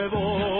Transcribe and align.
me 0.00 0.08
voy. 0.08 0.59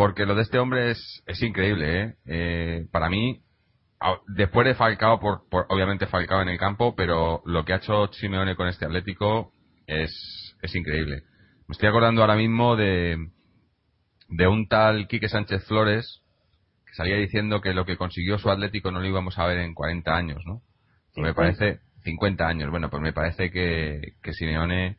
porque 0.00 0.24
lo 0.24 0.34
de 0.34 0.40
este 0.40 0.58
hombre 0.58 0.92
es, 0.92 1.22
es 1.26 1.42
increíble, 1.42 2.00
¿eh? 2.00 2.14
¿eh? 2.24 2.86
Para 2.90 3.10
mí, 3.10 3.42
después 4.28 4.66
de 4.66 4.74
Falcao, 4.74 5.20
por, 5.20 5.42
obviamente 5.68 6.06
Falcao 6.06 6.40
en 6.40 6.48
el 6.48 6.56
campo, 6.56 6.94
pero 6.96 7.42
lo 7.44 7.66
que 7.66 7.74
ha 7.74 7.76
hecho 7.76 8.06
Simeone 8.10 8.56
con 8.56 8.66
este 8.66 8.86
Atlético 8.86 9.52
es, 9.86 10.56
es 10.62 10.74
increíble. 10.74 11.24
Me 11.68 11.74
estoy 11.74 11.90
acordando 11.90 12.22
ahora 12.22 12.34
mismo 12.34 12.76
de, 12.76 13.28
de 14.30 14.46
un 14.46 14.68
tal 14.68 15.06
Quique 15.06 15.28
Sánchez 15.28 15.66
Flores, 15.66 16.22
salía 16.94 17.16
diciendo 17.16 17.60
que 17.60 17.74
lo 17.74 17.84
que 17.84 17.98
consiguió 17.98 18.38
su 18.38 18.48
Atlético 18.48 18.90
no 18.90 19.00
lo 19.00 19.06
íbamos 19.06 19.38
a 19.38 19.44
ver 19.44 19.58
en 19.58 19.74
40 19.74 20.16
años, 20.16 20.42
¿no? 20.46 20.62
Pues 21.14 21.26
me 21.26 21.34
parece 21.34 21.80
50 22.04 22.48
años, 22.48 22.70
bueno, 22.70 22.88
pues 22.88 23.02
me 23.02 23.12
parece 23.12 23.50
que, 23.50 24.14
que 24.22 24.32
Simeone 24.32 24.96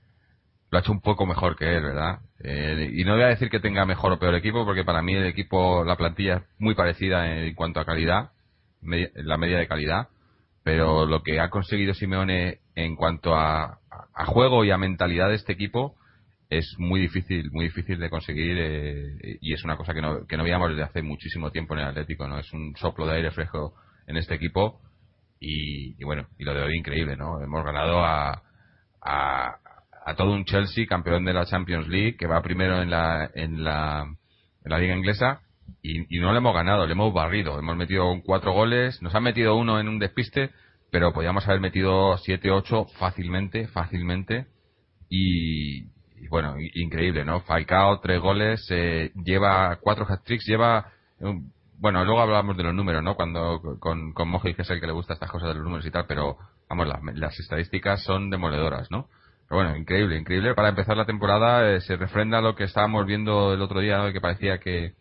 lo 0.72 0.78
ha 0.78 0.82
hecho 0.82 0.94
un 0.94 1.02
poco 1.02 1.26
mejor 1.26 1.58
que 1.58 1.76
él, 1.76 1.84
¿verdad? 1.84 2.20
Eh, 2.40 2.90
y 2.94 3.04
no 3.04 3.14
voy 3.14 3.24
a 3.24 3.28
decir 3.28 3.50
que 3.50 3.60
tenga 3.60 3.86
mejor 3.86 4.14
o 4.14 4.20
peor 4.20 4.36
equipo, 4.36 4.66
porque 4.66 4.86
para 4.86 5.02
mí 5.02 5.14
el 5.14 5.26
equipo, 5.26 5.84
la 5.84 5.98
plantilla 5.98 6.38
es 6.38 6.44
muy 6.60 6.76
parecida 6.76 7.30
en, 7.30 7.54
cuanto 7.56 7.82
a 7.82 7.86
calidad, 7.86 8.32
la 8.82 9.38
media 9.38 9.58
de 9.58 9.68
calidad, 9.68 10.08
pero 10.64 11.06
lo 11.06 11.24
que 11.24 11.40
ha 11.40 11.50
conseguido 11.50 11.94
Simeone 11.94 12.60
en 12.76 12.96
cuanto 12.96 13.36
a, 13.36 13.80
a, 14.16 14.26
juego 14.26 14.64
y 14.64 14.72
a 14.72 14.78
mentalidad 14.78 15.28
de 15.28 15.36
este 15.36 15.54
equipo 15.54 15.96
es 16.50 16.76
muy 16.78 17.02
difícil, 17.02 17.52
muy 17.52 17.66
difícil 17.66 18.00
de 18.00 18.10
conseguir 18.10 18.58
eh, 18.58 19.38
y 19.42 19.54
es 19.54 19.64
una 19.64 19.78
cosa 19.78 19.94
que 19.94 20.02
no, 20.02 20.26
que 20.26 20.38
no 20.38 20.44
veíamos 20.44 20.70
desde 20.70 20.84
hace 20.84 21.02
muchísimo 21.02 21.52
tiempo 21.52 21.74
en 21.74 21.82
el 21.82 21.88
Atlético, 21.88 22.28
¿no? 22.28 22.40
Es 22.40 22.52
un 22.54 22.76
soplo 22.78 23.06
de 23.06 23.18
aire 23.18 23.32
fresco 23.32 23.76
en 24.08 24.18
este 24.18 24.36
equipo 24.36 24.82
y, 25.40 26.02
bueno, 26.04 26.28
y 26.38 26.44
lo 26.44 26.54
de 26.54 26.62
hoy 26.62 26.78
increíble, 26.78 27.18
¿no? 27.18 27.42
Hemos 27.42 27.64
ganado 27.66 28.00
a, 28.06 28.44
a, 29.02 29.58
a, 30.06 30.16
todo 30.16 30.32
un 30.32 30.46
Chelsea, 30.46 30.86
campeón 30.88 31.26
de 31.26 31.34
la 31.34 31.46
Champions 31.46 31.88
League, 31.88 32.18
que 32.18 32.28
va 32.28 32.42
primero 32.42 32.82
en 32.82 32.90
la, 32.90 33.30
en 33.34 33.64
la, 33.64 34.04
en 34.64 34.72
la 34.72 34.80
liga 34.80 34.96
inglesa 34.96 35.42
y, 35.82 36.16
y 36.16 36.20
no 36.20 36.32
le 36.32 36.40
hemos 36.40 36.54
ganado, 36.54 36.86
le 36.86 36.94
hemos 36.94 37.14
barrido, 37.14 37.58
hemos 37.60 37.78
metido 37.78 38.22
cuatro 38.26 38.54
goles, 38.54 39.02
nos 39.02 39.16
han 39.16 39.24
metido 39.24 39.56
uno 39.56 39.80
en 39.80 39.88
un 39.88 40.00
despiste, 40.00 40.52
pero 40.92 41.14
podíamos 41.14 41.48
haber 41.48 41.62
metido 41.62 42.18
siete, 42.18 42.52
ocho 42.52 42.86
fácilmente, 43.00 43.68
fácilmente 43.68 44.48
y, 45.10 45.88
bueno, 46.30 46.56
increíble, 46.76 47.26
¿no? 47.26 47.42
Falcao, 47.42 48.00
tres 48.00 48.22
goles, 48.22 48.66
eh, 48.70 49.12
lleva 49.26 49.78
cuatro 49.82 50.06
hat-tricks, 50.08 50.46
lleva... 50.46 50.92
Bueno, 51.78 52.06
luego 52.06 52.22
hablamos 52.22 52.56
de 52.56 52.64
los 52.64 52.74
números, 52.74 53.04
¿no? 53.04 53.16
Cuando 53.16 53.60
con, 53.80 54.14
con 54.14 54.30
Mojic, 54.30 54.56
que 54.56 54.62
es 54.62 54.70
el 54.70 54.80
que 54.80 54.88
le 54.88 54.94
gusta 54.94 55.14
estas 55.14 55.30
cosas 55.30 55.50
de 55.50 55.56
los 55.56 55.64
números 55.64 55.86
y 55.86 55.92
tal, 55.92 56.06
pero 56.08 56.38
vamos, 56.70 56.88
las 57.16 57.40
estadísticas 57.40 58.04
son 58.04 58.30
demoledoras, 58.30 58.90
¿no? 58.90 59.10
Bueno, 59.52 59.76
increíble, 59.76 60.18
increíble. 60.18 60.56
Para 60.56 60.70
empezar 60.70 60.96
la 60.96 61.06
temporada 61.06 61.74
eh, 61.74 61.82
se 61.82 61.98
refrenda 61.98 62.40
lo 62.40 62.56
que 62.56 62.64
estábamos 62.64 63.06
viendo 63.06 63.54
el 63.54 63.62
otro 63.62 63.82
día, 63.82 63.98
¿no? 63.98 64.14
que 64.14 64.22
parecía 64.22 64.60
que, 64.60 64.94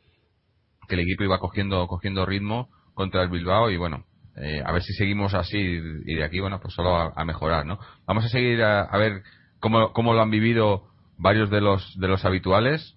el 0.88 0.99
equipo 0.99 1.23
iba 1.23 1.38
cogiendo, 1.38 1.87
cogiendo 1.87 2.26
ritmo 2.26 2.69
contra 2.94 3.23
el 3.23 3.29
Bilbao 3.29 3.70
y 3.70 3.76
bueno, 3.76 4.06
eh, 4.35 4.61
a 4.67 4.73
ver 4.73 4.82
si 4.82 4.93
seguimos 4.94 5.35
así 5.35 5.56
y 5.56 6.14
de 6.17 6.25
aquí, 6.25 6.41
bueno, 6.41 6.58
pues 6.61 6.75
solo 6.75 6.97
a, 6.97 7.25
mejorar, 7.25 7.64
¿no? 7.64 7.79
Vamos 8.06 8.25
a 8.25 8.29
seguir 8.29 8.61
a, 8.64 8.82
a 8.82 8.99
ver 8.99 9.23
cómo, 9.61 9.93
cómo 9.93 10.14
lo 10.14 10.20
han 10.20 10.32
vivido 10.32 10.88
varios 11.17 11.49
de 11.49 11.61
los, 11.61 11.96
de 12.00 12.08
los 12.08 12.25
habituales. 12.25 12.96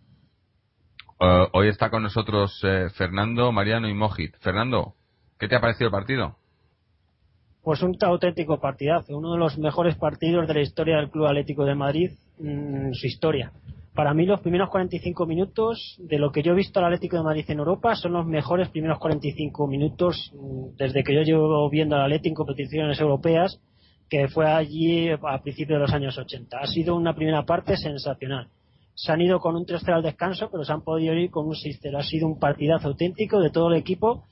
Uh, 1.19 1.45
hoy 1.51 1.67
está 1.67 1.91
con 1.91 2.01
nosotros 2.01 2.59
eh, 2.63 2.89
Fernando, 2.95 3.51
Mariano 3.51 3.87
y 3.87 3.93
Mojit. 3.93 4.35
Fernando, 4.39 4.95
¿qué 5.37 5.47
te 5.47 5.55
ha 5.55 5.61
parecido 5.61 5.89
el 5.89 5.91
partido? 5.91 6.35
Pues 7.63 7.81
un 7.81 7.95
auténtico 8.01 8.59
partidazo, 8.59 9.17
uno 9.17 9.33
de 9.33 9.39
los 9.39 9.57
mejores 9.57 9.95
partidos 9.95 10.47
de 10.47 10.53
la 10.53 10.61
historia 10.61 10.97
del 10.97 11.09
Club 11.09 11.27
Atlético 11.27 11.63
de 11.63 11.75
Madrid, 11.75 12.11
en 12.39 12.89
mm, 12.89 12.93
su 12.93 13.07
historia. 13.07 13.53
Para 13.95 14.13
mí 14.13 14.25
los 14.25 14.41
primeros 14.41 14.69
45 14.69 15.25
minutos 15.25 15.95
de 15.99 16.17
lo 16.17 16.31
que 16.31 16.41
yo 16.41 16.51
he 16.51 16.55
visto 16.55 16.79
al 16.79 16.85
Atlético 16.85 17.17
de 17.17 17.23
Madrid 17.23 17.45
en 17.47 17.59
Europa 17.59 17.95
son 17.95 18.13
los 18.13 18.25
mejores 18.25 18.69
primeros 18.69 18.99
45 18.99 19.67
minutos 19.67 20.31
mm, 20.33 20.75
desde 20.77 21.03
que 21.03 21.13
yo 21.15 21.21
llevo 21.21 21.69
viendo 21.69 21.95
al 21.95 22.03
Atlético 22.03 22.29
en 22.29 22.35
competiciones 22.35 22.99
europeas 22.99 23.61
que 24.09 24.27
fue 24.27 24.45
allí 24.45 25.09
a 25.09 25.41
principios 25.41 25.77
de 25.77 25.81
los 25.81 25.93
años 25.93 26.17
80. 26.17 26.57
Ha 26.59 26.67
sido 26.67 26.95
una 26.95 27.15
primera 27.15 27.45
parte 27.45 27.77
sensacional. 27.77 28.47
Se 28.95 29.11
han 29.11 29.21
ido 29.21 29.39
con 29.39 29.55
un 29.55 29.65
3-0 29.65 29.91
al 29.91 30.03
descanso, 30.03 30.49
pero 30.51 30.63
se 30.63 30.71
han 30.71 30.83
podido 30.83 31.15
ir 31.15 31.31
con 31.31 31.47
un 31.47 31.53
6-0. 31.53 31.97
Ha 31.97 32.03
sido 32.03 32.27
un 32.27 32.37
partidazo 32.37 32.89
auténtico 32.89 33.39
de 33.39 33.49
todo 33.49 33.69
el 33.69 33.77
equipo. 33.77 34.25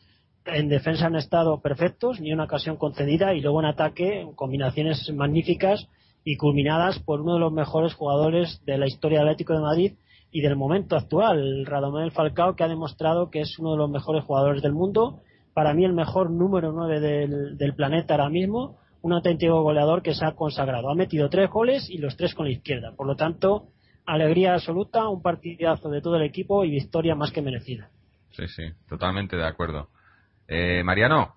En 0.46 0.70
defensa 0.70 1.06
han 1.06 1.16
estado 1.16 1.62
perfectos, 1.62 2.20
ni 2.20 2.34
una 2.34 2.46
ocasión 2.46 2.78
concedida, 2.78 3.34
y 3.34 3.42
luego 3.42 3.60
en 3.60 3.68
ataque, 3.68 4.28
combinaciones 4.36 5.12
magníficas 5.14 5.88
y 6.24 6.38
culminadas 6.38 7.00
por 7.00 7.22
uno 7.22 7.36
de 7.36 7.40
los 7.40 7.54
mejores 7.54 7.94
jugadores 7.94 8.62
de 8.66 8.78
la 8.78 8.88
historia 8.88 9.20
del 9.20 9.30
Atlético 9.30 9.54
de 9.54 9.62
Madrid 9.62 9.94
y 10.32 10.42
del 10.42 10.56
momento 10.56 10.96
actual, 10.96 11.66
Radomel 11.66 12.12
Falcao, 12.12 12.56
que 12.56 12.64
ha 12.64 12.68
demostrado 12.68 13.30
que 13.30 13.42
es 13.42 13.60
uno 13.60 13.72
de 13.72 13.78
los 13.78 13.90
mejores 13.90 14.24
jugadores 14.24 14.62
del 14.62 14.74
mundo. 14.74 15.20
Para 15.54 15.74
mí, 15.74 15.84
el 15.84 15.94
mejor 15.94 16.32
número 16.32 16.72
9 16.72 17.00
del, 17.00 17.58
del 17.58 17.76
planeta 17.76 18.14
ahora 18.14 18.30
mismo 18.30 18.78
un 19.02 19.14
auténtico 19.14 19.62
goleador 19.62 20.02
que 20.02 20.14
se 20.14 20.26
ha 20.26 20.34
consagrado. 20.34 20.90
Ha 20.90 20.96
metido 20.96 21.30
tres 21.30 21.50
goles 21.50 21.90
y 21.90 21.98
los 21.98 22.16
tres 22.18 22.36
con 22.36 22.46
la 22.46 22.52
izquierda. 22.52 22.94
Por 22.96 23.08
lo 23.08 23.16
tanto, 23.16 23.68
alegría 24.06 24.54
absoluta, 24.54 25.08
un 25.08 25.22
partidazo 25.22 25.90
de 25.90 26.02
todo 26.02 26.18
el 26.18 26.24
equipo 26.24 26.64
y 26.64 26.72
victoria 26.72 27.16
más 27.16 27.32
que 27.32 27.42
merecida. 27.42 27.90
Sí, 28.32 28.48
sí, 28.48 28.64
totalmente 28.88 29.36
de 29.36 29.46
acuerdo. 29.46 29.90
Eh, 30.54 30.84
Mariano. 30.84 31.34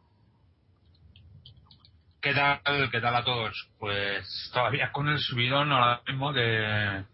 ¿Qué 2.20 2.34
tal, 2.34 2.90
¿Qué 2.90 3.00
tal 3.00 3.14
a 3.14 3.22
todos? 3.22 3.70
Pues 3.78 4.50
todavía 4.52 4.90
con 4.90 5.08
el 5.08 5.20
subidón 5.20 5.70
ahora 5.70 6.00
mismo 6.08 6.32
de, 6.32 7.04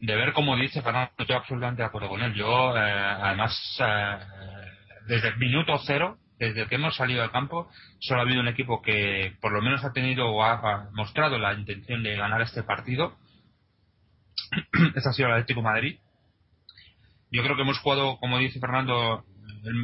de 0.00 0.16
ver 0.16 0.32
cómo 0.32 0.56
dice 0.56 0.80
Fernando, 0.80 1.12
estoy 1.18 1.36
absolutamente 1.36 1.82
de 1.82 1.88
acuerdo 1.88 2.08
con 2.08 2.22
él. 2.22 2.32
Yo, 2.32 2.74
eh, 2.74 2.80
además, 2.80 3.78
eh, 3.78 4.18
desde 5.06 5.28
el 5.28 5.36
minuto 5.36 5.78
cero, 5.84 6.16
desde 6.38 6.66
que 6.66 6.76
hemos 6.76 6.96
salido 6.96 7.22
al 7.22 7.30
campo, 7.30 7.70
solo 7.98 8.20
ha 8.20 8.22
habido 8.22 8.40
un 8.40 8.48
equipo 8.48 8.80
que 8.80 9.36
por 9.42 9.52
lo 9.52 9.60
menos 9.60 9.84
ha 9.84 9.92
tenido 9.92 10.26
o 10.30 10.42
ha, 10.42 10.88
mostrado 10.94 11.38
la 11.38 11.52
intención 11.52 12.02
de 12.02 12.16
ganar 12.16 12.40
este 12.40 12.62
partido. 12.62 13.18
este 14.96 15.10
ha 15.10 15.12
sido 15.12 15.28
el 15.28 15.34
Atlético 15.34 15.60
Madrid. 15.60 15.98
Yo 17.30 17.42
creo 17.42 17.54
que 17.54 17.62
hemos 17.62 17.80
jugado, 17.80 18.16
como 18.16 18.38
dice 18.38 18.60
Fernando, 18.60 19.26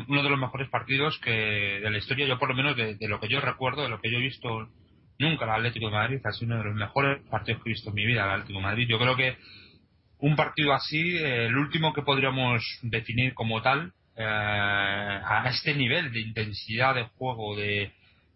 uno 0.08 0.22
de 0.22 0.30
los 0.30 0.38
mejores 0.38 0.68
partidos 0.68 1.18
que 1.18 1.30
de 1.30 1.90
la 1.90 1.98
historia, 1.98 2.26
yo 2.26 2.38
por 2.38 2.50
lo 2.50 2.54
menos 2.54 2.76
de, 2.76 2.96
lo 3.08 3.20
que 3.20 3.28
yo 3.28 3.40
recuerdo, 3.40 3.82
de 3.82 3.88
lo 3.88 4.00
que 4.00 4.10
yo 4.10 4.18
he 4.18 4.22
visto 4.22 4.68
nunca 5.18 5.44
el 5.44 5.50
Atlético 5.50 5.86
de 5.86 5.92
Madrid, 5.92 6.20
ha 6.24 6.32
sido 6.32 6.52
uno 6.52 6.58
de 6.58 6.70
los 6.70 6.74
mejores 6.74 7.22
partidos 7.28 7.62
que 7.62 7.70
he 7.70 7.72
visto 7.72 7.90
en 7.90 7.94
mi 7.94 8.06
vida 8.06 8.24
el 8.24 8.30
Atlético 8.30 8.58
de 8.58 8.64
Madrid. 8.64 8.88
Yo 8.88 8.98
creo 8.98 9.16
que 9.16 9.36
un 10.18 10.36
partido 10.36 10.72
así, 10.72 11.16
el 11.16 11.56
último 11.56 11.92
que 11.92 12.02
podríamos 12.02 12.62
definir 12.82 13.34
como 13.34 13.62
tal, 13.62 13.92
eh, 14.16 14.22
a 14.24 15.44
este 15.48 15.74
nivel 15.74 16.12
de 16.12 16.20
intensidad 16.20 16.94
de 16.94 17.04
juego, 17.04 17.56
de, 17.56 17.92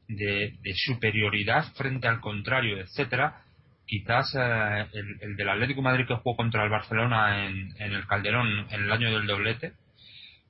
de, 0.09 0.75
superioridad 0.75 1.65
frente 1.75 2.09
al 2.09 2.21
contrario, 2.21 2.79
etcétera, 2.79 3.43
quizás 3.87 4.35
eh, 4.35 4.87
el, 5.21 5.37
del 5.37 5.49
Atlético 5.49 5.81
de 5.81 5.85
Madrid 5.85 6.07
que 6.07 6.15
jugó 6.15 6.37
contra 6.37 6.65
el 6.65 6.71
Barcelona 6.71 7.47
en, 7.47 7.75
el 7.79 8.07
Calderón 8.07 8.67
en 8.71 8.83
el 8.83 8.93
año 8.93 9.13
del 9.13 9.27
doblete, 9.27 9.73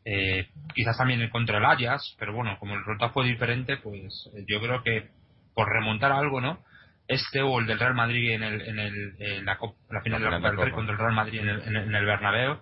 eh, 0.04 0.48
quizás 0.74 0.96
también 0.96 1.28
contra 1.30 1.58
el 1.58 1.64
Ajax, 1.64 2.16
pero 2.18 2.34
bueno, 2.34 2.56
como 2.58 2.74
el 2.74 2.80
resultado 2.80 3.12
fue 3.12 3.26
diferente, 3.26 3.76
pues 3.78 4.30
yo 4.46 4.60
creo 4.60 4.82
que 4.82 5.10
por 5.54 5.68
remontar 5.68 6.12
algo, 6.12 6.40
¿no? 6.40 6.58
Este 7.06 7.42
o 7.42 7.58
el 7.60 7.66
del 7.66 7.78
Real 7.78 7.94
Madrid 7.94 8.32
en, 8.32 8.42
el, 8.42 8.60
en, 8.62 8.78
el, 8.78 9.44
la, 9.44 10.00
final 10.02 10.22
de 10.22 10.30
la 10.30 10.36
Copa 10.36 10.50
del 10.50 10.58
Rey 10.58 10.72
contra 10.72 10.92
el 10.94 10.98
Real 10.98 11.12
Madrid 11.12 11.40
en 11.40 11.48
el, 11.48 11.76
en 11.76 11.94
el 11.94 12.04
Bernabéu, 12.06 12.58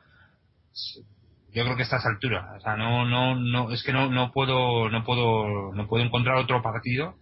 yo 1.55 1.65
creo 1.65 1.77
que 1.77 1.83
a 1.83 1.85
estas 1.85 2.07
alturas, 2.07 2.45
o 2.57 2.61
sea, 2.61 2.77
no, 2.77 3.05
no, 3.05 3.37
no, 3.37 3.71
es 3.73 3.83
que 3.83 3.93
no, 3.93 4.11
no 4.11 4.33
puedo, 4.33 4.89
no 4.89 5.05
puedo, 5.05 5.73
no 5.75 5.87
puedo 5.87 6.05
encontrar 6.05 6.37
otro 6.37 6.63
partido 6.63 7.15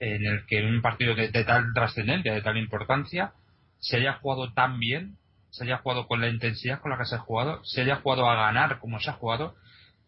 en 0.00 0.24
el 0.24 0.46
que 0.46 0.64
un 0.64 0.80
partido 0.80 1.14
de, 1.14 1.28
tal 1.44 1.72
trascendencia, 1.74 2.32
de 2.32 2.40
tal 2.40 2.56
importancia, 2.56 3.32
se 3.78 3.96
haya 3.96 4.14
jugado 4.14 4.52
tan 4.52 4.78
bien, 4.78 5.16
se 5.50 5.64
haya 5.64 5.78
jugado 5.78 6.06
con 6.06 6.20
la 6.20 6.28
intensidad 6.28 6.80
con 6.80 6.90
la 6.90 6.98
que 6.98 7.04
se 7.04 7.16
ha 7.16 7.18
jugado, 7.18 7.64
se 7.64 7.82
haya 7.82 7.96
jugado 7.96 8.28
a 8.28 8.34
ganar 8.34 8.78
como 8.78 9.00
se 9.00 9.10
ha 9.10 9.14
jugado 9.14 9.54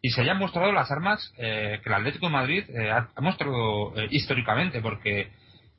y 0.03 0.11
se 0.11 0.23
hayan 0.23 0.39
mostrado 0.39 0.73
las 0.73 0.91
armas 0.91 1.33
eh, 1.39 1.81
que 1.83 1.89
el 1.89 1.95
Atlético 1.95 2.27
de 2.27 2.33
Madrid 2.33 2.65
eh, 2.71 2.91
ha, 2.91 3.21
mostrado 3.21 3.95
eh, 3.97 4.09
históricamente, 4.11 4.81
porque 4.81 5.31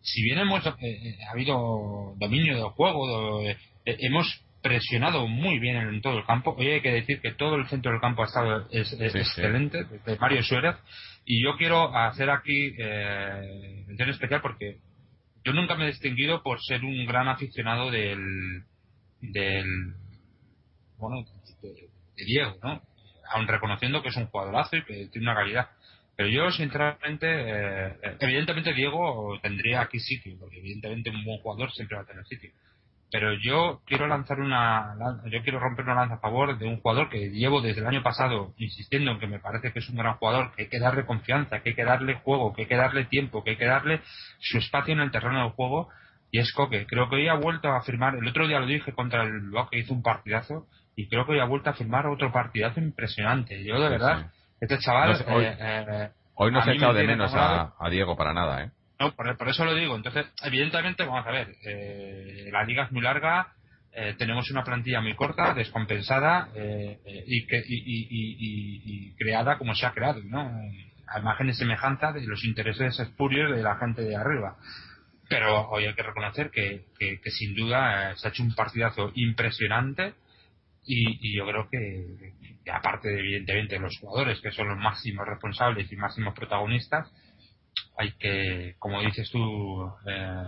si 0.01 0.21
bien 0.23 0.39
hemos 0.39 0.65
ha 0.65 0.75
habido 1.31 2.13
dominio 2.17 2.55
del 2.55 2.71
juego, 2.71 3.41
hemos 3.85 4.43
presionado 4.61 5.27
muy 5.27 5.59
bien 5.59 5.75
en 5.77 6.01
todo 6.01 6.17
el 6.17 6.25
campo. 6.25 6.55
Hoy 6.57 6.69
hay 6.69 6.81
que 6.81 6.91
decir 6.91 7.19
que 7.21 7.31
todo 7.31 7.55
el 7.55 7.67
centro 7.67 7.91
del 7.91 8.01
campo 8.01 8.21
ha 8.21 8.25
estado 8.25 8.67
es, 8.71 8.93
excelente, 8.93 9.83
de 9.83 10.17
Mario 10.17 10.43
Suárez. 10.43 10.75
Y 11.25 11.43
yo 11.43 11.55
quiero 11.57 11.95
hacer 11.95 12.29
aquí 12.29 12.73
eh, 12.77 13.83
mención 13.87 14.09
especial 14.09 14.41
porque 14.41 14.77
yo 15.43 15.53
nunca 15.53 15.75
me 15.75 15.85
he 15.85 15.87
distinguido 15.87 16.43
por 16.43 16.61
ser 16.61 16.83
un 16.83 17.05
gran 17.05 17.27
aficionado 17.27 17.89
del, 17.91 18.63
del 19.21 19.95
bueno, 20.97 21.25
de, 21.61 22.25
Diego, 22.25 22.57
¿no? 22.61 22.81
Aun 23.33 23.47
reconociendo 23.47 24.01
que 24.01 24.09
es 24.09 24.17
un 24.17 24.27
jugadorazo 24.27 24.75
y 24.75 24.83
que 24.83 25.07
tiene 25.07 25.27
una 25.27 25.35
calidad. 25.35 25.69
Pero 26.15 26.29
yo, 26.29 26.51
sinceramente, 26.51 27.27
eh, 27.27 27.97
evidentemente 28.19 28.73
Diego 28.73 29.39
tendría 29.41 29.81
aquí 29.81 29.99
sitio, 29.99 30.37
porque 30.39 30.59
evidentemente 30.59 31.09
un 31.09 31.23
buen 31.23 31.39
jugador 31.39 31.71
siempre 31.71 31.97
va 31.97 32.03
a 32.03 32.05
tener 32.05 32.25
sitio 32.25 32.51
pero 33.11 33.33
yo 33.33 33.81
quiero 33.85 34.07
lanzar 34.07 34.39
una 34.39 34.95
yo 35.25 35.43
quiero 35.43 35.59
romper 35.59 35.83
una 35.85 35.95
lanza 35.95 36.15
a 36.15 36.19
favor 36.19 36.57
de 36.57 36.65
un 36.65 36.79
jugador 36.79 37.09
que 37.09 37.29
llevo 37.29 37.61
desde 37.61 37.81
el 37.81 37.87
año 37.87 38.01
pasado 38.01 38.53
insistiendo 38.57 39.11
en 39.11 39.19
que 39.19 39.27
me 39.27 39.39
parece 39.39 39.73
que 39.73 39.79
es 39.79 39.89
un 39.89 39.97
gran 39.97 40.15
jugador 40.15 40.53
que 40.55 40.63
hay 40.63 40.69
que 40.69 40.79
darle 40.79 41.05
confianza 41.05 41.59
que 41.59 41.69
hay 41.69 41.75
que 41.75 41.83
darle 41.83 42.15
juego 42.15 42.53
que 42.53 42.63
hay 42.63 42.67
que 42.67 42.77
darle 42.77 43.05
tiempo 43.05 43.43
que 43.43 43.51
hay 43.51 43.57
que 43.57 43.65
darle 43.65 44.01
su 44.39 44.57
espacio 44.57 44.93
en 44.93 45.01
el 45.01 45.11
terreno 45.11 45.43
del 45.43 45.51
juego 45.51 45.89
y 46.31 46.39
es 46.39 46.51
Coque 46.53 46.85
creo 46.87 47.09
que 47.09 47.15
hoy 47.17 47.27
ha 47.27 47.35
vuelto 47.35 47.69
a 47.71 47.81
firmar 47.81 48.15
el 48.15 48.27
otro 48.27 48.47
día 48.47 48.59
lo 48.59 48.65
dije 48.65 48.93
contra 48.93 49.23
el 49.23 49.41
Bilbao 49.41 49.69
que 49.69 49.79
hizo 49.79 49.93
un 49.93 50.03
partidazo 50.03 50.67
y 50.95 51.07
creo 51.07 51.25
que 51.25 51.33
hoy 51.33 51.39
ha 51.39 51.45
vuelto 51.45 51.69
a 51.69 51.73
firmar 51.73 52.07
otro 52.07 52.31
partidazo 52.31 52.79
impresionante 52.79 53.63
yo 53.63 53.79
de 53.79 53.89
verdad 53.89 54.31
este 54.59 54.77
chaval 54.79 55.23
hoy, 55.27 55.45
eh, 55.45 55.57
eh, 55.59 56.09
hoy 56.35 56.51
no 56.51 56.61
se 56.61 56.71
ha 56.71 56.73
echado 56.73 56.93
de 56.93 57.05
menos 57.05 57.33
a, 57.33 57.73
a 57.79 57.89
Diego 57.89 58.15
para 58.15 58.33
nada 58.33 58.63
eh 58.63 58.71
no, 59.01 59.15
por, 59.15 59.49
eso 59.49 59.65
lo 59.65 59.73
digo. 59.73 59.95
Entonces, 59.95 60.27
evidentemente, 60.43 61.03
vamos 61.03 61.25
a 61.25 61.31
ver, 61.31 61.55
eh, 61.65 62.49
la 62.51 62.63
liga 62.63 62.83
es 62.83 62.91
muy 62.91 63.01
larga, 63.01 63.47
eh, 63.93 64.13
tenemos 64.17 64.51
una 64.51 64.63
plantilla 64.63 65.01
muy 65.01 65.15
corta, 65.15 65.55
descompensada 65.55 66.49
eh, 66.53 66.99
y, 67.25 67.47
que, 67.47 67.63
y, 67.67 69.15
creada 69.15 69.57
como 69.57 69.73
se 69.73 69.87
ha 69.87 69.91
creado, 69.91 70.21
¿no? 70.23 70.51
A 71.07 71.19
imagen 71.19 71.49
y 71.49 71.53
semejanza 71.53 72.11
de 72.11 72.21
los 72.27 72.45
intereses 72.45 72.99
espurios 72.99 73.55
de 73.55 73.63
la 73.63 73.75
gente 73.77 74.03
de 74.03 74.15
arriba. 74.15 74.55
Pero 75.31 75.69
hoy 75.69 75.85
hay 75.85 75.93
que 75.93 76.03
reconocer 76.03 76.51
que, 76.51 76.87
que, 76.99 77.31
sin 77.31 77.55
duda 77.55 78.11
eh, 78.11 78.17
se 78.17 78.27
ha 78.27 78.31
hecho 78.31 78.43
un 78.43 78.53
partidazo 78.53 79.13
impresionante 79.15 80.13
y, 80.83 81.37
yo 81.37 81.45
creo 81.45 81.69
que, 81.69 82.33
aparte 82.69 83.07
de, 83.07 83.19
evidentemente 83.19 83.75
de 83.75 83.79
los 83.81 83.97
jugadores 83.97 84.41
que 84.41 84.51
son 84.51 84.67
los 84.67 84.77
máximos 84.77 85.25
responsables 85.25 85.89
y 85.89 85.95
máximos 85.95 86.33
protagonistas 86.33 87.09
hay 87.97 88.11
que 88.19 88.75
como 88.77 89.01
dices 89.01 89.29
tú 89.31 89.89
eh, 90.05 90.43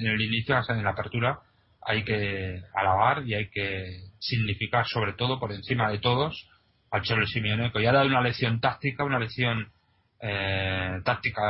en 0.00 0.06
el 0.08 0.20
inicio 0.20 0.56
en 0.70 0.82
la 0.82 0.90
apertura 0.90 1.38
hay 1.82 2.02
que 2.02 2.62
alabar 2.74 3.24
y 3.24 3.34
hay 3.34 3.48
que 3.48 4.08
significar 4.18 4.88
sobre 4.88 5.12
todo 5.12 5.38
por 5.38 5.52
encima 5.52 5.88
de 5.88 6.00
todos 6.00 6.48
al 6.90 7.02
Cholo 7.02 7.28
Simeone 7.28 7.70
que 7.70 7.80
ya 7.80 7.90
ha 7.90 7.94
dado 7.94 8.08
una 8.08 8.22
lección 8.22 8.60
táctica 8.60 9.04
una 9.04 9.20
lección 9.20 9.70
eh, 10.20 11.00
táctica 11.04 11.42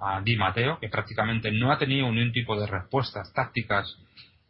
a, 0.00 0.20
Di 0.24 0.36
Mateo, 0.36 0.78
que 0.78 0.88
prácticamente 0.88 1.50
no 1.50 1.72
ha 1.72 1.78
tenido 1.78 2.10
ningún 2.10 2.32
tipo 2.32 2.58
de 2.58 2.66
respuestas 2.66 3.32
tácticas 3.32 3.98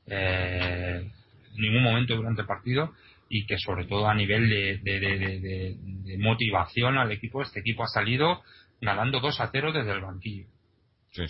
eh, 0.06 1.10
en 1.54 1.60
ningún 1.60 1.82
momento 1.82 2.14
durante 2.14 2.42
el 2.42 2.46
partido 2.46 2.92
y 3.28 3.46
que 3.46 3.56
sobre 3.58 3.86
todo 3.86 4.08
a 4.08 4.14
nivel 4.14 4.48
de, 4.48 4.78
de, 4.82 6.18
motivación 6.18 6.98
al 6.98 7.12
equipo, 7.12 7.40
este 7.40 7.60
equipo 7.60 7.82
ha 7.82 7.88
salido 7.88 8.42
ganando 8.80 9.20
2 9.20 9.40
a 9.40 9.48
0 9.50 9.72
desde 9.72 9.92
el 9.92 10.00
banquillo. 10.00 10.46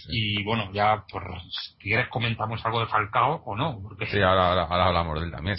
Y 0.08 0.44
bueno, 0.44 0.70
ya, 0.72 1.04
pues, 1.10 1.24
si 1.50 1.78
quieres 1.78 2.08
comentamos 2.08 2.64
algo 2.64 2.80
de 2.80 2.86
Falcao 2.86 3.42
o 3.44 3.56
no. 3.56 3.80
Porque 3.82 4.06
sí, 4.06 4.20
ahora, 4.20 4.62
hablamos 4.64 5.18
de 5.18 5.26
él 5.26 5.32
también. 5.32 5.56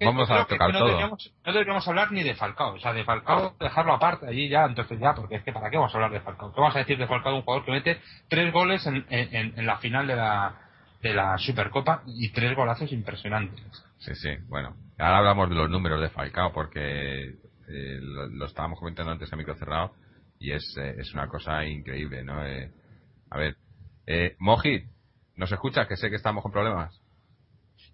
vamos, 0.00 0.30
a 0.30 0.46
tocar 0.46 0.72
no 0.72 0.78
todo. 0.78 0.88
Deberíamos, 0.88 1.32
no 1.44 1.52
deberíamos 1.52 1.88
hablar 1.88 2.12
ni 2.12 2.22
de 2.22 2.34
Falcao. 2.34 2.74
O 2.74 2.78
sea, 2.78 2.92
de 2.94 3.04
Falcao 3.04 3.54
dejarlo 3.60 3.92
aparte 3.92 4.26
allí 4.26 4.48
ya, 4.48 4.64
entonces 4.64 4.98
ya, 4.98 5.14
porque 5.14 5.36
es 5.36 5.42
que 5.42 5.52
¿para 5.52 5.68
qué 5.70 5.76
vamos 5.76 5.94
a 5.94 5.98
hablar 5.98 6.12
de 6.12 6.20
Falcao? 6.20 6.52
¿Qué 6.52 6.60
vamos 6.60 6.76
a 6.76 6.78
decir 6.78 6.96
de 6.96 7.06
Falcao? 7.06 7.36
Un 7.36 7.42
jugador 7.42 7.64
que 7.66 7.72
mete 7.72 8.00
tres 8.28 8.52
goles 8.52 8.86
en, 8.86 9.04
en, 9.10 9.66
la 9.66 9.76
final 9.78 10.06
de 10.06 10.16
la, 10.16 10.54
de 11.02 11.12
la 11.12 11.36
Supercopa 11.36 12.02
y 12.06 12.30
tres 12.30 12.56
golazos 12.56 12.90
impresionantes. 12.92 13.62
Sí, 13.98 14.14
sí, 14.14 14.30
bueno. 14.48 14.76
Ahora 14.98 15.18
hablamos 15.18 15.50
de 15.50 15.56
los 15.56 15.68
números 15.68 16.00
de 16.00 16.08
Falcao 16.08 16.52
porque 16.52 17.34
eh, 17.68 17.98
lo, 18.00 18.46
estábamos 18.46 18.78
comentando 18.78 19.12
antes 19.12 19.30
a 19.30 19.36
micro 19.36 19.54
cerrado 19.56 19.92
y 20.40 20.52
es, 20.52 20.74
eh, 20.78 20.94
es 20.98 21.12
una 21.12 21.28
cosa 21.28 21.64
increíble, 21.66 22.24
¿no? 22.24 22.44
Eh, 22.46 22.70
a 23.30 23.38
ver, 23.38 23.56
eh, 24.06 24.36
Moji, 24.38 24.84
¿nos 25.36 25.52
escuchas? 25.52 25.86
Que 25.86 25.96
sé 25.96 26.10
que 26.10 26.16
estamos 26.16 26.42
con 26.42 26.52
problemas. 26.52 27.00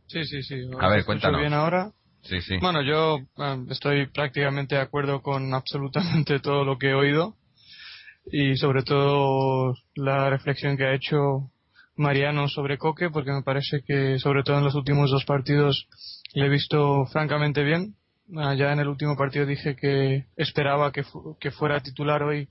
Sí, 0.07 0.25
sí, 0.25 0.43
sí. 0.43 0.57
A 0.79 0.89
ver, 0.89 1.05
cuéntanos. 1.05 1.41
bien 1.41 1.53
ahora? 1.53 1.93
Sí, 2.23 2.41
sí. 2.41 2.57
Bueno, 2.59 2.83
yo 2.83 3.19
eh, 3.19 3.65
estoy 3.71 4.07
prácticamente 4.07 4.77
de 4.77 4.81
acuerdo 4.81 5.23
con 5.23 5.53
absolutamente 5.55 6.41
todo 6.41 6.65
lo 6.65 6.79
que 6.79 6.91
he 6.91 6.95
oído 6.95 7.37
y 8.27 8.57
sobre 8.57 8.83
todo 8.83 9.75
la 9.95 10.31
reflexión 10.31 10.77
que 10.77 10.85
ha 10.85 10.95
hecho 10.95 11.51
Mariano 11.97 12.49
sobre 12.49 12.79
Coque, 12.79 13.11
porque 13.11 13.33
me 13.33 13.43
parece 13.43 13.83
que 13.87 14.19
sobre 14.19 14.43
todo 14.43 14.59
en 14.59 14.65
los 14.65 14.75
últimos 14.75 15.11
dos 15.11 15.25
partidos 15.25 15.87
le 16.33 16.47
he 16.47 16.49
visto 16.49 17.07
francamente 17.07 17.63
bien. 17.63 17.95
Ah, 18.37 18.55
ya 18.55 18.73
en 18.73 18.81
el 18.81 18.89
último 18.89 19.17
partido 19.17 19.45
dije 19.45 19.77
que 19.77 20.27
esperaba 20.37 20.93
que, 20.93 21.05
que 21.39 21.51
fuera 21.51 21.81
titular 21.81 22.23
hoy 22.23 22.49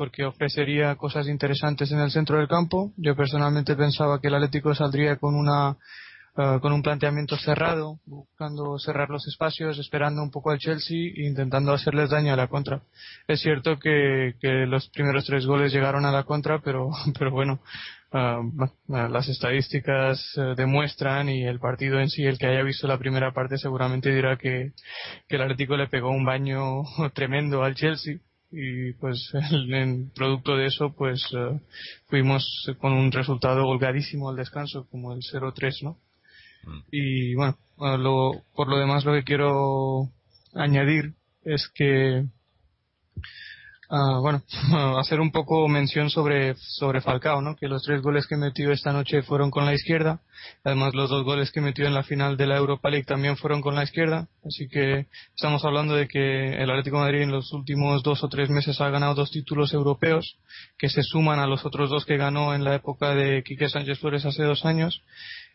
porque 0.00 0.24
ofrecería 0.24 0.96
cosas 0.96 1.28
interesantes 1.28 1.92
en 1.92 1.98
el 1.98 2.10
centro 2.10 2.38
del 2.38 2.48
campo. 2.48 2.90
Yo 2.96 3.14
personalmente 3.14 3.76
pensaba 3.76 4.18
que 4.18 4.28
el 4.28 4.34
Atlético 4.34 4.74
saldría 4.74 5.16
con 5.16 5.34
una 5.34 5.76
eh, 6.38 6.58
con 6.62 6.72
un 6.72 6.82
planteamiento 6.82 7.36
cerrado, 7.36 7.98
buscando 8.06 8.78
cerrar 8.78 9.10
los 9.10 9.28
espacios, 9.28 9.78
esperando 9.78 10.22
un 10.22 10.30
poco 10.30 10.52
al 10.52 10.58
Chelsea 10.58 11.12
e 11.14 11.26
intentando 11.26 11.74
hacerles 11.74 12.08
daño 12.08 12.32
a 12.32 12.36
la 12.36 12.46
contra. 12.46 12.80
Es 13.28 13.42
cierto 13.42 13.78
que, 13.78 14.36
que 14.40 14.64
los 14.64 14.88
primeros 14.88 15.26
tres 15.26 15.44
goles 15.44 15.70
llegaron 15.70 16.06
a 16.06 16.12
la 16.12 16.22
contra, 16.22 16.60
pero, 16.60 16.88
pero 17.18 17.30
bueno, 17.30 17.60
eh, 18.10 18.38
las 18.86 19.28
estadísticas 19.28 20.32
eh, 20.38 20.54
demuestran 20.56 21.28
y 21.28 21.44
el 21.44 21.60
partido 21.60 22.00
en 22.00 22.08
sí, 22.08 22.24
el 22.24 22.38
que 22.38 22.46
haya 22.46 22.62
visto 22.62 22.86
la 22.86 22.96
primera 22.96 23.34
parte 23.34 23.58
seguramente 23.58 24.14
dirá 24.14 24.38
que, 24.38 24.72
que 25.28 25.36
el 25.36 25.42
Atlético 25.42 25.76
le 25.76 25.88
pegó 25.88 26.08
un 26.08 26.24
baño 26.24 26.84
tremendo 27.12 27.62
al 27.64 27.74
Chelsea 27.74 28.16
y 28.52 28.92
pues 28.94 29.30
en 29.52 30.10
producto 30.10 30.56
de 30.56 30.66
eso 30.66 30.92
pues 30.92 31.22
eh, 31.32 31.60
fuimos 32.06 32.70
con 32.80 32.92
un 32.92 33.12
resultado 33.12 33.66
holgadísimo 33.66 34.28
al 34.28 34.36
descanso 34.36 34.86
como 34.90 35.12
el 35.12 35.20
0-3 35.20 35.82
no 35.82 35.96
mm. 36.64 36.80
y 36.90 37.34
bueno 37.34 37.56
por 37.76 38.68
lo 38.68 38.78
demás 38.78 39.04
lo 39.04 39.12
que 39.12 39.24
quiero 39.24 40.10
añadir 40.54 41.14
es 41.44 41.68
que 41.74 42.24
Ah, 43.92 44.20
bueno, 44.20 44.40
hacer 45.00 45.18
un 45.18 45.32
poco 45.32 45.66
mención 45.66 46.10
sobre, 46.10 46.54
sobre 46.54 47.00
Falcao, 47.00 47.42
¿no? 47.42 47.56
Que 47.56 47.66
los 47.66 47.82
tres 47.82 48.00
goles 48.02 48.28
que 48.28 48.36
metió 48.36 48.70
esta 48.70 48.92
noche 48.92 49.22
fueron 49.22 49.50
con 49.50 49.64
la 49.64 49.74
izquierda. 49.74 50.20
Además, 50.62 50.94
los 50.94 51.10
dos 51.10 51.24
goles 51.24 51.50
que 51.50 51.60
metió 51.60 51.88
en 51.88 51.94
la 51.94 52.04
final 52.04 52.36
de 52.36 52.46
la 52.46 52.56
Europa 52.56 52.88
League 52.88 53.04
también 53.04 53.36
fueron 53.36 53.60
con 53.60 53.74
la 53.74 53.82
izquierda. 53.82 54.28
Así 54.46 54.68
que 54.68 55.08
estamos 55.34 55.64
hablando 55.64 55.96
de 55.96 56.06
que 56.06 56.62
el 56.62 56.70
Atlético 56.70 56.98
de 56.98 57.02
Madrid 57.02 57.22
en 57.22 57.32
los 57.32 57.52
últimos 57.52 58.04
dos 58.04 58.22
o 58.22 58.28
tres 58.28 58.48
meses 58.48 58.80
ha 58.80 58.90
ganado 58.90 59.16
dos 59.16 59.32
títulos 59.32 59.74
europeos 59.74 60.36
que 60.78 60.88
se 60.88 61.02
suman 61.02 61.40
a 61.40 61.48
los 61.48 61.66
otros 61.66 61.90
dos 61.90 62.04
que 62.06 62.16
ganó 62.16 62.54
en 62.54 62.62
la 62.62 62.76
época 62.76 63.16
de 63.16 63.42
Quique 63.42 63.68
Sánchez 63.68 63.98
Flores 63.98 64.24
hace 64.24 64.44
dos 64.44 64.64
años. 64.64 65.02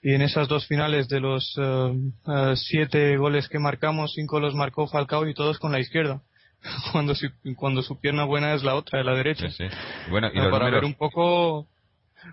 Y 0.04 0.14
en 0.14 0.22
esas 0.22 0.50
dos 0.50 0.68
finales 0.68 1.08
de 1.08 1.22
los 1.22 1.56
eh, 1.58 2.54
siete 2.56 3.16
goles 3.16 3.48
que 3.48 3.60
marcamos, 3.60 4.12
cinco 4.14 4.42
los 4.42 4.56
marcó 4.56 4.88
Falcao 4.88 5.26
y 5.26 5.34
todos 5.34 5.58
con 5.58 5.72
la 5.72 5.80
izquierda. 5.80 6.22
cuando 6.92 7.16
su, 7.16 7.30
cuando 7.56 7.82
su 7.82 8.00
pierna 8.00 8.26
buena 8.26 8.54
es 8.54 8.64
la 8.64 8.76
otra, 8.76 9.00
de 9.00 9.06
la 9.06 9.16
derecha. 9.16 9.48
Bueno, 10.10 10.30
y 10.34 10.40
para 10.40 10.70
ver 10.70 10.86
un 10.86 10.94
poco 10.96 11.68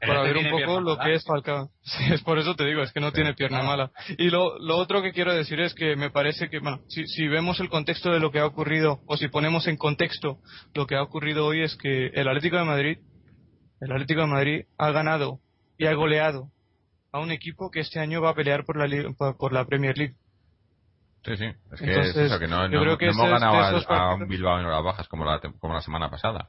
para 0.00 0.22
ver 0.22 0.36
un 0.36 0.50
poco 0.50 0.80
lo 0.80 0.98
que 0.98 1.14
es 1.14 1.24
Falcao. 1.24 1.70
es 2.10 2.22
por 2.22 2.38
eso 2.38 2.54
te 2.54 2.64
digo, 2.64 2.82
es 2.82 2.92
que 2.92 3.00
no 3.00 3.12
tiene 3.12 3.34
pierna 3.34 3.62
mala. 3.62 3.90
Y 4.18 4.30
lo, 4.30 4.58
lo 4.58 4.76
otro 4.76 5.02
que 5.02 5.12
quiero 5.12 5.34
decir 5.34 5.60
es 5.60 5.74
que 5.74 5.96
me 5.96 6.10
parece 6.10 6.48
que, 6.48 6.60
bueno, 6.60 6.80
si, 6.88 7.06
si 7.06 7.28
vemos 7.28 7.60
el 7.60 7.68
contexto 7.68 8.10
de 8.10 8.20
lo 8.20 8.30
que 8.30 8.38
ha 8.38 8.46
ocurrido, 8.46 9.00
o 9.06 9.16
si 9.16 9.28
ponemos 9.28 9.66
en 9.66 9.76
contexto 9.76 10.38
lo 10.74 10.86
que 10.86 10.96
ha 10.96 11.02
ocurrido 11.02 11.46
hoy, 11.46 11.62
es 11.62 11.76
que 11.76 12.06
el 12.08 12.28
Atlético 12.28 12.56
de 12.56 12.64
Madrid, 12.64 12.98
el 13.80 13.92
Atlético 13.92 14.22
de 14.22 14.26
Madrid 14.26 14.64
ha 14.78 14.90
ganado 14.92 15.40
y 15.78 15.86
ha 15.86 15.94
goleado 15.94 16.48
a 17.12 17.20
un 17.20 17.30
equipo 17.30 17.70
que 17.70 17.80
este 17.80 18.00
año 18.00 18.22
va 18.22 18.30
a 18.30 18.34
pelear 18.34 18.64
por 18.64 18.76
la, 18.76 19.34
por 19.34 19.52
la 19.52 19.66
Premier 19.66 19.96
League. 19.98 20.14
Sí, 21.24 21.36
sí. 21.36 21.46
Es 21.72 21.80
que 21.80 22.00
es 22.00 22.16
eso, 22.16 22.38
que 22.38 22.48
no, 22.48 22.68
no, 22.68 22.96
hemos 22.98 23.30
ganado 23.30 23.56
a, 23.88 24.14
un 24.14 24.26
Bilbao 24.26 24.58
en 24.58 24.66
horas 24.66 24.82
bajas 24.82 25.08
como 25.08 25.24
la, 25.24 25.40
como 25.40 25.72
la 25.72 25.80
semana 25.80 26.10
pasada. 26.10 26.48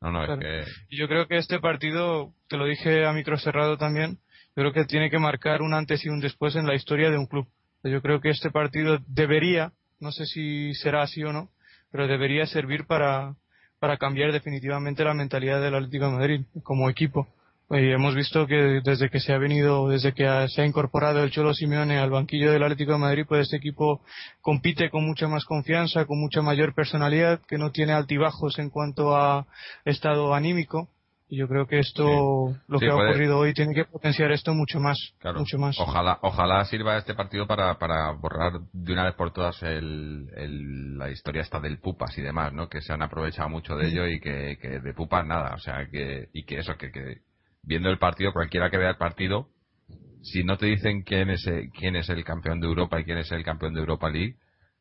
No, 0.00 0.10
no, 0.10 0.24
es 0.24 0.38
que... 0.38 0.96
Yo 0.96 1.06
creo 1.06 1.28
que 1.28 1.36
este 1.36 1.60
partido, 1.60 2.32
te 2.48 2.56
lo 2.56 2.64
dije 2.64 3.06
a 3.06 3.12
micro 3.12 3.38
cerrado 3.38 3.76
también, 3.76 4.18
yo 4.56 4.62
creo 4.62 4.72
que 4.72 4.84
tiene 4.84 5.10
que 5.10 5.18
marcar 5.18 5.62
un 5.62 5.74
antes 5.74 6.04
y 6.04 6.08
un 6.08 6.20
después 6.20 6.56
en 6.56 6.66
la 6.66 6.74
historia 6.74 7.10
de 7.10 7.18
un 7.18 7.26
club. 7.26 7.46
Yo 7.84 8.02
creo 8.02 8.20
que 8.20 8.30
este 8.30 8.50
partido 8.50 8.98
debería, 9.06 9.72
no 10.00 10.10
sé 10.10 10.26
si 10.26 10.74
será 10.74 11.02
así 11.02 11.22
o 11.22 11.32
no, 11.32 11.48
pero 11.92 12.08
debería 12.08 12.46
servir 12.46 12.86
para, 12.86 13.34
para 13.78 13.96
cambiar 13.96 14.32
definitivamente 14.32 15.04
la 15.04 15.14
mentalidad 15.14 15.60
del 15.60 15.74
Atlético 15.74 16.06
de 16.06 16.16
Madrid 16.16 16.40
como 16.62 16.90
equipo. 16.90 17.28
Y 17.72 17.92
hemos 17.92 18.16
visto 18.16 18.48
que 18.48 18.80
desde 18.82 19.10
que 19.10 19.20
se 19.20 19.32
ha 19.32 19.38
venido, 19.38 19.88
desde 19.88 20.12
que 20.12 20.24
se 20.48 20.62
ha 20.62 20.66
incorporado 20.66 21.22
el 21.22 21.30
Cholo 21.30 21.54
Simeone 21.54 21.98
al 21.98 22.10
banquillo 22.10 22.50
del 22.50 22.64
Atlético 22.64 22.92
de 22.92 22.98
Madrid, 22.98 23.24
pues 23.28 23.42
este 23.42 23.58
equipo 23.58 24.02
compite 24.40 24.90
con 24.90 25.06
mucha 25.06 25.28
más 25.28 25.44
confianza, 25.44 26.04
con 26.04 26.18
mucha 26.18 26.42
mayor 26.42 26.74
personalidad, 26.74 27.40
que 27.46 27.58
no 27.58 27.70
tiene 27.70 27.92
altibajos 27.92 28.58
en 28.58 28.70
cuanto 28.70 29.14
a 29.14 29.46
estado 29.84 30.34
anímico. 30.34 30.88
Y 31.28 31.38
yo 31.38 31.46
creo 31.46 31.68
que 31.68 31.78
esto, 31.78 32.56
lo 32.66 32.80
que 32.80 32.88
ha 32.88 32.96
ocurrido 32.96 33.38
hoy, 33.38 33.54
tiene 33.54 33.72
que 33.72 33.84
potenciar 33.84 34.32
esto 34.32 34.52
mucho 34.52 34.80
más. 34.80 34.98
mucho 35.36 35.56
más. 35.58 35.78
Ojalá, 35.78 36.18
ojalá 36.22 36.64
sirva 36.64 36.98
este 36.98 37.14
partido 37.14 37.46
para, 37.46 37.78
para 37.78 38.10
borrar 38.10 38.54
de 38.72 38.92
una 38.92 39.04
vez 39.04 39.14
por 39.14 39.32
todas 39.32 39.62
el, 39.62 40.98
la 40.98 41.08
historia 41.08 41.42
esta 41.42 41.60
del 41.60 41.78
Pupas 41.78 42.18
y 42.18 42.22
demás, 42.22 42.52
¿no? 42.52 42.68
Que 42.68 42.80
se 42.80 42.92
han 42.92 43.02
aprovechado 43.02 43.48
mucho 43.48 43.76
de 43.76 43.90
ello 43.90 44.08
y 44.08 44.18
que, 44.18 44.58
que 44.60 44.80
de 44.80 44.92
Pupas 44.92 45.24
nada, 45.24 45.54
o 45.54 45.58
sea, 45.58 45.86
que, 45.88 46.30
y 46.32 46.44
que 46.44 46.58
eso, 46.58 46.76
que, 46.76 46.90
que 46.90 47.29
viendo 47.62 47.90
el 47.90 47.98
partido, 47.98 48.32
cualquiera 48.32 48.70
que 48.70 48.78
vea 48.78 48.90
el 48.90 48.96
partido, 48.96 49.48
si 50.22 50.44
no 50.44 50.56
te 50.58 50.66
dicen 50.66 51.02
quién 51.02 51.30
es, 51.30 51.46
eh, 51.46 51.70
quién 51.74 51.96
es 51.96 52.08
el 52.08 52.24
campeón 52.24 52.60
de 52.60 52.66
Europa 52.66 53.00
y 53.00 53.04
quién 53.04 53.18
es 53.18 53.30
el 53.32 53.44
campeón 53.44 53.74
de 53.74 53.80
Europa 53.80 54.10
League, 54.10 54.36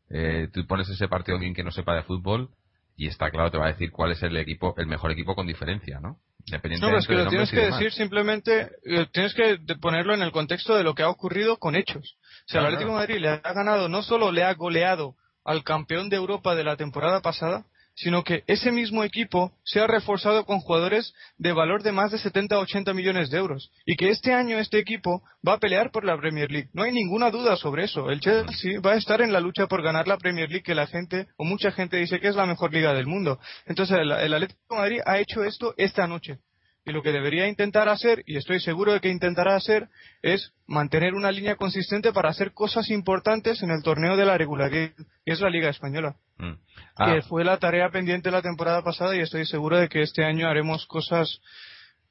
eh, 0.09 0.49
tú 0.51 0.65
pones 0.67 0.89
ese 0.89 1.07
partido 1.07 1.35
a 1.35 1.37
alguien 1.37 1.53
que 1.53 1.63
no 1.63 1.71
sepa 1.71 1.95
de 1.95 2.03
fútbol 2.03 2.49
y 2.95 3.07
está 3.07 3.31
claro, 3.31 3.49
te 3.49 3.57
va 3.57 3.67
a 3.67 3.71
decir 3.71 3.91
cuál 3.91 4.11
es 4.11 4.21
el 4.23 4.35
equipo, 4.35 4.75
el 4.77 4.87
mejor 4.87 5.11
equipo 5.11 5.35
con 5.35 5.47
diferencia, 5.47 5.99
¿no? 6.01 6.19
No, 6.51 6.97
es 6.97 7.07
que 7.07 7.13
lo 7.13 7.27
tienes 7.27 7.51
que 7.51 7.65
decir 7.65 7.91
simplemente, 7.91 8.71
eh, 8.83 9.05
tienes 9.11 9.33
que 9.33 9.59
ponerlo 9.79 10.13
en 10.13 10.21
el 10.21 10.31
contexto 10.31 10.75
de 10.75 10.83
lo 10.83 10.95
que 10.95 11.03
ha 11.03 11.09
ocurrido 11.09 11.57
con 11.57 11.75
hechos. 11.75 12.17
O 12.47 12.51
sea, 12.51 12.61
el 12.61 12.67
Atlético 12.67 12.91
de 12.91 12.97
Madrid 12.97 13.19
le 13.19 13.29
ha 13.29 13.37
ganado, 13.37 13.87
no 13.87 14.01
solo 14.01 14.31
le 14.31 14.43
ha 14.43 14.53
goleado 14.55 15.15
al 15.45 15.63
campeón 15.63 16.09
de 16.09 16.15
Europa 16.15 16.55
de 16.55 16.63
la 16.63 16.75
temporada 16.75 17.21
pasada, 17.21 17.65
sino 17.99 18.23
que 18.23 18.43
ese 18.47 18.71
mismo 18.71 19.03
equipo 19.03 19.51
se 19.63 19.81
ha 19.81 19.87
reforzado 19.87 20.45
con 20.45 20.59
jugadores 20.59 21.13
de 21.37 21.51
valor 21.51 21.83
de 21.83 21.91
más 21.91 22.11
de 22.11 22.17
70 22.17 22.57
o 22.57 22.61
80 22.61 22.93
millones 22.93 23.29
de 23.29 23.37
euros 23.37 23.71
y 23.85 23.97
que 23.97 24.09
este 24.09 24.33
año 24.33 24.57
este 24.57 24.79
equipo 24.79 25.21
va 25.45 25.53
a 25.53 25.59
pelear 25.59 25.91
por 25.91 26.05
la 26.05 26.17
Premier 26.17 26.49
League. 26.49 26.69
No 26.73 26.83
hay 26.83 26.93
ninguna 26.93 27.29
duda 27.29 27.57
sobre 27.57 27.83
eso. 27.83 28.09
El 28.09 28.21
Chelsea 28.21 28.79
va 28.79 28.93
a 28.93 28.97
estar 28.97 29.21
en 29.21 29.33
la 29.33 29.41
lucha 29.41 29.67
por 29.67 29.83
ganar 29.83 30.07
la 30.07 30.17
Premier 30.17 30.49
League 30.49 30.63
que 30.63 30.75
la 30.75 30.87
gente 30.87 31.27
o 31.35 31.43
mucha 31.43 31.71
gente 31.71 31.97
dice 31.97 32.21
que 32.21 32.29
es 32.29 32.35
la 32.35 32.45
mejor 32.45 32.73
liga 32.73 32.93
del 32.93 33.05
mundo. 33.05 33.37
Entonces 33.65 33.97
el, 33.99 34.11
Atlético 34.11 34.61
de 34.69 34.77
Madrid 34.77 34.99
ha 35.05 35.19
hecho 35.19 35.43
esto 35.43 35.73
esta 35.75 36.07
noche. 36.07 36.39
Y 36.85 36.91
lo 36.91 37.01
que 37.01 37.11
debería 37.11 37.47
intentar 37.47 37.89
hacer, 37.89 38.23
y 38.25 38.37
estoy 38.37 38.59
seguro 38.59 38.93
de 38.93 38.99
que 38.99 39.09
intentará 39.09 39.55
hacer, 39.55 39.89
es 40.21 40.53
mantener 40.65 41.13
una 41.13 41.31
línea 41.31 41.55
consistente 41.55 42.13
para 42.13 42.29
hacer 42.29 42.53
cosas 42.53 42.89
importantes 42.89 43.61
en 43.61 43.71
el 43.71 43.83
torneo 43.83 44.17
de 44.17 44.25
la 44.25 44.37
regularidad, 44.37 44.91
que 44.95 45.03
es 45.25 45.41
la 45.41 45.49
Liga 45.49 45.69
Española. 45.69 46.15
Mm. 46.37 46.53
Que 46.53 46.57
Ah, 46.95 47.21
fue 47.27 47.43
la 47.43 47.57
tarea 47.57 47.89
pendiente 47.89 48.31
la 48.31 48.41
temporada 48.41 48.81
pasada 48.83 49.15
y 49.15 49.19
estoy 49.19 49.45
seguro 49.45 49.77
de 49.77 49.87
que 49.87 50.01
este 50.01 50.25
año 50.25 50.47
haremos 50.47 50.85
cosas 50.85 51.41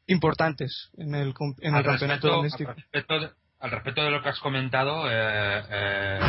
importantes 0.07 0.91
en 0.97 1.15
el, 1.15 1.35
en 1.61 1.75
el 1.75 1.85
campeonato 1.85 2.29
respecto, 2.29 2.29
doméstico. 2.29 2.71
al, 2.71 2.77
respecto 2.77 3.21
de, 3.21 3.31
al 3.61 3.71
respecto 3.71 4.03
de 4.03 4.11
lo 4.11 4.23
que 4.23 4.29
has 4.29 4.41
comentado, 4.41 5.11
eh, 5.11 5.63
eh, 5.71 6.21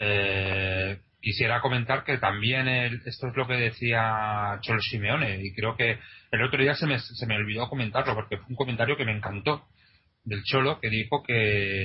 eh, 0.00 1.00
quisiera 1.28 1.60
comentar 1.60 2.04
que 2.04 2.16
también 2.16 2.66
el- 2.68 3.02
esto 3.04 3.28
es 3.28 3.36
lo 3.36 3.46
que 3.46 3.54
decía 3.54 4.58
Cholo 4.62 4.80
Simeone 4.80 5.40
y 5.44 5.52
creo 5.54 5.76
que 5.76 5.98
el 6.30 6.42
otro 6.42 6.62
día 6.62 6.74
se 6.74 6.86
me, 6.86 6.98
se 6.98 7.26
me 7.26 7.36
olvidó 7.36 7.68
comentarlo 7.68 8.14
porque 8.14 8.38
fue 8.38 8.46
un 8.48 8.56
comentario 8.56 8.96
que 8.96 9.04
me 9.04 9.12
encantó 9.16 9.66
del 10.24 10.42
Cholo 10.44 10.80
que 10.80 10.88
dijo 10.88 11.22
que 11.22 11.84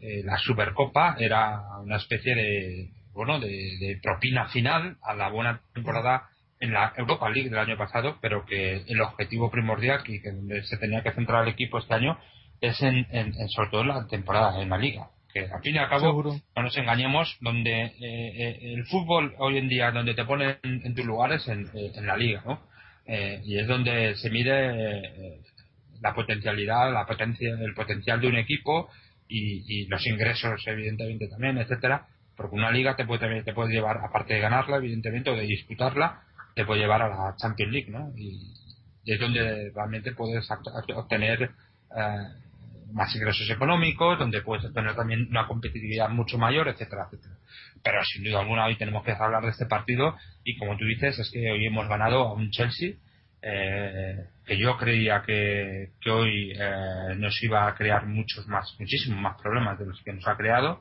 eh, 0.00 0.22
la 0.24 0.38
Supercopa 0.38 1.16
era 1.18 1.60
una 1.82 1.96
especie 1.96 2.34
de 2.36 2.90
bueno 3.12 3.40
de, 3.40 3.98
propina 4.00 4.48
final 4.48 4.96
a 5.02 5.14
la 5.14 5.28
buena 5.28 5.60
temporada 5.74 6.28
en 6.60 6.72
la 6.72 6.92
Europa 6.96 7.28
League 7.30 7.50
del 7.50 7.58
año 7.58 7.76
pasado, 7.76 8.18
pero 8.22 8.44
que 8.46 8.84
el 8.86 9.00
objetivo 9.00 9.50
primordial 9.50 10.02
y 10.06 10.20
que 10.22 10.30
donde 10.30 10.62
se 10.64 10.76
tenía 10.78 11.02
que 11.02 11.12
centrar 11.12 11.42
el 11.42 11.50
equipo 11.52 11.78
este 11.78 11.94
año 11.94 12.16
es 12.60 12.80
en, 12.80 13.06
en- 13.10 13.34
en 13.40 13.48
sobre 13.48 13.70
todo 13.70 13.80
en 13.82 13.88
la 13.88 14.06
temporada 14.06 14.62
en 14.62 14.70
la 14.70 14.78
liga. 14.78 15.08
Que 15.34 15.46
al 15.52 15.60
fin 15.62 15.74
y 15.74 15.78
al 15.78 15.88
cabo, 15.88 16.06
Seguro. 16.06 16.40
no 16.56 16.62
nos 16.62 16.76
engañemos, 16.78 17.36
donde 17.40 17.86
eh, 17.86 17.92
eh, 18.00 18.58
el 18.74 18.86
fútbol 18.86 19.34
hoy 19.38 19.58
en 19.58 19.68
día, 19.68 19.90
donde 19.90 20.14
te 20.14 20.24
pone 20.24 20.58
en, 20.62 20.80
en 20.86 20.94
tus 20.94 21.04
lugares 21.04 21.46
en, 21.48 21.66
eh, 21.74 21.90
en 21.92 22.06
la 22.06 22.16
liga, 22.16 22.42
¿no? 22.46 22.62
Eh, 23.06 23.42
y 23.44 23.58
es 23.58 23.66
donde 23.66 24.14
se 24.14 24.30
mide 24.30 24.52
eh, 24.52 25.40
la 26.00 26.14
potencialidad, 26.14 26.92
la 26.92 27.04
potencia, 27.04 27.50
el 27.52 27.74
potencial 27.74 28.20
de 28.20 28.28
un 28.28 28.36
equipo 28.36 28.88
y, 29.28 29.64
y 29.66 29.86
los 29.88 30.06
ingresos, 30.06 30.62
evidentemente 30.66 31.26
también, 31.28 31.58
etcétera. 31.58 32.06
Porque 32.36 32.54
una 32.54 32.70
liga 32.70 32.94
te 32.96 33.04
puede, 33.04 33.42
te 33.42 33.52
puede 33.54 33.72
llevar, 33.72 33.98
aparte 33.98 34.34
de 34.34 34.40
ganarla, 34.40 34.76
evidentemente, 34.76 35.30
o 35.30 35.36
de 35.36 35.42
disputarla, 35.46 36.22
te 36.54 36.64
puede 36.64 36.80
llevar 36.80 37.02
a 37.02 37.08
la 37.08 37.36
Champions 37.36 37.72
League, 37.72 37.90
¿no? 37.90 38.12
Y, 38.16 38.54
y 39.04 39.12
es 39.12 39.20
donde 39.20 39.70
realmente 39.74 40.12
puedes 40.12 40.48
obtener 40.94 41.42
eh, 41.42 42.28
más 42.92 43.14
ingresos 43.14 43.48
económicos, 43.50 44.18
donde 44.18 44.42
puedes 44.42 44.64
obtener 44.64 44.94
también 44.94 45.26
una 45.30 45.46
competitividad 45.46 46.08
mucho 46.10 46.38
mayor, 46.38 46.68
etcétera, 46.68 47.06
etcétera. 47.10 47.34
Pero 47.82 48.04
sin 48.04 48.24
duda 48.24 48.40
alguna 48.40 48.66
hoy 48.66 48.76
tenemos 48.76 49.04
que 49.04 49.12
hablar 49.12 49.42
de 49.42 49.50
este 49.50 49.66
partido 49.66 50.16
y 50.44 50.56
como 50.58 50.76
tú 50.76 50.84
dices, 50.84 51.18
es 51.18 51.30
que 51.32 51.50
hoy 51.50 51.66
hemos 51.66 51.88
ganado 51.88 52.20
a 52.28 52.32
un 52.34 52.50
Chelsea 52.50 52.94
eh, 53.42 54.16
que 54.46 54.58
yo 54.58 54.76
creía 54.78 55.22
que, 55.26 55.90
que 56.00 56.10
hoy 56.10 56.52
eh, 56.58 57.14
nos 57.16 57.42
iba 57.42 57.66
a 57.68 57.74
crear 57.74 58.06
muchos 58.06 58.46
más, 58.48 58.74
muchísimos 58.78 59.20
más 59.20 59.40
problemas 59.40 59.78
de 59.78 59.86
los 59.86 60.00
que 60.02 60.12
nos 60.12 60.26
ha 60.26 60.36
creado. 60.36 60.80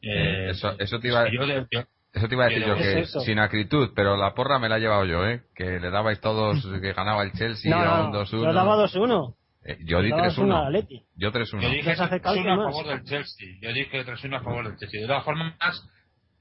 Eh, 0.00 0.48
Eso- 0.50 0.78
eso 0.78 0.98
te 1.00 1.08
iba 1.08 1.22
a- 1.22 1.30
yo 1.30 1.46
de- 1.46 1.66
yo- 1.70 1.84
Eso 2.14 2.28
te 2.28 2.34
iba 2.34 2.44
a 2.44 2.48
decir 2.48 2.66
yo, 2.66 2.76
que 2.76 3.00
eso. 3.00 3.20
sin 3.20 3.38
acritud, 3.38 3.92
pero 3.96 4.16
la 4.18 4.34
porra 4.34 4.58
me 4.58 4.68
la 4.68 4.76
he 4.76 4.80
llevado 4.80 5.06
yo, 5.06 5.26
¿eh? 5.26 5.44
Que 5.54 5.80
le 5.80 5.90
dabais 5.90 6.20
todos 6.20 6.62
que 6.80 6.92
ganaba 6.92 7.22
el 7.22 7.32
Chelsea 7.32 7.70
no, 7.74 7.78
a 7.82 8.04
un 8.06 8.12
no, 8.12 8.24
2-1. 8.24 8.30
yo 8.44 8.52
daba 8.52 8.76
2-1. 8.76 9.34
Eh, 9.64 9.78
yo 9.84 10.02
di 10.02 10.10
Yo 10.10 10.16
daba 10.16 10.28
2-1 10.28 10.42
al 10.42 10.48
3-1. 10.48 10.66
Atleti. 10.66 10.98
Yo 11.16 11.30
Yo 11.30 11.32
3-1. 11.32 11.70
dije 11.70 11.82
Ya 11.84 11.96
se 11.96 12.02
hace 12.02 12.16
3-1 12.16 12.22
cálculo 12.22 12.52
a 12.52 12.56
favor 12.72 12.86
del 12.88 13.04
Chelsea. 13.04 13.48
Yo 13.60 13.72
dije 13.72 14.04
3-1 14.04 14.36
a 14.36 14.40
favor 14.42 14.68
del 14.68 14.76
Chelsea. 14.78 15.00
De 15.00 15.06
todas 15.06 15.24
formas, 15.24 15.54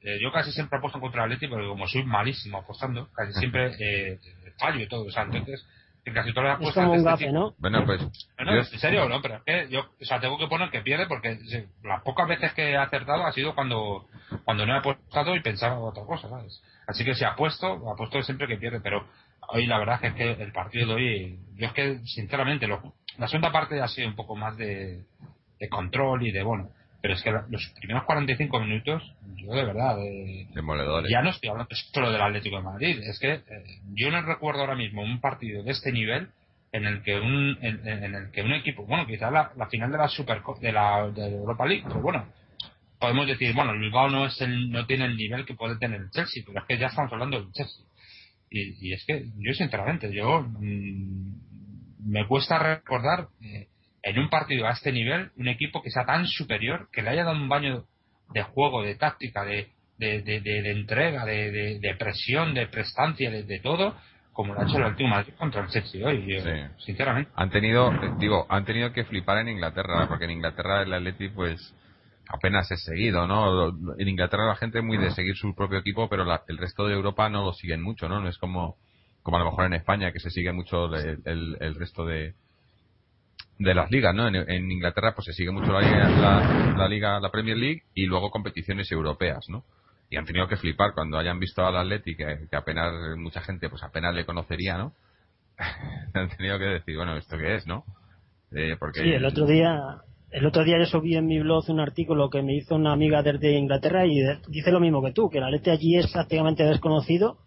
eh, 0.01 0.17
yo 0.21 0.31
casi 0.31 0.51
siempre 0.51 0.77
apuesto 0.79 0.99
contra 0.99 1.25
el 1.25 1.31
Atleti 1.31 1.47
porque 1.47 1.67
como 1.67 1.87
soy 1.87 2.03
malísimo 2.03 2.57
apostando, 2.59 3.09
casi 3.13 3.33
siempre 3.33 3.71
eh, 3.79 4.19
fallo 4.59 4.79
y 4.79 4.87
todo. 4.87 5.05
O 5.05 5.11
sea, 5.11 5.23
entonces, 5.23 5.63
en 6.03 6.13
casi 6.15 6.33
todas 6.33 6.49
las 6.49 6.53
Es 6.53 6.61
apuestas 6.61 6.83
como 6.83 6.95
de 6.95 7.01
un 7.01 7.07
este 7.07 7.25
gafe, 7.25 7.31
¿no? 7.31 7.53
Bueno, 7.59 7.85
pues. 7.85 8.01
No, 8.39 8.45
no, 8.45 8.53
yo- 8.55 8.59
en 8.61 8.79
serio, 8.79 9.07
no, 9.07 9.21
pero 9.21 9.35
es 9.35 9.41
que 9.43 9.69
yo, 9.71 9.81
o 9.81 10.05
sea, 10.05 10.19
tengo 10.19 10.39
que 10.39 10.47
poner 10.47 10.71
que 10.71 10.81
pierde 10.81 11.05
porque 11.05 11.37
las 11.83 12.01
pocas 12.01 12.27
veces 12.27 12.53
que 12.53 12.71
he 12.71 12.77
acertado 12.77 13.23
ha 13.23 13.31
sido 13.33 13.53
cuando, 13.53 14.07
cuando 14.45 14.65
no 14.65 14.73
he 14.73 14.77
apostado 14.79 15.35
y 15.35 15.41
pensaba 15.41 15.77
otra 15.77 16.03
cosa, 16.05 16.27
¿sabes? 16.27 16.59
Así 16.87 17.05
que 17.05 17.13
si 17.13 17.23
apuesto, 17.23 17.87
apuesto 17.91 18.19
siempre 18.23 18.47
que 18.47 18.57
pierde, 18.57 18.81
pero 18.81 19.07
hoy 19.49 19.67
la 19.67 19.77
verdad 19.77 19.99
es 20.03 20.13
que 20.15 20.31
el 20.31 20.51
partido 20.51 20.87
de 20.87 20.93
hoy, 20.95 21.39
yo 21.55 21.67
es 21.67 21.73
que 21.73 21.99
sinceramente, 22.05 22.65
lo, 22.65 22.95
la 23.21 23.27
segunda 23.27 23.51
parte 23.51 23.79
ha 23.79 23.87
sido 23.87 24.07
un 24.07 24.15
poco 24.15 24.35
más 24.35 24.57
de, 24.57 25.03
de 25.59 25.69
control 25.69 26.25
y 26.25 26.31
de 26.31 26.41
bueno, 26.41 26.71
pero 27.03 27.13
es 27.13 27.21
que 27.21 27.31
los 27.31 27.71
primeros 27.79 28.03
45 28.05 28.59
minutos, 28.61 29.03
yo 29.35 29.53
de 29.53 29.63
verdad, 29.63 29.95
de, 29.95 30.47
Demoledores. 30.55 31.11
ya 31.11 31.21
no 31.21 31.29
estoy 31.29 31.49
hablando 31.49 31.69
solo 31.93 32.11
del 32.11 32.19
Atlético 32.19 32.55
de 32.55 32.63
Madrid, 32.63 32.99
es 33.03 33.19
que 33.19 33.33
eh, 33.33 33.41
yo 33.93 34.09
no 34.09 34.23
recuerdo 34.23 34.61
ahora 34.61 34.73
mismo 34.73 35.03
un 35.03 35.21
partido 35.21 35.61
de 35.61 35.69
este 35.69 35.91
nivel 35.91 36.29
en 36.71 36.85
el 36.85 37.03
que 37.03 37.19
un 37.19 37.59
en, 37.61 37.87
en 37.87 38.15
el 38.15 38.31
que 38.31 38.41
un 38.41 38.53
equipo, 38.53 38.87
bueno, 38.87 39.05
quizás 39.05 39.31
la, 39.31 39.51
la 39.55 39.67
final 39.67 39.91
de 39.91 39.99
la 39.99 40.07
Super 40.07 40.41
de 40.59 40.71
la 40.71 41.07
de 41.11 41.35
Europa 41.35 41.67
League, 41.67 41.83
pero 41.87 42.01
bueno, 42.01 42.25
podemos 42.99 43.27
decir, 43.27 43.53
bueno, 43.53 43.73
el 43.73 43.81
Bilbao 43.81 44.09
no 44.09 44.25
es 44.25 44.41
el 44.41 44.71
no 44.71 44.87
tiene 44.87 45.05
el 45.05 45.15
nivel 45.15 45.45
que 45.45 45.53
puede 45.53 45.77
tener 45.77 46.01
el 46.01 46.09
Chelsea, 46.09 46.41
pero 46.43 46.59
es 46.59 46.65
que 46.65 46.79
ya 46.79 46.87
estamos 46.87 47.13
hablando 47.13 47.39
del 47.39 47.51
Chelsea. 47.51 47.85
Y, 48.49 48.89
y 48.89 48.93
es 48.93 49.05
que 49.05 49.25
yo 49.37 49.53
sinceramente 49.53 50.11
yo 50.11 50.41
mm, 50.41 51.50
me 52.05 52.27
cuesta 52.27 52.57
recordar 52.59 53.27
eh, 53.41 53.67
en 54.03 54.19
un 54.19 54.29
partido 54.29 54.67
a 54.67 54.71
este 54.71 54.91
nivel 54.91 55.31
un 55.37 55.47
equipo 55.47 55.81
que 55.81 55.91
sea 55.91 56.05
tan 56.05 56.25
superior, 56.27 56.89
que 56.91 57.01
le 57.01 57.09
haya 57.09 57.23
dado 57.23 57.37
un 57.37 57.49
baño 57.49 57.85
de 58.33 58.43
juego, 58.43 58.81
de 58.81 58.95
táctica, 58.95 59.43
de, 59.43 59.71
de, 59.97 60.21
de, 60.21 60.71
entrega, 60.71 61.25
de, 61.25 61.95
presión, 61.99 62.53
de 62.53 62.67
prestancia, 62.67 63.29
de, 63.29 63.59
todo, 63.59 63.95
como 64.33 64.53
lo 64.53 64.61
ha 64.61 64.63
hecho 64.63 64.77
el 64.77 64.85
último 64.85 65.09
Madrid 65.09 65.33
contra 65.37 65.61
el 65.61 65.67
Chelsea 65.67 66.05
hoy, 66.07 66.25
yo, 66.27 66.41
Sí. 66.41 66.83
sinceramente. 66.85 67.29
Han 67.35 67.49
tenido, 67.51 67.91
eh, 68.01 68.11
digo, 68.17 68.45
han 68.49 68.65
tenido 68.65 68.91
que 68.93 69.03
flipar 69.03 69.37
en 69.39 69.49
Inglaterra, 69.49 70.07
porque 70.07 70.25
en 70.25 70.31
Inglaterra 70.31 70.81
el 70.81 70.93
Atleti, 70.93 71.29
pues, 71.29 71.75
apenas 72.29 72.71
es 72.71 72.81
seguido, 72.83 73.27
¿no? 73.27 73.69
En 73.99 74.07
Inglaterra 74.07 74.47
la 74.47 74.55
gente 74.55 74.79
es 74.79 74.83
muy 74.85 74.97
de 74.97 75.11
seguir 75.11 75.35
su 75.35 75.53
propio 75.53 75.79
equipo, 75.79 76.07
pero 76.09 76.23
la- 76.23 76.41
el 76.47 76.57
resto 76.57 76.87
de 76.87 76.93
Europa 76.95 77.29
no 77.29 77.43
lo 77.43 77.53
siguen 77.53 77.81
mucho, 77.83 78.07
¿no? 78.09 78.21
No 78.21 78.29
es 78.29 78.37
como, 78.37 78.77
como 79.23 79.37
a 79.37 79.39
lo 79.39 79.45
mejor 79.45 79.65
en 79.65 79.73
España, 79.73 80.11
que 80.11 80.19
se 80.19 80.29
sigue 80.29 80.51
mucho 80.51 80.85
el, 80.95 81.75
resto 81.75 82.05
de, 82.05 82.33
de 83.59 83.75
las 83.75 83.91
ligas, 83.91 84.15
¿no? 84.15 84.27
En, 84.27 84.71
Inglaterra, 84.71 85.13
pues 85.15 85.25
se 85.25 85.33
sigue 85.33 85.51
mucho 85.51 85.71
la 85.71 85.81
la, 85.81 86.87
liga, 86.87 87.19
la 87.19 87.31
Premier 87.31 87.57
League, 87.57 87.83
y 87.93 88.05
luego 88.05 88.31
competiciones 88.31 88.91
europeas, 88.91 89.45
¿no? 89.49 89.63
Y 90.09 90.17
han 90.17 90.25
tenido 90.25 90.47
que 90.47 90.57
flipar 90.57 90.93
cuando 90.93 91.17
hayan 91.17 91.39
visto 91.39 91.65
al 91.65 91.77
Atleti, 91.77 92.15
que, 92.15 92.47
que 92.49 92.55
apenas, 92.55 92.93
mucha 93.17 93.41
gente, 93.41 93.69
pues 93.69 93.83
apenas 93.83 94.13
le 94.13 94.25
conocería, 94.25 94.77
¿no? 94.77 94.93
han 96.13 96.29
tenido 96.29 96.57
que 96.57 96.65
decir, 96.65 96.97
bueno, 96.97 97.15
¿esto 97.15 97.37
qué 97.37 97.55
es, 97.55 97.67
no? 97.67 97.85
Eh, 98.53 98.77
Sí, 98.93 99.09
el 99.09 99.23
otro 99.23 99.45
día, 99.45 99.79
el 100.29 100.45
otro 100.45 100.65
día 100.65 100.77
yo 100.77 100.85
subí 100.85 101.15
en 101.15 101.25
mi 101.25 101.39
blog 101.39 101.63
un 101.69 101.79
artículo 101.79 102.29
que 102.29 102.41
me 102.41 102.55
hizo 102.55 102.75
una 102.75 102.91
amiga 102.91 103.23
desde 103.23 103.57
Inglaterra 103.57 104.05
y 104.05 104.21
dice 104.49 104.71
lo 104.71 104.81
mismo 104.81 105.01
que 105.01 105.13
tú, 105.13 105.29
que 105.29 105.37
el 105.37 105.45
Atleti 105.45 105.69
allí 105.69 105.95
es 105.97 106.11
prácticamente 106.11 106.63
desconocido 106.65 107.37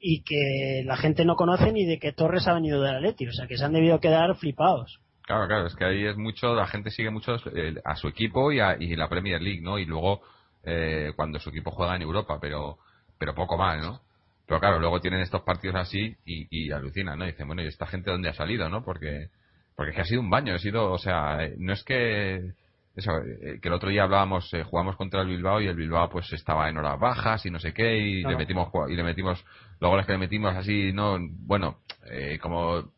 y 0.00 0.22
que 0.22 0.82
la 0.84 0.96
gente 0.96 1.24
no 1.24 1.36
conoce 1.36 1.72
ni 1.72 1.84
de 1.84 1.98
que 1.98 2.12
Torres 2.12 2.46
ha 2.46 2.54
venido 2.54 2.82
del 2.82 2.96
Atleti, 2.96 3.26
o 3.26 3.32
sea 3.32 3.46
que 3.46 3.56
se 3.56 3.64
han 3.64 3.72
debido 3.72 4.00
quedar 4.00 4.36
flipados. 4.36 5.00
Claro, 5.22 5.46
claro, 5.46 5.66
es 5.66 5.74
que 5.74 5.84
ahí 5.84 6.06
es 6.06 6.16
mucho, 6.16 6.54
la 6.54 6.66
gente 6.66 6.90
sigue 6.90 7.10
mucho 7.10 7.36
eh, 7.54 7.74
a 7.84 7.96
su 7.96 8.08
equipo 8.08 8.50
y, 8.50 8.60
a, 8.60 8.76
y 8.78 8.96
la 8.96 9.08
Premier 9.08 9.42
League, 9.42 9.60
¿no? 9.60 9.78
Y 9.78 9.84
luego 9.84 10.22
eh, 10.64 11.12
cuando 11.16 11.38
su 11.38 11.50
equipo 11.50 11.70
juega 11.70 11.96
en 11.96 12.02
Europa, 12.02 12.38
pero 12.40 12.78
pero 13.18 13.34
poco 13.34 13.58
más, 13.58 13.80
¿no? 13.82 14.00
Pero 14.46 14.60
claro, 14.60 14.78
luego 14.78 15.00
tienen 15.00 15.20
estos 15.20 15.42
partidos 15.42 15.76
así 15.76 16.16
y, 16.24 16.70
alucinan, 16.70 17.18
¿no? 17.18 17.26
Dicen, 17.26 17.46
bueno, 17.46 17.62
¿y 17.62 17.66
esta 17.66 17.86
gente 17.86 18.10
dónde 18.10 18.30
ha 18.30 18.34
salido, 18.34 18.68
no? 18.68 18.82
Porque 18.84 19.28
porque 19.76 19.92
que 19.92 20.00
ha 20.00 20.04
sido 20.04 20.20
un 20.20 20.30
baño, 20.30 20.54
ha 20.54 20.58
sido, 20.58 20.90
o 20.90 20.98
sea, 20.98 21.44
eh, 21.44 21.54
no 21.58 21.72
es 21.72 21.84
que 21.84 22.52
eso, 22.98 23.12
eh, 23.18 23.60
que 23.62 23.68
el 23.68 23.74
otro 23.74 23.90
día 23.90 24.02
hablábamos, 24.02 24.52
eh, 24.52 24.64
jugamos 24.64 24.96
contra 24.96 25.22
el 25.22 25.28
Bilbao 25.28 25.60
y 25.60 25.68
el 25.68 25.76
Bilbao 25.76 26.08
pues 26.10 26.32
estaba 26.32 26.68
en 26.68 26.76
horas 26.76 26.98
bajas 26.98 27.46
y 27.46 27.50
no 27.50 27.60
sé 27.60 27.72
qué 27.72 27.96
y 27.96 28.22
Claro. 28.22 28.36
le 28.36 28.44
metimos 28.44 28.68
y 28.90 28.96
le 28.96 29.04
metimos 29.04 29.44
los 29.80 29.90
goles 29.90 30.04
que 30.04 30.12
le 30.12 30.18
metimos 30.18 30.54
así, 30.56 30.92
no, 30.92 31.16
bueno, 31.20 31.78
eh, 32.10 32.38
como 32.42 32.92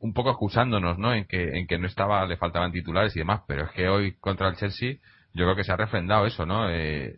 un 0.00 0.14
poco 0.14 0.30
excusándonos, 0.30 0.98
¿no? 0.98 1.12
En 1.12 1.26
que, 1.26 1.58
en 1.58 1.66
que 1.66 1.78
no 1.78 1.86
estaba, 1.86 2.24
le 2.26 2.38
faltaban 2.38 2.72
titulares 2.72 3.14
y 3.16 3.18
demás, 3.18 3.42
pero 3.46 3.64
es 3.64 3.70
que 3.72 3.88
hoy 3.88 4.12
contra 4.18 4.48
el 4.48 4.56
Chelsea, 4.56 4.94
yo 5.34 5.44
creo 5.44 5.56
que 5.56 5.64
se 5.64 5.72
ha 5.72 5.76
refrendado 5.76 6.24
eso, 6.26 6.46
¿no? 6.46 6.70
Eh, 6.70 7.14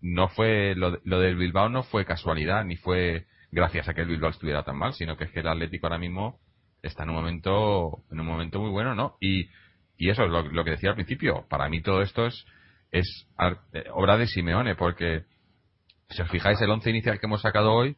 no 0.00 0.28
fue, 0.28 0.74
lo, 0.74 0.98
lo 1.04 1.20
del 1.20 1.36
Bilbao 1.36 1.68
no 1.68 1.82
fue 1.82 2.06
casualidad, 2.06 2.64
ni 2.64 2.76
fue 2.76 3.26
gracias 3.50 3.88
a 3.88 3.94
que 3.94 4.00
el 4.02 4.08
Bilbao 4.08 4.30
estuviera 4.30 4.62
tan 4.62 4.76
mal, 4.76 4.94
sino 4.94 5.16
que 5.18 5.24
es 5.24 5.30
que 5.30 5.40
el 5.40 5.48
Atlético 5.48 5.86
ahora 5.86 5.98
mismo 5.98 6.38
está 6.82 7.02
en 7.04 7.10
un 7.10 7.16
momento, 7.16 8.02
en 8.10 8.20
un 8.20 8.26
momento 8.26 8.58
muy 8.58 8.70
bueno, 8.70 8.94
¿no? 8.94 9.16
Y, 9.20 9.48
y 10.02 10.10
eso 10.10 10.24
es 10.24 10.30
lo, 10.30 10.64
que 10.64 10.72
decía 10.72 10.90
al 10.90 10.96
principio, 10.96 11.46
para 11.48 11.68
mí 11.68 11.80
todo 11.80 12.02
esto 12.02 12.26
es, 12.26 12.44
es 12.90 13.28
eh, 13.72 13.84
obra 13.92 14.16
de 14.16 14.26
Simeone, 14.26 14.74
porque 14.74 15.22
si 16.10 16.20
os 16.20 16.28
fijáis 16.28 16.60
el 16.60 16.70
once 16.70 16.90
inicial 16.90 17.20
que 17.20 17.26
hemos 17.26 17.40
sacado 17.40 17.72
hoy, 17.72 17.96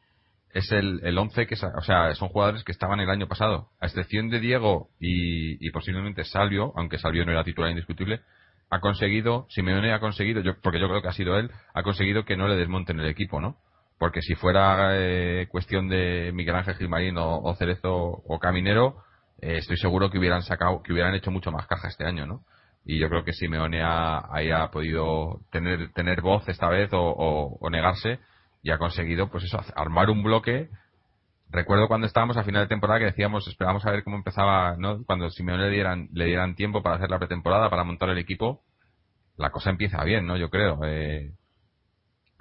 es 0.52 0.70
el, 0.70 1.00
el 1.02 1.16
11 1.16 1.46
que, 1.46 1.54
o 1.54 1.80
sea, 1.80 2.14
son 2.14 2.28
jugadores 2.28 2.62
que 2.62 2.72
estaban 2.72 3.00
el 3.00 3.08
año 3.08 3.26
pasado. 3.26 3.70
A 3.80 3.86
excepción 3.86 4.28
de 4.28 4.38
Diego 4.38 4.90
y, 5.00 5.70
posiblemente 5.70 6.24
Salvio, 6.24 6.74
aunque 6.76 6.98
Salvio 6.98 7.24
no 7.24 7.32
era 7.32 7.42
titular 7.42 7.70
indiscutible, 7.70 8.20
ha 8.68 8.80
conseguido, 8.80 9.46
Simeone 9.48 9.94
ha 9.94 9.98
conseguido, 9.98 10.42
yo, 10.42 10.60
porque 10.60 10.80
yo 10.80 10.88
creo 10.88 11.00
que 11.00 11.08
ha 11.08 11.12
sido 11.12 11.38
él, 11.38 11.50
ha 11.72 11.82
conseguido 11.82 12.26
que 12.26 12.36
no 12.36 12.48
le 12.48 12.56
desmonten 12.56 13.00
el 13.00 13.08
equipo, 13.08 13.40
¿no? 13.40 13.56
Porque 13.98 14.20
si 14.20 14.34
fuera 14.34 14.90
eh, 14.92 15.46
cuestión 15.48 15.88
de 15.88 16.32
Miguel 16.34 16.56
Ángel 16.56 16.74
Gilmarín 16.74 17.16
o 17.16 17.54
Cerezo 17.54 17.94
o 17.94 18.38
Caminero, 18.38 19.02
eh, 19.44 19.58
estoy 19.58 19.76
seguro 19.76 20.10
que 20.10 20.18
hubieran 20.18 20.42
sacado, 20.42 20.82
que 20.82 20.92
hubieran 20.92 21.14
hecho 21.14 21.30
mucho 21.30 21.50
más 21.52 21.66
caja 21.66 21.88
este 21.88 22.04
año, 22.04 22.26
¿no? 22.26 22.40
Y 22.84 22.98
yo 22.98 23.08
creo 23.08 23.24
que 23.24 23.32
Simeone 23.32 23.82
ha, 23.82 24.22
ahí 24.34 24.50
ha 24.50 24.70
podido 24.70 25.40
tener, 25.50 25.92
tener 25.92 26.20
voz 26.20 26.46
esta 26.48 26.68
vez 26.68 26.92
o, 26.92 27.00
o- 27.00 27.56
o 27.60 27.70
negarse 27.70 28.18
y 28.62 28.70
ha 28.70 28.78
conseguido, 28.78 29.30
pues 29.30 29.44
eso, 29.44 29.60
armar 29.76 30.10
un 30.10 30.22
bloque. 30.22 30.68
Recuerdo 31.50 31.88
cuando 31.88 32.06
estábamos 32.06 32.36
a 32.36 32.44
final 32.44 32.62
de 32.64 32.68
temporada 32.68 32.98
que 33.00 33.06
decíamos, 33.06 33.46
esperábamos 33.48 33.86
a 33.86 33.90
ver 33.90 34.02
cómo 34.04 34.16
empezaba, 34.16 34.76
¿no? 34.78 35.04
Cuando 35.04 35.30
Simeone 35.30 35.64
le 35.64 35.70
dieran, 35.70 36.08
le 36.12 36.26
dieran 36.26 36.54
tiempo 36.56 36.82
para 36.82 36.96
hacer 36.96 37.10
la 37.10 37.18
pretemporada, 37.18 37.70
para 37.70 37.84
montar 37.84 38.08
el 38.10 38.18
equipo, 38.18 38.62
la 39.36 39.50
cosa 39.50 39.70
empieza 39.70 40.02
bien, 40.04 40.26
¿no? 40.26 40.36
Yo 40.36 40.50
creo. 40.50 40.78
Eh, 40.84 41.30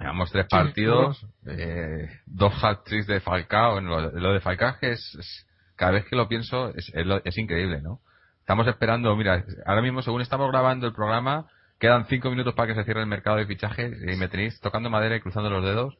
Llevamos 0.00 0.30
tres 0.32 0.46
partidos, 0.66 1.26
eh, 1.46 2.08
dos 2.26 2.52
hat-tricks 2.62 3.06
de 3.06 3.20
Falcao. 3.20 3.78
En 3.78 3.86
lo, 3.86 4.10
lo 4.10 4.32
de 4.32 4.40
Falcao 4.40 4.74
es- 4.82 5.46
cada 5.76 5.92
vez 5.92 6.04
que 6.06 6.16
lo 6.16 6.28
pienso 6.28 6.68
es, 6.74 6.90
es, 6.94 7.06
lo- 7.06 7.22
es 7.24 7.36
increíble, 7.38 7.80
¿no? 7.82 8.00
Estamos 8.40 8.66
esperando, 8.66 9.14
mira, 9.16 9.44
ahora 9.66 9.80
mismo 9.82 10.02
según 10.02 10.20
estamos 10.20 10.50
grabando 10.50 10.86
el 10.86 10.92
programa, 10.92 11.46
quedan 11.78 12.06
cinco 12.06 12.30
minutos 12.30 12.54
para 12.54 12.68
que 12.68 12.74
se 12.78 12.84
cierre 12.84 13.00
el 13.00 13.06
mercado 13.06 13.36
de 13.36 13.46
fichajes 13.46 13.92
y 14.02 14.16
me 14.16 14.28
tenéis 14.28 14.60
tocando 14.60 14.90
madera 14.90 15.16
y 15.16 15.20
cruzando 15.20 15.50
los 15.50 15.64
dedos 15.64 15.94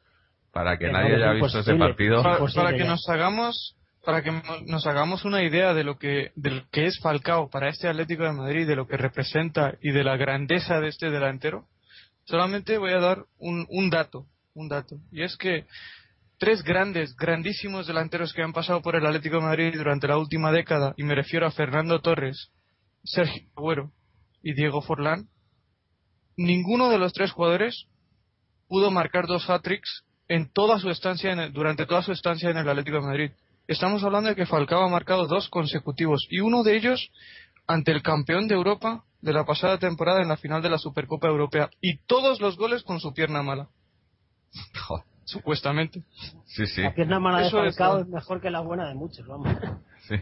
para 0.53 0.77
que 0.77 0.85
Que 0.85 0.91
nadie 0.91 1.09
no, 1.17 1.23
haya 1.23 1.31
visto 1.33 1.59
ese 1.59 1.75
partido. 1.75 2.23
para, 2.23 2.71
que 2.73 2.79
ya. 2.79 2.85
nos 2.85 3.07
hagamos 3.09 3.75
para 4.05 4.21
que 4.21 4.29
mo- 4.31 4.41
nos 4.67 4.85
hagamos 4.85 5.25
una 5.25 5.41
idea 5.41 5.73
de 5.73 5.83
lo 5.83 5.97
que 5.97 6.31
de 6.35 6.51
lo 6.51 6.61
que 6.71 6.85
es 6.85 6.99
Falcao 7.01 7.49
para 7.49 7.69
este 7.69 7.87
Atlético 7.87 8.23
de 8.23 8.33
Madrid, 8.33 8.67
de 8.67 8.75
lo 8.75 8.87
que 8.87 8.97
representa 8.97 9.73
y 9.81 9.91
de 9.91 10.03
la 10.03 10.15
grandeza 10.15 10.79
de 10.79 10.89
este 10.89 11.09
delantero, 11.09 11.65
solamente 12.25 12.77
voy 12.77 12.91
a 12.93 12.99
dar 12.99 13.25
un, 13.39 13.65
un 13.69 13.89
dato, 13.89 14.27
un 14.53 14.69
dato, 14.69 14.97
y 15.11 15.23
es 15.23 15.35
que 15.37 15.65
tres 16.37 16.63
grandes, 16.63 17.15
grandísimos 17.15 17.87
delanteros 17.87 18.33
que 18.33 18.41
han 18.43 18.53
pasado 18.53 18.81
por 18.81 18.95
el 18.95 19.05
Atlético 19.05 19.37
de 19.37 19.43
Madrid 19.43 19.73
durante 19.75 20.07
la 20.07 20.17
última 20.17 20.51
década, 20.51 20.93
y 20.97 21.03
me 21.03 21.15
refiero 21.15 21.45
a 21.47 21.51
Fernando 21.51 22.01
Torres, 22.01 22.51
Sergio 23.03 23.47
Agüero 23.55 23.91
y 24.43 24.53
Diego 24.53 24.81
Forlán, 24.81 25.29
ninguno 26.37 26.89
de 26.89 26.97
los 26.97 27.13
tres 27.13 27.31
jugadores 27.31 27.85
pudo 28.67 28.91
marcar 28.91 29.27
dos 29.27 29.49
hat-tricks 29.49 30.03
en 30.27 30.51
toda 30.51 30.79
su 30.79 30.89
estancia 30.89 31.31
en 31.31 31.39
el- 31.39 31.53
durante 31.53 31.85
toda 31.85 32.01
su 32.01 32.11
estancia 32.11 32.49
en 32.49 32.57
el 32.57 32.67
Atlético 32.67 32.97
de 32.97 33.05
Madrid. 33.07 33.31
Estamos 33.67 34.03
hablando 34.03 34.29
de 34.29 34.35
que 34.35 34.45
Falcao 34.45 34.83
ha 34.83 34.89
marcado 34.89 35.27
dos 35.27 35.49
consecutivos 35.49 36.27
y 36.29 36.39
uno 36.39 36.63
de 36.63 36.75
ellos 36.75 37.09
ante 37.67 37.91
el 37.91 38.01
campeón 38.01 38.47
de 38.47 38.55
Europa 38.55 39.03
de 39.21 39.33
la 39.33 39.45
pasada 39.45 39.79
temporada 39.79 40.21
en 40.21 40.27
la 40.29 40.37
final 40.37 40.61
de 40.61 40.69
la 40.69 40.77
Supercopa 40.77 41.27
Europea 41.27 41.69
y 41.81 41.97
todos 42.05 42.41
los 42.41 42.57
goles 42.57 42.83
con 42.83 42.99
su 42.99 43.13
pierna 43.13 43.41
mala, 43.41 43.69
Joder. 44.87 45.05
Supuestamente, 45.25 46.01
Sí, 46.45 46.65
sí, 46.67 46.81
La 46.81 46.93
pierna 46.93 47.19
mala 47.19 47.39
de 47.41 47.47
es 47.47 47.51
Falcao 47.51 47.91
todo. 47.93 48.01
es 48.03 48.07
mejor 48.07 48.41
que 48.41 48.49
la 48.49 48.61
buena 48.61 48.87
de 48.87 48.95
muchos, 48.95 49.25
vamos. 49.27 49.47
sí. 50.07 50.15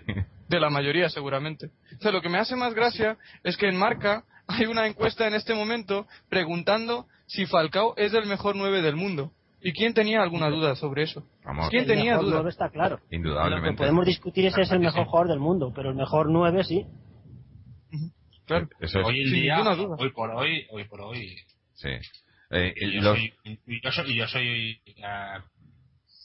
de 0.50 0.60
la 0.60 0.70
mayoría 0.70 1.10
seguramente. 1.10 1.68
O 2.00 2.02
sea, 2.02 2.12
lo 2.12 2.22
que 2.22 2.30
me 2.30 2.40
hace 2.40 2.56
más 2.56 2.74
gracia 2.74 3.18
es 3.44 3.56
que 3.58 3.68
en 3.70 3.78
Marca 3.78 4.24
hay 4.48 4.66
una 4.66 4.88
encuesta 4.88 5.28
en 5.28 5.36
este 5.36 5.54
momento 5.54 6.08
preguntando 6.30 7.06
si 7.28 7.46
Falcao 7.46 7.94
es 7.98 8.14
el 8.14 8.26
mejor 8.28 8.56
9 8.56 8.82
del 8.82 8.96
mundo. 8.96 9.32
¿Y 9.66 9.72
quién 9.72 9.94
tenía 9.94 10.22
alguna 10.22 10.50
duda 10.50 10.76
sobre 10.76 11.04
eso? 11.04 11.24
Vamos, 11.46 11.70
¿Quién 11.70 11.84
El 11.84 11.88
tenía 11.88 12.12
mejor 12.12 12.26
duda? 12.26 12.34
nueve 12.36 12.50
está 12.50 12.70
claro. 12.70 12.98
Lo 13.02 13.08
que 13.10 13.16
indudablemente. 13.16 13.78
podemos 13.78 14.06
discutir 14.06 14.46
es 14.48 14.54
si 14.54 14.62
es 14.62 14.72
el 14.72 14.80
mejor 14.82 15.06
jugador 15.06 15.30
del 15.30 15.40
mundo, 15.40 15.72
pero 15.74 15.90
el 15.92 15.96
mejor 15.96 16.30
9 16.30 16.64
sí. 16.66 16.86
Claro. 18.46 18.68
Eso 18.80 19.00
es, 19.00 19.06
Hoy 19.06 19.22
en 19.22 19.32
día, 19.34 19.62
hoy 19.98 20.10
por 20.12 20.30
hoy, 20.32 20.66
hoy 20.70 20.84
por 20.84 21.00
hoy, 21.02 21.38
sí. 21.76 21.90
Eh, 22.54 22.74
y 22.76 22.96
yo, 22.96 23.02
los- 23.02 23.18
soy, 23.18 23.34
y 23.68 23.82
yo 23.82 23.92
soy, 23.92 24.12
y 24.12 24.16
yo 24.18 24.28
soy 24.28 24.82
eh, 24.86 25.40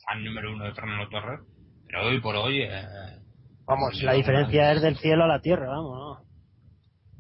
fan 0.05 0.25
número 0.25 0.53
uno 0.53 0.65
de 0.65 0.75
Fernando 0.75 1.09
Torres, 1.09 1.41
pero 1.87 2.07
hoy 2.07 2.21
por 2.21 2.37
hoy, 2.37 2.63
eh, 2.63 2.85
Vamos, 3.67 4.03
la 4.03 4.13
diferencia 4.15 4.73
es 4.73 4.81
del 4.83 4.97
cielo 4.97 5.25
a 5.25 5.29
la 5.29 5.41
tierra, 5.41 5.69
vamos. 5.69 5.99
¿no? 6.23 6.29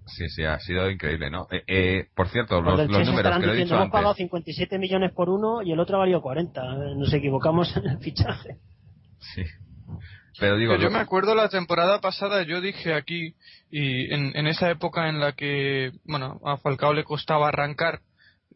Sí, 0.06 0.26
sí, 0.30 0.42
ha 0.42 0.58
sido 0.60 0.90
increíble, 0.90 1.30
¿no? 1.30 1.46
Eh, 1.50 1.62
eh, 1.66 2.06
por 2.14 2.28
cierto, 2.28 2.62
Los 2.62 2.78
los, 2.78 2.88
los 2.90 3.06
números 3.06 3.38
que 3.38 3.46
lo 3.46 3.52
he 3.52 3.56
diciendo, 3.56 3.64
dicho 3.64 3.74
hemos 3.76 3.90
pagado 3.90 4.10
antes. 4.12 4.24
57 4.24 4.78
millones 4.78 5.12
por 5.12 5.28
uno 5.28 5.60
y 5.62 5.72
el 5.72 5.78
otro 5.80 5.96
ha 5.96 6.00
valido 6.00 6.22
40. 6.22 6.60
Eh, 6.62 6.94
Nos 6.96 7.12
equivocamos 7.12 7.76
en 7.76 7.86
el 7.86 7.98
fichaje. 7.98 8.56
Sí. 9.34 9.42
Pero 10.40 10.56
digo, 10.56 10.76
Yo 10.76 10.90
me 10.90 10.98
acuerdo 11.00 11.34
la 11.34 11.48
temporada 11.50 12.00
pasada, 12.00 12.42
yo 12.44 12.60
dije 12.62 12.94
aquí, 12.94 13.34
y 13.70 14.14
en, 14.14 14.34
en 14.36 14.46
esa 14.46 14.70
época 14.70 15.08
en 15.10 15.20
la 15.20 15.32
que, 15.32 15.90
bueno, 16.04 16.40
a 16.44 16.56
Falcao 16.56 16.94
le 16.94 17.04
costaba 17.04 17.48
arrancar, 17.48 18.00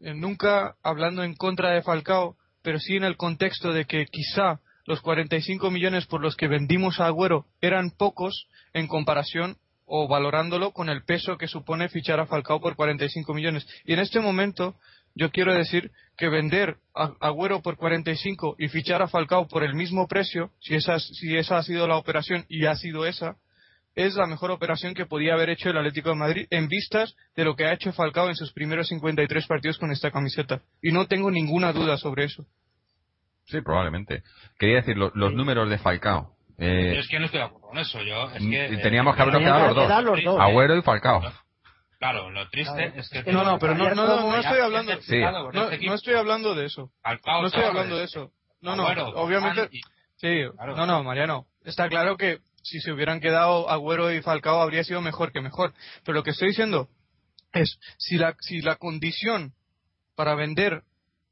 nunca 0.03 0.75
hablando 0.83 1.23
en 1.23 1.35
contra 1.35 1.71
de 1.71 1.83
Falcao, 1.83 2.37
pero 2.63 2.79
sí 2.79 2.97
en 2.97 3.05
el 3.05 3.17
contexto 3.17 3.73
de 3.73 3.85
que 3.85 4.07
quizá 4.07 4.61
los 4.85 5.01
45 5.01 5.71
millones 5.71 6.07
por 6.07 6.21
los 6.21 6.37
que 6.37 6.49
vendimos 6.49 7.01
a 7.01 7.07
Agüero 7.07 7.47
eran 7.61 7.91
pocos 7.91 8.49
en 8.73 8.89
comparación 8.89 9.57
o 9.85 10.09
valorándolo 10.09 10.73
con 10.73 10.89
el 10.89 11.05
peso 11.05 11.37
que 11.37 11.49
supone 11.49 11.89
fichar 11.89 12.19
a 12.19 12.27
Falcao 12.27 12.61
por 12.61 12.77
45 12.77 13.35
millones. 13.35 13.67
Y 13.85 13.93
en 13.93 14.01
este 14.01 14.21
momento 14.21 14.77
yo 15.15 15.31
quiero 15.31 15.55
decir 15.55 15.91
que 16.17 16.29
vender 16.29 16.79
a 16.95 17.13
Agüero 17.21 17.61
por 17.61 17.77
45 17.77 18.57
y 18.59 18.69
fichar 18.69 19.03
a 19.03 19.09
Falcao 19.09 19.47
por 19.47 19.63
el 19.63 19.75
mismo 19.75 20.09
precio, 20.09 20.51
si 20.61 20.75
esa, 20.75 20.99
si 20.99 21.37
esa 21.37 21.59
ha 21.59 21.63
sido 21.63 21.87
la 21.87 21.97
operación 21.97 22.45
y 22.49 22.67
ha 22.67 22.75
sido 22.75 23.07
esa, 23.07 23.37
es 23.95 24.15
la 24.15 24.27
mejor 24.27 24.51
operación 24.51 24.95
que 24.95 25.07
podía 25.07 25.35
haber 25.35 25.51
hecho 25.51 25.71
el 25.71 25.77
Atlético 25.77 26.11
de 26.11 26.15
Madrid 26.17 26.47
en 26.51 26.69
vistas 26.69 27.15
de 27.37 27.45
lo 27.45 27.55
que 27.57 27.67
ha 27.67 27.73
hecho 27.75 27.93
Falcao 27.93 28.29
en 28.29 28.37
sus 28.37 28.53
primeros 28.53 28.89
53 28.89 29.47
partidos 29.47 29.79
con 29.79 29.91
esta 29.93 30.11
camiseta. 30.11 30.63
Y 30.81 30.93
no 30.93 31.07
tengo 31.07 31.31
ninguna 31.31 31.73
duda 31.73 31.97
sobre 31.99 32.25
eso. 32.25 32.45
Sí, 33.45 33.61
probablemente. 33.61 34.23
Quería 34.59 34.77
decir, 34.77 34.97
lo- 34.97 35.13
los 35.15 35.33
números 35.35 35.69
de 35.69 35.79
Falcao. 35.79 36.37
Eh, 36.59 36.99
es 36.99 37.09
que 37.09 37.19
no 37.19 37.27
estoy 37.27 37.41
de 37.41 37.47
acuerdo 37.47 37.67
con 37.69 37.79
eso. 37.79 38.01
Yo, 38.03 38.31
es 38.31 38.39
que, 38.43 38.65
eh, 38.67 38.79
teníamos 38.79 39.17
que 39.17 39.23
habernos 39.23 39.43
quedado 39.43 39.61
que 39.61 39.75
los 39.75 39.89
dos. 39.89 40.05
los 40.05 40.25
dos. 40.25 40.41
Agüero 40.41 40.77
y 40.77 40.83
Falcao. 40.83 41.21
Claro, 41.99 42.31
lo 42.31 42.49
triste 42.51 42.75
Claro, 42.75 42.93
es 43.01 43.09
que... 43.11 43.19
es 43.19 43.25
que 43.25 43.33
No, 43.33 43.45
no, 43.45 43.59
pero 43.59 43.75
no, 43.75 43.95
no, 43.95 44.07
no, 44.07 44.31
no 44.31 44.37
estoy 44.37 44.61
hablando, 44.61 44.93
no, 44.93 44.99
este 45.71 45.87
no 45.87 45.95
estoy 45.95 46.15
hablando 46.15 46.55
de 46.55 46.67
eso. 46.67 46.91
Falcao, 47.03 47.43
No 47.43 47.47
estoy 47.49 47.63
hablando 47.65 47.97
de 47.97 48.05
eso. 48.05 48.33
No, 48.61 48.77
no, 48.77 48.83
Agüero, 48.85 49.09
obviamente, 49.11 49.69
y- 49.73 49.81
Sí, 50.17 50.45
Claro. 50.57 50.77
no, 50.77 50.87
no, 50.87 51.03
Mariano. 51.03 51.47
Está 51.65 51.89
claro 51.89 52.17
que 52.17 52.39
si 52.63 52.81
se 52.81 52.93
hubieran 52.93 53.21
quedado 53.21 53.69
Agüero 53.71 54.13
y 54.13 54.23
Falcao 54.23 54.61
habría 54.61 54.85
sido 54.85 55.01
mejor 55.01 55.33
que 55.33 55.41
mejor. 55.41 55.73
Pero 56.05 56.15
lo 56.17 56.23
que 56.23 56.31
estoy 56.31 56.49
diciendo 56.49 56.89
es, 57.53 57.79
si 57.99 58.17
la, 58.17 58.35
si 58.41 58.61
la 58.61 58.77
condición 58.77 59.53
para 60.17 60.35
vender 60.35 60.83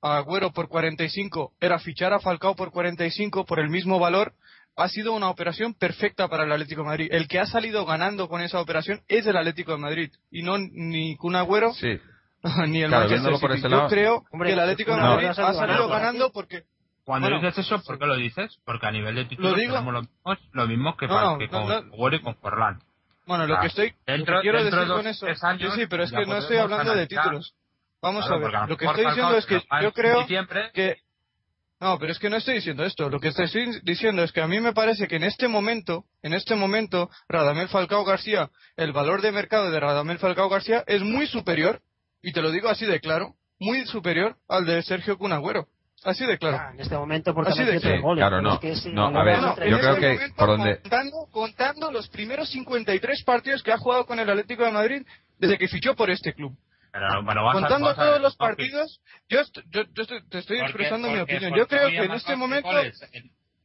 a 0.03 0.17
Agüero 0.19 0.53
por 0.53 0.69
45 0.69 1.53
era 1.61 1.79
fichar 1.79 2.13
a 2.13 2.21
Falcao 2.21 2.55
por 2.57 2.73
45 2.73 3.45
por 3.45 3.61
el 3.61 3.69
mismo 3.71 3.99
valor, 3.99 4.33
ha 4.77 4.89
sido 4.89 5.13
una 5.13 5.29
operación 5.29 5.75
perfecta 5.75 6.29
para 6.29 6.45
el 6.45 6.53
Atlético 6.53 6.83
de 6.83 6.87
Madrid. 6.89 7.09
El 7.11 7.29
que 7.29 7.39
ha 7.39 7.47
salido 7.47 7.85
ganando 7.85 8.29
con 8.29 8.41
esa 8.41 8.61
operación 8.61 9.03
es 9.09 9.27
el 9.27 9.37
Atlético 9.37 9.73
de 9.73 9.79
Madrid 9.79 10.11
y 10.31 10.43
no 10.43 10.57
ni 10.59 11.17
Kun 11.17 11.37
Agüero 11.37 11.75
Sí, 11.75 11.99
ni 12.69 12.83
el 12.83 12.89
Claro, 12.89 13.09
Manchester 13.11 13.51
City. 13.57 13.63
Yo 13.63 13.69
lado- 13.69 13.89
creo 13.89 14.25
Hombre, 14.31 14.49
que 14.49 14.53
el 14.55 14.61
Atlético 14.61 14.93
de 14.93 14.97
Madrid 15.03 15.27
Agüero 15.29 15.47
ha 15.49 15.55
salido 15.55 15.89
ganando 15.89 16.33
porque 16.33 16.63
Cuando 17.11 17.29
Bueno, 17.29 17.45
dices 17.45 17.67
eso, 17.67 17.83
¿por 17.83 17.99
qué 17.99 18.07
lo 18.07 18.15
dices? 18.15 18.57
Porque 18.65 18.87
a 18.87 18.93
nivel 18.93 19.17
de 19.17 19.25
títulos 19.25 19.51
Lo 19.51 19.57
tenemos 19.57 19.93
lo 19.93 20.03
mismo, 20.03 20.37
lo 20.53 20.67
mismo 20.69 20.97
que, 20.97 21.09
No, 21.09 21.39
que 21.39 21.49
con 21.49 21.67
no. 21.67 22.13
Y 22.15 22.21
con 22.21 22.37
Forlán. 22.37 22.79
Bueno, 23.27 23.49
lo 23.49 23.59
que 23.59 23.67
estoy 23.67 23.93
dentro- 24.07 24.37
lo 24.37 24.41
que 24.41 24.43
quiero 24.45 24.63
decir 24.63 24.79
de 24.79 24.87
con 24.87 25.07
eso, 25.09 25.27
años, 25.43 25.75
sí, 25.75 25.81
sí, 25.81 25.87
pero 25.89 26.05
es 26.05 26.13
que 26.13 26.25
no 26.25 26.37
estoy 26.37 26.59
hablando 26.59 26.95
de 26.95 27.09
títulos. 27.09 27.57
Vamos 28.01 28.25
Claro, 28.25 28.47
a 28.47 28.61
ver, 28.61 28.69
lo 28.71 28.77
que 28.77 28.85
estoy 28.85 29.07
diciendo 29.07 29.37
es 29.37 29.45
que 29.47 29.61
yo 29.83 29.93
creo 29.93 30.25
que 30.73 30.99
no, 31.81 31.99
pero 31.99 32.13
es 32.13 32.21
que 32.21 32.31
no 32.31 32.37
estoy 32.37 32.55
diciendo 32.55 32.85
esto. 32.85 33.11
Lo 33.11 33.19
que 33.19 33.29
estoy 33.29 33.81
diciendo 33.83 34.23
es 34.23 34.31
que 34.31 34.41
a 34.41 34.47
mí 34.47 34.61
me 34.61 34.73
parece 34.73 35.09
que 35.09 35.17
en 35.17 35.25
este 35.25 35.49
momento, 35.49 36.05
en 36.23 36.33
este 36.33 36.55
momento, 36.55 37.11
Radamel 37.29 37.69
Falcao 37.71 38.05
García, 38.05 38.51
el 38.77 38.93
valor 38.93 39.21
de 39.21 39.33
mercado 39.33 39.69
de 39.73 39.81
Radamel 39.81 40.21
Falcao 40.21 40.49
García 40.49 40.85
es 40.87 41.03
muy 41.03 41.27
superior, 41.27 41.81
y 42.23 42.31
te 42.33 42.41
lo 42.41 42.53
digo 42.53 42.69
así 42.69 42.87
de 42.87 43.01
claro, 43.01 43.35
muy 43.59 43.85
superior 43.87 44.37
al 44.49 44.65
de 44.65 44.81
Sergio 44.85 45.19
Cunagüero. 45.19 45.67
Así 46.05 46.25
de 46.25 46.39
claro. 46.39 46.57
Ah, 46.59 46.71
en 46.73 46.81
este 46.81 46.97
momento 46.97 47.35
porque 47.35 47.53
Así 47.53 47.61
ha 47.61 47.67
de- 47.67 47.99
goles. 48.01 48.21
claro, 48.23 48.41
no. 48.41 48.55
es 48.55 48.59
que 48.61 48.77
si 48.77 48.89
No, 48.91 49.07
a 49.07 49.23
ver, 49.23 49.39
No, 49.41 49.55
yo 49.57 49.79
creo 49.79 49.95
este 49.95 50.19
que 50.19 50.33
por 50.35 50.49
donde- 50.49 50.81
contando, 50.81 51.27
contando 51.31 51.93
los 51.93 52.09
primeros 52.09 52.49
53 52.51 53.23
partidos 53.25 53.63
que 53.63 53.73
ha 53.73 53.79
jugado 53.79 54.07
con 54.07 54.19
el 54.19 54.29
Atlético 54.31 54.65
de 54.65 54.73
Madrid 54.73 55.03
desde 55.39 55.59
que 55.59 55.69
fichó 55.69 55.95
por 55.95 56.11
este 56.11 56.33
club. 56.33 56.57
pero, 56.93 57.07
pero 57.27 57.45
vas 57.45 57.57
a- 57.57 57.61
Contando 57.61 57.89
a- 57.91 57.95
todos 57.95 58.21
los 58.21 58.37
partidos, 58.37 59.01
yo, 59.29 59.41
est- 59.41 59.59
yo, 59.71 59.83
yo 59.95 60.03
estoy- 60.03 60.27
te 60.29 60.39
estoy 60.39 60.61
expresando 60.61 61.09
mi 61.11 61.21
opinión. 61.21 61.55
Yo 61.55 61.67
creo 61.69 61.89
que 61.89 61.97
en 61.99 62.13
este 62.13 62.35
momento... 62.37 62.69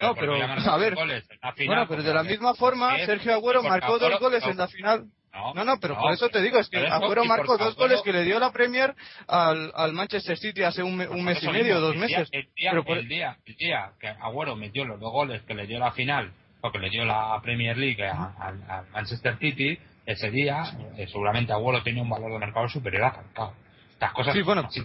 No, 0.02 0.13
pero, 0.13 0.34
a 0.36 0.78
ver. 0.78 0.93
goles 0.93 1.24
final, 1.56 1.67
Bueno, 1.67 1.86
pero 1.88 2.04
de 2.04 2.13
la 2.13 2.24
misma 2.24 2.54
forma. 2.54 2.98
Sergio 3.06 3.34
Agüero 3.34 3.63
marcó 3.63 3.98
dos 3.98 4.19
goles 4.19 4.43
en 4.45 4.58
la 4.58 4.67
final. 4.67 5.06
No, 5.54 5.63
no, 5.65 5.80
pero 5.80 5.98
por 5.98 6.13
eso 6.13 6.30
te 6.30 6.41
digo, 6.41 6.60
es 6.60 6.69
que 6.69 6.80
pero 6.80 6.93
Agüero 6.93 7.26
marcó 7.26 7.58
dos 7.58 7.74
Agüero- 7.76 7.78
goles 7.78 8.02
que 8.04 8.13
le 8.13 8.24
dio 8.24 8.39
la 8.39 8.52
Premier 8.52 8.95
al, 9.28 9.71
al 9.76 9.93
Manchester 9.93 10.38
City 10.38 10.63
hace 10.63 10.82
un, 10.82 11.00
un 11.02 11.24
mes 11.24 11.43
y 11.43 11.48
medio, 11.50 11.80
dos 11.82 11.93
el 11.95 12.00
día- 12.08 12.17
meses. 12.19 12.30
El 12.32 12.48
día, 12.56 12.71
Pero 12.71 12.84
por- 12.86 12.98
el, 12.98 13.08
día, 13.08 13.38
el 13.45 13.56
día 13.56 13.91
que 14.00 14.08
Agüero 14.08 14.56
metió 14.56 14.86
los 14.86 15.00
dos 15.00 15.12
goles 15.12 15.41
que 15.43 15.54
le 15.54 15.67
dio 15.67 15.78
la 15.80 15.91
final, 15.91 16.32
o 16.62 16.71
que 16.71 16.80
le 16.80 16.89
dio 16.89 17.04
la 17.06 17.39
Premier 17.43 17.78
League 17.78 18.04
al 18.06 18.63
al 18.69 18.88
Manchester 18.91 19.38
City, 19.38 19.78
ese 20.06 20.32
día 20.32 20.63
eh, 20.98 21.06
seguramente 21.08 21.52
Agüero 21.52 21.84
tenía 21.84 22.02
un 22.02 22.10
valor 22.10 22.32
de 22.32 22.39
mercado 22.39 22.67
superior 22.69 23.04
a 23.04 23.12
Falcao. 23.12 23.54
Estas 23.93 24.12
cosas 24.13 24.34
Sí, 24.34 24.41
bueno. 24.41 24.67
Sí. 24.71 24.82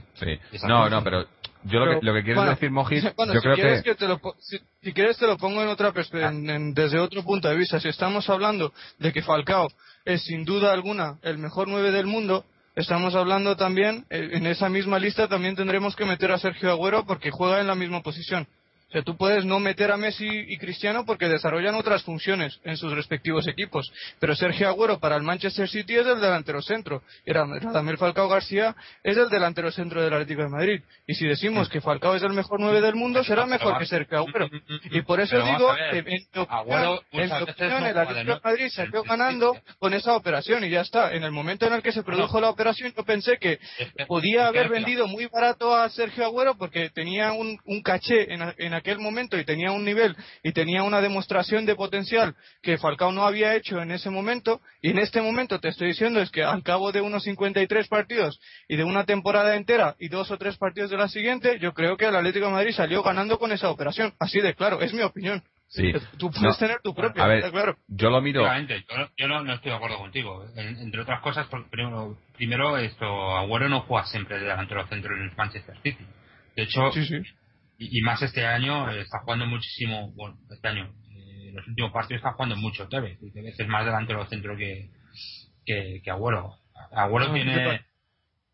Esa 0.53 0.69
No, 0.69 0.89
no, 0.89 1.03
pero 1.03 1.27
yo 1.65 1.81
lo, 1.81 1.99
que, 2.01 2.07
lo 2.07 2.15
que 2.15 2.23
quiero 2.23 2.43
decir, 2.45 2.71
Mojis, 2.71 3.05
bueno, 3.17 3.35
yo 3.35 3.41
si 3.41 3.45
creo 3.45 3.55
quieres 3.57 3.83
que... 3.83 3.95
te 3.97 4.07
lo, 4.09 4.21
si, 4.39 4.59
si 4.83 4.93
quieres 4.93 5.19
te 5.19 5.27
lo 5.27 5.37
pongo 5.37 5.63
en 5.63 5.69
otra 5.69 5.93
en- 6.13 6.49
en- 6.49 6.75
desde 6.75 6.99
otro 6.99 7.23
punto 7.25 7.49
de 7.49 7.57
vista. 7.57 7.81
Si 7.81 7.89
estamos 7.89 8.29
hablando 8.31 8.73
de 8.99 9.13
que 9.13 9.21
Falcao 9.23 9.69
es 10.05 10.23
sin 10.25 10.45
duda 10.45 10.73
alguna 10.73 11.19
el 11.23 11.39
mejor 11.39 11.69
nueve 11.69 11.91
del 11.91 12.07
mundo, 12.07 12.45
estamos 12.75 13.15
hablando 13.15 13.57
también, 13.57 14.07
eh, 14.11 14.31
en 14.33 14.47
esa 14.47 14.69
misma 14.69 14.99
lista 14.99 15.29
también 15.29 15.57
tendremos 15.57 15.97
que 15.97 16.05
meter 16.05 16.33
a 16.33 16.39
Sergio 16.39 16.71
Agüero 16.71 17.05
porque 17.07 17.31
juega 17.31 17.61
en 17.61 17.67
la 17.67 17.75
misma 17.75 18.03
posición. 18.03 18.47
O 18.91 18.93
sea, 18.93 19.03
tú 19.03 19.17
puedes 19.17 19.45
no 19.45 19.61
meter 19.61 19.93
a 19.93 19.97
Messi 19.97 20.27
y 20.29 20.59
Cristiano 20.59 21.05
porque 21.07 21.29
desarrollan 21.29 21.77
otras 21.77 22.03
funciones 22.03 22.59
en 22.65 22.77
sus 22.77 22.93
respectivos 22.93 23.47
equipos. 23.47 23.93
Pero 24.19 24.35
Sergio 24.35 24.69
Agüero 24.69 24.99
para 24.99 25.15
el 25.15 25.23
Manchester 25.23 25.69
City 25.69 25.95
es 25.95 26.07
el 26.07 26.21
delantero 26.21 26.61
centro. 26.61 27.03
Y 27.25 27.33
Ra- 27.33 27.47
Radamel 27.47 27.99
Falcao 27.99 28.29
García 28.29 28.75
es 29.05 29.17
el 29.17 29.29
delantero 29.29 29.71
centro 29.71 30.03
del 30.03 30.13
Atlético 30.13 30.43
de 30.43 30.49
Madrid. 30.49 30.81
Y 31.07 31.15
si 31.15 31.25
decimos 31.25 31.69
que 31.69 31.81
Falcao 31.81 32.17
es 32.17 32.23
el 32.25 32.33
mejor 32.33 32.59
nueve 32.59 32.81
del 32.81 32.97
mundo, 32.97 33.23
será 33.23 33.47
mejor 33.47 33.79
que 33.79 33.87
Sergio 33.87 34.19
Agüero. 34.19 34.49
Y 34.91 35.03
por 35.03 35.21
eso 35.21 35.37
digo 35.53 35.73
que 35.93 35.99
en 35.99 36.23
Agüero 36.51 37.01
en 37.13 37.29
opinión, 37.43 37.87
el 37.87 37.99
Atlético 37.99 38.35
de. 38.35 38.41
Madrid 38.51 38.69
salió 38.75 39.03
ganando 39.05 39.57
con 39.79 39.95
esa 39.95 40.17
operación 40.17 40.65
y 40.65 40.71
ya 40.71 40.81
está. 40.81 41.13
En 41.15 41.23
el 41.23 41.31
momento 41.31 41.65
en 41.67 41.75
el 41.75 41.83
que 41.83 41.93
se 41.93 42.03
produjo 42.03 42.41
la 42.41 42.51
operación, 42.51 42.93
yo 42.97 43.05
pensé 43.05 43.39
que 43.39 43.61
podía 44.09 44.49
haber 44.49 44.69
vendido 44.69 45.07
muy 45.07 45.27
barato 45.27 45.77
a 45.77 45.89
Sergio 45.91 46.25
Agüero 46.25 46.57
porque 46.57 46.91
tenía 46.91 47.33
un, 47.33 47.57
un 47.67 47.83
caché 47.83 48.33
en, 48.35 48.43
en 48.59 48.80
aquel 48.81 48.99
momento 48.99 49.39
y 49.39 49.45
tenía 49.45 49.71
un 49.73 49.85
nivel 49.85 50.17
y 50.43 50.53
tenía 50.53 50.83
una 50.83 51.01
demostración 51.01 51.65
de 51.67 51.77
potencial 51.77 52.35
que 52.63 52.77
Falcao 52.77 53.13
no 53.13 53.25
había 53.25 53.55
hecho 53.55 53.81
en 53.81 53.91
ese 53.93 54.11
momento 54.11 54.61
y 54.83 54.91
en 54.91 54.99
este 54.99 55.23
momento 55.23 55.61
te 55.61 55.69
estoy 55.69 55.89
diciendo 55.89 56.21
es 56.21 56.31
que 56.31 56.43
al 56.43 56.63
cabo 56.63 56.91
de 56.93 57.01
unos 57.01 57.23
53 57.25 57.89
partidos 57.89 58.41
y 58.69 58.77
de 58.77 58.85
una 58.85 59.05
temporada 59.05 59.55
entera 59.57 59.95
y 59.99 60.09
dos 60.09 60.31
o 60.31 60.37
tres 60.39 60.57
partidos 60.57 60.91
de 60.91 60.97
la 60.97 61.09
siguiente 61.09 61.59
yo 61.61 61.73
creo 61.73 61.97
que 61.97 62.07
el 62.07 62.17
Atlético 62.17 62.47
de 62.47 62.53
Madrid 62.53 62.73
salió 62.73 63.03
ganando 63.03 63.39
con 63.39 63.53
esa 63.53 63.71
operación 63.71 64.13
así 64.19 64.41
de 64.41 64.55
claro 64.55 64.81
es 64.81 64.93
mi 64.93 65.03
opinión 65.03 65.43
Sí. 65.73 65.93
tú 66.19 66.31
puedes 66.33 66.43
No. 66.43 66.57
tener 66.57 66.81
tu 66.83 66.93
propia 66.93 67.23
A 67.23 67.29
ver, 67.29 67.39
está 67.39 67.53
claro 67.53 67.77
yo 67.87 68.11
lo 68.11 68.21
miro... 68.21 68.43
Yo, 68.45 68.77
yo 69.17 69.29
no, 69.29 69.45
no 69.45 69.53
estoy 69.55 69.71
de 69.71 69.77
acuerdo 69.77 69.99
contigo. 69.99 70.45
En- 70.57 70.77
entre 70.79 71.03
otras 71.03 71.21
cosas, 71.21 71.47
primero, 71.71 72.19
primero 72.37 72.77
esto, 72.77 73.07
Agüero 73.37 73.69
no 73.69 73.83
juega 73.83 74.05
siempre 74.07 74.41
de 74.41 74.47
delantero 74.47 74.85
centro 74.89 75.15
en 75.17 75.23
el 75.23 75.37
Manchester 75.37 75.77
City. 75.85 76.05
De 76.57 76.65
hecho, 76.65 76.91
sí 76.91 77.05
sí 77.07 77.23
y, 77.81 77.99
y 77.99 78.03
más 78.03 78.21
este 78.23 78.47
año 78.47 78.91
eh, 78.91 79.01
está 79.01 79.21
jugando 79.21 79.47
muchísimo, 79.47 80.13
bueno, 80.13 80.39
este 80.51 80.69
año, 80.69 80.93
eh, 81.13 81.51
los 81.55 81.67
últimos 81.67 81.93
partidos 81.93 82.21
está 82.21 82.33
jugando 82.33 82.57
mucho 82.57 82.87
Tevez, 82.89 83.19
y 83.23 83.33
Tevez 83.33 83.59
es 83.59 83.69
más 83.69 83.87
delantero 83.87 84.27
centro 84.27 84.57
que, 84.57 84.91
que, 85.65 86.01
que 86.05 86.11
Agüero. 86.11 86.59
Tiene, 87.33 87.87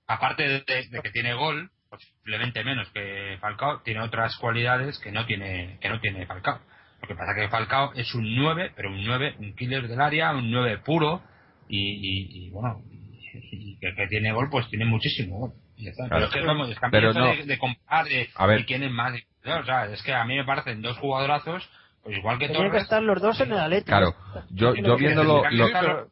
aparte 0.07 0.45
de, 0.45 0.65
de 0.65 1.03
que 1.03 1.11
tiene 1.11 1.35
gol, 1.35 1.71
posiblemente 1.91 2.63
menos 2.63 2.89
que 2.91 3.37
Falcao, 3.41 3.83
tiene 3.83 4.01
otras 4.01 4.37
cualidades 4.37 4.99
que 5.01 5.11
no 5.11 5.27
tiene, 5.27 5.79
que 5.81 5.89
no 5.89 6.01
tiene 6.01 6.25
Falcao. 6.27 6.61
Lo 7.03 7.09
que 7.09 7.15
pasa 7.17 7.35
que 7.35 7.49
Falcao 7.49 7.93
es 7.95 8.15
un 8.15 8.37
9, 8.37 8.73
pero 8.77 8.91
un 8.91 9.05
9, 9.05 9.37
un 9.41 9.57
killer 9.57 9.89
del 9.89 10.01
área, 10.01 10.35
un 10.37 10.51
9 10.53 10.79
puro, 10.79 11.23
y, 11.69 11.81
y, 11.81 12.47
y, 12.47 12.51
bueno, 12.51 12.81
y, 12.93 13.19
y 13.51 13.79
que, 13.81 13.93
que 13.93 14.07
tiene 14.07 14.33
gol, 14.33 14.49
pues 14.51 14.69
tiene 14.69 14.85
muchísimo 14.85 15.39
gol. 15.39 15.66
Y 15.77 15.85
ya 15.85 15.91
está. 15.91 16.09
Claro. 16.09 16.15
Pero 16.17 16.27
es 16.27 16.33
que 16.43 16.47
vamos, 16.47 16.71
es 16.71 16.79
que 16.79 16.87
Pero 16.91 17.13
no. 17.13 17.27
de, 17.27 17.45
de 17.45 17.59
comparar 17.59 18.07
de, 18.07 18.31
A 18.35 18.47
ver. 18.47 18.59
de 18.61 18.65
quién 18.67 18.83
es 18.83 18.91
más. 18.91 19.13
O 19.45 19.65
sea, 19.65 19.87
es 19.87 20.03
que 20.03 20.13
a 20.13 20.25
mí 20.25 20.37
me 20.37 20.45
parecen 20.45 20.83
dos 20.83 20.97
jugadorazos, 20.99 21.69
pues 22.03 22.19
igual 22.19 22.39
que 22.39 22.49
Tenían 22.49 22.71
que 22.71 22.79
estar 22.79 23.03
los 23.03 23.21
dos 23.21 23.41
en 23.41 23.53
el 23.53 23.59
Atlético. 23.59 23.87
Claro, 23.89 24.15
yo, 24.51 24.75
yo 24.75 24.97
viéndolo... 24.97 25.43
Sí, 25.51 25.57
lo- 25.57 25.69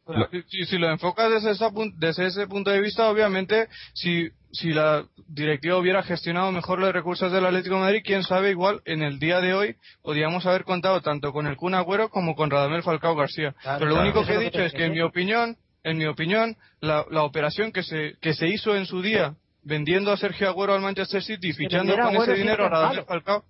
pero, 0.07 0.29
si, 0.48 0.64
si 0.66 0.79
lo 0.79 0.90
enfocas 0.90 1.31
desde, 1.33 1.50
esa 1.53 1.70
pun- 1.70 1.94
desde 1.96 2.27
ese 2.27 2.46
punto 2.46 2.70
de 2.70 2.81
vista, 2.81 3.09
obviamente, 3.09 3.68
si, 3.92 4.29
si 4.53 4.72
la 4.72 5.05
directiva 5.29 5.77
hubiera 5.79 6.03
gestionado 6.03 6.50
mejor 6.53 6.79
los 6.81 6.92
recursos 6.92 7.31
del 7.33 7.46
Atlético 7.46 7.77
de 7.77 7.81
Madrid, 7.83 8.03
quién 8.05 8.22
sabe, 8.22 8.50
igual 8.50 8.83
en 8.85 9.03
el 9.03 9.18
día 9.18 9.40
de 9.40 9.55
hoy 9.55 9.77
podríamos 10.03 10.46
haber 10.46 10.64
contado 10.64 11.00
tanto 11.00 11.33
con 11.33 11.46
el 11.46 11.57
Kun 11.57 11.74
Agüero 11.74 12.09
como 12.11 12.35
con 12.37 12.50
Radamel 12.50 12.83
Falcao 12.83 13.14
García. 13.16 13.55
Claro, 13.62 13.79
pero 13.79 13.90
lo 13.90 13.96
claro. 13.96 14.09
único 14.11 14.27
que 14.27 14.35
he 14.35 14.38
dicho 14.38 14.61
es 14.62 14.72
que 14.72 14.85
en 14.85 14.92
mi 14.92 15.00
opinión, 15.00 15.57
en 15.85 15.98
mi 15.98 16.07
opinión, 16.07 16.57
la, 16.81 17.05
la 17.11 17.22
operación 17.22 17.72
que 17.72 17.83
se, 17.83 18.14
que 18.20 18.35
se 18.35 18.48
hizo 18.48 18.74
en 18.77 18.87
su 18.87 19.00
día 19.03 19.35
vendiendo 19.64 20.12
a 20.12 20.16
Sergio 20.16 20.48
Agüero 20.48 20.74
al 20.74 20.81
Manchester 20.81 21.22
City 21.22 21.53
fichando 21.53 21.96
con 21.96 22.16
ese 22.16 22.35
dinero 22.35 22.66
a 22.66 22.68
Radamel. 22.68 23.05
Falcao. 23.05 23.44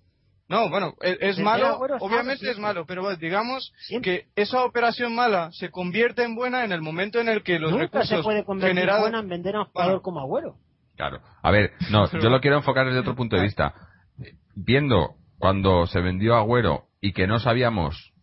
No, 0.47 0.69
bueno, 0.69 0.93
es, 1.01 1.39
malo, 1.39 1.79
obviamente 1.99 2.51
es 2.51 2.59
malo, 2.59 2.85
pero 2.85 3.01
bueno, 3.01 3.17
digamos 3.17 3.73
Siempre. 3.79 4.27
que 4.35 4.41
esa 4.41 4.63
operación 4.63 5.15
mala 5.15 5.49
se 5.51 5.71
convierte 5.71 6.23
en 6.23 6.35
buena 6.35 6.63
en 6.63 6.71
el 6.71 6.81
momento 6.83 7.19
en 7.19 7.29
el 7.29 7.41
que 7.41 7.57
los 7.57 7.71
Nunca 7.71 7.87
se 8.03 8.17
recursos 8.17 8.23
puede 8.23 8.43
convertir 8.43 8.75
generados 8.75 9.01
buena 9.01 9.19
en 9.21 9.27
vender 9.27 9.55
a 9.55 9.61
un 9.61 9.65
jugador 9.65 9.91
Bueno. 9.93 10.01
como 10.03 10.19
Agüero. 10.19 10.55
Claro. 10.95 11.19
A 11.41 11.49
ver, 11.49 11.71
no, 11.89 12.07
yo 12.11 12.29
lo 12.29 12.39
quiero 12.41 12.57
enfocar 12.57 12.85
desde 12.85 12.99
otro 12.99 13.15
punto 13.15 13.35
de 13.35 13.41
vista. 13.41 13.73
Viendo 14.55 15.15
cuando 15.39 15.87
se 15.87 15.99
vendió 15.99 16.35
Agüero 16.35 16.85
y 17.01 17.13
que 17.13 17.25
no 17.25 17.39
sabíamos 17.39 18.13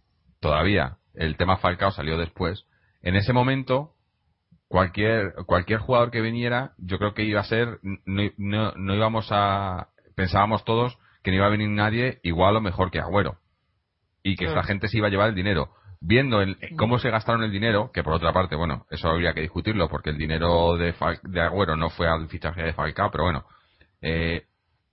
todavía, 0.41 0.99
el 1.15 1.37
tema 1.37 1.57
Falcao 1.57 1.91
salió 1.91 2.19
después, 2.19 2.67
en 3.03 3.17
ese 3.17 3.33
momento 3.33 3.92
cualquier 4.73 5.35
cualquier 5.47 5.81
jugador 5.81 6.11
que 6.11 6.23
viniera, 6.23 6.73
yo 6.79 6.97
creo 6.99 7.13
que 7.13 7.25
iba 7.25 7.41
a 7.41 7.45
ser 7.45 7.79
no, 8.07 8.23
no, 8.39 8.73
no 8.73 8.95
íbamos 8.95 9.29
a 9.31 9.89
pensábamos 10.17 10.65
todos 10.65 10.99
que 11.23 11.31
no 11.31 11.37
iba 11.37 11.47
a 11.47 11.51
venir 11.51 11.69
nadie 11.69 12.21
igual 12.23 12.57
o 12.57 12.61
mejor 12.63 12.91
que 12.91 12.99
Agüero 12.99 13.37
y 14.23 14.35
que 14.37 14.47
Claro. 14.47 14.61
esta 14.61 14.67
gente 14.73 14.89
se 14.89 14.97
iba 14.97 15.09
a 15.09 15.11
llevar 15.11 15.29
el 15.29 15.35
dinero. 15.35 15.69
Viendo 16.01 16.41
el- 16.41 16.57
cómo 16.79 16.99
se 16.99 17.11
gastaron 17.11 17.43
el 17.45 17.53
dinero, 17.53 17.91
que 17.93 18.03
por 18.03 18.15
otra 18.15 18.33
parte, 18.33 18.57
bueno, 18.57 18.87
eso 18.91 19.09
habría 19.09 19.35
que 19.35 19.43
discutirlo 19.43 19.89
porque 19.89 20.11
el 20.11 20.17
dinero 20.19 20.77
de, 20.79 20.95
Fal- 20.95 21.21
de 21.23 21.41
Agüero 21.43 21.77
no 21.77 21.91
fue 21.91 22.09
al 22.09 22.27
fichaje 22.29 22.63
de 22.63 22.73
Falcao, 22.73 23.11
pero 23.13 23.25
bueno, 23.25 23.45
eh, 24.01 24.45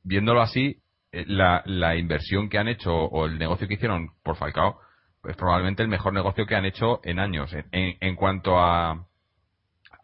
viéndolo 0.03 0.41
así, 0.41 0.81
eh, 1.13 1.23
la, 1.27 1.63
la 1.65 1.95
inversión 1.95 2.49
que 2.49 2.57
han 2.59 2.67
hecho 2.67 2.93
o 2.93 3.25
el 3.27 3.39
negocio 3.39 3.67
que 3.67 3.75
hicieron 3.75 4.09
por 4.23 4.35
Falcao 4.35 4.77
es 5.23 5.35
probablemente 5.37 5.81
el 5.83 5.89
mejor 5.89 6.13
negocio 6.13 6.45
que 6.45 6.55
han 6.55 6.65
hecho 6.65 6.99
en 7.03 7.19
años 7.19 7.51
en, 7.53 7.65
en- 7.71 7.97
en 8.01 8.15
cuanto 8.15 8.59
a, 8.59 9.05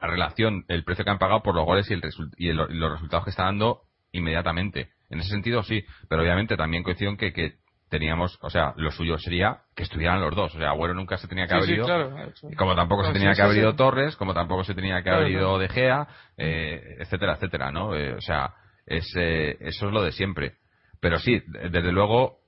a 0.06 0.12
relación 0.12 0.64
el 0.68 0.84
precio 0.84 1.04
que 1.04 1.12
han 1.12 1.20
pagado 1.20 1.42
por 1.44 1.56
los 1.56 1.66
goles 1.66 1.90
y, 1.90 1.94
el 1.94 2.02
y 2.38 2.50
el- 2.50 2.68
y 2.70 2.74
los 2.76 2.92
resultados 2.92 3.26
que 3.26 3.30
está 3.32 3.44
dando 3.44 3.82
inmediatamente. 4.12 4.90
En 5.10 5.20
ese 5.20 5.30
sentido 5.30 5.62
sí, 5.64 5.84
pero 6.10 6.22
obviamente 6.22 6.56
también 6.58 6.84
coincido 6.84 7.12
en 7.12 7.18
que, 7.18 7.34
que 7.34 7.54
teníamos, 7.90 8.40
o 8.42 8.50
sea, 8.50 8.74
lo 8.78 8.90
suyo 8.92 9.18
sería 9.20 9.60
que 9.76 9.84
estuvieran 9.84 10.20
los 10.20 10.36
dos. 10.36 10.56
O 10.56 10.58
sea, 10.58 10.70
Agüero 10.70 10.94
nunca 10.96 11.18
se 11.18 11.28
tenía 11.28 11.46
que 11.46 11.52
Sí, 11.52 11.56
haber 11.58 11.68
sí, 11.70 11.74
ido. 11.76 11.86
claro, 11.86 12.12
como 12.58 12.76
tampoco 12.76 13.06
se 13.06 13.14
tenía 13.14 13.34
sí, 13.34 13.38
que 13.38 13.42
haber 13.44 13.58
ido. 13.58 13.76
Torres, 13.76 14.16
como 14.16 14.34
tampoco 14.34 14.64
se 14.64 14.74
tenía 14.74 14.98
que 14.98 15.04
Claro, 15.04 15.20
haber 15.20 15.32
ido. 15.32 15.60
De 15.60 15.70
Gea, 15.70 16.08
eh, 16.38 16.96
etcétera, 17.00 17.34
etcétera, 17.36 17.72
¿no? 17.72 17.94
Eh, 17.96 18.14
o 18.14 18.22
sea, 18.22 18.54
es, 18.88 19.06
eh, 19.18 19.58
eso 19.62 19.88
es 19.88 19.94
lo 19.94 20.02
de 20.02 20.12
siempre. 20.12 20.54
Pero 21.00 21.20
sí, 21.20 21.42
de- 21.46 21.70
desde 21.70 21.92
luego, 21.92 22.40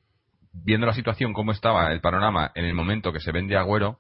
viendo 0.54 0.88
la 0.88 0.94
situación, 0.94 1.34
cómo 1.34 1.52
estaba 1.52 1.92
el 1.92 2.02
panorama 2.02 2.52
en 2.56 2.66
el 2.66 2.74
momento 2.74 3.14
que 3.14 3.20
se 3.20 3.32
vende 3.32 3.56
Agüero, 3.58 4.00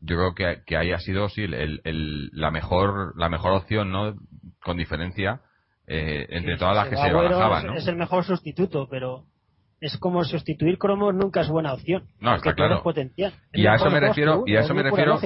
yo 0.00 0.16
creo 0.16 0.34
que, 0.34 0.62
que 0.66 0.76
ahí 0.76 0.92
ha 0.92 0.98
sido 0.98 1.28
sí 1.28 1.42
el, 1.42 1.80
el- 1.84 2.30
la 2.32 2.50
mejor 2.50 3.14
la 3.16 3.28
mejor 3.28 3.52
opción, 3.52 3.90
¿no? 3.90 4.14
Con 4.62 4.76
diferencia 4.76 5.40
eh, 5.86 6.26
entre 6.30 6.54
Sí, 6.54 6.58
todas 6.58 6.76
las 6.76 6.88
que 6.88 6.96
se 6.96 7.12
barajaban, 7.12 7.58
es, 7.60 7.64
¿no? 7.70 7.74
es 7.78 7.86
el 7.86 7.96
mejor 7.96 8.24
sustituto, 8.24 8.88
pero 8.90 9.24
es 9.80 9.96
como 9.98 10.24
sustituir 10.24 10.78
cromos 10.78 11.14
nunca 11.14 11.42
es 11.42 11.48
buena 11.48 11.72
opción. 11.74 12.04
No, 12.18 12.34
está 12.34 12.54
claro. 12.54 12.82
potencial. 12.82 13.32
Y 13.52 13.66
a 13.66 13.74
eso 13.74 13.90
me 13.90 14.00
refiero- 14.00 14.36
uno, 14.38 14.44
y 14.46 14.56
a 14.56 14.60
eso 14.60 14.72
es 14.72 14.76
me 14.76 14.82
refiero- 14.82 15.18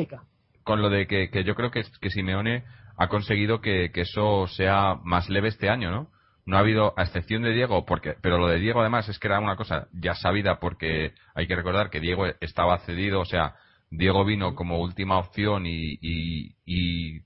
con 0.65 0.83
lo 0.83 0.91
de 0.91 1.07
que, 1.07 1.31
que 1.31 1.45
yo 1.45 1.55
creo 1.55 1.71
que, 1.71 1.83
que 2.01 2.11
Simeone 2.11 2.65
ha 2.99 3.09
conseguido 3.09 3.61
que, 3.61 3.91
que 3.93 4.03
eso 4.03 4.47
sea 4.49 4.97
más 5.03 5.31
leve 5.31 5.49
este 5.49 5.71
año, 5.71 5.91
¿no? 5.91 6.11
No 6.45 6.57
ha 6.57 6.61
habido, 6.61 6.93
a 6.99 7.03
excepción 7.05 7.43
de 7.43 7.53
Diego, 7.53 7.85
porque, 7.87 8.15
pero 8.21 8.39
lo 8.39 8.49
de 8.49 8.59
Diego 8.59 8.81
además 8.81 9.09
es 9.09 9.19
que 9.19 9.29
era 9.29 9.41
una 9.41 9.57
cosa 9.57 9.87
ya 9.93 10.15
sabida 10.15 10.59
porque 10.61 11.13
hay 11.35 11.47
que 11.47 11.57
recordar 11.57 11.89
que 11.91 12.01
Diego 12.01 12.27
estaba 12.41 12.79
cedido, 12.81 13.21
o 13.21 13.25
sea, 13.25 13.55
Diego 13.91 14.25
vino 14.25 14.55
como 14.55 14.79
última 14.81 15.19
opción 15.19 15.67
y, 15.67 15.99
y, 16.01 16.55
y, 16.65 17.21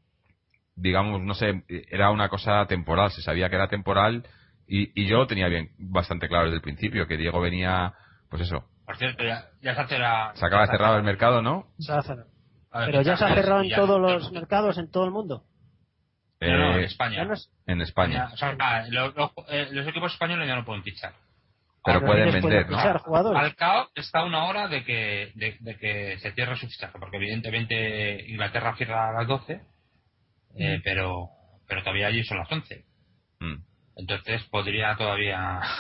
digamos, 0.77 1.21
no 1.23 1.35
sé, 1.35 1.63
era 1.91 2.11
una 2.11 2.29
cosa 2.29 2.67
temporal, 2.67 3.11
se 3.11 3.23
sabía 3.23 3.49
que 3.51 3.57
era 3.57 3.69
temporal 3.69 4.27
y, 4.67 4.99
y 5.01 5.07
yo 5.07 5.19
lo 5.19 5.27
tenía 5.27 5.49
bien, 5.49 5.71
bastante 5.79 6.27
claro 6.29 6.45
desde 6.47 6.57
el 6.57 6.63
principio, 6.63 7.07
que 7.07 7.19
Diego 7.19 7.41
venía, 7.41 7.93
pues 8.31 8.43
eso, 8.43 8.65
Por 8.87 8.97
cierto, 8.97 9.23
ya, 9.25 9.45
ya 9.61 9.75
se 9.75 9.81
hace 9.83 9.99
la. 9.99 10.33
se 10.35 10.45
acaba 10.47 10.63
de 10.63 10.69
cerrar 10.73 10.97
el 10.97 11.05
mercado, 11.05 11.43
¿no? 11.43 11.67
Se 11.79 11.93
ha 11.93 12.01
cerrado. 12.03 12.29
Ver, 12.73 12.87
Pero 12.87 13.03
ya 13.03 13.17
se 13.17 13.25
ha 13.25 13.29
ya- 13.29 13.35
cerrado 13.35 13.63
en 13.63 13.69
ya- 13.69 13.77
todos 13.77 14.01
los 14.01 14.33
mercados, 14.33 14.79
en 14.79 14.91
todo 14.91 15.05
el 15.05 15.11
mundo. 15.11 15.45
No, 16.41 16.59
no, 16.59 16.73
en 16.75 16.81
Eh, 16.81 16.85
España. 16.87 17.17
Ya 17.19 17.25
no 17.25 17.35
es- 17.35 17.51
en 17.67 17.81
España. 17.81 18.31
O 18.33 18.37
sea, 18.37 18.57
ah, 18.59 18.85
los, 18.91 19.15
los- 19.15 19.31
eh, 19.49 19.69
los 19.71 19.87
equipos 19.87 20.13
españoles 20.13 20.49
ya 20.49 20.57
no 20.57 20.65
pueden 20.65 20.83
fichar. 20.83 21.13
Pero 21.85 22.01
pueden 22.07 22.33
vender, 22.33 22.71
¿no? 22.71 22.79
Falcao 23.35 23.89
está 23.95 24.21
a 24.21 24.25
una 24.25 24.45
hora 24.47 24.69
de 24.69 24.85
que, 24.85 25.33
de, 25.35 25.57
de 25.61 25.77
que 25.77 26.19
se 26.19 26.33
cierre 26.33 26.57
su 26.57 26.67
fichaje, 26.67 26.99
porque 26.99 27.17
evidentemente 27.19 28.25
Inglaterra 28.29 28.75
cierra 28.77 29.11
a 29.11 29.13
las 29.13 29.27
12, 29.29 29.61
eh, 30.57 30.81
pero, 30.83 31.29
pero 31.69 31.83
todavía 31.83 32.07
allí 32.07 32.25
son 32.25 32.39
las 32.39 32.51
11. 32.51 32.85
Mm. 33.41 33.55
Entonces 33.97 34.43
podría 34.45 34.97
todavía. 34.97 35.61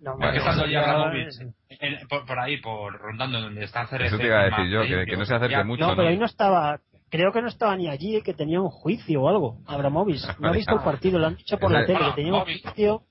No, 0.00 0.16
vale. 0.16 0.38
ya 0.38 0.66
ya- 0.70 0.92
Abramovich 0.92 1.34
en- 1.80 2.06
por, 2.06 2.24
por 2.24 2.38
ahí, 2.38 2.58
por 2.58 2.96
rondando 3.00 3.40
donde 3.40 3.64
está 3.64 3.84
CRC. 3.84 4.06
Eso 4.06 4.16
te 4.18 4.26
iba 4.26 4.42
a 4.42 4.44
decir 4.44 4.68
yo, 4.70 4.82
que, 4.82 5.06
que 5.06 5.16
no 5.16 5.24
se 5.24 5.30
ya- 5.32 5.36
acerque 5.38 5.64
mucho. 5.64 5.88
No, 5.88 5.96
pero 5.96 6.06
ahí 6.08 6.16
no 6.16 6.26
estaba. 6.26 6.78
Creo 7.10 7.32
que 7.32 7.42
no 7.42 7.48
estaba 7.48 7.74
ni 7.76 7.88
allí, 7.88 8.22
que 8.22 8.32
tenía 8.32 8.60
un 8.60 8.70
juicio 8.70 9.22
o 9.22 9.28
algo. 9.28 9.58
Abramovich. 9.66 10.22
No 10.38 10.50
ha 10.50 10.52
visto 10.52 10.72
el 10.76 10.82
partido, 10.82 11.18
lo 11.18 11.26
han 11.26 11.34
dicho 11.36 11.58
por 11.58 11.72
la 11.72 11.84
tele, 11.84 11.98
que 11.98 12.04
Bueno, 12.04 12.14
tenía 12.14 12.32
un 12.32 12.40
juicio. 12.42 13.02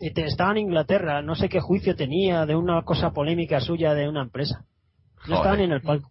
Estaba 0.00 0.52
en 0.52 0.58
Inglaterra, 0.58 1.22
no 1.22 1.34
sé 1.34 1.48
qué 1.48 1.60
juicio 1.60 1.94
tenía 1.94 2.46
de 2.46 2.56
una 2.56 2.82
cosa 2.82 3.10
polémica 3.12 3.60
suya 3.60 3.94
de 3.94 4.08
una 4.08 4.22
empresa. 4.22 4.64
No 5.26 5.36
Joder. 5.36 5.36
estaban 5.36 5.60
en 5.60 5.72
el 5.72 5.82
palco. 5.82 6.10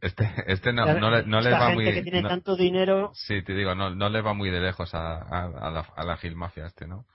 Este, 0.00 0.28
este 0.46 0.72
no, 0.72 0.84
no 0.86 1.10
le, 1.10 1.24
no 1.26 1.40
le 1.40 1.50
va 1.50 1.68
gente 1.68 1.74
muy... 1.74 1.84
que 1.94 2.02
tiene 2.02 2.22
no- 2.22 2.28
tanto 2.28 2.54
dinero, 2.56 3.12
Sí, 3.14 3.42
te 3.42 3.54
digo, 3.54 3.74
no, 3.74 3.90
no 3.94 4.08
le 4.08 4.20
va 4.20 4.34
muy 4.34 4.50
de 4.50 4.60
lejos 4.60 4.94
a, 4.94 5.16
a, 5.18 5.44
a 5.46 5.70
la, 5.70 5.86
a 5.96 6.04
la 6.04 6.16
gilmafia 6.18 6.66
este, 6.66 6.86
¿no? 6.86 7.06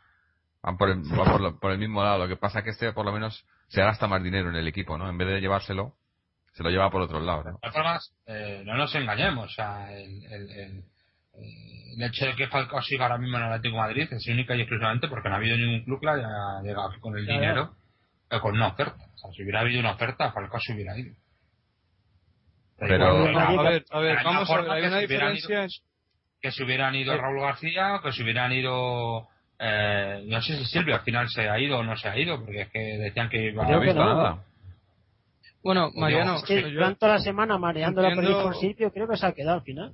Van 0.64 0.78
por 0.78 0.90
el, 0.90 1.00
va 1.04 1.24
por, 1.32 1.42
lo- 1.42 1.60
por 1.60 1.72
el 1.72 1.78
mismo 1.80 2.04
lado. 2.04 2.20
Lo 2.20 2.28
que 2.28 2.36
pasa 2.38 2.60
es 2.60 2.66
que 2.66 2.72
este 2.72 2.94
por 2.94 3.06
lo 3.06 3.12
menos 3.12 3.46
se 3.68 3.82
gasta 3.82 4.08
más 4.08 4.22
dinero 4.24 4.50
en 4.50 4.56
el 4.56 4.68
equipo, 4.68 4.98
¿no? 4.98 5.10
En 5.10 5.18
vez 5.18 5.28
de 5.28 5.42
llevárselo, 5.42 5.96
se 6.54 6.64
lo 6.64 6.70
lleva 6.70 6.90
por 6.92 7.02
otro 7.02 7.20
lado, 7.20 7.44
De 7.44 7.52
¿no? 7.52 7.58
todas 7.60 7.74
formas, 7.76 8.14
eh, 8.28 8.64
no 8.66 8.76
nos 8.76 8.94
engañemos. 8.96 9.50
O 9.52 9.54
sea, 9.54 9.92
el, 9.94 10.24
el, 10.26 10.50
el, 10.52 10.84
el 11.34 12.04
hecho 12.04 12.26
de 12.26 12.36
que 12.36 12.48
Falcao 12.48 12.82
siga 12.82 13.06
ahora 13.06 13.18
mismo 13.18 13.38
en 13.38 13.44
el 13.44 13.50
Atlético 13.52 13.76
de 13.76 13.82
Madrid 13.82 14.08
es 14.12 14.28
única 14.28 14.56
y 14.56 14.62
exclusivamente 14.62 15.08
porque 15.08 15.30
no 15.30 15.36
ha 15.36 15.38
habido 15.38 15.58
ningún 15.58 15.84
club 15.84 16.00
que 16.02 16.10
haya 16.10 16.62
llegado 16.64 16.90
aquí 16.90 17.00
con 17.00 17.18
el 17.18 17.26
ya. 17.28 17.34
dinero 17.34 17.76
o 18.32 18.40
con 18.40 18.56
una 18.56 18.68
oferta. 18.68 19.06
O 19.14 19.18
sea, 19.18 19.32
si 19.32 19.44
hubiera 19.44 19.60
habido 19.62 19.80
una 19.80 19.92
oferta, 19.92 20.32
Falcao 20.32 20.60
se 20.60 20.74
hubiera 20.74 20.98
ido. 20.98 21.14
Pero- 22.78 23.28
Nadie- 23.32 23.60
A 23.60 23.62
ver, 23.64 23.86
a 23.92 24.00
ver, 24.00 24.16
la 24.16 24.24
vamos 24.24 24.50
a 24.50 24.62
ver, 24.62 24.72
hay 24.72 24.82
que 24.82 24.88
una 24.88 25.00
se 25.00 25.06
hubieran 25.06 25.34
diferencia. 25.34 25.82
que 26.42 26.52
se 26.52 26.64
hubieran 26.64 26.96
ido 26.96 27.14
Sí. 27.14 27.20
Raúl 27.20 27.42
García 27.42 27.96
o 27.96 28.02
que 28.02 28.12
se 28.12 28.24
hubieran 28.24 28.52
ido 28.52 29.28
eh, 29.64 30.24
no 30.26 30.42
sé 30.42 30.58
si 30.58 30.66
Silvio 30.66 30.96
al 30.96 31.02
final 31.02 31.30
se 31.30 31.48
ha 31.48 31.60
ido 31.60 31.78
o 31.78 31.84
no 31.84 31.96
se 31.96 32.10
ha 32.10 32.18
ido 32.18 32.40
porque 32.44 32.62
es 32.62 32.70
que 32.72 32.80
decían 32.80 33.30
que 33.30 33.52
iba 33.52 33.78
visto 33.80 34.00
no. 34.04 34.16
nada. 34.16 34.44
Bueno, 35.64 35.92
Mariano, 35.94 36.38
es 36.38 36.44
que 36.46 36.64
yo- 36.64 36.70
durante 36.72 37.08
la 37.08 37.20
semana 37.20 37.60
mareando 37.60 38.02
la 38.02 38.08
entiendo- 38.10 38.32
perdiz 38.40 38.44
por 38.44 38.56
sitio, 38.60 38.92
creo 38.92 39.08
que 39.08 39.18
se 39.18 39.26
ha 39.28 39.34
quedado 39.34 39.58
al 39.60 39.64
final. 39.64 39.92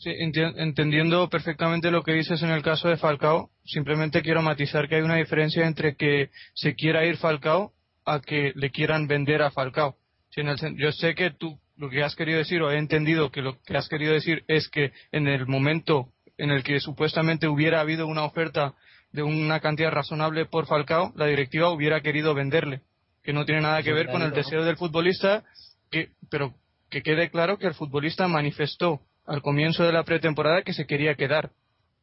Sí, 0.00 0.14
entendiendo 0.16 1.28
perfectamente 1.28 1.90
lo 1.90 2.02
que 2.02 2.14
dices 2.14 2.42
en 2.42 2.48
el 2.48 2.62
caso 2.62 2.88
de 2.88 2.96
Falcao, 2.96 3.50
simplemente 3.66 4.22
quiero 4.22 4.40
matizar 4.40 4.88
que 4.88 4.94
hay 4.94 5.02
una 5.02 5.16
diferencia 5.16 5.66
entre 5.66 5.94
que 5.94 6.30
se 6.54 6.74
quiera 6.74 7.04
ir 7.04 7.18
Falcao 7.18 7.74
a 8.06 8.20
que 8.20 8.52
le 8.54 8.70
quieran 8.70 9.06
vender 9.06 9.42
a 9.42 9.50
Falcao. 9.50 9.96
Si 10.30 10.40
en 10.40 10.48
el 10.48 10.56
yo 10.78 10.90
sé 10.92 11.14
que 11.14 11.32
tú 11.32 11.60
lo 11.76 11.90
que 11.90 12.02
has 12.02 12.16
querido 12.16 12.38
decir, 12.38 12.62
o 12.62 12.70
he 12.70 12.78
entendido 12.78 13.30
que 13.30 13.42
lo 13.42 13.60
que 13.60 13.76
has 13.76 13.90
querido 13.90 14.14
decir 14.14 14.42
es 14.48 14.70
que 14.70 14.92
en 15.12 15.28
el 15.28 15.46
momento 15.46 16.08
en 16.38 16.50
el 16.50 16.62
que 16.62 16.80
supuestamente 16.80 17.46
hubiera 17.46 17.82
habido 17.82 18.06
una 18.06 18.24
oferta 18.24 18.74
de 19.12 19.22
una 19.22 19.60
cantidad 19.60 19.90
razonable 19.90 20.46
por 20.46 20.66
Falcao, 20.66 21.12
la 21.14 21.26
directiva 21.26 21.68
hubiera 21.68 22.00
querido 22.00 22.32
venderle, 22.32 22.80
que 23.22 23.34
no 23.34 23.44
tiene 23.44 23.60
nada 23.60 23.82
que 23.82 23.92
ver 23.92 24.06
con 24.06 24.22
el 24.22 24.30
deseo 24.30 24.64
del 24.64 24.78
futbolista, 24.78 25.44
que, 25.90 26.08
pero 26.30 26.54
que 26.88 27.02
quede 27.02 27.28
claro 27.28 27.58
que 27.58 27.66
el 27.66 27.74
futbolista 27.74 28.28
manifestó 28.28 29.02
al 29.26 29.42
comienzo 29.42 29.84
de 29.84 29.92
la 29.92 30.04
pretemporada 30.04 30.62
que 30.62 30.72
se 30.72 30.86
quería 30.86 31.14
quedar. 31.14 31.50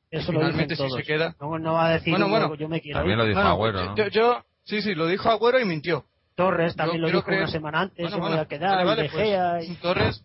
Eso 0.10 0.32
lo 0.32 0.39
dicen 0.39 0.53
Finalmente, 0.69 0.75
si 0.77 0.89
se 0.89 1.03
queda- 1.03 1.36
No, 1.41 1.60
no 1.60 1.73
va 1.73 1.88
a 1.88 1.89
decir, 1.93 2.12
Bueno, 2.12 2.30
bueno, 2.30 2.56
yo 2.56 2.69
me 2.69 2.80
quiero 2.80 2.99
También 2.99 3.17
lo 3.17 3.25
dijo 3.25 3.39
Bueno, 3.39 3.49
Agüero, 3.51 3.86
¿no? 3.86 3.95
yo, 3.97 4.08
yo- 4.08 4.45
sí, 4.63 4.82
sí, 4.82 4.95
lo 4.95 5.06
dijo 5.08 5.30
Agüero 5.30 5.60
y 5.60 5.65
mintió. 5.65 6.06
Torres 6.36 6.75
también 6.75 6.97
Yo 7.01 7.08
lo 7.08 7.08
dijo 7.08 7.23
creer- 7.23 7.41
una 7.43 7.47
semana 7.51 7.82
antes, 7.82 8.10
bueno, 8.12 8.19
voy 8.30 8.38
a 8.38 8.45
quedar, 8.45 8.69
vale, 8.75 8.86
vale, 8.86 9.01
y 9.01 9.03
De 9.03 9.10
Gea, 9.10 9.53
pues, 9.58 9.69
y- 9.69 9.75
Torres, 9.75 10.23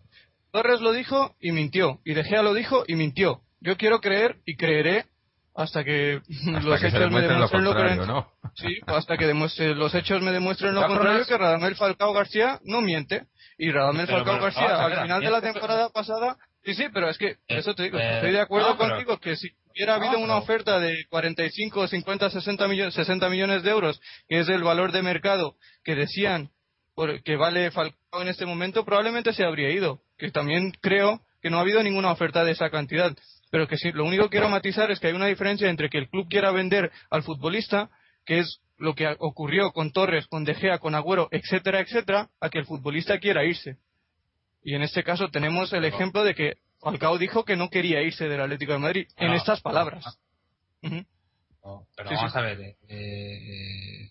Torres 0.51 0.79
lo 0.81 0.91
dijo 0.93 1.35
y 1.41 1.51
mintió. 1.51 1.99
Y 2.05 2.13
De 2.13 2.23
Gea 2.23 2.43
lo 2.43 2.53
dijo 2.53 2.83
y 2.87 2.95
mintió. 2.95 3.41
Yo 3.59 3.75
quiero 3.77 3.99
creer 3.99 4.37
y 4.45 4.55
creeré 4.55 5.05
hasta 5.55 5.83
que 5.83 6.21
Hasta 6.29 6.61
los 6.61 6.79
que 6.79 6.91
se 6.91 6.97
hechos 6.97 7.11
me 7.11 7.21
demuestren 7.21 7.63
lo 7.63 7.71
contrario, 7.73 8.01
que 8.01 8.07
¿no? 8.07 8.31
Sí, 8.55 8.79
pues 8.85 8.97
hasta 8.97 9.17
que 9.17 9.27
demuestre- 9.27 9.73
los 9.75 9.93
hechos 9.95 10.21
me 10.21 10.31
demuestren 10.31 10.75
lo 10.75 10.85
contrario, 10.87 11.25
que 11.25 11.37
Radamel 11.37 11.75
Falcao 11.75 12.13
García 12.13 12.59
no 12.63 12.81
miente. 12.81 13.25
Y 13.57 13.71
Radamel 13.71 14.07
Falcao 14.07 14.39
García, 14.39 14.85
al 14.85 15.01
final 15.01 15.21
de 15.21 15.29
la 15.31 15.41
temporada 15.41 15.89
pasada, 15.89 16.37
sí, 16.63 16.73
sí, 16.73 16.85
pero 16.93 17.09
es 17.09 17.17
que, 17.17 17.37
eso 17.47 17.73
te 17.75 17.83
digo, 17.83 17.97
eh, 17.97 18.15
estoy 18.15 18.31
de 18.31 18.41
acuerdo 18.41 18.69
no, 18.69 18.77
pero- 18.77 18.89
contigo 18.95 19.17
que 19.19 19.35
si 19.35 19.49
hubiera 19.71 19.95
habido 19.95 20.13
No, 20.13 20.19
una 20.19 20.37
oferta 20.37 20.79
de 20.79 21.05
45, 21.09 21.87
50, 21.87 22.29
60 22.29 22.67
millones, 22.67 22.93
60 22.93 23.29
millones 23.29 23.63
de 23.63 23.71
euros, 23.71 23.99
que 24.27 24.39
es 24.39 24.49
el 24.49 24.63
valor 24.63 24.91
de 24.91 25.01
mercado 25.01 25.55
que 25.83 25.95
decían 25.95 26.49
por- 26.95 27.23
que 27.23 27.35
vale 27.37 27.71
Falcao 27.71 28.21
en 28.21 28.27
este 28.27 28.45
momento, 28.45 28.85
probablemente 28.85 29.33
se 29.33 29.43
habría 29.43 29.69
ido. 29.71 30.01
Que 30.17 30.29
también 30.31 30.71
creo 30.79 31.21
que 31.41 31.49
no 31.49 31.57
ha 31.57 31.61
habido 31.61 31.81
ninguna 31.81 32.11
oferta 32.11 32.45
de 32.45 32.51
esa 32.51 32.69
cantidad. 32.69 33.15
Pero 33.49 33.67
que 33.67 33.77
sí, 33.77 33.91
lo 33.91 34.05
único 34.05 34.23
que 34.25 34.29
quiero 34.37 34.47
matizar 34.49 34.89
es 34.91 34.99
que 34.99 35.07
hay 35.07 35.13
una 35.13 35.25
diferencia 35.27 35.69
entre 35.69 35.89
que 35.89 35.97
el 35.97 36.07
club 36.09 36.27
quiera 36.29 36.51
vender 36.51 36.91
al 37.09 37.23
futbolista, 37.23 37.89
que 38.25 38.39
es 38.39 38.59
lo 38.77 38.93
que 38.95 39.07
ocurrió 39.19 39.71
con 39.71 39.91
Torres, 39.91 40.27
con 40.27 40.43
De 40.43 40.53
Gea, 40.55 40.77
con 40.77 40.93
Agüero, 40.95 41.27
etcétera, 41.31 41.79
etcétera, 41.81 42.29
a 42.39 42.49
que 42.49 42.59
el 42.59 42.65
futbolista 42.65 43.17
quiera 43.19 43.43
irse. 43.43 43.77
Y 44.63 44.75
en 44.75 44.81
este 44.83 45.03
caso 45.03 45.29
tenemos 45.29 45.73
el 45.73 45.85
ejemplo 45.85 46.23
de 46.23 46.35
que 46.35 46.57
Falcao 46.81 47.17
dijo 47.17 47.45
que 47.45 47.55
no 47.55 47.69
quería 47.69 48.01
irse 48.01 48.27
del 48.27 48.41
Atlético 48.41 48.73
de 48.73 48.79
Madrid, 48.79 49.07
en 49.17 49.27
No. 49.29 49.33
estas 49.35 49.61
palabras. 49.61 50.19
No, 50.81 51.87
pero 51.95 52.09
Sí, 52.09 52.15
vamos 52.15 52.31
sí. 52.33 52.37
a 52.37 52.41
ver. 52.41 52.59
eh, 52.61 52.75
eh, 52.89 54.09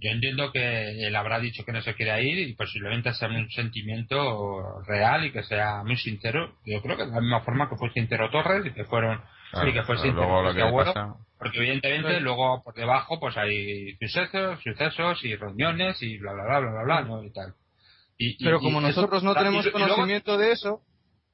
yo 0.00 0.10
entiendo 0.10 0.50
que 0.50 1.06
él 1.06 1.14
habrá 1.14 1.38
dicho 1.38 1.64
que 1.64 1.70
no 1.72 1.80
se 1.80 1.94
quiere 1.94 2.20
ir 2.24 2.48
y 2.48 2.54
posiblemente 2.54 3.12
sea 3.14 3.28
un 3.28 3.48
sentimiento 3.50 4.80
real 4.86 5.24
y 5.26 5.32
que 5.32 5.44
sea 5.44 5.82
muy 5.84 5.96
sincero. 5.96 6.56
Yo 6.66 6.82
creo 6.82 6.96
que 6.96 7.04
de 7.04 7.10
la 7.12 7.20
misma 7.20 7.40
forma 7.42 7.68
que 7.68 7.76
fue 7.76 7.90
sincero 7.92 8.28
Torres 8.30 8.66
y 8.66 8.72
que 8.72 8.84
fueron 8.84 9.20
Claro, 9.52 9.68
y 9.68 9.72
que 9.74 9.82
fue 9.84 9.96
sincero 9.98 10.22
luego 10.26 10.42
lo 10.42 10.54
que 10.54 10.60
José 10.60 10.62
le 10.62 10.68
Agüero, 10.68 10.94
pasa... 10.94 11.14
porque 11.38 11.58
evidentemente 11.58 12.20
luego 12.20 12.62
por 12.64 12.74
debajo 12.74 13.20
pues 13.20 13.36
hay 13.36 13.94
sucesos, 13.96 14.60
sucesos 14.62 15.24
y 15.24 15.36
reuniones 15.36 16.02
y 16.02 16.18
bla 16.18 16.32
bla 16.32 16.44
bla 16.46 16.58
bla 16.60 16.70
bla, 16.70 16.82
bla 16.82 17.00
¿no? 17.02 17.22
y 17.24 17.32
tal. 17.32 17.54
Y- 18.18 18.30
y- 18.40 18.44
Pero 18.44 18.58
y 18.58 18.60
como 18.60 18.78
eso- 18.80 18.88
nosotros 18.88 19.22
no 19.22 19.34
tenemos 19.34 19.66
y 19.66 19.70
luego- 19.70 19.86
conocimiento 19.94 20.36
de 20.38 20.52
eso, 20.52 20.80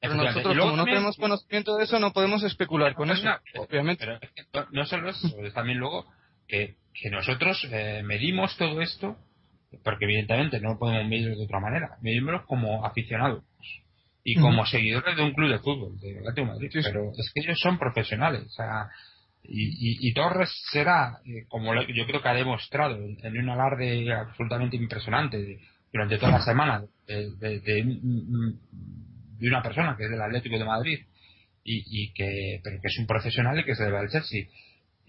pero 0.00 0.14
nosotros 0.14 0.56
como 0.58 0.76
no 0.76 0.84
tenemos 0.84 1.16
conocimiento 1.16 1.76
de 1.76 1.84
eso 1.84 1.98
no 1.98 2.12
podemos 2.12 2.42
especular 2.42 2.94
con 2.94 3.10
eso, 3.10 3.28
obviamente. 3.56 4.04
Pero 4.06 4.18
es 4.22 4.30
que 4.32 4.42
no- 4.72 4.86
solo 4.86 5.10
eso, 5.10 5.28
es 5.42 5.52
también 5.54 5.78
luego 5.78 6.06
que, 6.46 6.76
que 6.94 7.10
nosotros 7.10 7.66
eh, 7.70 8.02
medimos 8.04 8.56
todo 8.56 8.80
esto, 8.80 9.16
porque 9.84 10.04
evidentemente 10.06 10.60
no 10.60 10.78
podemos 10.78 11.06
medirlo 11.08 11.36
de 11.36 11.44
otra 11.44 11.60
manera, 11.60 11.96
medimos 12.00 12.42
como 12.46 12.84
aficionados 12.86 13.42
y 14.24 14.34
como 14.36 14.64
seguidores 14.66 15.16
de 15.16 15.22
un 15.22 15.32
club 15.34 15.50
de 15.50 15.58
fútbol, 15.58 15.98
de 16.00 16.18
Atlético 16.18 16.34
de 16.40 16.44
Madrid, 16.52 16.70
Sí, 16.72 16.82
sí. 16.82 16.88
pero 16.92 17.10
es 17.16 17.30
que 17.34 17.40
ellos 17.40 17.58
son 17.60 17.78
profesionales, 17.78 18.44
o 18.46 18.50
sea, 18.50 18.88
y, 19.42 19.64
y, 20.06 20.08
y 20.08 20.12
Torres 20.14 20.50
será, 20.70 21.18
eh, 21.24 21.44
como 21.48 21.74
yo 21.74 22.06
creo 22.06 22.20
que 22.22 22.28
ha 22.28 22.34
demostrado 22.34 22.96
en, 22.96 23.16
en 23.24 23.38
un 23.38 23.48
alarde 23.50 24.12
absolutamente 24.12 24.76
impresionante 24.76 25.38
de- 25.38 25.60
durante 25.92 26.18
toda 26.18 26.32
la 26.32 26.40
semana 26.42 26.82
de, 27.06 27.30
de- 27.36 27.60
de 27.60 27.82
un- 27.82 28.60
de 29.38 29.48
una 29.48 29.62
persona 29.62 29.96
que 29.96 30.04
es 30.04 30.10
del 30.10 30.20
Atlético 30.20 30.58
de 30.58 30.64
Madrid 30.64 30.98
y, 31.64 31.84
y 32.04 32.12
que 32.12 32.60
pero 32.64 32.80
que 32.80 32.88
es 32.88 32.98
un 32.98 33.06
profesional 33.06 33.58
y 33.58 33.64
que 33.64 33.74
se 33.74 33.84
debe 33.84 33.98
al 33.98 34.08
Chelsea. 34.10 34.46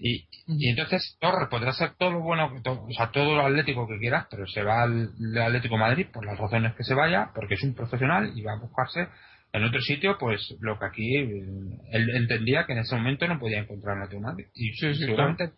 Y, 0.01 0.27
y 0.47 0.69
entonces 0.69 1.17
Torres 1.19 1.49
podrá 1.49 1.73
ser 1.73 1.95
todo 1.97 2.11
lo 2.11 2.21
bueno 2.21 2.53
que 2.53 2.61
to- 2.61 2.85
o 2.87 2.91
sea 2.93 3.11
todo 3.11 3.35
lo 3.35 3.45
atlético 3.45 3.85
que 3.87 3.99
quieras 3.99 4.27
pero 4.31 4.47
se 4.47 4.63
va 4.63 4.83
al, 4.83 5.09
Atlético 5.37 5.75
de 5.75 5.79
Madrid 5.81 6.07
por 6.13 6.25
las 6.25 6.37
razones 6.37 6.73
que 6.75 6.83
se 6.85 6.93
vaya 6.93 7.31
porque 7.35 7.55
es 7.55 7.63
un 7.63 7.73
profesional 7.75 8.31
y 8.33 8.41
va 8.41 8.53
a 8.53 8.59
buscarse 8.59 9.07
en 9.51 9.63
otro 9.65 9.81
sitio 9.81 10.17
pues 10.17 10.55
lo 10.61 10.79
que 10.79 10.85
aquí 10.85 11.15
eh, 11.17 11.43
él 11.91 12.09
entendía 12.15 12.65
que 12.65 12.73
en 12.73 12.79
ese 12.79 12.95
momento 12.95 13.27
no 13.27 13.39
podía 13.39 13.59
encontrar 13.59 13.97
en 13.97 14.03
Atlético 14.03 14.21
de 14.21 14.31
Madrid. 14.31 14.45
Y 14.55 14.71
Sí, 14.73 14.93
sí, 14.93 14.99
seguramente 15.05 15.51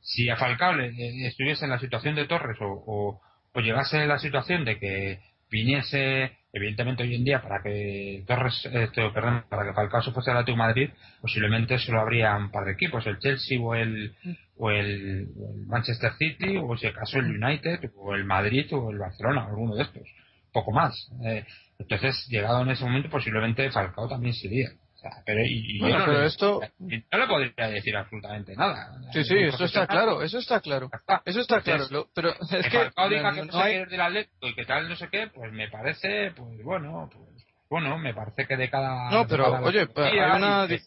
si 0.00 0.28
a 0.30 0.36
Falcao 0.36 0.72
le- 0.74 0.88
eh, 0.88 1.26
estuviese 1.28 1.64
en 1.64 1.70
la 1.70 1.78
situación 1.78 2.14
de 2.16 2.26
Torres 2.26 2.56
o, 2.60 2.66
o, 2.86 3.20
o 3.52 3.60
llegase 3.60 4.06
la 4.06 4.18
situación 4.18 4.64
de 4.64 4.78
que 4.78 5.20
viniese 5.50 6.38
evidentemente 6.52 7.02
hoy 7.02 7.14
en 7.14 7.24
día 7.24 7.42
para 7.42 7.62
que 7.62 8.24
Torres 8.26 8.68
esto, 8.72 9.12
perdón, 9.12 9.44
para 9.48 9.64
que 9.64 9.72
Falcao 9.72 10.02
se 10.02 10.12
fuese 10.12 10.30
al 10.30 10.38
Atlético 10.38 10.58
Madrid 10.58 10.90
posiblemente 11.20 11.78
solo 11.78 12.00
habría 12.00 12.36
un 12.36 12.50
par 12.50 12.64
de 12.64 12.72
equipos 12.72 13.06
el 13.06 13.18
Chelsea 13.18 13.60
o 13.60 13.74
el 13.74 14.14
o 14.56 14.70
el, 14.70 15.28
o 15.36 15.54
el 15.54 15.66
Manchester 15.66 16.12
City 16.18 16.56
o 16.56 16.76
si 16.76 16.86
acaso 16.86 17.18
el 17.18 17.42
United 17.42 17.90
o 17.96 18.14
el 18.14 18.24
Madrid 18.24 18.66
o 18.72 18.90
el 18.90 18.98
Barcelona 18.98 19.46
alguno 19.46 19.74
de 19.74 19.82
estos. 19.82 20.08
Poco 20.52 20.72
más. 20.72 21.10
Eh, 21.24 21.44
entonces 21.78 22.26
llegado 22.28 22.62
en 22.62 22.70
ese 22.70 22.84
momento 22.84 23.08
posiblemente 23.08 23.70
Falcao 23.70 24.08
también 24.08 24.34
sería 24.34 24.70
O 25.00 25.02
sea, 25.02 25.22
pero 25.24 25.40
y, 25.42 25.46
y 25.48 25.78
yo 25.78 25.84
Bueno, 25.84 25.98
no 26.00 26.04
pero 26.04 26.20
le- 26.20 26.26
esto- 26.26 26.60
no 26.78 27.18
le 27.18 27.26
podría 27.26 27.68
decir 27.68 27.96
absolutamente 27.96 28.54
nada 28.54 29.00
Sí, 29.14 29.24
sí, 29.24 29.34
eso 29.38 29.64
está 29.64 29.86
claro, 29.86 30.20
eso 30.20 30.38
está 30.38 30.60
claro. 30.60 30.90
Está. 30.92 31.22
Eso 31.24 31.40
está 31.40 31.62
claro, 31.62 31.84
Entonces, 31.84 31.90
lo- 31.90 32.08
pero 32.14 32.28
es 32.32 32.64
que 32.64 32.70
que 32.70 33.08
diga 33.08 33.32
que 33.32 33.44
no 33.46 33.52
no 33.52 33.60
hay- 33.60 33.84
del 33.86 34.00
Atlético 34.00 34.46
y 34.46 34.54
que 34.54 34.64
tal 34.66 34.88
no 34.90 34.96
sé 34.96 35.08
qué, 35.10 35.28
pues 35.34 35.50
me 35.52 35.68
parece, 35.68 36.32
pues 36.36 36.62
bueno, 36.62 37.08
pues 37.10 37.24
bueno, 37.70 37.96
me 37.98 38.12
parece 38.12 38.46
que 38.46 38.56
de 38.58 38.68
cada 38.68 39.10
No, 39.10 39.26
pero, 39.26 39.44
cada 39.44 39.62
oye, 39.62 39.88
hay 39.96 40.18
una 40.36 40.66
y, 40.68 40.78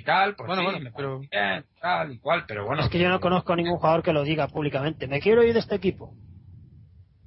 y 0.00 0.02
tal, 0.02 0.34
pues 0.34 0.48
Bueno, 0.48 0.62
sí, 0.62 0.66
bueno, 0.66 0.80
me 0.80 0.90
pero- 0.90 1.20
bien, 1.20 1.64
tal 1.80 2.12
y 2.12 2.18
cual, 2.18 2.44
pero 2.48 2.66
bueno. 2.66 2.82
es 2.82 2.88
que 2.90 2.98
yo 2.98 3.08
no 3.08 3.20
conozco 3.20 3.52
a 3.52 3.56
ningún 3.56 3.76
jugador 3.78 4.02
que 4.02 4.12
lo 4.12 4.24
diga 4.24 4.48
públicamente. 4.48 5.06
Me 5.06 5.20
quiero 5.20 5.44
ir 5.44 5.52
de 5.54 5.60
este 5.60 5.76
equipo. 5.76 6.12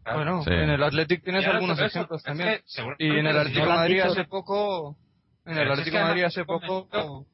claro. 0.03 0.17
Bueno, 0.19 0.43
Sí. 0.43 0.49
en 0.51 0.69
el 0.71 0.81
Athletic 0.83 1.23
tienes 1.23 1.45
algunos 1.45 1.79
ejemplos 1.79 2.19
es 2.21 2.23
también. 2.25 2.49
que 2.57 2.61
seguramente 2.65 3.05
Y 3.05 3.19
en 3.19 3.27
el 3.27 3.37
Atlético 3.37 3.65
de 3.65 3.69
Madrid 3.71 3.95
dicho- 3.95 4.11
hace 4.11 4.23
poco, 4.25 4.97
en 5.49 5.57
el 5.57 5.71
Atlético 5.71 5.97
de 5.97 6.03
Madrid 6.03 6.23
hace 6.23 6.45
poco, 6.45 6.87
convencido- 6.89 7.25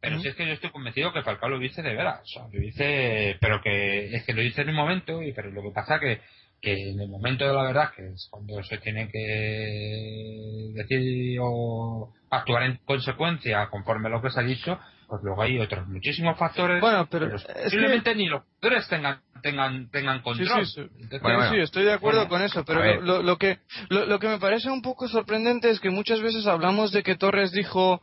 Pero 0.00 0.16
Ujú. 0.16 0.22
si 0.22 0.28
es 0.28 0.34
que 0.36 0.46
yo 0.46 0.52
estoy 0.52 0.70
convencido 0.70 1.12
que 1.14 1.22
Falcao 1.22 1.48
lo 1.48 1.58
dice 1.58 1.80
de 1.82 1.94
veras, 1.94 2.20
o 2.20 2.26
sea, 2.26 2.42
lo 2.52 2.60
dice, 2.60 3.38
pero 3.40 3.62
que 3.62 4.14
es 4.14 4.24
que 4.24 4.34
lo 4.34 4.42
dice 4.42 4.60
en 4.62 4.68
un 4.68 4.74
momento, 4.74 5.22
y 5.22 5.32
pero 5.32 5.50
lo 5.50 5.62
que 5.62 5.70
pasa 5.70 5.98
que, 5.98 6.20
que 6.60 6.90
en 6.90 7.00
el 7.00 7.08
momento 7.08 7.46
de 7.46 7.54
la 7.54 7.62
verdad, 7.62 7.90
que 7.96 8.08
es 8.08 8.28
cuando 8.30 8.62
se 8.64 8.76
tiene 8.78 9.08
que 9.10 10.72
decir 10.74 11.38
o 11.40 12.12
actuar 12.30 12.64
en 12.64 12.76
consecuencia 12.84 13.68
conforme 13.70 14.08
a 14.08 14.10
lo 14.12 14.20
que 14.22 14.30
se 14.30 14.40
ha 14.40 14.42
dicho, 14.42 14.78
pues 15.08 15.22
luego 15.22 15.42
hay 15.42 15.58
otros 15.58 15.86
muchísimos 15.88 16.36
factores. 16.38 16.80
Bueno, 16.80 17.06
pero 17.10 17.30
posiblemente 17.62 18.14
ni 18.14 18.26
los 18.26 18.42
jugadores 18.44 18.88
tengan 18.88 19.20
tengan 19.42 19.90
tengan 19.90 20.20
control. 20.22 20.66
sí, 20.66 20.72
sí. 20.74 20.80
Entonces, 21.00 21.22
Bueno, 21.22 21.38
bueno. 21.38 21.52
Sí, 21.54 21.60
estoy 21.60 21.84
de 21.84 21.92
acuerdo 21.92 22.20
Bueno, 22.20 22.30
con 22.30 22.42
eso, 22.42 22.64
pero 22.64 23.00
lo, 23.00 23.22
lo 23.22 23.36
que 23.36 23.58
lo, 23.88 24.06
lo 24.06 24.18
que 24.18 24.28
me 24.28 24.38
parece 24.38 24.70
un 24.70 24.82
poco 24.82 25.08
sorprendente 25.08 25.70
es 25.70 25.80
que 25.80 25.90
muchas 25.90 26.20
veces 26.20 26.46
hablamos 26.46 26.92
de 26.92 27.02
que 27.02 27.16
Torres 27.16 27.52
dijo 27.52 28.00